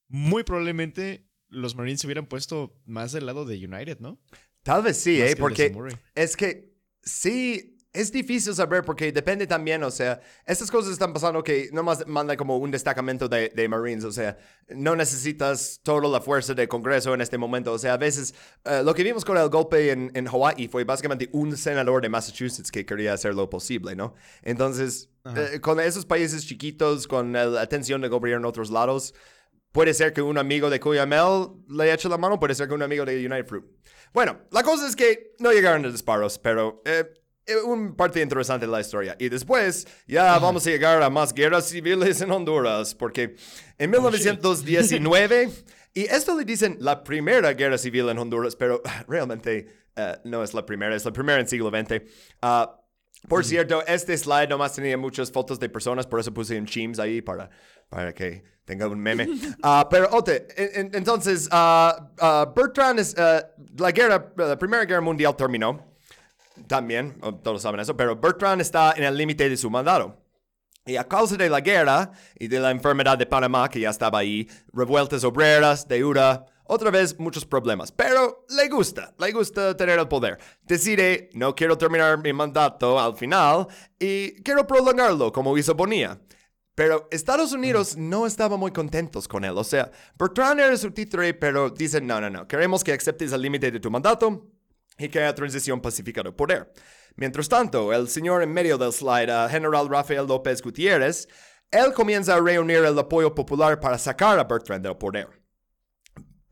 muy 0.08 0.44
probablemente 0.44 1.28
los 1.48 1.74
Marines 1.74 2.00
se 2.00 2.06
hubieran 2.06 2.26
puesto 2.26 2.80
más 2.84 3.12
del 3.12 3.26
lado 3.26 3.44
de 3.44 3.56
United, 3.56 4.00
¿no? 4.00 4.20
Tal 4.62 4.82
vez 4.82 4.96
sí, 4.98 5.18
Más 5.18 5.30
¿eh? 5.30 5.36
Porque 5.36 5.74
es 6.14 6.36
que 6.36 6.74
sí, 7.02 7.69
es 7.92 8.12
difícil 8.12 8.54
saber 8.54 8.84
porque 8.84 9.10
depende 9.10 9.46
también, 9.46 9.82
o 9.82 9.90
sea, 9.90 10.20
estas 10.46 10.70
cosas 10.70 10.92
están 10.92 11.12
pasando 11.12 11.42
que 11.42 11.70
nomás 11.72 12.06
manda 12.06 12.36
como 12.36 12.56
un 12.58 12.70
destacamento 12.70 13.28
de, 13.28 13.48
de 13.48 13.68
Marines, 13.68 14.04
o 14.04 14.12
sea, 14.12 14.38
no 14.68 14.94
necesitas 14.94 15.80
toda 15.82 16.08
la 16.08 16.20
fuerza 16.20 16.54
del 16.54 16.68
Congreso 16.68 17.12
en 17.14 17.20
este 17.20 17.36
momento, 17.36 17.72
o 17.72 17.78
sea, 17.78 17.94
a 17.94 17.96
veces 17.96 18.34
eh, 18.64 18.82
lo 18.84 18.94
que 18.94 19.02
vimos 19.02 19.24
con 19.24 19.36
el 19.36 19.48
golpe 19.48 19.90
en, 19.90 20.12
en 20.14 20.28
Hawaii 20.28 20.68
fue 20.68 20.84
básicamente 20.84 21.28
un 21.32 21.56
senador 21.56 22.00
de 22.02 22.08
Massachusetts 22.08 22.70
que 22.70 22.86
quería 22.86 23.12
hacer 23.12 23.34
lo 23.34 23.50
posible, 23.50 23.96
¿no? 23.96 24.14
Entonces, 24.42 25.10
eh, 25.36 25.58
con 25.60 25.80
esos 25.80 26.06
países 26.06 26.46
chiquitos, 26.46 27.08
con 27.08 27.32
la 27.32 27.60
atención 27.60 28.00
del 28.00 28.10
gobierno 28.10 28.46
en 28.46 28.48
otros 28.50 28.70
lados, 28.70 29.14
Puede 29.72 29.94
ser 29.94 30.12
que 30.12 30.20
un 30.20 30.36
amigo 30.36 30.68
de 30.68 30.80
Cuyamel 30.80 31.46
le 31.68 31.92
eche 31.92 32.08
la 32.08 32.18
mano, 32.18 32.40
puede 32.40 32.56
ser 32.56 32.66
que 32.66 32.74
un 32.74 32.82
amigo 32.82 33.04
de 33.04 33.24
United 33.24 33.46
Fruit. 33.46 33.64
Bueno, 34.12 34.40
la 34.50 34.64
cosa 34.64 34.88
es 34.88 34.96
que 34.96 35.36
no 35.38 35.52
llegaron 35.52 35.84
a 35.84 35.90
disparos, 35.90 36.40
pero 36.40 36.82
eh, 36.84 37.04
un 37.66 37.94
parte 37.96 38.20
interesante 38.20 38.66
de 38.66 38.72
la 38.72 38.80
historia. 38.80 39.16
Y 39.18 39.28
después 39.28 39.86
ya 40.06 40.38
vamos 40.38 40.66
a 40.66 40.70
llegar 40.70 41.02
a 41.02 41.10
más 41.10 41.32
guerras 41.34 41.66
civiles 41.68 42.20
en 42.20 42.30
Honduras, 42.30 42.94
porque 42.94 43.34
en 43.78 43.90
1919, 43.90 45.50
y 45.94 46.02
esto 46.02 46.38
le 46.38 46.44
dicen 46.44 46.76
la 46.80 47.02
primera 47.02 47.52
guerra 47.54 47.78
civil 47.78 48.08
en 48.08 48.18
Honduras, 48.18 48.54
pero 48.56 48.82
realmente 49.08 49.66
eh, 49.96 50.16
no 50.24 50.42
es 50.42 50.54
la 50.54 50.64
primera, 50.64 50.94
es 50.94 51.04
la 51.04 51.12
primera 51.12 51.40
en 51.40 51.48
siglo 51.48 51.70
XX. 51.70 52.02
Ah, 52.42 52.76
por 53.28 53.44
cierto, 53.44 53.84
este 53.86 54.16
slide 54.16 54.48
nomás 54.48 54.74
tenía 54.74 54.96
muchas 54.96 55.30
fotos 55.30 55.58
de 55.60 55.68
personas, 55.68 56.06
por 56.06 56.20
eso 56.20 56.32
puse 56.32 56.58
un 56.58 56.64
Chims 56.66 56.98
ahí 56.98 57.20
para, 57.20 57.50
para 57.88 58.14
que 58.14 58.44
tenga 58.64 58.86
un 58.86 58.98
meme. 59.00 59.28
Ah, 59.62 59.88
pero, 59.90 60.08
Ote, 60.12 60.46
en- 60.56 60.86
en- 60.86 60.94
entonces, 60.94 61.48
ah, 61.50 62.12
ah, 62.20 62.52
Bertrand 62.54 62.98
es, 63.00 63.14
ah, 63.18 63.44
la 63.76 63.90
guerra, 63.90 64.32
la 64.36 64.56
Primera 64.58 64.84
Guerra 64.84 65.00
Mundial 65.02 65.36
terminó. 65.36 65.89
También, 66.66 67.20
todos 67.42 67.62
saben 67.62 67.80
eso, 67.80 67.96
pero 67.96 68.16
Bertrand 68.16 68.60
está 68.60 68.92
en 68.96 69.04
el 69.04 69.16
límite 69.16 69.48
de 69.48 69.56
su 69.56 69.70
mandato. 69.70 70.16
Y 70.86 70.96
a 70.96 71.06
causa 71.06 71.36
de 71.36 71.50
la 71.50 71.60
guerra 71.60 72.10
y 72.38 72.48
de 72.48 72.58
la 72.58 72.70
enfermedad 72.70 73.18
de 73.18 73.26
Panamá, 73.26 73.68
que 73.68 73.80
ya 73.80 73.90
estaba 73.90 74.18
ahí, 74.18 74.48
revueltas 74.72 75.22
obreras, 75.24 75.86
deuda, 75.86 76.46
otra 76.64 76.90
vez 76.90 77.18
muchos 77.18 77.44
problemas. 77.44 77.92
Pero 77.92 78.46
le 78.48 78.68
gusta, 78.68 79.14
le 79.18 79.32
gusta 79.32 79.76
tener 79.76 79.98
el 79.98 80.08
poder. 80.08 80.38
Decide, 80.62 81.28
no 81.34 81.54
quiero 81.54 81.76
terminar 81.76 82.18
mi 82.18 82.32
mandato 82.32 82.98
al 82.98 83.16
final 83.16 83.66
y 83.98 84.42
quiero 84.42 84.66
prolongarlo 84.66 85.32
como 85.32 85.56
hizo 85.58 85.74
Bonilla. 85.74 86.18
Pero 86.74 87.08
Estados 87.10 87.52
Unidos 87.52 87.96
no 87.96 88.26
estaba 88.26 88.56
muy 88.56 88.70
contentos 88.70 89.28
con 89.28 89.44
él. 89.44 89.52
O 89.58 89.64
sea, 89.64 89.90
Bertrand 90.18 90.60
era 90.60 90.76
su 90.76 90.92
títere, 90.92 91.34
pero 91.34 91.68
dicen, 91.68 92.06
no, 92.06 92.20
no, 92.20 92.30
no, 92.30 92.48
queremos 92.48 92.82
que 92.82 92.92
aceptes 92.92 93.32
el 93.32 93.42
límite 93.42 93.70
de 93.70 93.80
tu 93.80 93.90
mandato 93.90 94.46
y 95.00 95.08
que 95.08 95.18
haya 95.20 95.34
transición 95.34 95.80
pacífica 95.80 96.22
de 96.22 96.32
poder. 96.32 96.72
Mientras 97.16 97.48
tanto, 97.48 97.92
el 97.92 98.08
señor 98.08 98.42
en 98.42 98.52
medio 98.52 98.78
del 98.78 98.92
slide, 98.92 99.30
uh, 99.30 99.48
general 99.48 99.88
Rafael 99.88 100.26
López 100.26 100.62
Gutiérrez, 100.62 101.28
él 101.70 101.92
comienza 101.92 102.34
a 102.34 102.40
reunir 102.40 102.78
el 102.78 102.98
apoyo 102.98 103.34
popular 103.34 103.78
para 103.80 103.98
sacar 103.98 104.38
a 104.38 104.44
Bertrand 104.44 104.84
del 104.84 104.96
poder. 104.96 105.28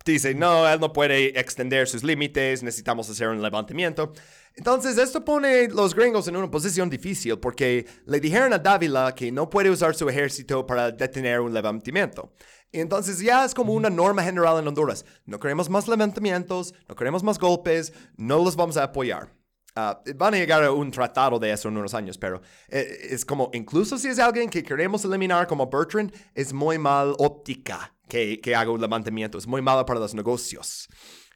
Dice, 0.05 0.35
no, 0.35 0.67
él 0.67 0.81
no 0.81 0.93
puede 0.93 1.39
extender 1.39 1.87
sus 1.87 2.03
límites, 2.03 2.63
necesitamos 2.63 3.11
hacer 3.11 3.29
un 3.29 3.43
levantamiento. 3.43 4.13
Entonces, 4.55 4.99
esto 4.99 5.25
pone 5.25 5.69
los 5.69 5.95
gringos 5.95 6.27
en 6.29 6.37
una 6.37 6.51
posición 6.51 6.91
difícil 6.91 7.39
porque 7.39 7.87
le 8.07 8.21
dijeron 8.21 8.53
a 8.53 8.59
Dávila 8.59 9.15
que 9.15 9.31
no 9.31 9.49
puede 9.49 9.71
usar 9.71 9.95
su 9.95 10.09
ejército 10.09 10.67
para 10.67 10.91
detener 10.91 11.41
un 11.41 11.55
levantamiento. 11.55 12.33
Entonces 12.73 13.19
ya 13.21 13.45
es 13.45 13.55
como 13.55 13.73
una 13.73 13.89
norma 13.89 14.23
general 14.23 14.59
en 14.59 14.69
Honduras. 14.69 15.05
No 15.25 15.39
queremos 15.39 15.71
más 15.71 15.89
levantamientos, 15.89 16.75
no 16.87 16.95
queremos 16.95 17.23
más 17.23 17.39
golpes, 17.39 17.93
no 18.17 18.45
los 18.45 18.57
vamos 18.57 18.77
a 18.77 18.85
apoyar. 18.85 19.33
Ah, 19.75 20.03
van 20.17 20.35
a 20.35 20.39
llegar 20.39 20.65
a 20.65 20.73
un 20.73 20.91
tratado 20.91 21.39
de 21.39 21.53
eso 21.53 21.69
en 21.69 21.77
unos 21.77 21.95
años, 21.95 22.19
pero 22.19 22.43
eh, 22.69 23.09
es 23.11 23.25
como, 23.25 23.49
incluso 23.53 23.97
si 23.97 24.09
es 24.09 24.19
alguien 24.19 24.51
que 24.51 24.63
queremos 24.63 25.05
eliminar 25.05 25.47
como 25.47 25.69
Bertrand, 25.71 26.13
es 26.35 26.53
muy 26.53 26.79
mal 26.79 27.15
óptica 27.19 27.95
que, 28.09 28.41
que 28.41 28.57
haga 28.57 28.73
un 28.73 28.81
levantamiento, 28.81 29.39
es 29.39 29.47
muy 29.47 29.63
malo 29.63 29.87
para 29.87 30.01
los 30.01 30.15
negocios. 30.15 30.89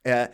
Eh, 0.05 0.29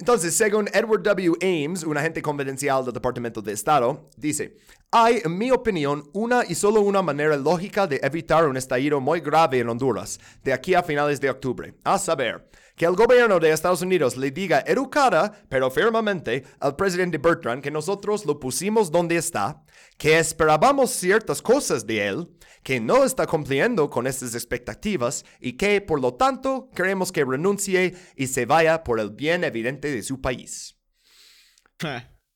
entonces, 0.00 0.34
según 0.34 0.68
Edward 0.72 1.02
W. 1.02 1.34
Ames, 1.40 1.84
un 1.84 1.96
agente 1.96 2.20
confidencial 2.20 2.84
del 2.84 2.94
Departamento 2.94 3.40
de 3.40 3.52
Estado, 3.52 4.08
dice, 4.16 4.56
hay, 4.90 5.22
en 5.24 5.38
mi 5.38 5.50
opinión, 5.50 6.08
una 6.12 6.44
y 6.46 6.54
solo 6.56 6.80
una 6.80 7.02
manera 7.02 7.36
lógica 7.36 7.86
de 7.86 8.00
evitar 8.02 8.48
un 8.48 8.56
estallido 8.56 9.00
muy 9.00 9.20
grave 9.20 9.60
en 9.60 9.68
Honduras 9.68 10.18
de 10.42 10.52
aquí 10.52 10.74
a 10.74 10.82
finales 10.82 11.20
de 11.20 11.30
octubre, 11.30 11.74
a 11.84 11.98
saber, 11.98 12.48
que 12.74 12.84
el 12.84 12.96
gobierno 12.96 13.38
de 13.38 13.52
Estados 13.52 13.82
Unidos 13.82 14.16
le 14.16 14.30
diga 14.32 14.64
educada, 14.66 15.32
pero 15.48 15.70
firmemente, 15.70 16.42
al 16.58 16.74
presidente 16.74 17.18
Bertrand 17.18 17.62
que 17.62 17.70
nosotros 17.70 18.26
lo 18.26 18.40
pusimos 18.40 18.90
donde 18.90 19.16
está, 19.16 19.62
que 20.02 20.18
esperábamos 20.18 20.90
ciertas 20.90 21.40
cosas 21.40 21.86
de 21.86 22.08
él, 22.08 22.28
que 22.64 22.80
no 22.80 23.04
está 23.04 23.24
cumpliendo 23.24 23.88
con 23.88 24.08
estas 24.08 24.34
expectativas 24.34 25.24
y 25.38 25.52
que, 25.52 25.80
por 25.80 26.00
lo 26.00 26.14
tanto, 26.14 26.68
queremos 26.74 27.12
que 27.12 27.24
renuncie 27.24 27.94
y 28.16 28.26
se 28.26 28.44
vaya 28.44 28.82
por 28.82 28.98
el 28.98 29.10
bien 29.10 29.44
evidente 29.44 29.92
de 29.92 30.02
su 30.02 30.20
país. 30.20 30.76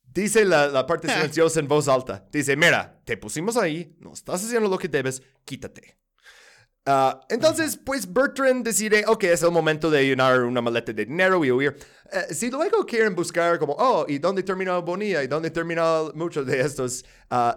Dice 0.04 0.44
la, 0.44 0.68
la 0.68 0.86
parte 0.86 1.08
silenciosa 1.12 1.58
en 1.58 1.66
voz 1.66 1.88
alta. 1.88 2.24
Dice, 2.30 2.56
mira, 2.56 3.02
te 3.04 3.16
pusimos 3.16 3.56
ahí, 3.56 3.96
no 3.98 4.12
estás 4.12 4.44
haciendo 4.44 4.68
lo 4.68 4.78
que 4.78 4.86
debes, 4.86 5.20
quítate. 5.44 5.98
Ah, 6.88 7.20
entonces, 7.28 7.76
pues 7.76 8.10
Bertrand 8.10 8.64
decide, 8.64 9.04
ok, 9.08 9.24
es 9.24 9.42
el 9.42 9.50
momento 9.50 9.90
de 9.90 10.06
llenar 10.06 10.42
una 10.42 10.62
maleta 10.62 10.92
de 10.92 11.04
dinero 11.04 11.44
y 11.44 11.50
huir. 11.50 11.76
Eh, 12.12 12.32
si 12.32 12.48
luego 12.48 12.86
quieren 12.86 13.12
buscar 13.12 13.58
como, 13.58 13.74
oh, 13.76 14.06
¿y 14.06 14.18
dónde 14.18 14.44
terminó 14.44 14.80
Bonilla? 14.82 15.20
¿Y 15.24 15.26
dónde 15.26 15.50
terminó 15.50 16.12
muchos 16.14 16.46
de 16.46 16.60
estos? 16.60 17.04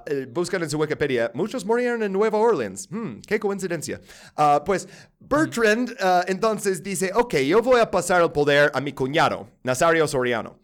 Eh, 0.07 0.25
buscan 0.31 0.63
en 0.63 0.69
su 0.71 0.79
Wikipedia, 0.79 1.29
muchos 1.35 1.63
murieron 1.63 2.01
en 2.01 2.11
Nueva 2.11 2.39
Orleans. 2.39 2.87
Hmm, 2.89 3.19
qué 3.19 3.39
coincidencia. 3.39 4.01
Ah, 4.35 4.63
pues 4.65 4.87
Bertrand 5.19 5.95
entonces 6.25 6.81
dice, 6.81 7.11
ok, 7.13 7.35
yo 7.35 7.61
voy 7.61 7.79
a 7.79 7.91
pasar 7.91 8.23
el 8.23 8.31
poder 8.31 8.71
a 8.73 8.81
mi 8.81 8.93
cuñado, 8.93 9.47
Nazario 9.61 10.07
Soriano. 10.07 10.59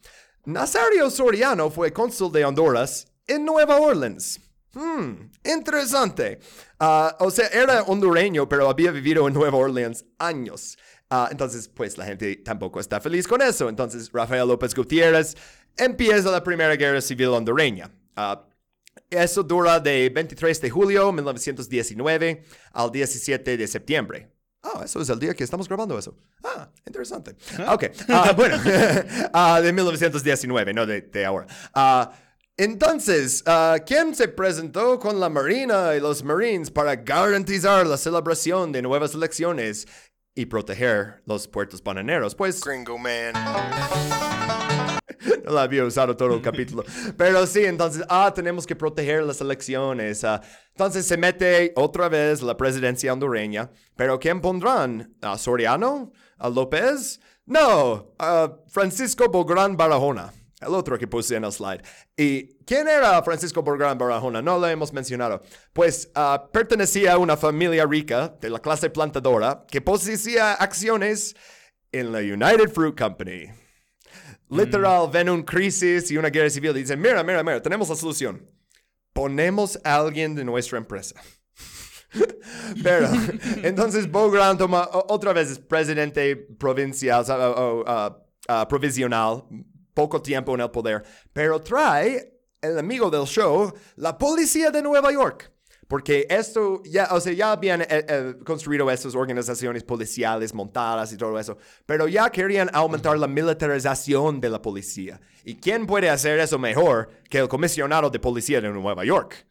Nazario 0.45 1.11
Soriano 1.11 1.69
fue 1.69 1.93
cónsul 1.93 2.31
de 2.31 2.45
Honduras 2.45 3.07
en 3.27 3.45
Nueva 3.45 3.79
Orleans. 3.79 4.39
Hmm, 4.75 5.31
interesante. 5.43 6.39
Ah, 6.79 7.15
o 7.19 7.31
sea, 7.31 7.47
era 7.47 7.83
hondureño, 7.83 8.47
pero 8.49 8.69
había 8.69 8.91
vivido 8.91 9.27
en 9.27 9.33
Nueva 9.33 9.57
Orleans 9.57 10.05
años. 10.19 10.77
Ah, 11.09 11.29
entonces, 11.31 11.69
pues 11.69 11.97
la 11.97 12.05
gente 12.05 12.35
tampoco 12.37 12.81
está 12.81 12.99
feliz 12.99 13.25
con 13.27 13.41
eso. 13.41 13.69
Entonces, 13.69 14.11
Rafael 14.11 14.47
López 14.47 14.75
Gutiérrez 14.75 15.35
empieza 15.77 16.29
la 16.29 16.43
Primera 16.43 16.75
Guerra 16.75 16.99
Civil 16.99 17.27
hondureña. 17.27 17.89
Ah, 18.17 18.45
eso 19.09 19.43
dura 19.43 19.79
de 19.79 20.09
23 20.09 20.59
de 20.61 20.69
julio 20.69 21.05
de 21.05 21.11
1919 21.13 22.43
al 22.73 22.91
17 22.91 23.55
de 23.57 23.67
septiembre. 23.67 24.31
Ah, 24.61 24.81
eso 24.83 24.99
es 24.99 25.09
el 25.09 25.19
día 25.19 25.33
que 25.33 25.43
estamos 25.43 25.67
grabando 25.69 25.97
eso. 25.97 26.17
Ah, 26.43 26.69
interesante. 26.85 27.35
Ok, 27.69 27.85
bueno, 28.35 28.57
de 29.61 29.73
1919, 29.73 30.73
no 30.73 30.85
de, 30.85 31.01
de 31.01 31.25
ahora. 31.25 31.45
Entonces, 32.57 33.43
uh, 33.47 33.83
¿quién 33.85 34.15
se 34.15 34.29
presentó 34.29 34.97
con 34.97 35.19
la 35.19 35.27
Marina 35.27 35.93
y 35.93 35.99
los 35.99 36.23
Marines 36.23 36.71
para 36.71 36.95
garantizar 36.95 37.85
la 37.85 37.97
celebración 37.97 38.71
de 38.71 38.81
nuevas 38.81 39.13
elecciones 39.13 39.85
y 40.33 40.45
proteger 40.45 41.21
los 41.25 41.49
puertos 41.49 41.83
bananeros? 41.83 42.33
Pues... 42.33 42.63
Gringo 42.63 42.97
Man. 42.97 43.33
no 45.43 45.51
la 45.51 45.63
había 45.63 45.83
usado 45.83 46.15
todo 46.15 46.35
el 46.35 46.41
capítulo. 46.41 46.85
Pero 47.17 47.45
sí, 47.45 47.65
entonces, 47.65 48.05
ah, 48.07 48.31
tenemos 48.33 48.65
que 48.65 48.77
proteger 48.77 49.23
las 49.23 49.41
elecciones. 49.41 50.23
Uh, 50.23 50.39
entonces 50.69 51.05
se 51.05 51.17
mete 51.17 51.73
otra 51.75 52.07
vez 52.07 52.41
la 52.41 52.55
presidencia 52.55 53.11
hondureña. 53.11 53.69
Pero 53.97 54.17
¿quién 54.17 54.39
pondrán? 54.39 55.13
¿A 55.21 55.37
Soriano? 55.37 56.13
¿A 56.37 56.47
López? 56.47 57.19
No, 57.45 58.13
a 58.17 58.59
Francisco 58.69 59.27
Bográn 59.27 59.75
Barahona 59.75 60.31
el 60.61 60.73
otro 60.73 60.97
que 60.97 61.07
puse 61.07 61.35
en 61.35 61.43
el 61.43 61.51
slide. 61.51 61.81
¿Y 62.15 62.55
quién 62.65 62.87
era 62.87 63.21
Francisco 63.23 63.61
Borgrán 63.61 63.97
Barahona? 63.97 64.41
No 64.41 64.57
lo 64.57 64.67
hemos 64.67 64.93
mencionado. 64.93 65.41
Pues 65.73 66.11
uh, 66.15 66.49
pertenecía 66.51 67.13
a 67.13 67.17
una 67.17 67.37
familia 67.37 67.85
rica 67.85 68.35
de 68.39 68.49
la 68.49 68.59
clase 68.59 68.89
plantadora 68.89 69.65
que 69.69 69.81
poseía 69.81 70.53
acciones 70.53 71.35
en 71.91 72.11
la 72.11 72.19
United 72.19 72.69
Fruit 72.73 72.97
Company. 72.97 73.49
Literal, 74.49 75.09
ven 75.11 75.29
un 75.29 75.43
crisis 75.43 76.11
y 76.11 76.17
una 76.17 76.29
guerra 76.29 76.49
civil 76.49 76.71
y 76.71 76.81
dicen, 76.81 77.01
mira, 77.01 77.23
mira, 77.23 77.43
mira, 77.43 77.61
tenemos 77.61 77.89
la 77.89 77.95
solución. 77.95 78.47
Ponemos 79.11 79.79
a 79.83 79.95
alguien 79.95 80.35
de 80.35 80.45
nuestra 80.45 80.77
empresa. 80.77 81.15
Pero, 82.83 83.09
entonces 83.63 84.09
Bográn 84.09 84.57
toma 84.57 84.87
otra 84.91 85.33
vez 85.33 85.59
presidente 85.59 86.35
provincial, 86.35 87.25
o, 87.29 87.83
uh, 87.87 88.67
provisional, 88.67 89.45
poco 89.95 90.21
tiempo 90.21 90.53
en 90.53 90.61
el 90.61 90.69
poder, 90.69 91.03
pero 91.33 91.59
trae 91.59 92.35
el 92.61 92.77
amigo 92.77 93.09
del 93.09 93.25
show, 93.25 93.73
la 93.95 94.15
policía 94.15 94.69
de 94.69 94.83
Nueva 94.83 95.11
York. 95.11 95.51
Porque 95.87 96.25
esto 96.29 96.81
ya, 96.83 97.09
o 97.11 97.19
sea, 97.19 97.31
ya 97.33 97.51
habían 97.51 97.81
eh, 97.81 97.87
eh, 97.89 98.35
construido 98.43 98.89
esas 98.89 99.13
organizaciones 99.13 99.83
policiales 99.83 100.51
montadas 100.51 101.13
y 101.13 101.17
todo 101.17 101.39
eso, 101.39 101.57
pero 101.85 102.07
ya 102.07 102.29
querían 102.31 102.71
aumentar 102.73 103.17
la 103.19 103.27
militarización 103.27 104.41
de 104.41 104.49
la 104.49 104.61
policía. 104.61 105.19
¿Y 105.43 105.55
quién 105.55 105.85
puede 105.85 106.09
hacer 106.09 106.39
eso 106.39 106.57
mejor 106.57 107.09
que 107.29 107.37
el 107.37 107.47
comisionado 107.47 108.09
de 108.09 108.19
policía 108.19 108.61
de 108.61 108.69
Nueva 108.69 109.05
York? 109.05 109.45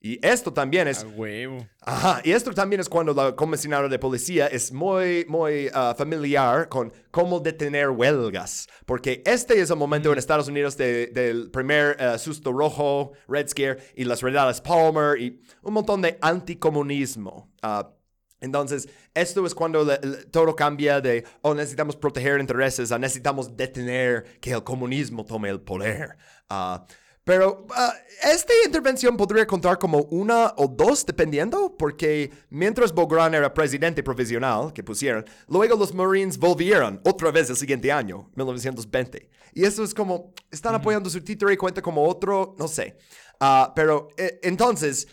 Y 0.00 0.24
esto 0.24 0.52
también 0.52 0.86
es... 0.86 1.02
A 1.02 1.08
huevo. 1.08 1.66
Ajá, 1.80 2.20
y 2.22 2.30
esto 2.30 2.52
también 2.52 2.80
es 2.80 2.88
cuando 2.88 3.12
la 3.12 3.34
comisionada 3.34 3.88
de 3.88 3.98
policía 3.98 4.46
es 4.46 4.70
muy, 4.70 5.24
muy 5.28 5.68
ah, 5.74 5.94
familiar 5.98 6.68
con 6.68 6.92
cómo 7.10 7.40
detener 7.40 7.90
huelgas. 7.90 8.68
Porque 8.86 9.22
este 9.26 9.60
es 9.60 9.70
el 9.70 9.76
momento 9.76 10.12
en 10.12 10.18
Estados 10.18 10.46
Unidos 10.46 10.76
del 10.76 11.50
primer 11.50 12.00
ah, 12.00 12.16
susto 12.16 12.52
rojo, 12.52 13.12
Red 13.26 13.48
Scare, 13.48 13.78
y 13.96 14.04
las 14.04 14.22
redadas 14.22 14.60
Palmer, 14.60 15.20
y 15.20 15.42
un 15.62 15.74
montón 15.74 16.00
de 16.00 16.16
anticomunismo. 16.20 17.50
Uh, 17.62 17.82
entonces, 18.40 18.88
esto 19.14 19.44
es 19.46 19.54
cuando 19.54 19.84
todo 20.30 20.54
cambia 20.54 21.00
de, 21.00 21.24
oh, 21.42 21.54
necesitamos 21.54 21.96
proteger 21.96 22.38
intereses, 22.38 22.92
a 22.92 22.98
necesitamos 22.98 23.56
detener 23.56 24.38
que 24.40 24.52
el 24.52 24.62
comunismo 24.62 25.24
tome 25.24 25.48
el 25.48 25.60
poder. 25.60 26.16
Pero 27.28 27.66
ah, 27.76 27.94
esta 28.22 28.54
intervención 28.64 29.14
podría 29.14 29.46
contar 29.46 29.78
como 29.78 29.98
una 30.04 30.54
o 30.56 30.66
dos, 30.66 31.04
dependiendo, 31.04 31.76
porque 31.76 32.30
mientras 32.48 32.90
Bográn 32.90 33.34
era 33.34 33.52
presidente 33.52 34.02
provisional, 34.02 34.72
que 34.72 34.82
pusieron, 34.82 35.26
luego 35.46 35.76
los 35.76 35.92
Marines 35.92 36.38
volvieron 36.38 37.02
otra 37.04 37.30
vez 37.30 37.50
el 37.50 37.56
siguiente 37.56 37.92
año, 37.92 38.30
1920. 38.34 39.28
Y 39.52 39.62
eso 39.62 39.84
es 39.84 39.92
como, 39.92 40.32
están 40.50 40.74
apoyando 40.74 41.10
su 41.10 41.22
título 41.22 41.52
y 41.52 41.58
cuenta 41.58 41.82
como 41.82 42.02
otro, 42.08 42.56
no 42.58 42.66
sé. 42.66 42.96
Ah, 43.38 43.74
pero 43.76 44.08
eh, 44.16 44.40
entonces, 44.42 45.06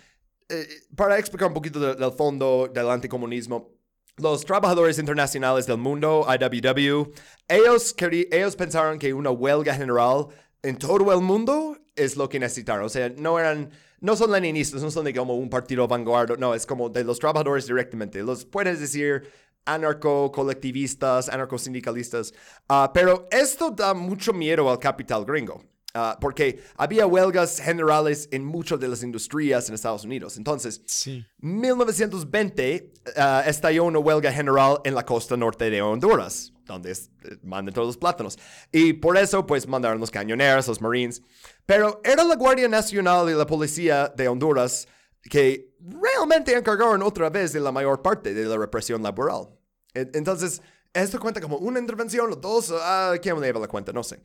eh, 0.48 0.66
para 0.96 1.20
explicar 1.20 1.50
un 1.50 1.54
poquito 1.54 1.82
del 1.82 2.14
fondo 2.14 2.72
del 2.74 2.92
anticomunismo, 2.92 3.74
los 4.16 4.46
trabajadores 4.46 4.98
internacionales 5.00 5.68
del 5.68 5.80
mundo, 5.80 6.26
IWW, 6.30 7.12
ellos, 7.50 7.94
ellos 8.32 8.56
pensaron 8.56 9.00
que 9.00 9.14
una 9.14 9.32
huelga 9.32 9.76
general 9.76 10.28
en 10.64 10.78
todo 10.78 11.12
el 11.12 11.20
mundo 11.20 11.78
es 11.96 12.16
lo 12.18 12.28
que 12.30 12.40
necesitaron. 12.40 12.86
O 12.86 12.90
sea, 12.90 13.10
no 13.10 13.40
eran, 13.40 13.70
no 14.02 14.16
son 14.16 14.32
leninistas, 14.32 14.82
no 14.82 14.92
son 14.92 15.06
de 15.06 15.14
como 15.14 15.36
un 15.36 15.50
partido 15.50 15.88
vanguardia, 15.88 16.36
no, 16.38 16.54
es 16.54 16.66
como 16.66 16.90
de 16.90 17.04
los 17.04 17.20
trabajadores 17.20 17.68
directamente. 17.68 18.22
Los 18.24 18.46
puedes 18.46 18.80
decir 18.80 19.24
anarco-colectivistas, 19.66 21.30
anarco-sindicalistas, 21.30 22.34
Ah, 22.70 22.92
pero 22.94 23.28
esto 23.32 23.72
da 23.72 23.94
mucho 23.94 24.34
miedo 24.34 24.70
al 24.70 24.80
capital 24.80 25.26
gringo. 25.26 25.64
ah, 25.98 26.18
porque 26.20 26.62
había 26.76 27.08
huelgas 27.08 27.58
generales 27.62 28.28
en 28.34 28.44
muchas 28.44 28.80
de 28.82 28.90
las 28.90 29.02
industrias 29.02 29.70
en 29.70 29.76
Estados 29.76 30.04
Unidos. 30.04 30.36
Entonces, 30.36 30.82
Sí. 30.86 31.26
1920 31.40 32.92
ah, 33.16 33.44
estalló 33.48 33.86
una 33.86 34.00
huelga 34.00 34.30
general 34.32 34.80
en 34.84 34.94
la 34.94 35.06
costa 35.06 35.38
norte 35.38 35.70
de 35.70 35.82
Honduras, 35.82 36.52
donde 36.66 36.92
es- 36.92 37.10
eh, 37.24 37.38
mandan 37.44 37.74
todos 37.74 37.88
los 37.88 37.98
plátanos. 37.98 38.38
Y 38.74 38.92
por 38.94 39.18
eso, 39.18 39.46
pues, 39.46 39.68
mandaron 39.70 40.00
los 40.02 40.12
cañoneros, 40.12 40.68
los 40.68 40.82
marines. 40.82 41.22
Pero 41.66 42.02
era 42.04 42.24
la 42.24 42.36
Guardia 42.36 42.68
Nacional 42.68 43.30
y 43.30 43.34
la 43.34 43.46
Policía 43.46 44.12
de 44.16 44.28
Honduras 44.28 44.88
que 45.24 45.76
realmente 45.80 46.56
encargaron 46.56 47.02
otra 47.02 47.30
vez 47.30 47.54
de 47.54 47.60
la 47.60 47.72
mayor 47.72 48.02
parte 48.02 48.34
de 48.34 48.46
la 48.46 48.58
represión 48.58 49.02
laboral. 49.02 49.50
Entonces, 49.94 50.62
esto 50.94 51.20
cuenta 51.20 51.42
como 51.42 51.58
una 51.58 51.80
intervención 51.80 52.32
o 52.32 52.36
dos. 52.36 52.72
ah, 52.76 53.16
¿Quién 53.22 53.40
me 53.40 53.46
lleva 53.46 53.60
la 53.60 53.68
cuenta? 53.68 53.92
No 53.92 54.04
sé. 54.04 54.22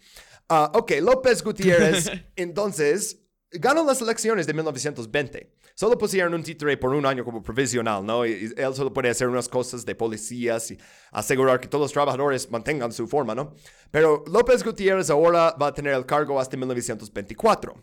Ah, 0.49 0.71
ok, 0.75 0.93
López 1.01 1.43
Gutiérrez, 1.43 2.11
entonces, 2.37 3.21
ganó 3.51 3.85
las 3.85 4.01
elecciones 4.01 4.47
de 4.47 4.55
1920. 4.55 5.55
Solo 5.81 5.97
pusieron 5.97 6.35
un 6.35 6.43
títere 6.43 6.77
por 6.77 6.93
un 6.93 7.07
año 7.07 7.25
como 7.25 7.43
provisional, 7.43 8.05
¿no? 8.05 8.27
Y, 8.27 8.53
él 8.55 8.75
solo 8.75 8.93
puede 8.93 9.09
hacer 9.09 9.27
unas 9.29 9.49
cosas 9.49 9.87
de 9.87 9.95
policías 9.95 10.71
y 10.73 10.79
asegurar 11.11 11.59
que 11.59 11.69
todos 11.69 11.85
los 11.85 11.93
trabajadores 11.93 12.51
mantengan 12.51 12.93
su 12.93 13.09
forma, 13.09 13.35
¿no? 13.35 13.55
Pero 13.91 14.23
López 14.31 14.63
Gutiérrez 14.63 15.09
ahora 15.09 15.57
va 15.59 15.69
a 15.69 15.73
tener 15.73 15.95
el 15.95 16.05
cargo 16.05 16.39
hasta 16.39 16.55
1924. 16.59 17.83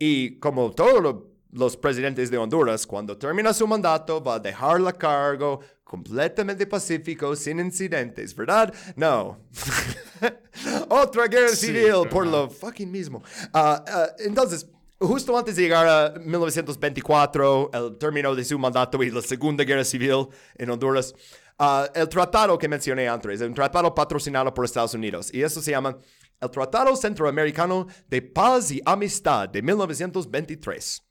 Y 0.00 0.40
como 0.40 0.72
todos 0.72 1.00
lo- 1.00 1.30
los 1.52 1.76
presidentes 1.76 2.28
de 2.28 2.38
Honduras, 2.38 2.84
cuando 2.88 3.16
termina 3.16 3.54
su 3.54 3.68
mandato, 3.68 4.20
va 4.20 4.34
a 4.34 4.40
dejar 4.40 4.80
la 4.80 4.92
cargo 4.92 5.60
completamente 5.84 6.66
pacífico, 6.66 7.36
sin 7.36 7.60
incidentes, 7.60 8.34
¿verdad? 8.34 8.74
No. 8.96 9.38
Otra 10.88 11.28
guerra 11.28 11.50
Sí, 11.50 11.66
civil 11.66 12.08
por 12.10 12.26
lo 12.26 12.50
fucking 12.50 12.90
mismo. 12.90 13.22
Ah, 13.52 13.84
ah, 13.86 14.08
entonces, 14.18 14.66
justo 14.98 15.36
antes 15.36 15.56
de 15.56 15.62
llegar 15.62 15.86
a 15.86 16.18
1924, 16.18 17.70
el 17.72 17.98
término 17.98 18.34
de 18.34 18.44
su 18.44 18.58
mandato 18.58 19.02
y 19.02 19.10
la 19.10 19.22
Segunda 19.22 19.64
Guerra 19.64 19.84
Civil 19.84 20.28
en 20.56 20.70
Honduras, 20.70 21.14
ah, 21.58 21.88
el 21.94 22.08
tratado 22.08 22.58
que 22.58 22.68
mencioné 22.68 23.08
antes, 23.08 23.40
un 23.40 23.54
tratado 23.54 23.94
patrocinado 23.94 24.52
por 24.52 24.64
Estados 24.64 24.94
Unidos, 24.94 25.32
y 25.32 25.42
eso 25.42 25.62
se 25.62 25.70
llama 25.70 25.96
el 26.40 26.50
Tratado 26.50 26.94
Centroamericano 26.94 27.86
de 28.08 28.22
Paz 28.22 28.70
y 28.70 28.80
Amistad 28.84 29.48
de 29.48 29.62
1923. 29.62 31.02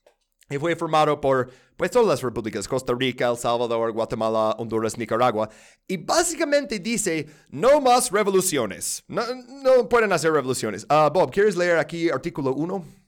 Y 0.49 0.57
fue 0.57 0.77
formado 0.77 1.19
por 1.19 1.49
pues, 1.75 1.91
todas 1.91 2.07
las 2.07 2.21
repúblicas, 2.21 2.65
Costa 2.69 2.93
Rica, 2.97 3.27
El 3.29 3.35
Salvador, 3.35 3.91
Guatemala, 3.91 4.55
Honduras, 4.57 4.97
Nicaragua. 4.97 5.49
Y 5.85 5.97
básicamente 5.97 6.79
dice, 6.79 7.27
no 7.49 7.81
más 7.81 8.09
revoluciones. 8.11 9.03
No, 9.09 9.23
no 9.61 9.89
pueden 9.89 10.13
hacer 10.13 10.31
revoluciones. 10.31 10.85
Ah, 10.87 11.11
Bob, 11.13 11.31
¿quieres 11.31 11.57
leer 11.57 11.77
aquí 11.77 12.09
artículo 12.09 12.53
1? 12.53 13.06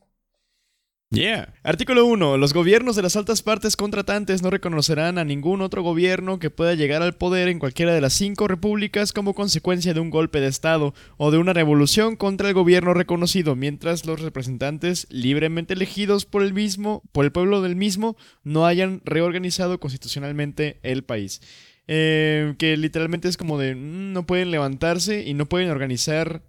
Yeah. 1.11 1.55
Artículo 1.63 2.05
1. 2.05 2.37
Los 2.37 2.53
gobiernos 2.53 2.95
de 2.95 3.01
las 3.01 3.15
altas 3.15 3.41
partes 3.41 3.75
contratantes 3.75 4.43
no 4.43 4.51
reconocerán 4.51 5.17
a 5.17 5.23
ningún 5.23 5.61
otro 5.61 5.81
gobierno 5.81 6.37
que 6.37 6.51
pueda 6.51 6.75
llegar 6.75 7.01
al 7.01 7.15
poder 7.15 7.47
en 7.47 7.57
cualquiera 7.57 7.95
de 7.95 8.01
las 8.01 8.13
cinco 8.13 8.47
repúblicas 8.47 9.11
como 9.11 9.33
consecuencia 9.33 9.95
de 9.95 10.01
un 10.01 10.11
golpe 10.11 10.39
de 10.39 10.45
Estado 10.45 10.93
o 11.17 11.31
de 11.31 11.39
una 11.39 11.53
revolución 11.53 12.15
contra 12.15 12.49
el 12.49 12.53
gobierno 12.53 12.93
reconocido, 12.93 13.55
mientras 13.55 14.05
los 14.05 14.21
representantes 14.21 15.07
libremente 15.09 15.73
elegidos 15.73 16.25
por 16.25 16.43
el 16.43 16.53
mismo, 16.53 17.01
por 17.11 17.25
el 17.25 17.31
pueblo 17.31 17.63
del 17.63 17.75
mismo, 17.75 18.15
no 18.43 18.67
hayan 18.67 19.01
reorganizado 19.03 19.79
constitucionalmente 19.79 20.79
el 20.83 21.03
país. 21.03 21.41
Eh, 21.87 22.53
que 22.59 22.77
literalmente 22.77 23.27
es 23.29 23.37
como 23.37 23.57
de 23.57 23.73
mm, 23.73 24.13
no 24.13 24.27
pueden 24.27 24.51
levantarse 24.51 25.23
y 25.27 25.33
no 25.33 25.47
pueden 25.47 25.71
organizar 25.71 26.43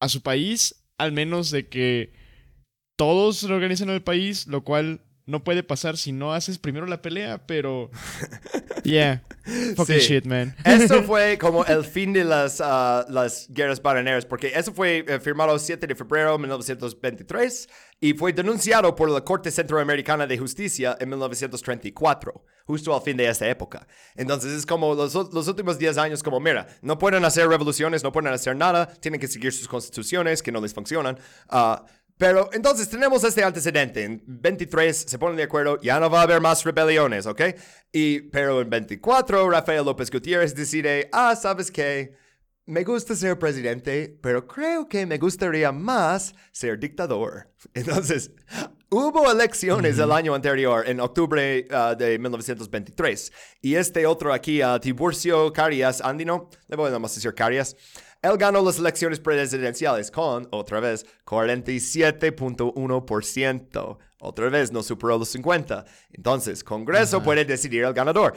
a 0.00 0.08
su 0.08 0.22
país, 0.22 0.86
al 0.96 1.12
menos 1.12 1.50
de 1.50 1.68
que 1.68 2.17
todos 2.98 3.44
reorganizan 3.44 3.90
el 3.90 4.02
país, 4.02 4.48
lo 4.48 4.64
cual 4.64 5.00
no 5.24 5.44
puede 5.44 5.62
pasar 5.62 5.96
si 5.96 6.10
no 6.10 6.32
haces 6.32 6.58
primero 6.58 6.86
la 6.86 7.00
pelea, 7.00 7.46
pero... 7.46 7.90
Yeah. 8.84 9.22
Fucking 9.76 10.00
Sí. 10.00 10.14
shit, 10.14 10.24
man. 10.24 10.54
Eso 10.64 11.02
fue 11.06 11.36
como 11.36 11.64
el 11.66 11.84
fin 11.84 12.12
de 12.14 12.24
las, 12.24 12.62
ah, 12.64 13.04
las 13.10 13.46
guerras 13.50 13.82
bananeras, 13.82 14.24
porque 14.24 14.52
eso 14.54 14.72
fue 14.72 15.04
eh, 15.06 15.20
firmado 15.20 15.52
el 15.52 15.60
7 15.60 15.86
de 15.86 15.94
febrero 15.94 16.32
de 16.32 16.38
1923 16.38 17.68
y 18.00 18.14
fue 18.14 18.32
denunciado 18.32 18.94
por 18.94 19.10
la 19.10 19.20
Corte 19.22 19.50
Centroamericana 19.50 20.26
de 20.26 20.38
Justicia 20.38 20.96
en 21.00 21.10
1934, 21.10 22.44
justo 22.66 22.94
al 22.94 23.02
fin 23.02 23.16
de 23.16 23.28
esta 23.28 23.48
época. 23.48 23.86
Entonces 24.14 24.52
es 24.52 24.64
como 24.64 24.94
los, 24.94 25.12
los 25.14 25.48
últimos 25.48 25.78
10 25.78 25.98
años, 25.98 26.22
como 26.22 26.40
mira, 26.40 26.66
no 26.80 26.98
pueden 26.98 27.24
hacer 27.24 27.48
revoluciones, 27.48 28.02
no 28.02 28.12
pueden 28.12 28.32
hacer 28.32 28.56
nada, 28.56 28.86
tienen 28.86 29.20
que 29.20 29.28
seguir 29.28 29.52
sus 29.52 29.68
constituciones 29.68 30.42
que 30.42 30.52
no 30.52 30.60
les 30.60 30.72
funcionan. 30.72 31.18
Ah, 31.48 31.84
pero 32.18 32.50
entonces 32.52 32.88
tenemos 32.88 33.22
este 33.22 33.44
antecedente. 33.44 34.02
En 34.04 34.22
23 34.26 35.06
se 35.08 35.18
ponen 35.18 35.36
de 35.36 35.44
acuerdo, 35.44 35.80
ya 35.80 36.00
no 36.00 36.10
va 36.10 36.20
a 36.20 36.22
haber 36.24 36.40
más 36.40 36.64
rebeliones, 36.64 37.26
¿ok? 37.26 37.42
Y, 37.92 38.22
pero 38.22 38.60
en 38.60 38.68
24 38.68 39.48
Rafael 39.48 39.84
López 39.84 40.10
Gutiérrez 40.10 40.54
decide, 40.54 41.08
ah, 41.12 41.36
¿sabes 41.36 41.70
qué? 41.70 42.16
Me 42.66 42.84
gusta 42.84 43.14
ser 43.14 43.38
presidente, 43.38 44.18
pero 44.20 44.46
creo 44.46 44.86
que 44.88 45.06
me 45.06 45.16
gustaría 45.16 45.72
más 45.72 46.34
ser 46.52 46.78
dictador. 46.78 47.50
Entonces, 47.74 48.32
hubo 48.90 49.30
elecciones 49.30 49.98
el 49.98 50.12
año 50.12 50.34
anterior, 50.34 50.86
en 50.86 51.00
octubre 51.00 51.66
ah, 51.70 51.94
de 51.96 52.18
1923. 52.18 53.32
Y 53.62 53.76
este 53.76 54.06
otro 54.06 54.32
aquí, 54.32 54.60
a 54.60 54.78
Tiburcio 54.80 55.52
Carias 55.52 56.02
Andino, 56.02 56.50
le 56.66 56.76
voy 56.76 56.88
a 56.88 56.90
nomás 56.90 57.14
decir 57.14 57.32
Carias, 57.32 57.74
él 58.22 58.36
ganó 58.36 58.64
las 58.64 58.78
elecciones 58.78 59.20
presidenciales 59.20 60.10
con, 60.10 60.48
otra 60.50 60.80
vez, 60.80 61.06
47.1%. 61.24 63.98
Otra 64.20 64.48
vez 64.48 64.72
no 64.72 64.82
superó 64.82 65.16
los 65.18 65.28
50. 65.28 65.84
Entonces, 66.12 66.64
Congreso 66.64 67.22
puede 67.22 67.44
decidir 67.44 67.84
el 67.84 67.94
ganador. 67.94 68.34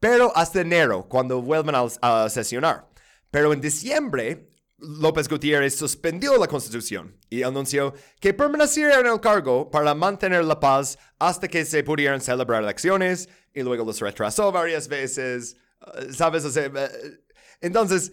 Pero 0.00 0.36
hasta 0.36 0.60
enero, 0.60 1.06
cuando 1.08 1.40
vuelvan 1.40 1.76
a, 1.76 1.86
a 2.24 2.28
sesionar. 2.28 2.88
Pero 3.30 3.52
en 3.52 3.60
diciembre, 3.60 4.48
López 4.78 5.28
Gutiérrez 5.28 5.76
suspendió 5.76 6.36
la 6.38 6.48
constitución 6.48 7.16
y 7.30 7.44
anunció 7.44 7.94
que 8.18 8.34
permanecería 8.34 8.98
en 8.98 9.06
el 9.06 9.20
cargo 9.20 9.70
para 9.70 9.94
mantener 9.94 10.44
la 10.44 10.58
paz 10.58 10.98
hasta 11.20 11.46
que 11.46 11.64
se 11.64 11.84
pudieran 11.84 12.20
celebrar 12.20 12.64
elecciones 12.64 13.28
y 13.54 13.62
luego 13.62 13.84
los 13.84 14.00
retrasó 14.00 14.50
varias 14.50 14.88
veces. 14.88 15.56
Uh, 15.80 16.12
¿Sabes? 16.12 16.44
O 16.44 16.50
sea, 16.50 16.64
eh, 16.64 17.20
entonces, 17.60 18.10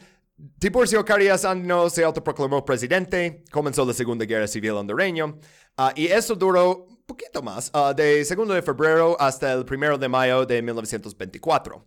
Tiburcio 0.58 1.04
Carías 1.04 1.44
Andino 1.44 1.90
se 1.90 2.04
autoproclamó 2.04 2.64
presidente, 2.64 3.44
comenzó 3.52 3.86
la 3.86 3.94
Segunda 3.94 4.26
Guerra 4.26 4.48
Civil 4.48 4.72
hondureño, 4.72 5.38
ah, 5.78 5.92
y 5.96 6.08
eso 6.08 6.36
duró 6.36 6.86
un 6.86 7.04
poquito 7.06 7.42
más, 7.42 7.70
ah, 7.74 7.94
de 7.94 8.24
2 8.24 8.48
de 8.48 8.62
febrero 8.62 9.18
hasta 9.20 9.52
el 9.52 9.66
1 9.66 9.98
de 9.98 10.08
mayo 10.08 10.46
de 10.46 10.62
1924. 10.62 11.86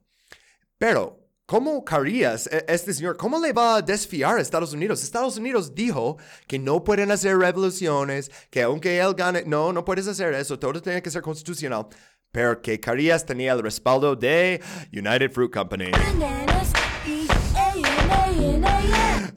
Pero, 0.76 1.18
¿cómo 1.46 1.82
Carías, 1.84 2.46
e- 2.48 2.64
este 2.68 2.92
señor, 2.92 3.16
cómo 3.16 3.38
le 3.38 3.52
va 3.52 3.76
a 3.76 3.82
desfiar 3.82 4.36
a 4.36 4.40
Estados 4.42 4.72
Unidos? 4.74 5.02
Estados 5.02 5.38
Unidos 5.38 5.74
dijo 5.74 6.18
que 6.46 6.58
no 6.58 6.84
pueden 6.84 7.10
hacer 7.10 7.38
revoluciones, 7.38 8.30
que 8.50 8.62
aunque 8.62 8.98
él 8.98 9.14
gane, 9.14 9.44
no, 9.46 9.72
no 9.72 9.84
puedes 9.84 10.06
hacer 10.08 10.34
eso, 10.34 10.58
todo 10.58 10.82
tiene 10.82 11.00
que 11.02 11.10
ser 11.10 11.22
constitucional, 11.22 11.86
pero 12.30 12.60
que 12.60 12.78
Carías 12.80 13.24
tenía 13.24 13.52
el 13.52 13.62
respaldo 13.62 14.14
de 14.14 14.60
United 14.92 15.30
Fruit 15.30 15.52
Company. 15.52 15.90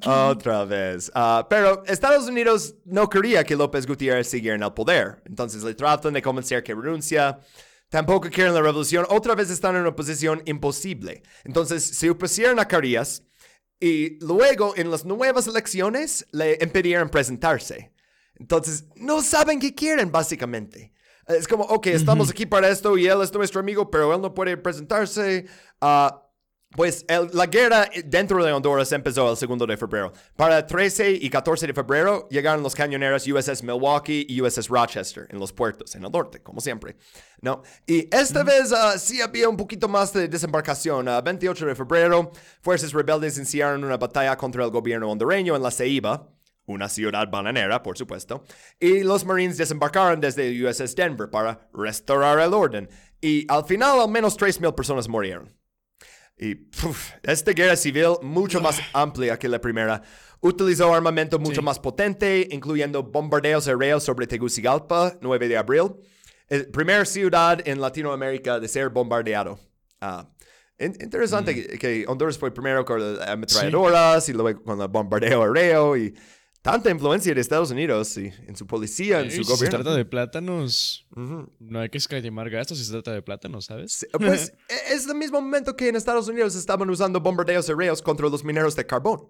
Otra 0.06 0.66
vez. 0.66 1.12
Ah, 1.16 1.48
pero 1.50 1.84
Estados 1.86 2.28
Unidos 2.28 2.76
no 2.86 3.10
quería 3.10 3.44
que 3.44 3.56
López 3.56 3.88
Gutiérrez 3.88 4.28
siguiera 4.28 4.56
en 4.56 4.64
el 4.64 4.74
poder. 4.74 5.22
Entonces 5.26 5.64
le 5.64 5.74
tratan 5.74 6.14
de 6.14 6.22
convencer 6.22 6.64
que 6.64 6.76
renuncia. 6.76 7.40
Tampoco 7.90 8.30
quieren 8.30 8.54
la 8.54 8.62
revolución. 8.62 9.06
Otra 9.10 9.36
vez 9.36 9.50
están 9.50 9.76
en 9.76 9.82
una 9.82 9.96
posición 9.96 10.42
imposible. 10.46 11.24
Entonces 11.44 11.84
se 11.84 12.10
opusieron 12.10 12.60
a 12.60 12.68
Carías 12.68 13.24
y 13.80 14.20
luego 14.24 14.74
en 14.76 14.92
las 14.92 15.06
nuevas 15.06 15.48
elecciones 15.48 16.28
le 16.32 16.58
impidieron 16.62 17.10
presentarse. 17.10 17.92
Entonces 18.36 18.86
no 18.96 19.22
saben 19.22 19.60
qué 19.60 19.74
quieren 19.74 20.12
básicamente. 20.12 20.94
Es 21.28 21.48
como, 21.48 21.64
ok, 21.64 21.88
estamos 21.88 22.30
aquí 22.30 22.46
para 22.46 22.70
esto 22.70 22.96
y 22.98 23.08
él 23.08 23.20
es 23.22 23.34
nuestro 23.34 23.60
amigo, 23.60 23.90
pero 23.90 24.14
él 24.14 24.22
no 24.22 24.34
puede 24.36 24.58
presentarse. 24.58 25.48
Ah, 25.82 26.25
Pues 26.76 27.06
el- 27.08 27.30
la 27.34 27.46
guerra 27.48 27.90
dentro 28.06 28.44
de 28.44 28.52
Honduras 28.52 28.92
empezó 28.92 29.30
el 29.32 29.38
2 29.38 29.68
de 29.68 29.78
febrero. 29.78 30.12
Para 30.36 30.66
13 30.68 31.12
y 31.12 31.30
14 31.30 31.68
de 31.68 31.74
febrero 31.74 32.28
llegaron 32.30 32.62
los 32.64 32.76
cañoneros 32.76 33.26
USS 33.28 33.64
Milwaukee 33.64 34.26
y 34.28 34.42
USS 34.42 34.68
Rochester 34.68 35.26
en 35.30 35.40
los 35.40 35.54
puertos, 35.54 35.96
en 35.96 36.04
el 36.04 36.12
norte, 36.12 36.42
como 36.44 36.60
siempre. 36.60 36.98
¿no? 37.42 37.62
Y 37.88 38.10
esta 38.14 38.44
vez 38.44 38.74
ah, 38.74 38.98
sí 38.98 39.22
había 39.22 39.48
un 39.48 39.56
poquito 39.56 39.88
más 39.88 40.12
de 40.12 40.28
desembarcación. 40.28 41.08
Ah, 41.08 41.22
28 41.22 41.66
de 41.66 41.76
febrero, 41.76 42.32
fuerzas 42.62 42.92
rebeldes 42.92 43.38
iniciaron 43.38 43.84
una 43.84 43.98
batalla 43.98 44.36
contra 44.36 44.64
el 44.66 44.72
gobierno 44.72 45.10
hondureño 45.10 45.56
en 45.56 45.64
la 45.64 45.72
Ceiba, 45.72 46.28
una 46.66 46.90
ciudad 46.90 47.30
bananera, 47.30 47.84
por 47.84 47.98
supuesto, 47.98 48.44
y 48.80 49.04
los 49.04 49.24
Marines 49.24 49.58
desembarcaron 49.58 50.20
desde 50.20 50.48
el 50.50 50.66
USS 50.66 50.96
Denver 50.96 51.30
para 51.30 51.70
restaurar 51.74 52.40
el 52.40 52.54
orden. 52.54 52.90
Y 53.22 53.46
al 53.50 53.64
final 53.66 54.00
al 54.00 54.10
menos 54.10 54.36
3.000 54.38 54.74
personas 54.76 55.08
murieron. 55.08 55.54
Y 56.38 56.56
puf, 56.56 57.12
esta 57.24 57.52
guerra 57.54 57.76
civil, 57.76 58.16
mucho 58.22 58.60
más 58.60 58.80
amplia 58.94 59.40
que 59.40 59.48
la 59.48 59.60
primera, 59.62 60.02
utilizó 60.42 60.94
armamento 60.94 61.40
mucho 61.40 61.62
Sí. 61.62 61.66
más 61.66 61.80
potente, 61.80 62.48
incluyendo 62.52 63.04
bombardeos 63.04 63.68
aéreos 63.68 64.04
sobre 64.04 64.28
Tegucigalpa, 64.28 65.18
9 65.22 65.48
de 65.48 65.58
abril, 65.58 65.92
el 66.50 66.68
primera 66.68 67.06
ciudad 67.06 67.66
en 67.66 67.80
Latinoamérica 67.80 68.60
de 68.60 68.68
ser 68.68 68.90
bombardeado. 68.90 69.58
Ah, 70.02 70.30
in- 70.78 70.98
interesante 71.00 71.52
Mm. 71.52 71.56
que, 71.56 71.78
que 71.80 72.06
Honduras 72.08 72.38
fue 72.38 72.54
primero 72.54 72.84
con 72.84 73.00
las 73.18 73.28
ametralladoras 73.30 74.28
y 74.30 74.34
luego 74.34 74.62
con 74.62 74.80
el 74.82 74.88
bombardeo 74.90 75.44
aéreo 75.44 75.96
y 75.98 76.14
tanta 76.66 76.90
influencia 76.90 77.34
de 77.34 77.40
Estados 77.40 77.70
Unidos 77.70 78.18
y 78.18 78.34
en 78.48 78.56
su 78.56 78.66
policía, 78.66 79.20
en 79.20 79.26
Ey, 79.26 79.32
su 79.32 79.38
si 79.38 79.44
se 79.44 79.52
gobierno. 79.54 79.78
trata 79.84 79.96
de 79.96 80.04
plátanos, 80.04 81.06
no 81.60 81.80
hay 81.80 81.90
que 81.90 82.00
escatimar 82.00 82.50
gastos 82.50 82.80
si 82.80 82.84
se 82.86 82.92
trata 82.92 83.14
de 83.14 83.22
plátanos, 83.22 83.66
¿sabes? 83.66 83.94
Sí, 83.94 84.08
Pues 84.14 84.52
e- 84.68 84.94
es 84.96 85.08
el 85.08 85.14
mismo 85.16 85.40
momento 85.40 85.76
que 85.76 85.88
en 85.90 85.96
Estados 85.96 86.28
Unidos 86.28 86.56
estaban 86.56 86.90
usando 86.90 87.22
bombardeos 87.22 87.70
aéreos 87.70 88.02
contra 88.02 88.28
los 88.28 88.44
mineros 88.44 88.76
de 88.76 88.86
carbón. 88.86 89.28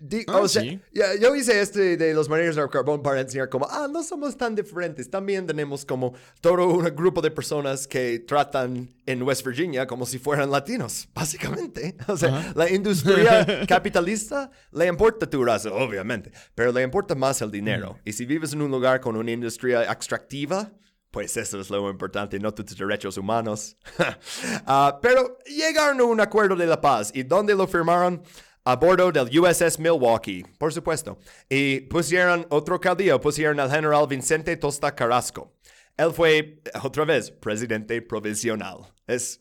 Di- 0.00 0.24
Ah, 0.26 0.38
o 0.38 0.48
sea, 0.48 0.62
sí. 0.62 0.80
ya- 0.92 1.14
yo 1.14 1.32
hice 1.36 1.60
este 1.60 1.96
de 1.96 2.12
los 2.12 2.28
mineros 2.28 2.56
de 2.56 2.68
carbón 2.68 3.02
para 3.02 3.20
enseñar 3.20 3.48
como, 3.48 3.66
ah, 3.70 3.86
no 3.88 4.02
somos 4.02 4.36
tan 4.36 4.56
diferentes. 4.56 5.08
También 5.08 5.46
tenemos 5.46 5.84
como 5.84 6.12
todo 6.40 6.66
un 6.66 6.84
grupo 6.96 7.20
de 7.22 7.30
personas 7.30 7.86
que 7.86 8.18
tratan 8.18 8.92
en 9.06 9.22
West 9.22 9.46
Virginia 9.46 9.86
como 9.86 10.06
si 10.06 10.18
fueran 10.18 10.50
latinos, 10.50 11.08
básicamente. 11.14 11.96
O 12.08 12.16
sea, 12.16 12.36
Ajá. 12.36 12.52
la 12.56 12.68
industria 12.70 13.46
capitalista 13.68 14.50
le 14.72 14.86
importa 14.88 15.30
tu 15.30 15.44
raza, 15.44 15.72
obviamente, 15.72 16.32
pero 16.56 16.72
le 16.72 16.82
importa 16.82 17.14
más 17.14 17.40
el 17.40 17.52
dinero. 17.52 17.92
Mm. 17.94 18.08
Y 18.08 18.12
si 18.12 18.26
vives 18.26 18.52
en 18.52 18.62
un 18.62 18.70
lugar 18.72 19.00
con 19.00 19.14
una 19.16 19.30
industria 19.30 19.84
extractiva, 19.84 20.72
pues 21.12 21.36
eso 21.36 21.60
es 21.60 21.70
lo 21.70 21.88
importante, 21.90 22.38
no 22.40 22.52
tus 22.52 22.76
derechos 22.76 23.16
humanos. 23.16 23.76
Ah, 24.66 24.98
pero 25.02 25.38
llegaron 25.46 26.00
a 26.00 26.04
un 26.04 26.20
acuerdo 26.20 26.56
de 26.56 26.66
la 26.66 26.80
paz. 26.80 27.10
¿Y 27.14 27.22
dónde 27.22 27.54
lo 27.54 27.66
firmaron? 27.66 28.22
A 28.64 28.76
bordo 28.76 29.10
del 29.10 29.38
USS 29.38 29.78
Milwaukee, 29.78 30.44
por 30.58 30.72
supuesto. 30.72 31.18
Y 31.48 31.80
pusieron 31.80 32.46
otro 32.50 32.78
caudillo, 32.78 33.20
pusieron 33.20 33.58
al 33.58 33.70
general 33.70 34.06
Vicente 34.06 34.56
Tosta 34.56 34.94
Carrasco. 34.94 35.54
Él 35.96 36.12
fue, 36.12 36.62
otra 36.82 37.04
vez, 37.04 37.30
presidente 37.30 38.00
provisional. 38.00 38.78
Es, 39.06 39.38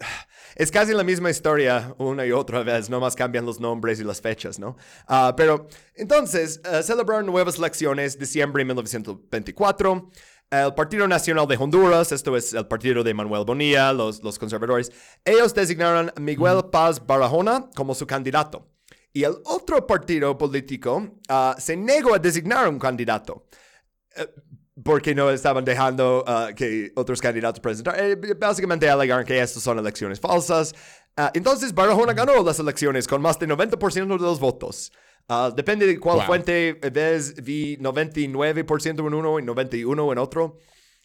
es 0.56 0.72
casi 0.72 0.94
la 0.94 1.04
misma 1.04 1.30
historia 1.30 1.96
una 1.98 2.26
y 2.26 2.32
otra 2.32 2.64
vez, 2.64 2.90
nomás 2.90 3.16
cambian 3.16 3.46
los 3.46 3.60
nombres 3.60 4.00
y 4.00 4.04
las 4.04 4.20
fechas, 4.20 4.60
¿no? 4.60 4.76
Ah, 5.08 5.34
pero 5.38 5.68
entonces, 5.96 6.60
eh, 6.66 6.84
celebraron 6.84 7.26
nuevas 7.26 7.58
elecciones, 7.58 8.20
diciembre 8.20 8.62
de 8.62 8.66
1924. 8.66 10.10
El 10.52 10.74
Partido 10.74 11.08
Nacional 11.08 11.48
de 11.48 11.56
Honduras, 11.58 12.12
esto 12.12 12.36
es 12.36 12.54
el 12.54 12.68
partido 12.68 13.04
de 13.04 13.14
Manuel 13.14 13.46
Bonilla, 13.46 13.94
los, 13.94 14.24
los 14.24 14.40
conservadores, 14.40 14.92
ellos 15.24 15.54
designaron 15.54 16.12
a 16.14 16.20
Miguel 16.20 16.66
Paz 16.72 17.06
Barahona 17.06 17.70
como 17.76 17.94
su 17.94 18.08
candidato. 18.08 18.68
Y 19.14 19.24
el 19.24 19.36
otro 19.46 19.86
partido 19.88 20.38
político 20.38 21.18
ah, 21.28 21.56
se 21.58 21.76
negó 21.76 22.14
a 22.14 22.20
designar 22.20 22.68
un 22.70 22.78
candidato 22.80 23.46
porque 24.84 25.14
no 25.14 25.30
estaban 25.30 25.66
dejando 25.66 26.24
ah, 26.26 26.50
que 26.56 26.92
otros 26.96 27.20
candidatos 27.22 27.60
presentaran. 27.60 28.00
Eh, 28.12 28.16
básicamente 28.40 28.90
alegaron 28.90 29.26
que 29.26 29.40
estas 29.40 29.62
son 29.64 29.80
elecciones 29.80 30.20
falsas. 30.20 30.74
Ah, 31.18 31.32
entonces 31.34 31.74
Barahona 31.74 32.14
ganó 32.14 32.42
las 32.44 32.60
elecciones 32.60 33.08
con 33.08 33.22
más 33.22 33.38
del 33.40 33.50
90% 33.50 33.94
de 33.94 34.18
los 34.18 34.40
votos. 34.40 34.92
Depende 35.56 35.86
de 35.86 36.00
cuál 36.00 36.18
Wow. 36.18 36.26
fuente 36.26 36.74
ves, 36.92 37.36
vi 37.44 37.78
99% 37.78 39.08
en 39.08 39.14
uno 39.14 39.38
y 39.38 39.44
91 39.44 40.12
en 40.12 40.18
otro. 40.18 40.58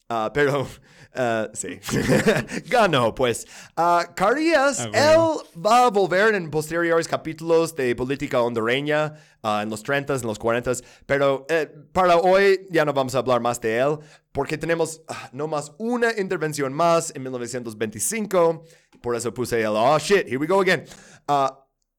Ah, 0.09 0.31
pero, 0.35 0.67
ah, 1.15 1.49
sí, 1.55 1.81
ganó, 2.69 3.15
pues. 3.15 3.47
Ah, 3.77 4.13
Carías, 4.15 4.81
Ah, 4.81 5.13
él 5.15 5.63
va 5.65 5.87
a 5.87 5.91
volver 5.91 6.35
en 6.35 6.51
posteriores 6.51 7.09
capítulos 7.09 7.75
de 7.75 7.97
política 7.97 8.41
hondureña, 8.43 9.15
en 9.43 9.69
los 9.71 9.85
30s, 9.85 10.21
en 10.23 10.27
los 10.27 10.39
40s, 10.41 10.83
pero 11.07 11.47
eh, 11.49 11.71
para 11.93 12.17
hoy 12.17 12.67
ya 12.71 12.85
no 12.85 12.93
vamos 12.93 13.15
a 13.15 13.19
hablar 13.19 13.41
más 13.41 13.61
de 13.61 13.79
él, 13.79 13.99
porque 14.33 14.57
tenemos 14.57 15.03
no 15.33 15.47
más 15.49 15.73
una 15.79 16.19
intervención 16.19 16.73
más 16.73 17.13
en 17.15 17.23
1925, 17.23 18.65
por 19.03 19.17
eso 19.17 19.33
puse 19.35 19.61
el, 19.61 19.69
oh 19.69 19.99
shit, 19.99 20.27
here 20.27 20.39
we 20.39 20.47
go 20.47 20.61
again. 20.61 20.85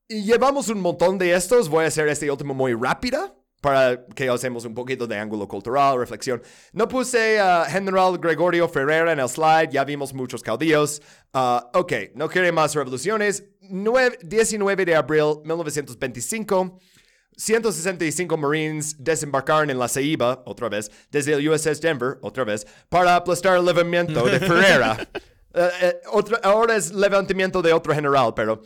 Y 0.07 0.23
llevamos 0.23 0.69
un 0.69 0.81
montón 0.81 1.17
de 1.17 1.33
estos, 1.33 1.67
voy 1.69 1.85
a 1.85 1.87
hacer 1.87 2.07
este 2.07 2.29
último 2.29 2.53
muy 2.53 2.73
rápida. 2.73 3.34
Para 3.65 4.05
que 4.13 4.29
hacemos 4.29 4.63
un 4.63 4.75
poquito 4.75 5.07
de 5.07 5.17
ángulo 5.17 5.47
cultural, 5.47 5.97
reflexión. 5.97 6.39
No 6.71 6.87
puse 6.87 7.39
a 7.39 7.65
General 7.65 8.15
Gregorio 8.19 8.69
Ferrera 8.69 9.11
en 9.11 9.19
el 9.19 9.27
slide, 9.27 9.71
ya 9.71 9.83
vimos 9.83 10.13
muchos 10.13 10.43
caudillos. 10.43 11.01
Ah, 11.33 11.67
ok, 11.73 11.91
no 12.13 12.29
quiere 12.29 12.51
más 12.51 12.75
revoluciones. 12.75 13.43
Nueve- 13.61 14.19
19 14.21 14.85
de 14.85 14.95
abril 14.95 15.37
1925. 15.43 16.79
165 17.37 18.37
Marines 18.37 18.95
desembarcaron 19.03 19.71
en 19.71 19.79
la 19.79 19.87
Ceiba, 19.87 20.43
otra 20.45 20.69
vez, 20.69 20.91
desde 21.09 21.33
el 21.33 21.49
USS 21.49 21.81
Denver, 21.81 22.19
otra 22.21 22.43
vez, 22.43 22.67
para 22.87 23.15
aplastar 23.15 23.57
el 23.57 23.65
levantamiento 23.65 24.25
de 24.27 24.39
Ferrera. 24.47 24.95
Eh, 25.55 26.01
otra- 26.13 26.39
ahora 26.43 26.75
es 26.75 26.93
levantamiento 26.93 27.63
de 27.63 27.73
otro 27.73 27.95
general, 27.95 28.31
pero 28.35 28.61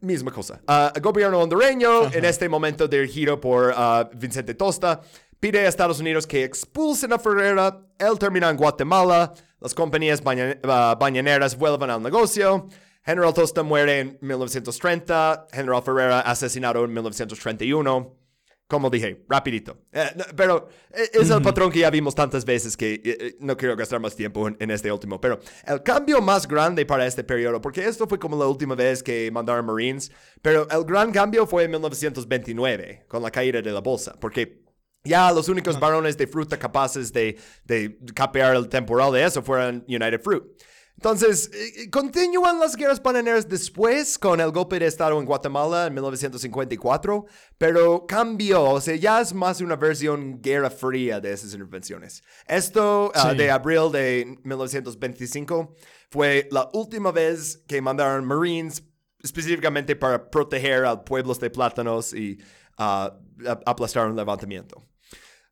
misma 0.00 0.30
cosa. 0.32 0.60
El 0.94 1.02
gobierno 1.02 1.40
hondureño, 1.40 2.04
en 2.12 2.24
este 2.24 2.48
momento 2.48 2.86
dirigido 2.88 3.40
por 3.40 3.72
ah, 3.76 4.08
Vicente 4.14 4.54
Tosta, 4.54 5.00
pide 5.40 5.60
a 5.60 5.68
Estados 5.68 6.00
Unidos 6.00 6.26
que 6.26 6.44
expulsen 6.44 7.12
a 7.12 7.18
Ferrera. 7.18 7.80
Él 7.98 8.18
termina 8.18 8.48
en 8.50 8.56
Guatemala. 8.56 9.32
Las 9.60 9.74
compañías 9.74 10.22
baña- 10.22 10.58
ah, 10.64 10.96
bañaneras 10.98 11.56
vuelven 11.56 11.90
al 11.90 12.02
negocio. 12.02 12.68
General 13.04 13.32
Tosta 13.32 13.62
muere 13.62 14.00
en 14.00 14.18
1930. 14.20 15.46
General 15.52 15.82
Ferrera 15.82 16.20
asesinado 16.20 16.84
en 16.84 16.92
1931. 16.92 18.14
Como 18.68 18.90
dije, 18.90 19.24
rapidito. 19.28 19.78
Eh, 19.92 20.10
no, 20.16 20.24
pero 20.34 20.68
eh, 20.92 21.08
es 21.12 21.30
el 21.30 21.40
patrón 21.40 21.70
que 21.70 21.80
ya 21.80 21.90
vimos 21.90 22.16
tantas 22.16 22.44
veces 22.44 22.76
que 22.76 22.94
eh, 22.94 23.00
eh, 23.04 23.36
no 23.38 23.56
quiero 23.56 23.76
gastar 23.76 24.00
más 24.00 24.16
tiempo 24.16 24.48
en, 24.48 24.56
en 24.58 24.72
este 24.72 24.90
último. 24.90 25.20
Pero 25.20 25.38
el 25.66 25.82
cambio 25.84 26.20
más 26.20 26.48
grande 26.48 26.84
para 26.84 27.06
este 27.06 27.22
periodo, 27.22 27.60
porque 27.60 27.86
esto 27.86 28.08
fue 28.08 28.18
como 28.18 28.36
la 28.36 28.46
última 28.46 28.74
vez 28.74 29.04
que 29.04 29.30
mandaron 29.30 29.66
Marines, 29.66 30.10
pero 30.42 30.68
el 30.68 30.84
gran 30.84 31.12
cambio 31.12 31.46
fue 31.46 31.64
en 31.64 31.70
1929, 31.70 33.04
con 33.06 33.22
la 33.22 33.30
caída 33.30 33.62
de 33.62 33.70
la 33.70 33.80
bolsa, 33.80 34.16
porque 34.20 34.64
ya 35.04 35.30
los 35.30 35.48
únicos 35.48 35.78
varones 35.78 36.16
de 36.16 36.26
fruta 36.26 36.58
capaces 36.58 37.12
de, 37.12 37.38
de 37.64 37.96
capear 38.14 38.56
el 38.56 38.68
temporal 38.68 39.12
de 39.12 39.24
eso 39.24 39.42
fueron 39.42 39.84
United 39.86 40.20
Fruit. 40.20 40.42
Entonces, 40.96 41.50
eh, 41.52 41.90
continúan 41.90 42.58
las 42.58 42.74
guerras 42.74 43.02
bananeras 43.02 43.46
después 43.48 44.18
con 44.18 44.40
el 44.40 44.50
golpe 44.50 44.78
de 44.78 44.86
Estado 44.86 45.18
en 45.20 45.26
Guatemala 45.26 45.86
en 45.86 45.94
1954, 45.94 47.26
pero 47.58 48.06
cambió, 48.06 48.62
o 48.64 48.80
sea, 48.80 48.96
ya 48.96 49.20
es 49.20 49.34
más 49.34 49.60
una 49.60 49.76
versión 49.76 50.40
guerra 50.40 50.70
fría 50.70 51.20
de 51.20 51.32
esas 51.32 51.52
intervenciones. 51.52 52.22
Esto 52.48 53.12
ah, 53.14 53.30
Sí. 53.32 53.36
de 53.36 53.50
abril 53.50 53.92
de 53.92 54.38
1925 54.42 55.74
fue 56.10 56.48
la 56.50 56.68
última 56.72 57.12
vez 57.12 57.62
que 57.68 57.82
mandaron 57.82 58.24
Marines 58.24 58.82
específicamente 59.22 59.96
para 59.96 60.30
proteger 60.30 60.84
a 60.86 61.04
pueblos 61.04 61.38
de 61.40 61.50
plátanos 61.50 62.14
y 62.14 62.38
ah, 62.78 63.12
a- 63.46 63.60
aplastar 63.66 64.06
un 64.06 64.16
levantamiento. 64.16 64.82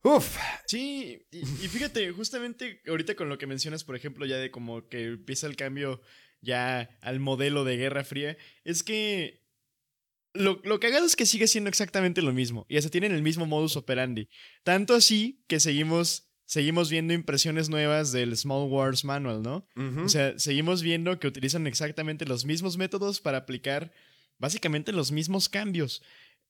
Uf, 0.05 0.37
Sí, 0.67 1.27
y, 1.33 1.39
y 1.39 1.69
fíjate, 1.69 2.13
justamente 2.13 2.83
ahorita 2.87 3.15
con 3.15 3.29
lo 3.31 3.39
que 3.39 3.47
mencionas, 3.47 3.85
por 3.85 3.97
ejemplo, 3.97 4.27
ya 4.27 4.37
de 4.37 4.51
como 4.51 4.87
que 4.89 5.05
empieza 5.05 5.47
el 5.47 5.57
cambio 5.57 6.03
ya 6.43 6.91
al 7.01 7.21
modelo 7.21 7.65
de 7.65 7.79
Guerra 7.79 8.05
Fría, 8.05 8.37
es 8.65 8.83
que 8.83 9.43
lo, 10.35 10.61
lo 10.65 10.79
cagado 10.79 11.07
es 11.07 11.17
que 11.17 11.27
sigue 11.27 11.47
siendo 11.47 11.71
exactamente 11.71 12.21
lo 12.21 12.33
mismo 12.33 12.67
y 12.69 12.77
hasta 12.77 12.91
tienen 12.91 13.13
el 13.13 13.23
mismo 13.23 13.47
modus 13.47 13.77
operandi. 13.77 14.29
Tanto 14.63 14.95
así 14.95 15.43
que 15.47 15.59
seguimos, 15.59 16.29
seguimos 16.45 16.91
viendo 16.91 17.15
impresiones 17.15 17.71
nuevas 17.71 18.13
del 18.13 18.37
Small 18.37 18.69
Wars 18.69 19.05
Manual, 19.05 19.43
¿no? 19.43 19.67
O 20.05 20.09
sea, 20.09 20.39
seguimos 20.39 20.83
viendo 20.83 21.19
que 21.19 21.29
utilizan 21.29 21.67
exactamente 21.67 22.27
los 22.27 22.45
mismos 22.45 22.77
métodos 22.77 23.21
para 23.21 23.39
aplicar 23.39 23.93
básicamente 24.39 24.93
los 24.93 25.13
mismos 25.13 25.49
cambios. 25.49 26.03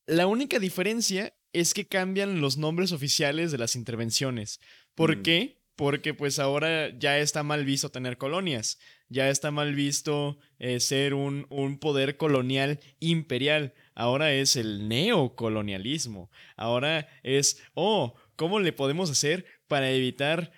La 0.06 0.26
única 0.26 0.58
diferencia 0.58 1.36
es 1.54 1.72
que 1.74 1.86
cambian 1.86 2.40
los 2.40 2.56
nombres 2.58 2.92
oficiales 2.92 3.50
de 3.52 3.58
las 3.58 3.76
intervenciones. 3.76 4.60
¿Por 4.94 5.16
Mm. 5.18 5.22
qué? 5.22 5.58
Porque 5.76 6.14
pues 6.14 6.38
ahora 6.38 6.96
ya 6.98 7.18
está 7.18 7.42
mal 7.42 7.64
visto 7.64 7.88
tener 7.90 8.16
colonias. 8.18 8.78
ya 9.10 9.28
está 9.28 9.50
mal 9.52 9.74
visto 9.74 10.38
eh, 10.58 10.80
ser 10.80 11.14
un, 11.14 11.46
un 11.50 11.78
poder 11.78 12.16
colonial 12.16 12.80
imperial. 13.00 13.74
Ahora 13.94 14.32
es 14.32 14.56
el 14.56 14.88
neocolonialismo. 14.88 16.30
Ahora 16.56 17.06
es, 17.22 17.62
oh, 17.74 18.14
¿cómo 18.34 18.60
le 18.60 18.72
podemos 18.72 19.10
hacer 19.10 19.44
para 19.68 19.90
evitar 19.90 20.52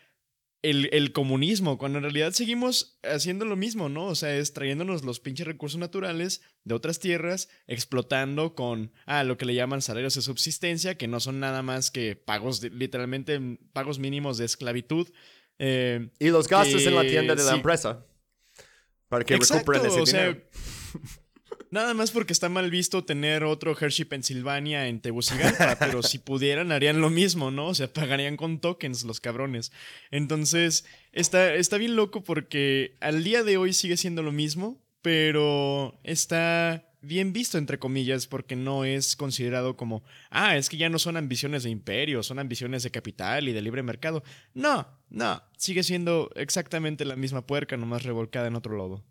el, 0.62 0.88
el 0.92 1.12
comunismo? 1.12 1.78
Cuando 1.78 1.98
en 1.98 2.04
realidad 2.04 2.32
seguimos 2.32 2.98
haciendo 3.02 3.44
lo 3.44 3.56
mismo, 3.56 3.88
¿no? 3.88 4.06
O 4.06 4.14
sea, 4.14 4.36
es 4.36 4.52
trayéndonos 4.52 5.04
los 5.04 5.20
pinches 5.20 5.46
recursos 5.46 5.78
naturales 5.78 6.42
de 6.64 6.74
otras 6.74 6.98
tierras, 6.98 7.48
explotando 7.66 8.54
con, 8.54 8.92
ah, 9.06 9.22
lo 9.24 9.36
que 9.38 9.44
le 9.46 9.54
llaman 9.54 9.82
salarios 9.82 10.14
de 10.14 10.22
subsistencia, 10.22 10.96
que 10.96 11.08
no 11.08 11.20
son 11.20 11.38
nada 11.40 11.62
más 11.62 11.90
que 11.90 12.16
pagos, 12.16 12.60
de- 12.60 12.70
literalmente 12.70 13.40
pagos 13.72 13.98
mínimos 13.98 14.38
de 14.38 14.44
esclavitud. 14.46 15.08
Eh, 15.58 16.10
Y 16.18 16.28
los 16.30 16.48
gastos 16.48 16.84
en 16.86 16.94
la 16.94 17.02
tienda 17.02 17.34
de 17.34 17.42
la 17.44 17.50
sí. 17.50 17.56
empresa. 17.56 18.04
Para 19.08 19.24
que 19.24 19.34
Exacto, 19.34 19.70
recuperen 19.72 19.86
ese 19.92 20.00
o 20.00 20.06
sea, 20.06 20.26
dinero. 20.28 20.44
Nada 21.70 21.94
más 21.94 22.10
porque 22.10 22.32
está 22.32 22.48
mal 22.48 22.70
visto 22.70 23.04
tener 23.04 23.44
otro 23.44 23.76
Hershey 23.78 24.04
Pensilvania 24.04 24.88
en 24.88 25.00
Tegucigalpa, 25.00 25.76
pero 25.78 26.02
si 26.02 26.18
pudieran 26.18 26.72
harían 26.72 27.00
lo 27.00 27.10
mismo, 27.10 27.50
¿no? 27.50 27.68
O 27.68 27.74
sea, 27.74 27.92
pagarían 27.92 28.36
con 28.36 28.60
tokens 28.60 29.04
los 29.04 29.20
cabrones. 29.20 29.72
Entonces, 30.10 30.84
está, 31.12 31.54
está 31.54 31.78
bien 31.78 31.96
loco 31.96 32.22
porque 32.22 32.96
al 33.00 33.24
día 33.24 33.42
de 33.42 33.56
hoy 33.56 33.72
sigue 33.72 33.96
siendo 33.96 34.22
lo 34.22 34.32
mismo, 34.32 34.80
pero 35.02 35.98
está 36.04 36.86
bien 37.00 37.32
visto, 37.32 37.58
entre 37.58 37.78
comillas, 37.78 38.26
porque 38.26 38.56
no 38.56 38.84
es 38.84 39.16
considerado 39.16 39.76
como, 39.76 40.02
ah, 40.30 40.56
es 40.56 40.68
que 40.68 40.76
ya 40.76 40.88
no 40.88 40.98
son 40.98 41.16
ambiciones 41.16 41.62
de 41.62 41.70
imperio, 41.70 42.22
son 42.22 42.38
ambiciones 42.38 42.82
de 42.82 42.90
capital 42.90 43.48
y 43.48 43.52
de 43.52 43.62
libre 43.62 43.82
mercado. 43.82 44.22
No, 44.54 44.86
no, 45.08 45.42
sigue 45.56 45.82
siendo 45.82 46.30
exactamente 46.34 47.04
la 47.04 47.16
misma 47.16 47.46
puerca, 47.46 47.76
nomás 47.76 48.02
revolcada 48.02 48.48
en 48.48 48.56
otro 48.56 48.76
lodo. 48.76 49.04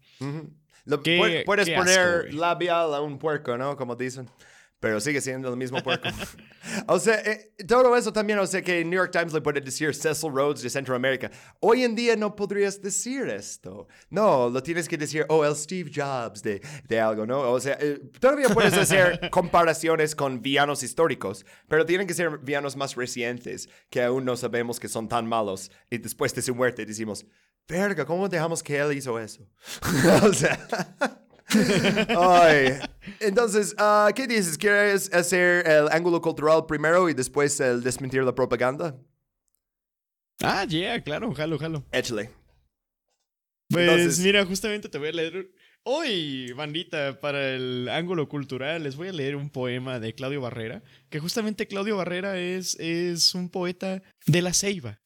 Lo- 0.86 1.02
Qué- 1.04 1.20
pu- 1.20 1.46
puedes 1.46 1.66
qué 1.66 1.76
asco, 1.76 1.86
poner 1.86 2.22
güey. 2.24 2.34
labial 2.34 2.94
a 2.94 3.02
un 3.02 3.18
puerco, 3.20 3.58
¿no? 3.58 3.76
Como 3.76 3.96
dicen. 3.96 4.30
Pero 4.78 5.00
sigue 5.00 5.20
siendo 5.22 5.50
el 5.50 5.58
mismo 5.58 5.82
puerco. 5.82 6.10
o 6.88 7.00
sea, 7.00 7.16
eh, 7.22 7.54
todo 7.68 7.96
eso 7.96 8.12
también, 8.14 8.38
o 8.38 8.46
sea, 8.46 8.62
que 8.62 8.84
New 8.84 8.98
York 9.00 9.10
Times 9.12 9.34
le 9.34 9.42
puede 9.42 9.62
decir 9.62 9.96
Cecil 9.96 10.30
Rhodes 10.32 10.62
de 10.62 10.70
Centroamérica. 10.70 11.32
Hoy 11.62 11.84
en 11.84 11.96
día 11.96 12.16
no 12.16 12.36
podrías 12.36 12.80
decir 12.82 13.28
esto. 13.30 13.88
No, 14.10 14.50
lo 14.50 14.62
tienes 14.62 14.88
que 14.88 14.98
decir, 14.98 15.26
oh, 15.30 15.44
el 15.46 15.56
Steve 15.56 15.90
Jobs 15.96 16.44
de, 16.44 16.62
de 16.88 17.00
algo, 17.00 17.26
¿no? 17.26 17.52
O 17.52 17.60
sea, 17.60 17.78
eh, 17.80 18.00
todavía 18.20 18.50
puedes 18.50 18.74
hacer 18.74 19.30
comparaciones 19.32 20.14
con 20.14 20.42
villanos 20.42 20.84
históricos, 20.84 21.46
pero 21.68 21.86
tienen 21.86 22.06
que 22.06 22.14
ser 22.14 22.38
villanos 22.40 22.76
más 22.76 22.96
recientes, 22.96 23.70
que 23.90 24.04
aún 24.04 24.26
no 24.26 24.36
sabemos 24.36 24.80
que 24.80 24.90
son 24.90 25.08
tan 25.08 25.26
malos. 25.26 25.72
Y 25.90 25.98
después 25.98 26.36
de 26.36 26.42
su 26.44 26.54
muerte 26.54 26.86
decimos, 26.86 27.26
verga, 27.68 28.06
¿cómo 28.06 28.28
dejamos 28.30 28.62
que 28.62 28.78
él 28.78 28.94
hizo 28.94 29.20
eso? 29.20 29.48
o 30.24 30.34
sea... 30.34 30.68
Ay. 32.18 32.80
Entonces, 33.20 33.76
ah, 33.78 34.10
¿qué 34.16 34.28
dices? 34.28 34.58
¿Quieres 34.58 35.14
hacer 35.14 35.68
el 35.68 35.88
ángulo 35.90 36.22
cultural 36.22 36.66
primero 36.66 37.08
y 37.10 37.14
después 37.14 37.60
el 37.60 37.84
desmentir 37.84 38.24
la 38.24 38.34
propaganda? 38.34 38.98
Ah, 40.42 40.66
yeah, 40.66 41.02
claro, 41.02 41.34
jalo, 41.34 41.58
jalo. 41.58 41.86
Échale. 41.92 42.32
Pues 43.70 43.90
Entonces- 43.90 44.20
mira, 44.20 44.46
justamente 44.46 44.90
te 44.90 44.98
voy 44.98 45.10
a 45.10 45.14
leer 45.14 45.52
hoy, 45.84 46.52
bandita, 46.54 47.20
para 47.20 47.52
el 47.54 47.88
ángulo 47.90 48.28
cultural, 48.28 48.84
les 48.84 48.96
voy 48.96 49.08
a 49.08 49.14
leer 49.14 49.36
un 49.36 49.50
poema 49.50 50.00
de 50.00 50.14
Claudio 50.14 50.42
Barrera, 50.42 50.84
que 51.10 51.20
justamente 51.20 51.68
Claudio 51.68 51.98
Barrera 51.98 52.38
es, 52.38 52.76
es 52.80 53.34
un 53.34 53.50
poeta 53.50 54.02
de 54.26 54.42
la 54.42 54.54
ceiba, 54.54 55.00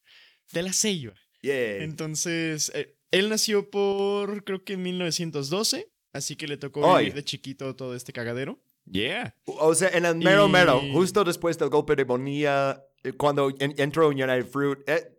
de 0.51 0.63
la 0.63 0.73
ceiba. 0.73 1.13
Yeah. 1.41 1.83
Entonces, 1.83 2.71
eh, 2.75 2.95
él 3.11 3.29
nació 3.29 3.69
por, 3.69 4.43
creo 4.43 4.63
que 4.63 4.73
en 4.73 4.81
1912, 4.83 5.89
así 6.13 6.35
que 6.35 6.47
le 6.47 6.57
tocó 6.57 6.95
Ay. 6.95 7.05
vivir 7.05 7.15
de 7.15 7.23
chiquito 7.23 7.75
todo 7.75 7.95
este 7.95 8.13
cagadero. 8.13 8.59
Yeah. 8.91 9.35
O 9.45 9.73
sea, 9.75 9.89
en 9.89 10.05
el 10.05 10.15
mero 10.15 10.47
Y- 10.47 10.51
mero, 10.51 10.81
justo 10.93 11.23
después 11.23 11.57
del 11.57 11.69
golpe 11.69 11.95
de 11.95 12.03
Bonilla, 12.03 12.83
eh, 13.03 13.13
cuando 13.13 13.49
en- 13.59 13.75
entró 13.77 14.09
United 14.09 14.47
Fruit, 14.47 14.79
eh, 14.87 15.15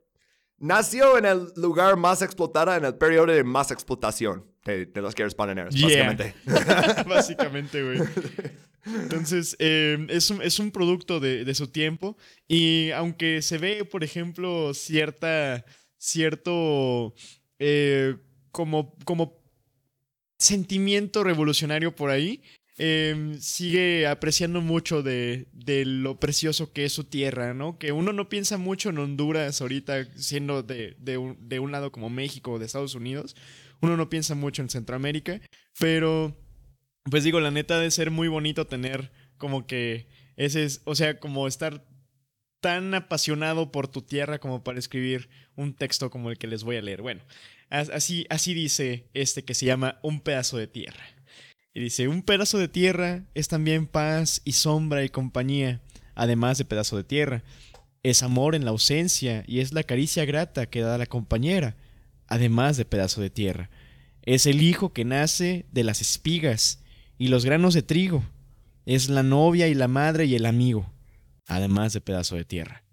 nació 0.58 1.16
en 1.18 1.24
el 1.24 1.52
lugar 1.56 1.96
más 1.96 2.20
explotada 2.22 2.76
en 2.76 2.84
el 2.84 2.94
periodo 2.96 3.26
de 3.32 3.42
más 3.44 3.70
explotación 3.70 4.44
de, 4.64 4.86
de 4.86 5.00
los 5.00 5.14
guerras 5.14 5.34
bananeras, 5.36 5.74
Yeah. 5.74 6.12
básicamente. 6.14 6.34
Básicamente, 7.08 7.82
güey. 7.82 8.00
Entonces, 8.84 9.56
eh, 9.58 10.06
es, 10.08 10.30
un, 10.30 10.42
es 10.42 10.58
un 10.58 10.70
producto 10.70 11.20
de, 11.20 11.44
de 11.44 11.54
su 11.54 11.68
tiempo. 11.68 12.16
Y 12.48 12.90
aunque 12.92 13.42
se 13.42 13.58
ve, 13.58 13.84
por 13.84 14.04
ejemplo, 14.04 14.72
cierta. 14.74 15.64
Cierto. 16.00 17.14
eh, 17.58 18.16
como. 18.52 18.96
como 19.04 19.38
sentimiento 20.38 21.22
revolucionario 21.24 21.94
por 21.94 22.10
ahí. 22.10 22.42
eh, 22.78 23.36
sigue 23.40 24.06
apreciando 24.06 24.62
mucho 24.62 25.02
de, 25.02 25.48
de 25.52 25.84
lo 25.84 26.18
precioso 26.18 26.72
que 26.72 26.86
es 26.86 26.92
su 26.94 27.04
tierra, 27.04 27.52
¿no? 27.52 27.78
Que 27.78 27.92
uno 27.92 28.12
no 28.14 28.28
piensa 28.30 28.56
mucho 28.56 28.88
en 28.88 28.98
Honduras 28.98 29.60
ahorita, 29.60 30.06
siendo 30.16 30.62
de, 30.62 30.96
de 30.98 31.18
un, 31.18 31.36
de 31.48 31.58
un 31.60 31.72
lado 31.72 31.92
como 31.92 32.08
México 32.08 32.52
o 32.52 32.58
de 32.58 32.64
Estados 32.66 32.94
Unidos. 32.94 33.36
Uno 33.82 33.96
no 33.98 34.08
piensa 34.08 34.34
mucho 34.34 34.62
en 34.62 34.70
Centroamérica, 34.70 35.40
pero 35.78 36.36
pues 37.10 37.24
digo, 37.24 37.40
la 37.40 37.50
neta 37.50 37.78
de 37.78 37.90
ser 37.90 38.10
muy 38.10 38.28
bonito 38.28 38.66
tener 38.66 39.12
como 39.36 39.66
que 39.66 40.08
ese 40.36 40.64
es, 40.64 40.80
o 40.84 40.94
sea, 40.94 41.18
como 41.20 41.46
estar 41.48 41.84
tan 42.60 42.94
apasionado 42.94 43.72
por 43.72 43.88
tu 43.88 44.02
tierra 44.02 44.38
como 44.38 44.62
para 44.62 44.78
escribir 44.78 45.28
un 45.56 45.74
texto 45.74 46.10
como 46.10 46.30
el 46.30 46.38
que 46.38 46.46
les 46.46 46.62
voy 46.64 46.76
a 46.76 46.82
leer. 46.82 47.02
Bueno, 47.02 47.22
as- 47.70 47.90
así, 47.90 48.26
así 48.30 48.54
dice 48.54 49.06
este 49.14 49.44
que 49.44 49.54
se 49.54 49.66
llama 49.66 49.98
Un 50.02 50.20
pedazo 50.20 50.56
de 50.56 50.66
tierra. 50.66 51.02
Y 51.72 51.80
dice, 51.80 52.08
un 52.08 52.22
pedazo 52.22 52.58
de 52.58 52.68
tierra 52.68 53.24
es 53.34 53.48
también 53.48 53.86
paz 53.86 54.42
y 54.44 54.52
sombra 54.52 55.04
y 55.04 55.08
compañía, 55.08 55.80
además 56.14 56.58
de 56.58 56.64
pedazo 56.64 56.96
de 56.96 57.04
tierra. 57.04 57.44
Es 58.02 58.22
amor 58.22 58.54
en 58.54 58.64
la 58.64 58.70
ausencia 58.72 59.44
y 59.46 59.60
es 59.60 59.72
la 59.72 59.82
caricia 59.84 60.24
grata 60.24 60.66
que 60.66 60.80
da 60.80 60.98
la 60.98 61.06
compañera, 61.06 61.76
además 62.26 62.76
de 62.76 62.84
pedazo 62.84 63.20
de 63.20 63.30
tierra. 63.30 63.70
Es 64.22 64.46
el 64.46 64.62
hijo 64.62 64.92
que 64.92 65.04
nace 65.04 65.66
de 65.70 65.84
las 65.84 66.00
espigas 66.00 66.82
y 67.18 67.28
los 67.28 67.44
granos 67.44 67.72
de 67.74 67.82
trigo. 67.82 68.24
Es 68.84 69.08
la 69.08 69.22
novia 69.22 69.68
y 69.68 69.74
la 69.74 69.86
madre 69.88 70.24
y 70.24 70.34
el 70.34 70.46
amigo, 70.46 70.90
además 71.50 71.92
de 71.92 72.00
pedazo 72.00 72.36
de 72.36 72.44
tierra. 72.44 72.84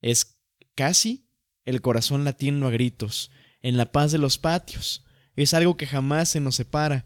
Es 0.00 0.38
casi 0.74 1.28
el 1.64 1.80
corazón 1.80 2.24
latiendo 2.24 2.66
a 2.66 2.70
gritos, 2.70 3.30
en 3.60 3.76
la 3.76 3.90
paz 3.92 4.12
de 4.12 4.18
los 4.18 4.38
patios. 4.38 5.04
Es 5.36 5.52
algo 5.52 5.76
que 5.76 5.86
jamás 5.86 6.30
se 6.30 6.40
nos 6.40 6.54
separa, 6.54 7.04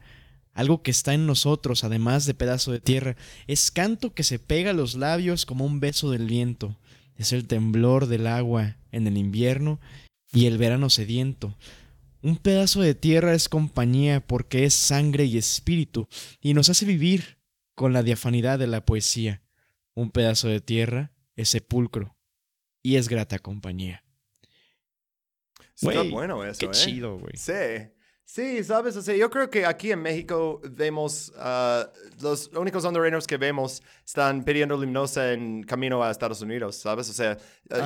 algo 0.53 0.83
que 0.83 0.91
está 0.91 1.15
en 1.15 1.27
nosotros, 1.27 1.83
además 1.83 2.27
de 2.27 2.35
pedazo 2.35 2.73
de 2.73 2.81
tierra. 2.81 3.17
Es 3.47 3.71
canto 3.71 4.13
que 4.15 4.23
se 4.23 4.39
pega 4.39 4.71
a 4.71 4.75
los 4.75 4.95
labios 4.95 5.47
como 5.47 5.65
un 5.65 5.81
beso 5.81 6.11
del 6.11 6.27
viento. 6.27 6.79
Es 7.17 7.33
el 7.33 7.47
temblor 7.47 8.07
del 8.07 8.27
agua 8.27 8.77
en 8.91 9.07
el 9.07 9.17
invierno 9.17 9.81
y 10.31 10.45
el 10.47 10.59
verano 10.59 10.91
sediento. 10.91 11.57
Un 12.21 12.37
pedazo 12.37 12.83
de 12.83 12.95
tierra 12.95 13.35
es 13.35 13.49
compañía 13.49 14.25
porque 14.25 14.65
es 14.65 14.75
sangre 14.75 15.25
y 15.25 15.39
espíritu 15.39 16.07
y 16.41 16.53
nos 16.53 16.69
hace 16.69 16.85
vivir 16.85 17.39
con 17.75 17.95
la 17.95 18.03
diafanidad 18.03 18.59
de 18.59 18.67
la 18.67 18.85
poesía. 18.85 19.43
Un 19.95 20.11
pedazo 20.11 20.49
de 20.49 20.61
tierra 20.61 21.13
es 21.37 21.51
sepulcro 21.51 22.17
y 22.83 22.97
es 22.97 23.09
grata 23.09 23.39
compañía. 23.39 24.05
Está 25.75 26.01
Güey, 26.01 26.11
bueno 26.11 26.45
eso, 26.45 26.61
Qué 26.61 26.67
¿eh? 26.67 26.71
chido, 26.71 27.19
güey. 27.19 27.37
Sí. 27.37 27.53
Sí, 28.35 28.65
sabes, 28.65 28.97
o 28.97 29.03
sea, 29.03 29.15
yo 29.15 29.29
creo 29.29 29.51
que 29.51 29.67
aquí 29.67 29.93
en 29.93 30.01
México 30.01 30.59
vemos, 30.71 31.31
ah, 31.37 31.87
los 32.23 32.49
únicos 32.55 32.83
hondureños 32.83 33.27
que 33.27 33.37
vemos 33.37 33.83
están 34.07 34.43
pidiendo 34.43 34.81
limnosa 34.81 35.35
en 35.35 35.63
camino 35.65 36.03
a 36.03 36.11
Estados 36.11 36.41
Unidos, 36.41 36.77
¿sabes? 36.77 37.11
O 37.11 37.13
sea, 37.13 37.37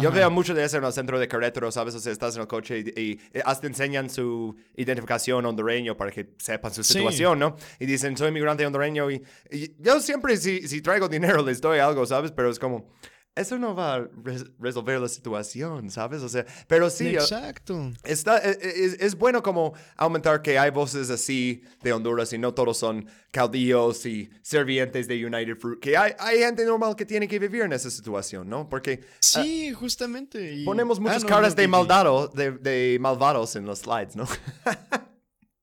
yo 0.01 0.13
veo 0.13 0.31
mucho 0.31 0.55
de 0.55 0.63
eso 0.63 0.77
en 0.77 0.85
el 0.85 0.93
centro 0.93 1.19
de 1.19 1.27
Querétaro, 1.27 1.73
¿sabes? 1.73 1.97
O 1.97 1.99
sea, 1.99 2.13
estás 2.13 2.37
en 2.37 2.43
el 2.43 2.47
coche 2.47 2.79
y, 2.79 3.01
y 3.01 3.21
hasta 3.45 3.67
enseñan 3.67 4.09
su 4.09 4.55
identificación 4.77 5.45
hondureño 5.45 5.97
para 5.97 6.13
que 6.13 6.29
sepan 6.39 6.73
su 6.73 6.85
Sí. 6.85 6.93
situación, 6.93 7.41
¿no? 7.41 7.57
Y 7.81 7.87
dicen, 7.87 8.17
soy 8.17 8.31
migrante 8.31 8.65
hondureño 8.65 9.11
y, 9.11 9.21
y 9.51 9.75
yo 9.83 9.99
siempre, 9.99 10.37
si, 10.37 10.69
si 10.69 10.81
traigo 10.81 11.09
dinero, 11.09 11.43
les 11.45 11.61
doy 11.61 11.81
algo, 11.81 12.07
¿sabes? 12.07 12.31
Pero 12.31 12.51
es 12.51 12.61
como... 12.61 12.89
Eso 13.37 13.59
no 13.59 13.75
va 13.75 13.95
a 13.97 14.09
res- 14.25 14.47
resolver 14.59 14.99
la 14.99 15.09
situación, 15.09 15.91
¿sabes? 15.91 16.23
O 16.23 16.29
sea, 16.29 16.47
pero 16.67 16.89
sí, 16.89 17.09
ah, 17.17 17.21
Exacto. 17.21 17.93
Está, 18.03 18.39
e- 18.39 18.59
e- 18.63 18.85
es, 18.87 18.95
es 18.95 19.15
bueno 19.15 19.43
como 19.43 19.75
aumentar 19.97 20.41
que 20.41 20.59
hay 20.59 20.71
voces 20.71 21.11
así 21.11 21.63
de 21.83 21.93
Honduras 21.93 22.33
y 22.33 22.39
no 22.39 22.55
todos 22.55 22.79
son 22.79 23.07
caudillos 23.31 24.07
y 24.07 24.31
servientes 24.41 25.07
de 25.07 25.25
United 25.27 25.57
Fruit, 25.59 25.79
que 25.79 25.97
hay, 25.99 26.13
hay 26.19 26.39
gente 26.39 26.65
normal 26.65 26.97
que 26.97 27.05
tiene 27.05 27.29
que 27.29 27.39
vivir 27.39 27.63
en 27.63 27.75
esa 27.75 27.91
situación, 27.91 28.49
¿no? 28.49 28.69
Porque 28.69 29.05
Sí, 29.21 29.71
justamente. 29.75 30.55
y- 30.55 30.65
ponemos 30.65 30.97
Ah, 30.99 31.03
muchas 31.03 31.23
no, 31.25 31.29
caras 31.29 31.55
no, 31.55 31.61
de, 31.61 31.69
maldado, 31.69 32.29
de, 32.29 32.53
de 32.53 32.97
malvados 33.01 33.55
en 33.57 33.67
los 33.67 33.81
slides, 33.81 34.17
¿no? 34.17 34.27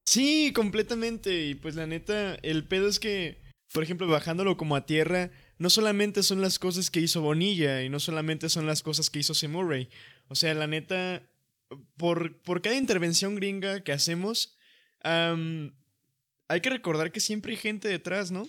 Sí, 0.05 0.51
completamente. 0.53 1.45
Y 1.45 1.55
pues 1.55 1.75
la 1.75 1.87
neta, 1.87 2.35
el 2.43 2.67
pedo 2.67 2.87
es 2.87 2.99
que, 2.99 3.41
por 3.73 3.83
ejemplo, 3.83 4.07
bajándolo 4.07 4.57
como 4.57 4.75
a 4.75 4.85
tierra, 4.85 5.31
no 5.63 5.69
solamente 5.69 6.23
son 6.23 6.41
las 6.41 6.59
cosas 6.59 6.91
que 6.91 6.99
hizo 6.99 7.21
Bonilla 7.21 7.83
y 7.83 7.87
no 7.89 8.01
solamente 8.01 8.49
son 8.49 8.67
las 8.67 8.83
cosas 8.83 9.09
que 9.09 9.19
hizo 9.19 9.33
Murray. 9.47 9.87
O 10.27 10.35
sea, 10.35 10.53
la 10.53 10.67
neta, 10.67 11.23
por, 11.95 12.37
por 12.41 12.61
cada 12.61 12.75
intervención 12.75 13.35
gringa 13.35 13.81
que 13.81 13.93
hacemos, 13.93 14.57
hay 16.47 16.61
que 16.61 16.69
recordar 16.69 17.13
que 17.13 17.21
siempre 17.21 17.53
hay 17.53 17.57
gente 17.57 17.87
detrás, 17.87 18.29
¿no? 18.29 18.45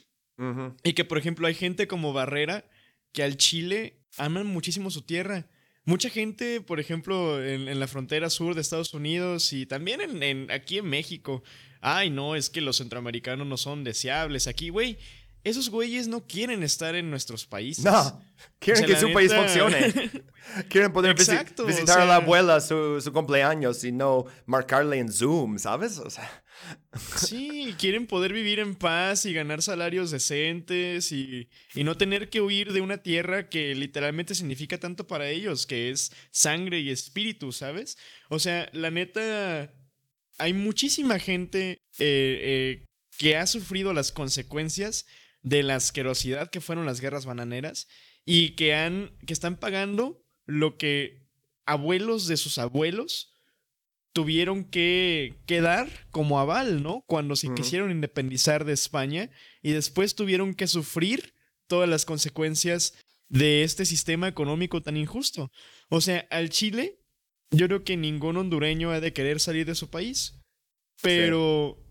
Y 0.83 0.95
que, 0.95 1.05
por 1.05 1.17
ejemplo, 1.19 1.47
hay 1.47 1.55
gente 1.55 1.87
como 1.87 2.13
Barrera 2.13 2.65
que 3.13 3.23
al 3.23 3.37
Chile 3.37 4.01
aman 4.17 4.49
muchísimo 4.49 4.91
su 4.91 5.03
tierra. 5.03 5.47
Mucha 5.85 6.11
gente, 6.11 6.61
por 6.61 6.81
ejemplo, 6.81 7.45
en, 7.45 7.69
en 7.69 7.79
la 7.79 7.87
frontera 7.87 8.29
sur 8.31 8.57
de 8.57 8.61
Estados 8.61 8.93
Unidos 8.93 9.53
y 9.53 9.67
también 9.67 10.01
en, 10.01 10.21
en- 10.25 10.51
aquí 10.51 10.79
en 10.79 10.87
México. 10.87 11.45
Ay, 11.81 12.11
no, 12.11 12.35
es 12.35 12.51
que 12.51 12.61
los 12.61 12.79
centroamericanos 12.79 13.47
no 13.47 13.57
son 13.57 13.85
deseables. 13.85 14.49
Aquí, 14.49 14.71
güey, 14.71 14.99
esos 15.45 15.71
güeyes 15.71 16.09
no 16.09 16.27
quieren 16.27 16.63
estar 16.63 16.95
en 16.95 17.11
nuestros 17.11 17.47
países. 17.47 17.85
No, 17.85 18.21
quieren 18.59 18.85
O 18.85 18.87
sea, 18.89 18.95
que 18.97 19.01
su 19.01 19.13
país 19.13 19.33
funcione. 19.33 19.93
Quieren 20.69 20.93
poder 20.93 21.15
visi- 21.17 21.33
Exacto, 21.33 21.63
o 21.65 21.67
visitar 21.67 22.01
a 22.01 22.05
la 22.05 22.17
abuela 22.17 22.61
su, 22.61 23.01
su 23.01 23.13
cumpleaños 23.13 23.83
y 23.83 23.93
no 23.93 24.27
marcarle 24.45 24.99
en 24.99 25.11
Zoom, 25.11 25.59
¿sabes? 25.59 25.99
O 25.99 26.11
sea, 26.11 26.45
Sí, 27.17 27.75
quieren 27.79 28.07
poder 28.07 28.33
vivir 28.33 28.59
en 28.61 28.75
paz 28.75 29.25
y 29.25 29.33
ganar 29.33 29.63
salarios 29.63 30.11
decentes 30.11 31.13
y, 31.13 31.49
y 31.75 31.85
no 31.85 31.97
tener 31.97 32.29
que 32.29 32.41
huir 32.41 32.73
de 32.73 32.81
una 32.83 32.99
tierra 32.99 33.49
que 33.49 33.75
literalmente 33.75 34.35
significa 34.35 34.79
tanto 34.79 35.07
para 35.07 35.29
ellos, 35.31 35.67
que 35.67 35.91
es 35.91 36.13
sangre 36.31 36.81
y 36.81 36.91
espíritu, 36.91 37.51
¿sabes? 37.53 37.97
O 38.29 38.39
sea, 38.39 38.69
la 38.73 38.91
neta, 38.91 39.73
hay 40.39 40.53
muchísima 40.53 41.19
gente 41.19 41.79
eh, 41.99 42.79
eh, 42.81 42.85
que 43.19 43.37
ha 43.37 43.47
sufrido 43.47 43.93
las 43.95 44.13
consecuencias 44.13 45.07
de 45.45 45.63
la 45.63 45.77
asquerosidad 45.77 46.51
que 46.51 46.61
fueron 46.61 46.87
las 46.87 47.01
guerras 47.01 47.27
bananeras 47.27 47.87
y 48.25 48.57
que 48.57 48.75
han, 48.75 49.17
que 49.27 49.33
están 49.33 49.57
pagando 49.57 50.25
lo 50.47 50.77
que 50.77 51.23
abuelos 51.67 52.27
de 52.27 52.37
sus 52.37 52.59
abuelos 52.59 53.31
tuvieron 54.13 54.65
que, 54.65 55.43
que 55.47 55.61
dar 55.61 55.89
como 56.11 56.41
aval, 56.41 56.83
¿no? 56.83 57.05
Cuando 57.07 57.37
se 57.37 57.53
quisieron 57.53 57.91
independizar 57.91 58.65
de 58.65 58.73
España 58.73 59.31
y 59.61 59.73
después 59.73 60.15
tuvieron 60.15 60.55
que 60.55 60.67
sufrir 60.67 61.35
todas 61.67 61.89
las 61.89 62.05
consecuencias 62.05 62.95
de 63.29 63.65
este 63.65 63.85
sistema 63.85 64.29
económico 64.29 64.83
tan 64.83 64.97
injusto. 64.97 65.51
O 65.89 66.01
sea, 66.01 66.27
al 66.31 66.49
Chile, 66.51 67.01
yo 67.51 67.67
creo 67.67 67.85
que 67.85 67.97
ningún 67.97 68.37
hondureño 68.37 68.91
ha 68.91 69.01
de 69.01 69.13
querer 69.13 69.41
salir 69.41 69.67
de 69.67 69.75
su 69.75 69.91
país. 69.91 70.41
Pero, 71.03 71.84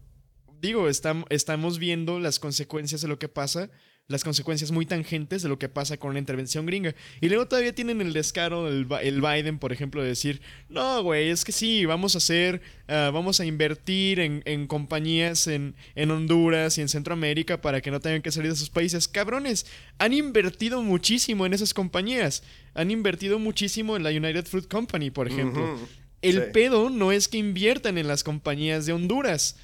digo, 0.64 0.88
estam- 0.90 1.26
estamos 1.30 1.78
viendo 1.78 2.20
las 2.20 2.40
consecuencias 2.40 3.02
de 3.02 3.08
lo 3.08 3.20
que 3.20 3.28
pasa, 3.28 3.70
las 4.08 4.24
consecuencias 4.24 4.72
muy 4.72 4.86
tangentes 4.86 5.44
de 5.44 5.50
lo 5.50 5.58
que 5.60 5.70
pasa 5.70 5.96
con 5.98 6.14
la 6.14 6.20
intervención 6.20 6.66
gringa. 6.66 6.94
Y 7.22 7.28
luego 7.30 7.48
todavía 7.48 7.74
tienen 7.76 8.02
el 8.02 8.12
descaro 8.14 8.68
el 8.68 8.86
Biden, 9.22 9.60
por 9.60 9.72
ejemplo, 9.72 10.02
de 10.02 10.10
decir, 10.10 10.42
no, 10.70 11.02
güey, 11.04 11.30
es 11.30 11.46
que 11.46 11.52
sí, 11.54 11.86
vamos 11.86 12.16
a 12.16 12.18
hacer, 12.18 12.62
ah, 12.88 13.12
vamos 13.14 13.40
a 13.40 13.46
invertir 13.46 14.20
en, 14.20 14.42
en 14.46 14.68
compañías 14.68 15.48
en, 15.48 15.76
en 15.96 16.12
Honduras 16.12 16.78
y 16.78 16.82
en 16.82 16.90
Centroamérica 16.90 17.62
para 17.62 17.80
que 17.82 17.92
no 17.92 18.00
tengan 18.02 18.22
que 18.22 18.32
salir 18.32 18.52
de 18.52 18.58
sus 18.58 18.70
países. 18.70 19.08
Cabrones, 19.08 19.66
han 20.00 20.12
invertido 20.14 20.82
muchísimo 20.82 21.46
en 21.46 21.54
esas 21.54 21.74
compañías. 21.74 22.44
Han 22.74 22.90
invertido 22.92 23.38
muchísimo 23.40 23.96
en 23.96 24.04
la 24.04 24.10
United 24.10 24.46
Fruit 24.46 24.68
Company, 24.68 25.12
por 25.12 25.28
ejemplo. 25.28 25.78
El 26.22 26.36
Sí. 26.36 26.50
pedo 26.54 26.90
no 26.90 27.12
es 27.14 27.28
que 27.30 27.38
inviertan 27.38 27.98
en 27.98 28.08
las 28.08 28.24
compañías 28.24 28.86
de 28.86 28.94
Honduras. 28.94 29.58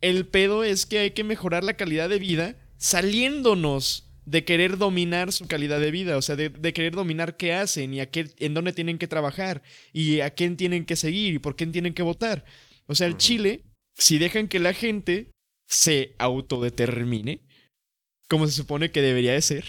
El 0.00 0.26
pedo 0.26 0.64
es 0.64 0.86
que 0.86 0.98
hay 0.98 1.10
que 1.10 1.24
mejorar 1.24 1.64
la 1.64 1.76
calidad 1.76 2.08
de 2.08 2.18
vida 2.18 2.56
saliéndonos 2.78 4.10
de 4.24 4.44
querer 4.44 4.78
dominar 4.78 5.32
su 5.32 5.46
calidad 5.46 5.80
de 5.80 5.90
vida, 5.90 6.16
o 6.16 6.22
sea, 6.22 6.36
de, 6.36 6.50
de 6.50 6.72
querer 6.72 6.92
dominar 6.94 7.36
qué 7.36 7.52
hacen 7.52 7.92
y 7.92 8.00
a 8.00 8.10
qué, 8.10 8.30
en 8.38 8.54
dónde 8.54 8.72
tienen 8.72 8.98
que 8.98 9.08
trabajar 9.08 9.62
y 9.92 10.20
a 10.20 10.30
quién 10.30 10.56
tienen 10.56 10.84
que 10.84 10.96
seguir 10.96 11.34
y 11.34 11.38
por 11.38 11.56
quién 11.56 11.72
tienen 11.72 11.94
que 11.94 12.02
votar. 12.02 12.44
O 12.86 12.94
sea, 12.94 13.06
el 13.06 13.16
Chile, 13.16 13.64
si 13.96 14.18
dejan 14.18 14.48
que 14.48 14.58
la 14.58 14.72
gente 14.72 15.30
se 15.68 16.14
autodetermine, 16.18 17.42
como 18.28 18.46
se 18.46 18.52
supone 18.52 18.90
que 18.90 19.02
debería 19.02 19.32
de 19.32 19.42
ser, 19.42 19.64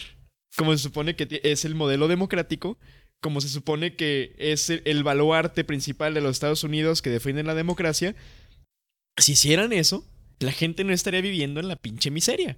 como 0.56 0.72
se 0.78 0.84
supone 0.84 1.16
que 1.16 1.42
es 1.44 1.66
el 1.66 1.76
modelo 1.76 2.08
democrático, 2.08 2.78
como 3.20 3.42
se 3.42 3.50
supone 3.50 3.96
que 3.96 4.36
es 4.38 4.70
el, 4.70 4.82
el 4.86 5.04
baluarte 5.04 5.64
principal 5.64 6.14
de 6.14 6.22
los 6.22 6.32
Estados 6.32 6.64
Unidos 6.64 7.02
que 7.02 7.10
defienden 7.10 7.48
la 7.48 7.56
democracia, 7.56 8.16
si 9.18 9.34
hicieran 9.34 9.74
eso, 9.74 10.11
la 10.42 10.52
gente 10.52 10.84
no 10.84 10.94
estaría 10.94 11.22
viviendo 11.22 11.60
en 11.60 11.68
la 11.68 11.76
pinche 11.76 12.12
miseria. 12.12 12.58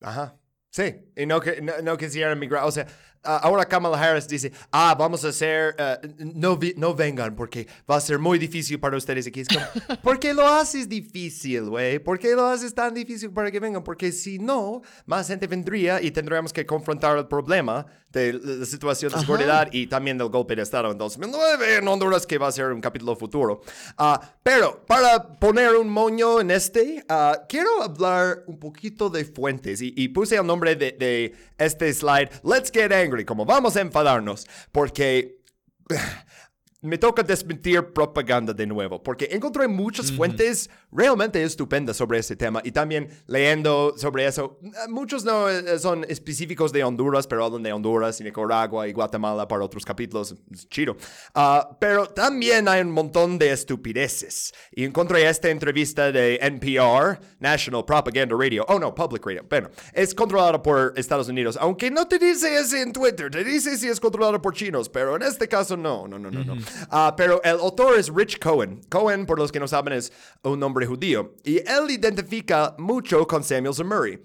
Ajá. 0.00 0.36
Sí, 0.72 0.94
y 1.16 1.26
no, 1.26 1.40
que, 1.40 1.60
no, 1.60 1.72
no 1.82 1.96
quisieran 1.98 2.38
migrar. 2.38 2.62
O 2.64 2.70
sea, 2.70 2.86
ah, 3.24 3.40
ahora 3.42 3.64
Kamala 3.64 3.98
Harris 4.00 4.28
dice, 4.28 4.52
ah, 4.70 4.94
vamos 4.96 5.24
a 5.24 5.28
hacer, 5.30 5.74
eh, 5.76 5.98
no, 6.36 6.56
vi- 6.56 6.74
no 6.76 6.94
vengan 6.94 7.34
porque 7.34 7.66
va 7.90 7.96
a 7.96 8.00
ser 8.00 8.20
muy 8.20 8.38
difícil 8.38 8.78
para 8.78 8.96
ustedes 8.96 9.26
aquí. 9.26 9.40
Es 9.40 9.48
como, 9.48 9.64
¿Por 10.02 10.20
qué 10.20 10.32
lo 10.32 10.46
haces 10.46 10.88
difícil, 10.88 11.64
güey? 11.64 11.98
¿Por 11.98 12.20
qué 12.20 12.36
lo 12.36 12.46
haces 12.46 12.72
tan 12.72 12.94
difícil 12.94 13.32
para 13.32 13.50
que 13.50 13.58
vengan? 13.58 13.82
Porque 13.82 14.12
si 14.12 14.38
no, 14.38 14.82
más 15.06 15.26
gente 15.26 15.48
vendría 15.48 16.00
y 16.00 16.12
tendríamos 16.12 16.52
que 16.52 16.64
confrontar 16.64 17.18
el 17.18 17.26
problema 17.26 17.84
de 18.12 18.32
la 18.32 18.66
situación 18.66 19.10
de 19.10 19.16
Ajá. 19.16 19.24
seguridad 19.24 19.68
y 19.72 19.86
también 19.86 20.18
del 20.18 20.28
golpe 20.28 20.56
de 20.56 20.62
Estado 20.62 20.90
en 20.90 20.98
2009 20.98 21.76
en 21.76 21.88
Honduras, 21.88 22.26
que 22.26 22.38
va 22.38 22.48
a 22.48 22.52
ser 22.52 22.66
un 22.72 22.80
capítulo 22.80 23.14
futuro. 23.16 23.60
Ah, 23.96 24.20
pero 24.42 24.84
para 24.86 25.38
poner 25.38 25.76
un 25.76 25.88
moño 25.88 26.40
en 26.40 26.50
este, 26.50 27.04
ah, 27.08 27.42
quiero 27.48 27.82
hablar 27.82 28.44
un 28.46 28.58
poquito 28.58 29.10
de 29.10 29.24
fuentes 29.24 29.80
y, 29.80 29.94
y 29.96 30.08
puse 30.08 30.36
el 30.36 30.46
nombre 30.46 30.74
de, 30.74 30.92
de 30.92 31.34
este 31.58 31.92
slide, 31.92 32.30
Let's 32.44 32.70
Get 32.72 32.92
Angry, 32.92 33.24
como 33.24 33.44
vamos 33.44 33.76
a 33.76 33.80
enfadarnos, 33.80 34.46
porque 34.72 35.40
me 36.82 36.98
toca 36.98 37.22
desmentir 37.22 37.92
propaganda 37.92 38.52
de 38.52 38.66
nuevo, 38.66 39.02
porque 39.02 39.28
encontré 39.30 39.68
muchas 39.68 40.10
fuentes 40.10 40.70
realmente 40.92 41.42
estupendas 41.42 41.96
sobre 41.96 42.18
ese 42.18 42.36
tema 42.36 42.60
y 42.64 42.72
también 42.72 43.08
leyendo 43.26 43.94
sobre 43.96 44.26
eso, 44.26 44.58
eh, 44.62 44.68
muchos 44.88 45.24
no 45.24 45.48
eh, 45.48 45.78
son 45.78 46.04
específicos 46.08 46.72
de 46.72 46.84
Honduras, 46.84 47.26
pero 47.26 47.44
hablan 47.44 47.62
de 47.62 47.72
Honduras 47.72 48.20
y 48.20 48.24
Nicaragua 48.24 48.88
y 48.88 48.92
Guatemala 48.92 49.46
para 49.46 49.64
otros 49.64 49.84
capítulos, 49.84 50.34
es 50.52 50.68
chido. 50.68 50.96
Ah, 51.34 51.76
pero 51.80 52.06
también 52.06 52.68
hay 52.68 52.80
un 52.80 52.90
montón 52.90 53.38
de 53.38 53.52
estupideces 53.52 54.52
y 54.72 54.84
encontré 54.84 55.28
esta 55.28 55.48
entrevista 55.48 56.10
de 56.12 56.38
NPR, 56.40 57.20
National 57.38 57.84
Propaganda 57.84 58.36
Radio, 58.38 58.64
oh 58.68 58.78
no, 58.78 58.94
Public 58.94 59.24
Radio, 59.24 59.44
bueno, 59.48 59.70
es 59.92 60.14
controlada 60.14 60.62
por 60.62 60.92
Estados 60.96 61.28
Unidos, 61.28 61.56
aunque 61.60 61.90
no 61.90 62.06
te 62.08 62.18
dice 62.18 62.58
ese 62.58 62.82
en 62.82 62.92
Twitter, 62.92 63.30
te 63.30 63.44
dice 63.44 63.76
si 63.76 63.88
es 63.88 64.00
controlada 64.00 64.40
por 64.40 64.54
chinos, 64.54 64.88
pero 64.88 65.16
en 65.16 65.22
este 65.22 65.48
caso 65.48 65.76
no, 65.76 66.06
no, 66.08 66.18
no, 66.18 66.30
no, 66.30 66.44
no. 66.44 66.56
Ah, 66.90 67.14
pero 67.16 67.40
el 67.42 67.58
autor 67.58 67.98
es 67.98 68.12
Rich 68.12 68.38
Cohen. 68.38 68.80
Cohen, 68.88 69.26
por 69.26 69.38
los 69.38 69.52
que 69.52 69.60
no 69.60 69.68
saben, 69.68 69.94
es 69.94 70.12
un 70.42 70.58
nombre 70.58 70.79
judío. 70.86 71.34
Y 71.44 71.58
él 71.58 71.90
identifica 71.90 72.74
mucho 72.78 73.26
con 73.26 73.44
Samuel 73.44 73.84
Murray. 73.84 74.22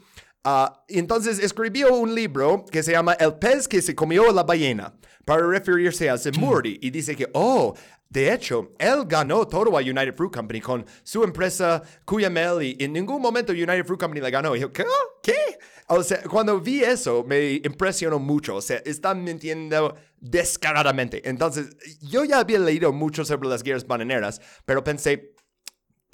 y 0.87 0.99
entonces 0.99 1.39
escribió 1.39 1.93
un 1.95 2.13
libro 2.13 2.65
que 2.71 2.83
se 2.83 2.91
llama 2.91 3.13
El 3.13 3.35
pez 3.35 3.67
que 3.67 3.81
se 3.81 3.95
comió 3.95 4.31
la 4.31 4.43
ballena, 4.43 4.93
para 5.25 5.47
referirse 5.47 6.09
a 6.09 6.17
Zemurdi. 6.17 6.77
Y 6.81 6.91
dice 6.91 7.15
que, 7.15 7.27
oh, 7.33 7.73
de 8.09 8.31
hecho, 8.31 8.71
él 8.77 9.03
ganó 9.07 9.47
todo 9.47 9.77
a 9.77 9.81
United 9.81 10.15
Fruit 10.15 10.33
Company 10.33 10.61
con 10.61 10.85
su 11.03 11.23
empresa 11.23 11.81
Cuyamel 12.05 12.61
y 12.63 12.77
en 12.83 12.93
ningún 12.93 13.21
momento 13.21 13.51
United 13.51 13.85
Fruit 13.85 13.99
Company 13.99 14.21
le 14.21 14.31
ganó. 14.31 14.55
Y 14.55 14.61
yo, 14.61 14.71
¿qué? 14.71 14.85
¿Qué? 15.21 15.57
O 15.87 16.01
sea, 16.01 16.21
cuando 16.23 16.59
vi 16.59 16.81
eso 16.81 17.25
me 17.27 17.53
impresionó 17.63 18.19
mucho. 18.19 18.55
O 18.55 18.61
sea, 18.61 18.77
están 18.85 19.23
mintiendo 19.23 19.95
descaradamente. 20.19 21.27
Entonces, 21.27 21.75
yo 22.01 22.23
ya 22.23 22.39
había 22.39 22.59
leído 22.59 22.93
mucho 22.93 23.25
sobre 23.25 23.49
las 23.49 23.63
guerras 23.63 23.85
bananeras, 23.85 24.39
pero 24.65 24.83
pensé, 24.83 25.34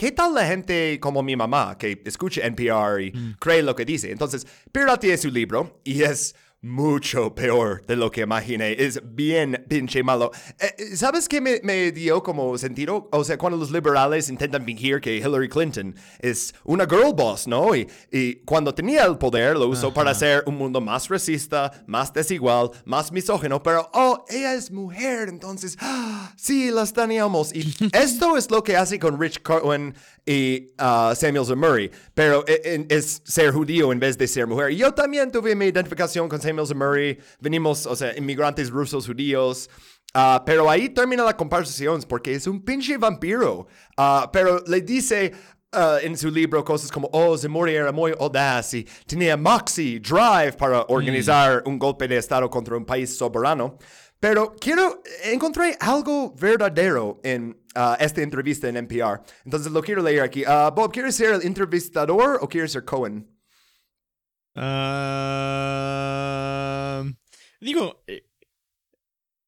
¿Qué 0.01 0.11
tal 0.11 0.33
la 0.33 0.47
gente 0.47 0.99
como 0.99 1.21
mi 1.21 1.35
mamá 1.35 1.77
que 1.77 2.01
escucha 2.05 2.41
NPR 2.47 3.03
y 3.03 3.35
cree 3.37 3.61
lo 3.61 3.75
que 3.75 3.85
dice? 3.85 4.11
Entonces, 4.11 4.47
pirateé 4.71 5.15
su 5.15 5.29
libro 5.29 5.79
y 5.83 6.01
es 6.01 6.33
mucho 6.63 7.33
peor 7.33 7.83
de 7.87 7.95
lo 7.95 8.11
que 8.11 8.21
imaginé. 8.21 8.73
Es 8.77 9.01
bien 9.03 9.65
pinche 9.67 10.03
malo. 10.03 10.31
Eh, 10.59 10.95
¿Sabes 10.95 11.27
qué 11.27 11.41
me, 11.41 11.59
me 11.63 11.91
dio 11.91 12.21
como 12.21 12.55
sentido? 12.59 13.09
O 13.11 13.23
sea, 13.23 13.35
cuando 13.37 13.57
los 13.57 13.71
liberales 13.71 14.29
intentan 14.29 14.63
fingir 14.63 15.01
que 15.01 15.17
Hillary 15.17 15.49
Clinton 15.49 15.95
es 16.19 16.53
una 16.63 16.85
girl 16.85 17.13
boss, 17.15 17.47
¿no? 17.47 17.75
Y, 17.75 17.87
y 18.11 18.35
cuando 18.45 18.75
tenía 18.75 19.05
el 19.05 19.17
poder 19.17 19.57
lo 19.57 19.67
usó 19.67 19.91
para 19.91 20.11
hacer 20.11 20.43
un 20.45 20.55
mundo 20.55 20.79
más 20.79 21.09
racista, 21.09 21.71
más 21.87 22.13
desigual, 22.13 22.69
más 22.85 23.11
misógino, 23.11 23.61
pero, 23.63 23.89
oh, 23.93 24.23
ella 24.29 24.53
es 24.53 24.69
mujer, 24.69 25.29
entonces, 25.29 25.75
ah, 25.81 26.31
sí, 26.37 26.69
las 26.69 26.93
teníamos. 26.93 27.55
Y 27.55 27.73
esto 27.93 28.37
es 28.37 28.51
lo 28.51 28.63
que 28.63 28.77
hace 28.77 28.99
con 28.99 29.19
Rich 29.19 29.41
Cohen 29.41 29.95
y 30.27 30.67
uh, 30.79 31.15
Samuel 31.15 31.55
Murray, 31.55 31.89
pero 32.13 32.45
e- 32.47 32.61
en- 32.75 32.85
es 32.89 33.23
ser 33.25 33.51
judío 33.51 33.91
en 33.91 33.99
vez 33.99 34.15
de 34.15 34.27
ser 34.27 34.45
mujer. 34.45 34.69
Y 34.71 34.77
yo 34.77 34.93
también 34.93 35.31
tuve 35.31 35.55
mi 35.55 35.65
identificación 35.65 36.29
con 36.29 36.39
Samuel 36.39 36.50
Murray, 36.53 37.17
venimos, 37.39 37.85
o 37.85 37.95
sea, 37.95 38.15
inmigrantes 38.17 38.69
rusos 38.69 39.07
judíos. 39.07 39.69
ah, 40.13 40.43
pero 40.45 40.69
ahí 40.69 40.89
termina 40.89 41.23
la 41.23 41.35
conversación 41.37 42.01
porque 42.07 42.33
es 42.33 42.47
un 42.47 42.63
pinche 42.63 42.97
vampiro. 42.97 43.67
Ah, 43.97 44.29
pero 44.31 44.63
le 44.67 44.81
dice 44.81 45.31
ah, 45.71 45.97
en 46.01 46.17
su 46.17 46.29
libro 46.29 46.63
cosas 46.63 46.91
como, 46.91 47.09
oh, 47.13 47.37
Zemuri 47.37 47.75
era 47.75 47.91
muy 47.91 48.13
audaz 48.19 48.73
y 48.73 48.85
tenía 49.05 49.37
moxie, 49.37 49.99
drive 49.99 50.53
para 50.57 50.81
organizar 50.89 51.63
un 51.65 51.79
golpe 51.79 52.07
de 52.07 52.17
Estado 52.17 52.49
contra 52.49 52.75
un 52.77 52.85
país 52.85 53.15
soberano. 53.17 53.77
Pero 54.21 54.55
quiero, 54.59 55.01
encontré 55.23 55.75
algo 55.79 56.35
verdadero 56.35 57.19
en 57.23 57.57
ah, 57.73 57.97
esta 57.99 58.21
entrevista 58.21 58.69
en 58.69 58.77
NPR. 58.77 59.19
Entonces 59.45 59.71
lo 59.71 59.81
quiero 59.81 60.03
leer 60.03 60.21
aquí. 60.21 60.43
Ah, 60.45 60.71
Bob, 60.75 60.91
¿quieres 60.91 61.15
ser 61.15 61.33
el 61.33 61.41
entrevistador 61.41 62.37
o 62.39 62.47
quieres 62.47 62.71
ser 62.71 62.85
Cohen? 62.85 63.27
Ah, 65.33 67.03
digo, 67.59 68.03
eh, 68.07 68.25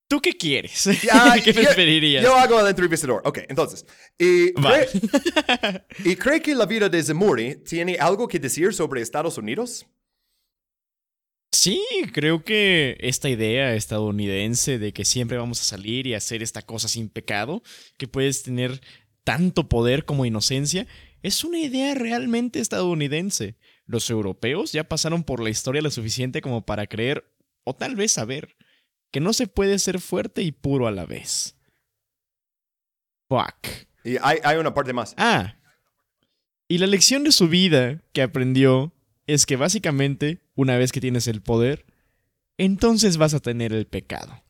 ¿tú 0.07 0.19
qué 0.21 0.33
quieres? 0.37 0.83
¿Qué 1.43 1.53
yo- 1.53 1.61
preferirías? 1.61 2.23
Yo 2.23 2.35
hago 2.35 2.59
el 2.59 2.67
entrevistador. 2.67 3.21
Ok, 3.25 3.39
entonces. 3.49 3.85
¿y 4.17 4.51
Va. 4.53 4.79
cree, 4.79 5.85
¿Y 6.11 6.15
cree 6.15 6.41
que 6.41 6.55
la 6.55 6.65
vida 6.65 6.89
de 6.89 7.03
Zemuri 7.03 7.55
tiene 7.63 7.97
algo 7.99 8.27
que 8.27 8.39
decir 8.39 8.73
sobre 8.73 9.01
Estados 9.01 9.37
Unidos? 9.37 9.85
Sí, 11.51 11.81
creo 12.13 12.43
que 12.43 12.97
esta 12.99 13.29
idea 13.29 13.75
estadounidense 13.75 14.79
de 14.79 14.91
que 14.91 15.05
siempre 15.05 15.37
vamos 15.37 15.61
a 15.61 15.63
salir 15.63 16.07
y 16.07 16.13
hacer 16.15 16.41
esta 16.43 16.61
cosa 16.63 16.87
sin 16.87 17.09
pecado, 17.09 17.61
que 17.97 18.07
puedes 18.07 18.43
tener 18.43 18.81
tanto 19.23 19.69
poder 19.69 20.03
como 20.03 20.25
inocencia, 20.25 20.87
es 21.21 21.43
una 21.45 21.59
idea 21.59 21.93
realmente 21.93 22.59
estadounidense. 22.59 23.55
Los 23.85 24.09
europeos 24.09 24.71
ya 24.71 24.87
pasaron 24.87 25.23
por 25.23 25.41
la 25.41 25.49
historia 25.49 25.81
lo 25.81 25.91
suficiente 25.91 26.41
como 26.41 26.65
para 26.65 26.87
creer, 26.87 27.25
o 27.63 27.75
tal 27.75 27.95
vez 27.95 28.11
saber, 28.11 28.55
que 29.11 29.19
no 29.19 29.33
se 29.33 29.47
puede 29.47 29.79
ser 29.79 29.99
fuerte 29.99 30.41
y 30.41 30.51
puro 30.51 30.87
a 30.87 30.91
la 30.91 31.05
vez. 31.05 31.55
Fuck. 33.29 33.67
Y 34.03 34.17
hay, 34.21 34.39
hay 34.43 34.57
una 34.57 34.73
parte 34.73 34.93
más. 34.93 35.13
Ah. 35.17 35.55
Y 36.67 36.77
la 36.77 36.87
lección 36.87 37.23
de 37.23 37.31
su 37.31 37.47
vida 37.47 38.01
que 38.13 38.21
aprendió 38.21 38.93
es 39.27 39.45
que 39.45 39.55
básicamente, 39.55 40.41
una 40.55 40.77
vez 40.77 40.91
que 40.91 41.01
tienes 41.01 41.27
el 41.27 41.41
poder, 41.41 41.85
entonces 42.57 43.17
vas 43.17 43.33
a 43.33 43.39
tener 43.39 43.73
el 43.73 43.87
pecado. 43.87 44.42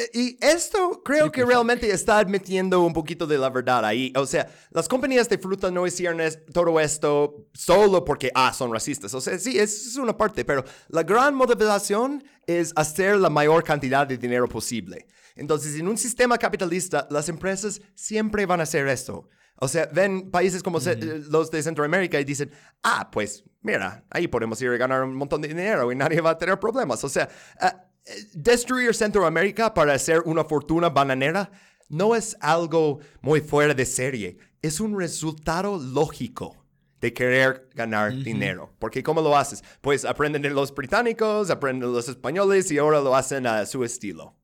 Eh, 0.00 0.10
Y 0.14 0.38
esto 0.40 1.02
creo 1.04 1.30
que 1.30 1.44
realmente 1.44 1.90
está 1.90 2.18
admitiendo 2.18 2.80
un 2.80 2.92
poquito 2.92 3.26
de 3.26 3.36
la 3.38 3.50
verdad 3.50 3.84
ahí. 3.84 4.12
O 4.16 4.26
sea, 4.26 4.48
las 4.70 4.88
compañías 4.88 5.28
de 5.28 5.38
fruta 5.38 5.70
no 5.70 5.86
hicieron 5.86 6.20
es- 6.20 6.38
todo 6.52 6.78
esto 6.80 7.46
solo 7.52 8.04
porque, 8.04 8.30
ah, 8.34 8.52
son 8.52 8.72
racistas. 8.72 9.12
O 9.14 9.20
sea, 9.20 9.38
sí, 9.38 9.58
es, 9.58 9.96
una 9.96 10.16
parte, 10.16 10.44
pero 10.44 10.64
la 10.88 11.02
gran 11.02 11.34
motivación 11.34 12.22
es 12.46 12.72
hacer 12.76 13.16
la 13.16 13.28
mayor 13.30 13.62
cantidad 13.64 14.06
de 14.06 14.16
dinero 14.16 14.48
posible. 14.48 15.06
Entonces, 15.36 15.78
en 15.78 15.88
un 15.88 15.98
sistema 15.98 16.38
capitalista, 16.38 17.06
las 17.10 17.28
empresas 17.28 17.80
siempre 17.94 18.46
van 18.46 18.60
a 18.60 18.64
hacer 18.64 18.86
esto. 18.88 19.28
O 19.62 19.68
sea, 19.68 19.86
ven 19.92 20.30
países 20.30 20.62
como 20.62 20.78
los 20.78 21.50
de 21.50 21.62
Centroamérica 21.62 22.18
y 22.18 22.24
dicen, 22.24 22.50
ah, 22.82 23.10
pues 23.10 23.44
mira, 23.60 24.04
ahí 24.10 24.26
podemos 24.26 24.60
ir 24.62 24.70
a 24.70 24.76
ganar 24.78 25.02
un 25.04 25.14
montón 25.14 25.42
de 25.42 25.48
dinero 25.48 25.92
y 25.92 25.96
nadie 25.96 26.20
va 26.22 26.30
a 26.30 26.38
tener 26.38 26.58
problemas. 26.58 27.04
O 27.04 27.08
sea, 27.10 27.28
eh, 27.60 27.70
destruir 28.32 28.94
Centroamérica 28.94 29.74
para 29.74 29.94
hacer 29.94 30.20
una 30.24 30.44
fortuna 30.44 30.88
bananera 30.88 31.50
no 31.88 32.14
es 32.14 32.36
algo 32.40 33.00
muy 33.20 33.40
fuera 33.40 33.74
de 33.74 33.84
serie, 33.84 34.38
es 34.62 34.80
un 34.80 34.98
resultado 34.98 35.78
lógico 35.78 36.56
de 37.00 37.12
querer 37.12 37.68
ganar 37.74 38.14
dinero. 38.14 38.74
Porque 38.78 39.02
¿cómo 39.02 39.22
lo 39.22 39.36
haces? 39.36 39.64
Pues 39.80 40.04
aprenden 40.04 40.42
de 40.42 40.50
los 40.50 40.74
británicos, 40.74 41.50
aprenden 41.50 41.88
de 41.88 41.94
los 41.94 42.08
españoles 42.08 42.70
y 42.70 42.78
ahora 42.78 43.00
lo 43.00 43.16
hacen 43.16 43.46
a 43.46 43.64
su 43.66 43.84
estilo. 43.84 44.36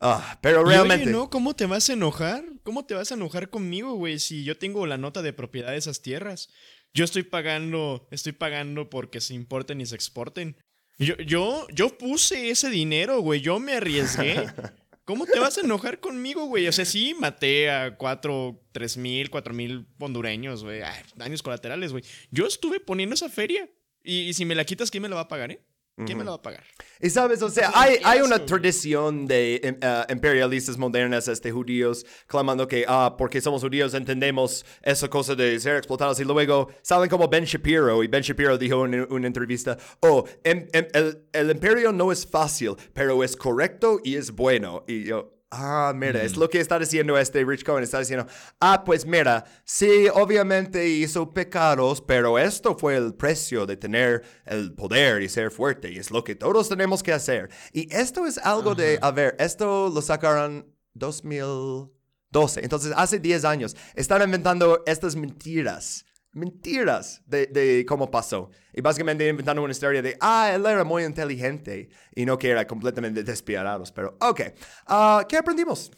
Ah, 0.00 0.38
pero 0.42 0.62
Y 0.62 0.64
realmente... 0.66 1.04
oye, 1.04 1.12
¿no? 1.12 1.30
¿Cómo 1.30 1.56
te 1.56 1.66
vas 1.66 1.88
a 1.88 1.94
enojar? 1.94 2.44
¿Cómo 2.62 2.84
te 2.84 2.94
vas 2.94 3.10
a 3.10 3.14
enojar 3.14 3.48
conmigo, 3.48 3.94
güey? 3.94 4.18
Si 4.18 4.44
yo 4.44 4.58
tengo 4.58 4.86
la 4.86 4.98
nota 4.98 5.22
de 5.22 5.32
propiedad 5.32 5.70
de 5.70 5.78
esas 5.78 6.02
tierras. 6.02 6.50
Yo 6.92 7.04
estoy 7.04 7.24
pagando, 7.24 8.06
estoy 8.10 8.32
pagando 8.32 8.88
porque 8.90 9.20
se 9.20 9.34
importen 9.34 9.80
y 9.80 9.86
se 9.86 9.96
exporten. 9.96 10.56
Yo, 10.98 11.16
yo, 11.16 11.66
yo 11.72 11.98
puse 11.98 12.50
ese 12.50 12.70
dinero, 12.70 13.20
güey. 13.20 13.40
Yo 13.40 13.58
me 13.58 13.74
arriesgué. 13.74 14.46
¿Cómo 15.04 15.26
te 15.26 15.38
vas 15.38 15.58
a 15.58 15.60
enojar 15.60 16.00
conmigo, 16.00 16.46
güey? 16.46 16.66
O 16.66 16.72
sea, 16.72 16.86
sí, 16.86 17.14
maté 17.18 17.70
a 17.70 17.96
cuatro, 17.96 18.62
tres 18.72 18.96
mil, 18.96 19.28
cuatro 19.28 19.52
mil 19.52 19.86
hondureños, 19.98 20.64
güey. 20.64 20.80
Ay, 20.80 21.02
Daños 21.14 21.42
colaterales, 21.42 21.92
güey. 21.92 22.04
Yo 22.30 22.46
estuve 22.46 22.80
poniendo 22.80 23.14
esa 23.14 23.28
feria. 23.28 23.68
Y, 24.02 24.20
y 24.20 24.34
si 24.34 24.44
me 24.44 24.54
la 24.54 24.64
quitas, 24.64 24.90
¿quién 24.90 25.02
me 25.02 25.08
la 25.08 25.16
va 25.16 25.22
a 25.22 25.28
pagar, 25.28 25.50
eh? 25.50 25.60
¿Quién 25.96 26.18
me 26.18 26.24
la 26.24 26.32
va 26.32 26.36
a 26.36 26.42
pagar? 26.42 26.64
Y 27.00 27.08
sabes, 27.08 27.40
o 27.42 27.48
sea, 27.48 27.70
hay, 27.72 27.98
¿qué 27.98 28.02
hay 28.04 28.20
una 28.20 28.44
tradición 28.44 29.26
de 29.26 29.60
eh, 29.62 30.04
imperialistas 30.10 30.76
modernas, 30.76 31.28
este, 31.28 31.52
judíos, 31.52 32.04
clamando 32.26 32.66
que, 32.66 32.84
ah, 32.88 33.14
porque 33.16 33.40
somos 33.40 33.62
judíos 33.62 33.94
entendemos 33.94 34.66
esa 34.82 35.08
cosa 35.08 35.36
de 35.36 35.60
ser 35.60 35.76
explotados. 35.76 36.18
Y 36.18 36.24
luego 36.24 36.68
salen 36.82 37.08
como 37.08 37.28
Ben 37.28 37.44
Shapiro, 37.44 38.02
y 38.02 38.08
Ben 38.08 38.22
Shapiro 38.22 38.58
dijo 38.58 38.84
en 38.86 39.06
una 39.10 39.26
entrevista, 39.26 39.78
oh, 40.00 40.24
em- 40.42 40.66
em- 40.72 40.88
el, 40.92 41.26
el 41.32 41.50
imperio 41.50 41.92
no 41.92 42.10
es 42.10 42.26
fácil, 42.26 42.74
pero 42.92 43.22
es 43.22 43.36
correcto 43.36 44.00
y 44.02 44.16
es 44.16 44.32
bueno. 44.32 44.84
Y 44.88 45.04
yo... 45.04 45.33
Ah, 45.56 45.92
mira, 45.94 46.22
es 46.22 46.36
lo 46.36 46.48
que 46.50 46.58
está 46.58 46.78
diciendo 46.78 47.16
este 47.16 47.44
Rich 47.44 47.64
Cohen. 47.64 47.84
Está 47.84 48.00
diciendo, 48.00 48.26
ah, 48.60 48.82
pues 48.84 49.06
mira, 49.06 49.44
sí, 49.64 50.08
obviamente 50.12 50.88
hizo 50.88 51.32
pecados, 51.32 52.00
pero 52.00 52.38
esto 52.38 52.76
fue 52.76 52.96
el 52.96 53.14
precio 53.14 53.64
de 53.64 53.76
tener 53.76 54.24
el 54.46 54.74
poder 54.74 55.22
y 55.22 55.28
ser 55.28 55.52
fuerte, 55.52 55.92
y 55.92 55.98
es 55.98 56.10
lo 56.10 56.24
que 56.24 56.34
todos 56.34 56.68
tenemos 56.68 57.02
que 57.02 57.12
hacer. 57.12 57.50
Y 57.72 57.94
esto 57.94 58.26
es 58.26 58.38
algo 58.38 58.74
de, 58.74 58.98
a 59.00 59.12
ver, 59.12 59.36
esto 59.38 59.90
lo 59.94 60.02
sacaron 60.02 60.66
2012, 60.94 62.60
entonces 62.64 62.92
hace 62.96 63.20
10 63.20 63.44
años. 63.44 63.76
Están 63.94 64.22
inventando 64.22 64.82
estas 64.86 65.14
mentiras. 65.14 66.04
Mentiras 66.34 67.22
de, 67.26 67.46
de 67.46 67.86
cómo 67.86 68.10
pasó. 68.10 68.50
Y 68.72 68.80
básicamente 68.80 69.26
inventando 69.28 69.62
una 69.62 69.72
historia 69.72 70.02
de, 70.02 70.16
ah, 70.20 70.52
él 70.54 70.66
era 70.66 70.84
muy 70.84 71.04
inteligente 71.04 71.88
y 72.14 72.26
no 72.26 72.36
que 72.38 72.50
era 72.50 72.66
completamente 72.66 73.22
despiadados. 73.22 73.92
Pero, 73.92 74.16
ok. 74.20 74.40
Ah, 74.86 75.24
¿Qué 75.28 75.36
aprendimos? 75.36 75.90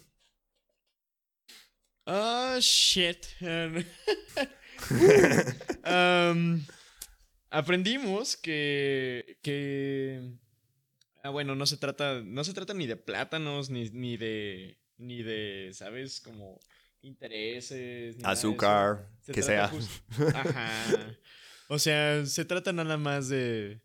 Ah, 2.07 2.59
shit. 2.61 3.27
Um, 5.87 6.65
aprendimos 7.51 8.37
que, 8.37 9.39
que... 9.43 10.33
Ah, 11.23 11.31
bueno, 11.31 11.55
no 11.55 11.67
se 11.67 11.77
trata, 11.77 12.21
no 12.23 12.45
se 12.45 12.53
trata 12.53 12.75
ni 12.75 12.87
de 12.87 12.97
plátanos, 12.97 13.71
ni, 13.71 13.91
ni 13.91 14.17
de, 14.17 14.79
ni 14.99 15.23
de, 15.23 15.71
¿sabes? 15.73 16.21
Como 16.21 16.61
intereses. 17.07 18.17
ni. 18.17 18.23
Azúcar, 18.25 19.09
Se 19.21 19.33
que 19.33 19.43
sea. 19.43 19.71
Ajá. 20.35 21.17
O 21.69 21.79
sea, 21.79 22.25
se 22.27 22.45
trata 22.45 22.73
nada 22.73 22.97
más 22.97 23.29
de, 23.29 23.81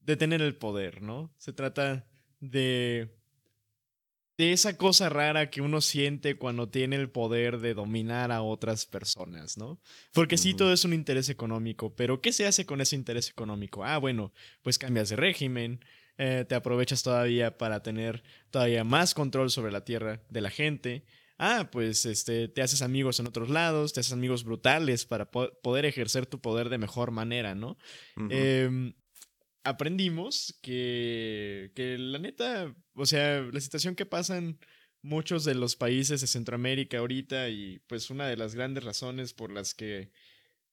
de 0.00 0.16
tener 0.16 0.40
el 0.42 0.56
poder, 0.56 1.02
¿no? 1.02 1.32
Se 1.38 1.52
trata 1.52 2.06
de, 2.40 3.14
de 4.38 4.52
esa 4.52 4.76
cosa 4.76 5.08
rara 5.08 5.50
que 5.50 5.60
uno 5.60 5.80
siente 5.80 6.38
cuando 6.38 6.68
tiene 6.68 6.96
el 6.96 7.10
poder 7.10 7.58
de 7.58 7.74
dominar 7.74 8.30
a 8.32 8.40
otras 8.42 8.86
personas, 8.86 9.58
¿no? 9.58 9.80
Porque 10.12 10.38
sí, 10.38 10.50
Ujú. 10.50 10.58
todo 10.58 10.72
es 10.72 10.84
un 10.84 10.94
interés 10.94 11.28
económico, 11.28 11.94
pero 11.94 12.20
¿qué 12.20 12.32
se 12.32 12.46
hace 12.46 12.64
con 12.64 12.80
ese 12.80 12.96
interés 12.96 13.28
económico? 13.28 13.84
Ah, 13.84 13.98
bueno, 13.98 14.32
pues 14.62 14.78
cambias 14.78 15.08
de 15.08 15.16
régimen, 15.16 15.84
eh, 16.16 16.44
te 16.48 16.54
aprovechas 16.54 17.02
todavía 17.02 17.58
para 17.58 17.82
tener 17.82 18.22
todavía 18.50 18.84
más 18.84 19.12
control 19.14 19.50
sobre 19.50 19.72
la 19.72 19.84
tierra 19.84 20.22
de 20.30 20.40
la 20.40 20.50
gente. 20.50 21.04
Ah, 21.38 21.68
pues 21.70 22.04
este, 22.06 22.48
te 22.48 22.62
haces 22.62 22.82
amigos 22.82 23.20
en 23.20 23.26
otros 23.28 23.48
lados, 23.48 23.92
te 23.92 24.00
haces 24.00 24.12
amigos 24.12 24.44
brutales 24.44 25.06
para 25.06 25.30
po- 25.30 25.52
poder 25.62 25.84
ejercer 25.86 26.26
tu 26.26 26.40
poder 26.40 26.68
de 26.68 26.78
mejor 26.78 27.12
manera, 27.12 27.54
¿no? 27.54 27.78
Em, 28.32 28.94
aprendimos 29.64 30.58
que, 30.62 31.72
que 31.74 31.98
la 31.98 32.18
neta, 32.18 32.74
o 32.94 33.06
sea, 33.06 33.42
la 33.42 33.60
situación 33.60 33.94
que 33.94 34.06
pasan 34.06 34.58
muchos 35.02 35.44
de 35.44 35.54
los 35.54 35.76
países 35.76 36.20
de 36.20 36.26
Centroamérica 36.26 36.98
ahorita 36.98 37.48
y 37.50 37.80
pues 37.86 38.10
una 38.10 38.26
de 38.28 38.36
las 38.36 38.54
grandes 38.54 38.84
razones 38.84 39.34
por 39.34 39.52
las 39.52 39.74
que 39.74 40.10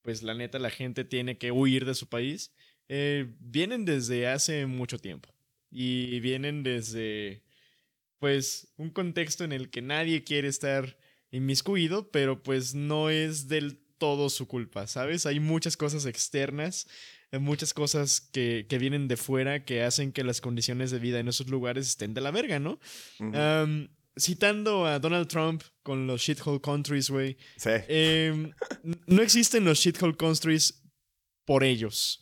pues 0.01 0.23
la 0.23 0.35
neta 0.35 0.59
la 0.59 0.69
gente 0.71 1.05
tiene 1.05 1.37
que 1.37 1.51
huir 1.51 1.85
de 1.85 1.95
su 1.95 2.09
país, 2.09 2.53
eh, 2.89 3.35
vienen 3.39 3.85
desde 3.85 4.27
hace 4.27 4.65
mucho 4.67 4.99
tiempo 4.99 5.35
y 5.71 6.19
vienen 6.21 6.63
desde 6.63 7.44
pues 8.19 8.73
un 8.77 8.89
contexto 8.89 9.43
en 9.43 9.51
el 9.51 9.69
que 9.69 9.81
nadie 9.81 10.23
quiere 10.23 10.47
estar 10.47 10.97
inmiscuido, 11.31 12.11
pero 12.11 12.41
pues 12.43 12.75
no 12.75 13.09
es 13.09 13.47
del 13.47 13.79
todo 13.97 14.29
su 14.29 14.47
culpa, 14.47 14.87
¿sabes? 14.87 15.25
Hay 15.25 15.39
muchas 15.39 15.77
cosas 15.77 16.05
externas, 16.05 16.87
eh, 17.31 17.39
muchas 17.39 17.73
cosas 17.73 18.21
que, 18.21 18.65
que 18.69 18.77
vienen 18.77 19.07
de 19.07 19.17
fuera 19.17 19.65
que 19.65 19.83
hacen 19.83 20.11
que 20.11 20.23
las 20.23 20.41
condiciones 20.41 20.91
de 20.91 20.99
vida 20.99 21.19
en 21.19 21.27
esos 21.27 21.49
lugares 21.49 21.87
estén 21.87 22.13
de 22.13 22.21
la 22.21 22.31
verga, 22.31 22.59
¿no? 22.59 22.79
Citando 24.17 24.85
a 24.85 24.99
Donald 24.99 25.27
Trump 25.27 25.61
con 25.83 26.07
los 26.07 26.21
shithole 26.21 26.61
countries, 26.61 27.09
güey. 27.09 27.35
sí. 27.57 27.69
em, 27.89 28.51
no 29.07 29.21
existen 29.21 29.65
los 29.65 29.79
shithole 29.79 30.15
countries 30.15 30.83
por 31.45 31.63
ellos. 31.63 32.21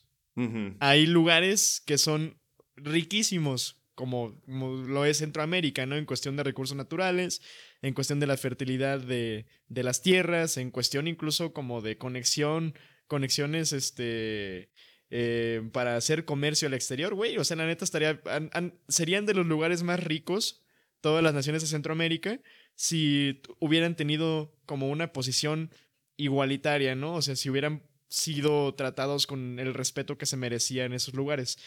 Hay 0.80 1.06
lugares 1.06 1.84
que 1.86 1.99
son 1.99 2.40
riquísimos, 2.76 3.82
como, 3.95 4.40
como 4.45 4.74
lo 4.78 5.06
es 5.06 5.18
Centroamérica, 5.18 5.86
¿no? 5.86 5.95
En 5.95 6.06
cuestión 6.06 6.36
de 6.36 6.44
recursos 6.44 6.76
naturales, 6.78 7.41
en 7.82 7.94
cuestión 7.94 8.20
de 8.20 8.28
la 8.28 8.38
fertilidad 8.38 8.99
de, 8.99 9.45
de 9.68 9.84
las 9.84 10.02
tierras, 10.02 10.57
en 10.57 10.72
cuestión 10.72 11.07
incluso 11.07 11.53
como 11.53 11.82
de 11.82 11.98
conexión, 11.98 12.74
conexiones, 13.07 13.74
este... 13.74 14.70
eh, 15.10 15.61
para 15.74 15.95
hacer 15.95 16.26
comercio 16.26 16.68
al 16.68 16.74
exterior, 16.74 17.14
güey. 17.14 17.38
O 17.38 17.44
sea, 17.44 17.56
la 17.57 17.68
neta 17.68 17.86
estaría. 17.86 18.20
an- 18.26 18.49
an- 18.53 18.80
serían 18.88 19.26
de 19.28 19.36
los 19.36 19.45
lugares 19.45 19.84
más 19.84 20.03
ricos, 20.03 20.64
todas 21.02 21.22
las 21.24 21.34
naciones 21.36 21.61
de 21.61 21.68
Centroamérica, 21.68 22.40
si 22.76 23.41
hubieran 23.60 23.95
tenido 23.95 24.56
como 24.65 24.90
una 24.90 25.14
posición 25.14 25.70
igualitaria, 26.18 26.95
¿no? 26.95 27.14
O 27.15 27.22
sea, 27.22 27.36
si 27.36 27.49
hubieran 27.49 27.84
sido 28.07 28.74
tratados 28.76 29.26
con 29.28 29.60
el 29.60 29.74
respeto 29.74 30.18
que 30.18 30.26
se 30.28 30.38
merecía 30.38 30.86
en 30.86 30.94
esos 30.94 31.14
lugares. 31.14 31.57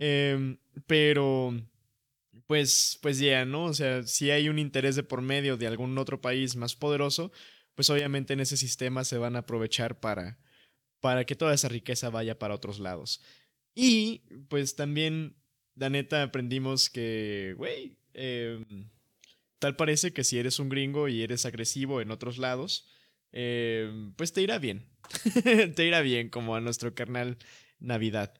Em, 0.00 0.58
pero, 0.86 1.54
pues, 2.46 2.98
pues 3.02 3.18
ya, 3.18 3.44
¿no? 3.44 3.64
O 3.64 3.74
sea, 3.74 4.02
si 4.04 4.30
hay 4.30 4.48
un 4.48 4.58
interés 4.58 4.96
de 4.96 5.02
por 5.02 5.22
medio 5.22 5.56
de 5.56 5.66
algún 5.66 5.96
otro 5.98 6.20
país 6.20 6.56
más 6.56 6.76
poderoso, 6.76 7.32
pues 7.74 7.90
obviamente 7.90 8.32
en 8.32 8.40
ese 8.40 8.56
sistema 8.56 9.04
se 9.04 9.18
van 9.18 9.36
a 9.36 9.40
aprovechar 9.40 10.00
para, 10.00 10.38
para 11.00 11.24
que 11.24 11.36
toda 11.36 11.54
esa 11.54 11.68
riqueza 11.68 12.10
vaya 12.10 12.38
para 12.38 12.54
otros 12.54 12.78
lados. 12.78 13.22
Y, 13.74 14.22
pues 14.48 14.76
también, 14.76 15.36
la 15.74 15.90
neta, 15.90 16.22
aprendimos 16.22 16.90
que, 16.90 17.54
güey, 17.56 17.98
em, 18.14 18.90
tal 19.58 19.76
parece 19.76 20.12
que 20.12 20.24
si 20.24 20.38
eres 20.38 20.58
un 20.58 20.68
gringo 20.68 21.08
y 21.08 21.22
eres 21.22 21.46
agresivo 21.46 22.00
en 22.00 22.10
otros 22.10 22.38
lados, 22.38 22.88
em, 23.32 24.14
pues 24.14 24.32
te 24.32 24.42
irá 24.42 24.58
bien. 24.58 24.90
te 25.76 25.86
irá 25.86 26.00
bien, 26.02 26.28
como 26.28 26.54
a 26.56 26.60
nuestro 26.60 26.94
carnal 26.94 27.38
Navidad. 27.78 28.34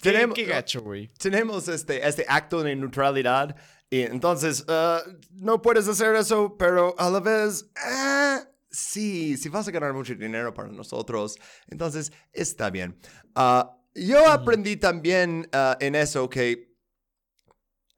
Tenemos- 0.00 0.34
qué 0.34 0.44
gacho, 0.44 0.82
güey. 0.82 1.10
tenemos 1.18 1.68
este, 1.68 2.06
este 2.06 2.24
acto 2.28 2.62
de 2.62 2.74
neutralidad 2.76 3.56
y 3.90 4.00
entonces 4.02 4.64
ah, 4.68 5.02
no 5.32 5.60
puedes 5.62 5.86
hacer 5.88 6.14
eso, 6.16 6.56
pero 6.58 6.94
a 6.98 7.10
la 7.10 7.20
vez, 7.20 7.70
ah, 7.76 8.40
sí, 8.70 9.36
si 9.36 9.48
vas 9.48 9.68
a 9.68 9.70
ganar 9.70 9.92
mucho 9.92 10.14
dinero 10.14 10.52
para 10.54 10.68
nosotros, 10.68 11.36
entonces 11.68 12.12
está 12.32 12.70
bien. 12.70 12.96
Ah, 13.34 13.76
yo 13.94 14.28
aprendí 14.28 14.76
también 14.76 15.48
ah, 15.52 15.76
en 15.80 15.94
eso 15.94 16.28
que, 16.28 16.73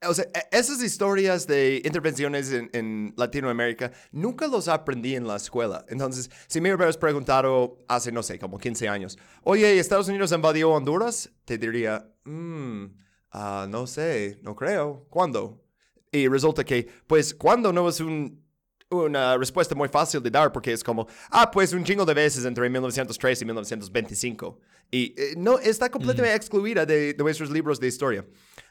o 0.07 0.13
sea, 0.13 0.25
e- 0.25 0.57
esas 0.57 0.81
historias 0.83 1.47
de 1.47 1.81
intervenciones 1.85 2.51
en, 2.51 2.69
en 2.73 3.13
Latinoamérica 3.17 3.91
nunca 4.11 4.47
los 4.47 4.67
aprendí 4.67 5.15
en 5.15 5.27
la 5.27 5.35
escuela. 5.37 5.85
Entonces, 5.89 6.29
si 6.47 6.61
me 6.61 6.73
hubieras 6.73 6.97
preguntado 6.97 7.77
hace, 7.87 8.11
no 8.11 8.23
sé, 8.23 8.37
como 8.39 8.57
15 8.57 8.87
años, 8.89 9.17
oye, 9.43 9.79
¿Estados 9.79 10.07
Unidos 10.07 10.31
invadió 10.31 10.71
Honduras? 10.71 11.31
Te 11.45 11.57
diría, 11.57 12.11
"Mm, 12.25 12.85
ah, 13.31 13.67
no 13.69 13.87
sé, 13.87 14.39
no 14.41 14.55
creo. 14.55 15.05
¿Cuándo? 15.09 15.63
Y 16.11 16.27
resulta 16.27 16.63
que, 16.63 16.87
pues, 17.07 17.33
¿cuándo 17.33 17.73
no 17.73 17.89
es 17.89 17.99
un, 17.99 18.43
una 18.89 19.37
respuesta 19.37 19.75
muy 19.75 19.89
fácil 19.89 20.21
de 20.23 20.29
dar? 20.31 20.51
Porque 20.51 20.71
es 20.71 20.83
como, 20.83 21.07
ah, 21.31 21.51
pues 21.51 21.73
un 21.73 21.83
chingo 21.83 22.05
de 22.05 22.13
veces 22.13 22.45
entre 22.45 22.69
1903 22.69 23.41
y 23.41 23.45
1925. 23.45 24.59
Y 24.89 25.13
eh, 25.17 25.33
no, 25.37 25.59
está 25.59 25.89
completamente 25.89 26.35
excluida 26.35 26.85
de, 26.85 27.13
de 27.13 27.23
nuestros 27.23 27.49
libros 27.51 27.79
de 27.79 27.87
historia. 27.87 28.25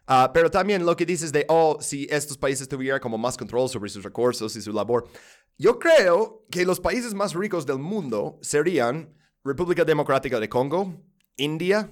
Ah, 0.07 0.31
pero 0.33 0.51
también 0.51 0.87
lo 0.87 0.95
que 0.97 1.05
dices 1.05 1.33
de, 1.33 1.45
oh, 1.49 1.79
si 1.81 2.07
estos 2.11 2.39
países 2.39 2.69
tuvieran 2.69 3.01
como 3.01 3.19
más 3.19 3.37
control 3.37 3.69
sobre 3.69 3.91
sus 3.91 4.05
recursos 4.05 4.55
y 4.55 4.63
su 4.63 4.73
labor. 4.73 5.09
Yo 5.59 5.79
creo 5.79 6.45
que 6.51 6.65
los 6.65 6.79
países 6.81 7.13
más 7.15 7.35
ricos 7.35 7.67
del 7.67 7.79
mundo 7.79 8.39
serían 8.43 9.15
República 9.43 9.85
Democrática 9.85 10.39
de 10.39 10.49
Congo, 10.49 11.03
India, 11.37 11.91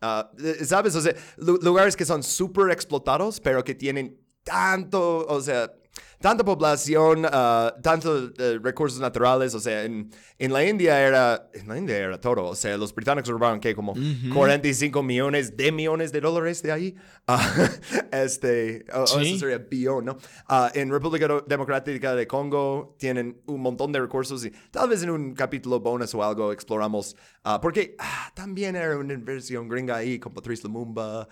ah, 0.00 0.30
eh, 0.38 0.64
¿sabes? 0.64 0.94
O 0.94 1.00
sea, 1.00 1.14
lu- 1.38 1.58
lugares 1.62 1.96
que 1.96 2.04
son 2.04 2.22
súper 2.22 2.70
explotados, 2.70 3.40
pero 3.40 3.64
que 3.64 3.74
tienen 3.74 4.20
tanto, 4.44 5.26
o 5.26 5.40
sea, 5.40 5.72
tanta 6.20 6.44
población, 6.44 7.26
ah, 7.30 7.74
tantos 7.82 8.32
eh, 8.38 8.58
recursos 8.62 9.00
naturales, 9.00 9.54
o 9.54 9.60
sea, 9.60 9.84
en, 9.84 10.10
en 10.38 10.52
la 10.52 10.64
India 10.64 11.00
era, 11.00 11.48
en 11.54 11.68
la 11.68 11.78
India 11.78 11.96
era 11.96 12.20
todo, 12.20 12.44
o 12.44 12.54
sea, 12.54 12.76
los 12.76 12.94
británicos 12.94 13.28
robaron, 13.30 13.60
¿qué? 13.60 13.74
Como 13.74 13.94
45 14.32 15.02
millones 15.02 15.56
de 15.56 15.72
millones 15.72 16.12
de 16.12 16.20
dólares 16.20 16.62
de 16.62 16.72
ahí. 16.72 16.94
Ah, 17.28 17.42
este, 18.12 18.84
Sí. 19.06 19.32
eso 19.32 19.38
sería 19.40 19.58
billón, 19.58 20.04
¿no? 20.04 20.16
Ah, 20.46 20.70
en 20.74 20.92
República 20.92 21.26
Democrática 21.44 22.14
de 22.14 22.24
Congo 22.28 22.94
tienen 23.00 23.42
un 23.46 23.60
montón 23.62 23.90
de 23.90 23.98
recursos 24.00 24.44
y 24.44 24.52
tal 24.70 24.88
vez 24.88 25.02
en 25.02 25.10
un 25.10 25.34
capítulo 25.34 25.80
bonus 25.80 26.14
o 26.14 26.22
algo 26.22 26.52
exploramos, 26.52 27.16
porque 27.60 27.96
también 28.34 28.76
era 28.76 28.96
una 28.96 29.12
inversión 29.12 29.68
gringa 29.68 29.96
ahí 29.96 30.20
con 30.20 30.32
Patrice 30.32 30.62
Lumumba. 30.64 31.28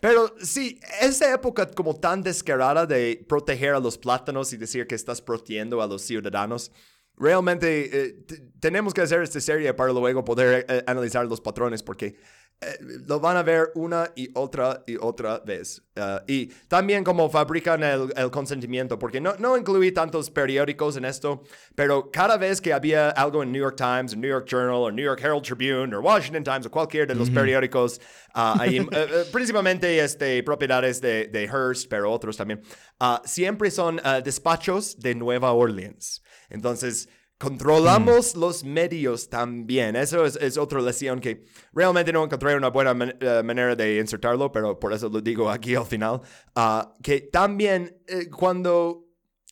pero 0.00 0.34
sí, 0.42 0.78
esa 1.00 1.32
época 1.32 1.66
como 1.70 1.94
tan 1.96 2.22
descarada 2.22 2.84
de 2.84 3.24
proteger 3.26 3.74
a 3.74 3.80
los 3.80 3.95
plátanos 3.98 4.52
y 4.52 4.56
decir 4.56 4.86
que 4.86 4.94
estás 4.94 5.20
protegiendo 5.20 5.82
a 5.82 5.86
los 5.86 6.02
ciudadanos. 6.02 6.72
Realmente 7.16 7.90
eh, 7.92 8.26
tenemos 8.60 8.92
que 8.92 9.00
hacer 9.00 9.22
esta 9.22 9.40
serie 9.40 9.72
para 9.72 9.92
luego 9.92 10.24
poder 10.24 10.66
eh, 10.68 10.84
analizar 10.86 11.26
los 11.26 11.40
patrones 11.40 11.82
porque 11.82 12.16
eh, 12.60 12.78
lo 13.06 13.20
van 13.20 13.36
a 13.36 13.42
ver 13.42 13.70
una 13.74 14.10
y 14.14 14.30
otra 14.34 14.82
y 14.86 14.96
otra 14.96 15.40
vez. 15.40 15.82
Ah, 15.94 16.22
y 16.26 16.46
también 16.68 17.04
como 17.04 17.28
fabrican 17.28 17.82
el, 17.82 18.12
el 18.16 18.30
consentimiento, 18.30 18.98
porque 18.98 19.20
no, 19.20 19.34
no 19.38 19.58
incluí 19.58 19.92
tantos 19.92 20.30
periódicos 20.30 20.96
en 20.96 21.04
esto, 21.04 21.42
pero 21.74 22.10
cada 22.10 22.38
vez 22.38 22.60
que 22.60 22.72
había 22.72 23.10
algo 23.10 23.42
en 23.42 23.52
New 23.52 23.60
York 23.60 23.76
Times, 23.76 24.16
New 24.16 24.30
York 24.30 24.46
Journal, 24.48 24.76
o 24.76 24.90
New 24.90 25.04
York 25.04 25.20
Herald 25.22 25.42
Tribune, 25.42 25.94
o 25.94 26.00
Washington 26.00 26.44
Times, 26.44 26.66
o 26.66 26.70
cualquier 26.70 27.06
de 27.06 27.14
los 27.14 27.28
periódicos, 27.28 28.00
ah, 28.34 28.56
ahí, 28.60 28.78
eh, 28.78 28.86
eh, 28.90 29.24
principalmente 29.30 29.98
este, 29.98 30.42
propiedades 30.42 31.00
de, 31.00 31.26
de 31.26 31.44
Hearst, 31.44 31.88
pero 31.90 32.10
otros 32.10 32.38
también, 32.38 32.62
ah, 33.00 33.20
siempre 33.24 33.70
son 33.70 34.00
ah, 34.02 34.22
despachos 34.22 34.98
de 34.98 35.14
Nueva 35.14 35.52
Orleans. 35.52 36.22
Entonces, 36.48 37.08
controlamos 37.38 38.34
los 38.34 38.64
medios 38.64 39.28
también. 39.28 39.96
Eso 39.96 40.24
es, 40.24 40.36
es 40.36 40.56
otra 40.56 40.80
lección 40.80 41.20
que 41.20 41.44
realmente 41.72 42.12
no 42.12 42.24
encontré 42.24 42.56
una 42.56 42.68
buena 42.70 42.94
man- 42.94 43.16
eh, 43.20 43.42
manera 43.44 43.76
de 43.76 43.98
insertarlo, 43.98 44.50
pero 44.50 44.78
por 44.78 44.92
eso 44.92 45.08
lo 45.08 45.20
digo 45.20 45.50
aquí 45.50 45.74
al 45.74 45.86
final. 45.86 46.20
Ah, 46.54 46.92
que 47.02 47.20
también 47.20 47.96
eh, 48.06 48.28
cuando 48.30 49.02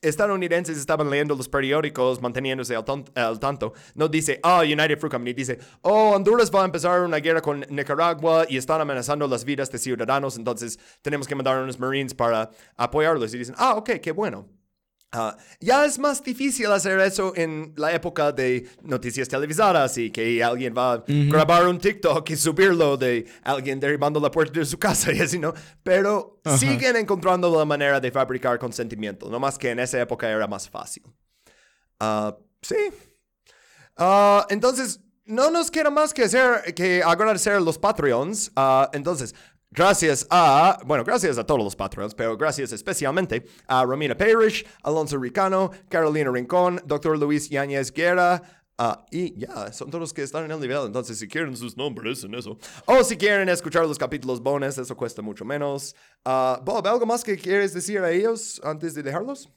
estadounidenses 0.01 0.77
estaban 0.77 1.09
leyendo 1.09 1.35
los 1.35 1.48
periódicos, 1.48 2.20
manteniéndose 2.20 2.77
al, 2.77 2.85
al 3.15 3.40
tanto, 3.40 3.73
no 3.94 4.06
dice, 4.06 4.39
oh, 4.43 4.61
United 4.61 4.98
Fruit 4.98 5.12
Company, 5.12 5.32
dice, 5.32 5.59
oh, 5.81 6.12
Honduras 6.15 6.51
va 6.55 6.61
a 6.61 6.66
empezar 6.66 7.01
una 7.01 7.16
guerra 7.19 7.40
con 7.40 7.65
Nicaragua 7.70 8.44
y 8.47 8.59
están 8.59 8.82
amenazando 8.82 9.27
las 9.27 9.47
vidas 9.47 9.70
de 9.70 9.78
ciudadanos, 9.78 10.36
entonces 10.36 10.78
tenemos 11.01 11.27
que 11.27 11.35
mandar 11.35 11.62
unos 11.62 11.78
Marines 11.78 12.12
para 12.12 12.51
apoyarlos. 12.77 13.32
Y 13.32 13.39
dicen, 13.39 13.55
ah, 13.56 13.77
ok, 13.77 13.93
qué 14.02 14.12
bueno. 14.12 14.47
Ah, 15.16 15.36
ya 15.61 15.85
es 15.85 15.97
más 15.97 16.23
difícil 16.24 16.66
hacer 16.73 16.99
eso 16.99 17.32
en 17.36 17.73
la 17.77 17.93
época 17.93 18.32
de 18.32 18.69
noticias 18.82 19.28
televisadas 19.28 19.97
y 19.97 20.11
que 20.11 20.43
alguien 20.43 20.74
va 20.77 20.95
a 20.95 21.05
grabar 21.07 21.69
un 21.69 21.78
TikTok 21.78 22.28
y 22.31 22.36
subirlo 22.36 22.97
de 22.97 23.24
alguien 23.45 23.78
derribando 23.78 24.19
la 24.19 24.28
puerta 24.28 24.59
de 24.59 24.66
su 24.66 24.77
casa 24.81 25.12
y 25.12 25.20
así, 25.20 25.39
¿no? 25.39 25.55
Pero 25.85 26.41
siguen 26.59 26.97
encontrando 26.97 27.57
la 27.57 27.65
manera 27.65 28.01
de 28.01 28.11
fabricar 28.11 28.59
consentimiento, 28.59 29.31
no 29.31 29.39
más 29.39 29.57
que 29.57 29.70
en 29.70 29.78
esa 29.78 30.01
época 30.01 30.28
era 30.28 30.49
más 30.49 30.69
fácil. 30.69 31.05
Ah, 32.01 32.36
sí. 32.61 32.77
Ah, 33.97 34.45
entonces, 34.51 35.01
no 35.27 35.51
nos 35.51 35.70
queda 35.70 35.91
más 35.91 36.12
que 36.12 36.24
hacer 36.24 36.74
que 36.74 37.03
agradecer 37.03 37.55
a 37.55 37.61
los 37.61 37.78
Patreons. 37.78 38.53
Entonces, 38.93 39.35
gracias 39.74 40.26
a, 40.30 40.78
bueno, 40.86 41.05
gracias 41.05 41.36
a 41.36 41.44
todos 41.44 41.62
los 41.62 41.76
Patreons, 41.76 42.14
pero 42.14 42.36
gracias 42.36 42.72
especialmente 42.72 43.44
a 43.66 43.84
Romina 43.84 44.16
Parrish, 44.16 44.64
Alonso 44.82 45.18
Ricano, 45.18 45.70
Carolina 45.88 46.30
Rincón, 46.30 46.80
Dr. 46.86 47.18
Luis 47.18 47.48
Yáñez 47.51 47.92
Guerra. 47.92 48.40
ah, 48.78 49.05
y 49.10 49.38
ya, 49.38 49.72
son 49.72 49.88
todos 49.88 50.01
los 50.01 50.12
que 50.14 50.22
están 50.22 50.44
en 50.44 50.51
el 50.52 50.60
nivel. 50.60 50.86
Entonces, 50.86 51.18
si 51.18 51.28
quieren 51.28 51.56
sus 51.56 51.76
nombres 51.76 52.24
en 52.24 52.34
eso. 52.34 52.59
O 52.86 53.05
si 53.05 53.16
quieren 53.16 53.48
escuchar 53.48 53.86
los 53.86 53.98
capítulos 53.98 54.40
bonus, 54.40 54.78
eso 54.78 54.96
cuesta 54.96 55.22
mucho 55.22 55.44
menos. 55.44 55.94
Ah, 56.24 56.60
Bob, 56.64 56.86
¿algo 56.86 57.06
más 57.06 57.22
que 57.22 57.36
quieres 57.36 57.72
decir 57.74 57.98
a 58.01 58.10
ellos 58.10 58.60
antes 58.64 58.94
de 58.94 59.02
dejarlos? 59.02 59.51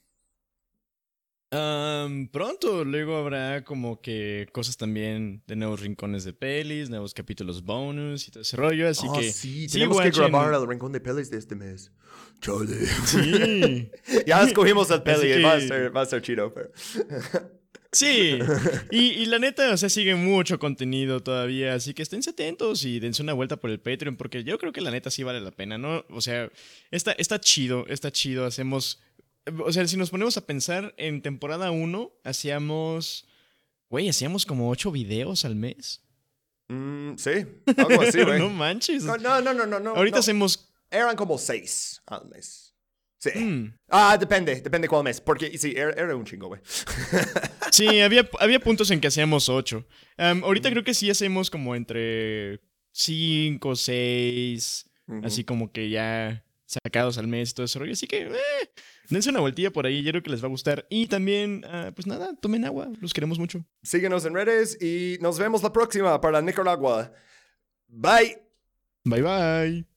Am, 1.49 2.28
pronto, 2.28 2.84
luego 2.84 3.15
habrá 3.15 3.64
como 3.64 4.02
que 4.02 4.48
cosas 4.52 4.76
también 4.76 5.44
de 5.48 5.56
nuevos 5.56 5.80
rincones 5.80 6.26
de 6.26 6.34
pelis, 6.34 6.90
nuevos 6.90 7.14
capítulos 7.14 7.64
bonus 7.64 8.28
y 8.28 8.32
todo 8.32 8.41
ese 8.41 8.57
rollo, 8.57 8.90
así 8.90 9.07
Ah, 9.10 9.18
que... 9.18 9.32
sí, 9.32 9.68
tenemos 9.68 10.02
que 10.02 10.10
grabar 10.11 10.53
el 10.53 10.68
rincón 10.68 10.91
de 10.91 10.99
pelis 10.99 11.30
de 11.32 11.38
este 11.38 11.56
mes. 11.56 11.91
Chale. 12.41 12.86
Sí. 13.06 13.90
ya 14.28 14.44
escogimos 14.44 14.91
el 14.91 15.03
peli, 15.03 15.41
va, 15.41 15.53
a 15.53 15.61
ser, 15.61 15.95
va 15.95 16.02
a 16.02 16.06
ser 16.06 16.22
chido, 16.22 16.53
pero... 16.53 16.72
Sí, 17.94 18.38
y, 18.91 18.98
y 18.98 19.26
la 19.28 19.40
neta, 19.40 19.72
o 19.72 19.78
sea, 19.78 19.88
sigue 19.88 20.14
mucho 20.14 20.60
contenido 20.60 21.24
todavía, 21.24 21.74
así 21.74 21.94
que 21.94 22.03
esténse 22.03 22.32
atentos 22.32 22.84
y 22.84 22.99
dense 22.99 23.24
una 23.24 23.32
vuelta 23.32 23.56
por 23.56 23.69
el 23.72 23.80
Patreon, 23.80 24.18
porque 24.18 24.44
yo 24.44 24.60
creo 24.60 24.74
que 24.74 24.82
la 24.82 24.91
neta 24.91 25.10
sí 25.10 25.24
vale 25.24 25.40
la 25.40 25.52
pena, 25.52 25.78
¿no? 25.78 26.06
O 26.10 26.19
sea, 26.19 26.52
está, 26.91 27.14
está 27.14 27.40
chido, 27.40 27.86
está 27.88 28.11
chido, 28.11 28.45
hacemos... 28.45 29.02
O 29.64 29.72
sea, 29.72 29.88
si 29.88 29.98
nos 29.98 30.10
ponemos 30.10 30.38
a 30.38 30.45
pensar, 30.45 30.94
en 30.98 31.22
temporada 31.22 31.72
1 31.72 32.11
hacíamos... 32.24 33.28
Güey, 33.90 34.10
hacíamos 34.10 34.45
como 34.45 34.69
8 34.69 34.91
videos 34.91 35.45
al 35.45 35.56
mes. 35.56 36.02
Mm, 36.68 37.15
sí, 37.15 37.32
algo 37.78 38.02
así, 38.02 38.22
güey. 38.26 38.40
no 38.40 38.49
manches. 38.49 39.03
no, 39.03 39.18
no, 39.18 39.41
no, 39.41 39.53
no, 39.53 39.80
no. 39.80 39.90
Ahorita 39.91 40.18
no. 40.18 40.19
hacemos... 40.19 40.69
Eran 40.90 41.15
como 41.15 41.38
seis 41.38 42.02
al 42.06 42.28
mes. 42.30 42.74
Sí. 43.19 43.32
Mm. 43.38 43.74
Ah, 43.90 44.18
depende, 44.18 44.61
depende 44.61 44.88
cuál 44.88 45.03
mes. 45.03 45.19
Porque 45.19 45.57
sí, 45.57 45.74
era, 45.76 45.91
era 45.91 46.15
un 46.15 46.26
chingo, 46.26 46.48
güey. 46.48 46.61
Sí, 47.72 47.99
había, 47.99 48.28
había 48.40 48.60
puntos 48.60 48.90
en 48.91 49.02
que 49.02 49.07
hacíamos 49.07 49.49
8. 49.49 49.86
ahorita 50.18 50.69
creo 50.72 50.84
que 50.84 50.94
sí 50.94 51.10
hacemos 51.10 51.49
como 51.52 51.76
entre 51.76 52.61
5, 52.94 53.76
6, 53.76 54.86
Ujú. 55.07 55.22
así 55.26 55.44
como 55.44 55.72
que 55.72 55.90
ya 55.90 56.44
sacados 56.65 57.18
al 57.18 57.28
mes 57.28 57.52
y 57.52 57.53
todo 57.53 57.68
rollo. 57.76 57.91
Así 57.94 58.07
que, 58.07 58.24
eh, 58.24 58.69
dense 59.10 59.30
una 59.30 59.40
vueltilla 59.40 59.72
por 59.72 59.86
ahí, 59.86 60.04
yo 60.04 60.12
creo 60.12 60.24
que 60.24 60.30
les 60.30 60.42
va 60.42 60.48
a 60.48 60.50
gustar. 60.50 60.86
Y 60.90 61.08
también, 61.08 61.64
ah, 61.68 61.92
pues 61.96 62.08
nada, 62.08 62.36
tomen 62.42 62.66
agua, 62.66 62.90
los 63.00 63.14
queremos 63.14 63.40
mucho. 63.40 63.66
Síguenos 63.84 64.26
en 64.26 64.34
redes 64.34 64.82
y 64.82 65.18
nos 65.22 65.40
vemos 65.40 65.64
la 65.64 65.74
próxima 65.74 66.20
para 66.22 66.42
Nicaragua. 66.42 67.12
Bye. 67.88 68.42
Bye 69.04 69.22
bye. 69.22 69.97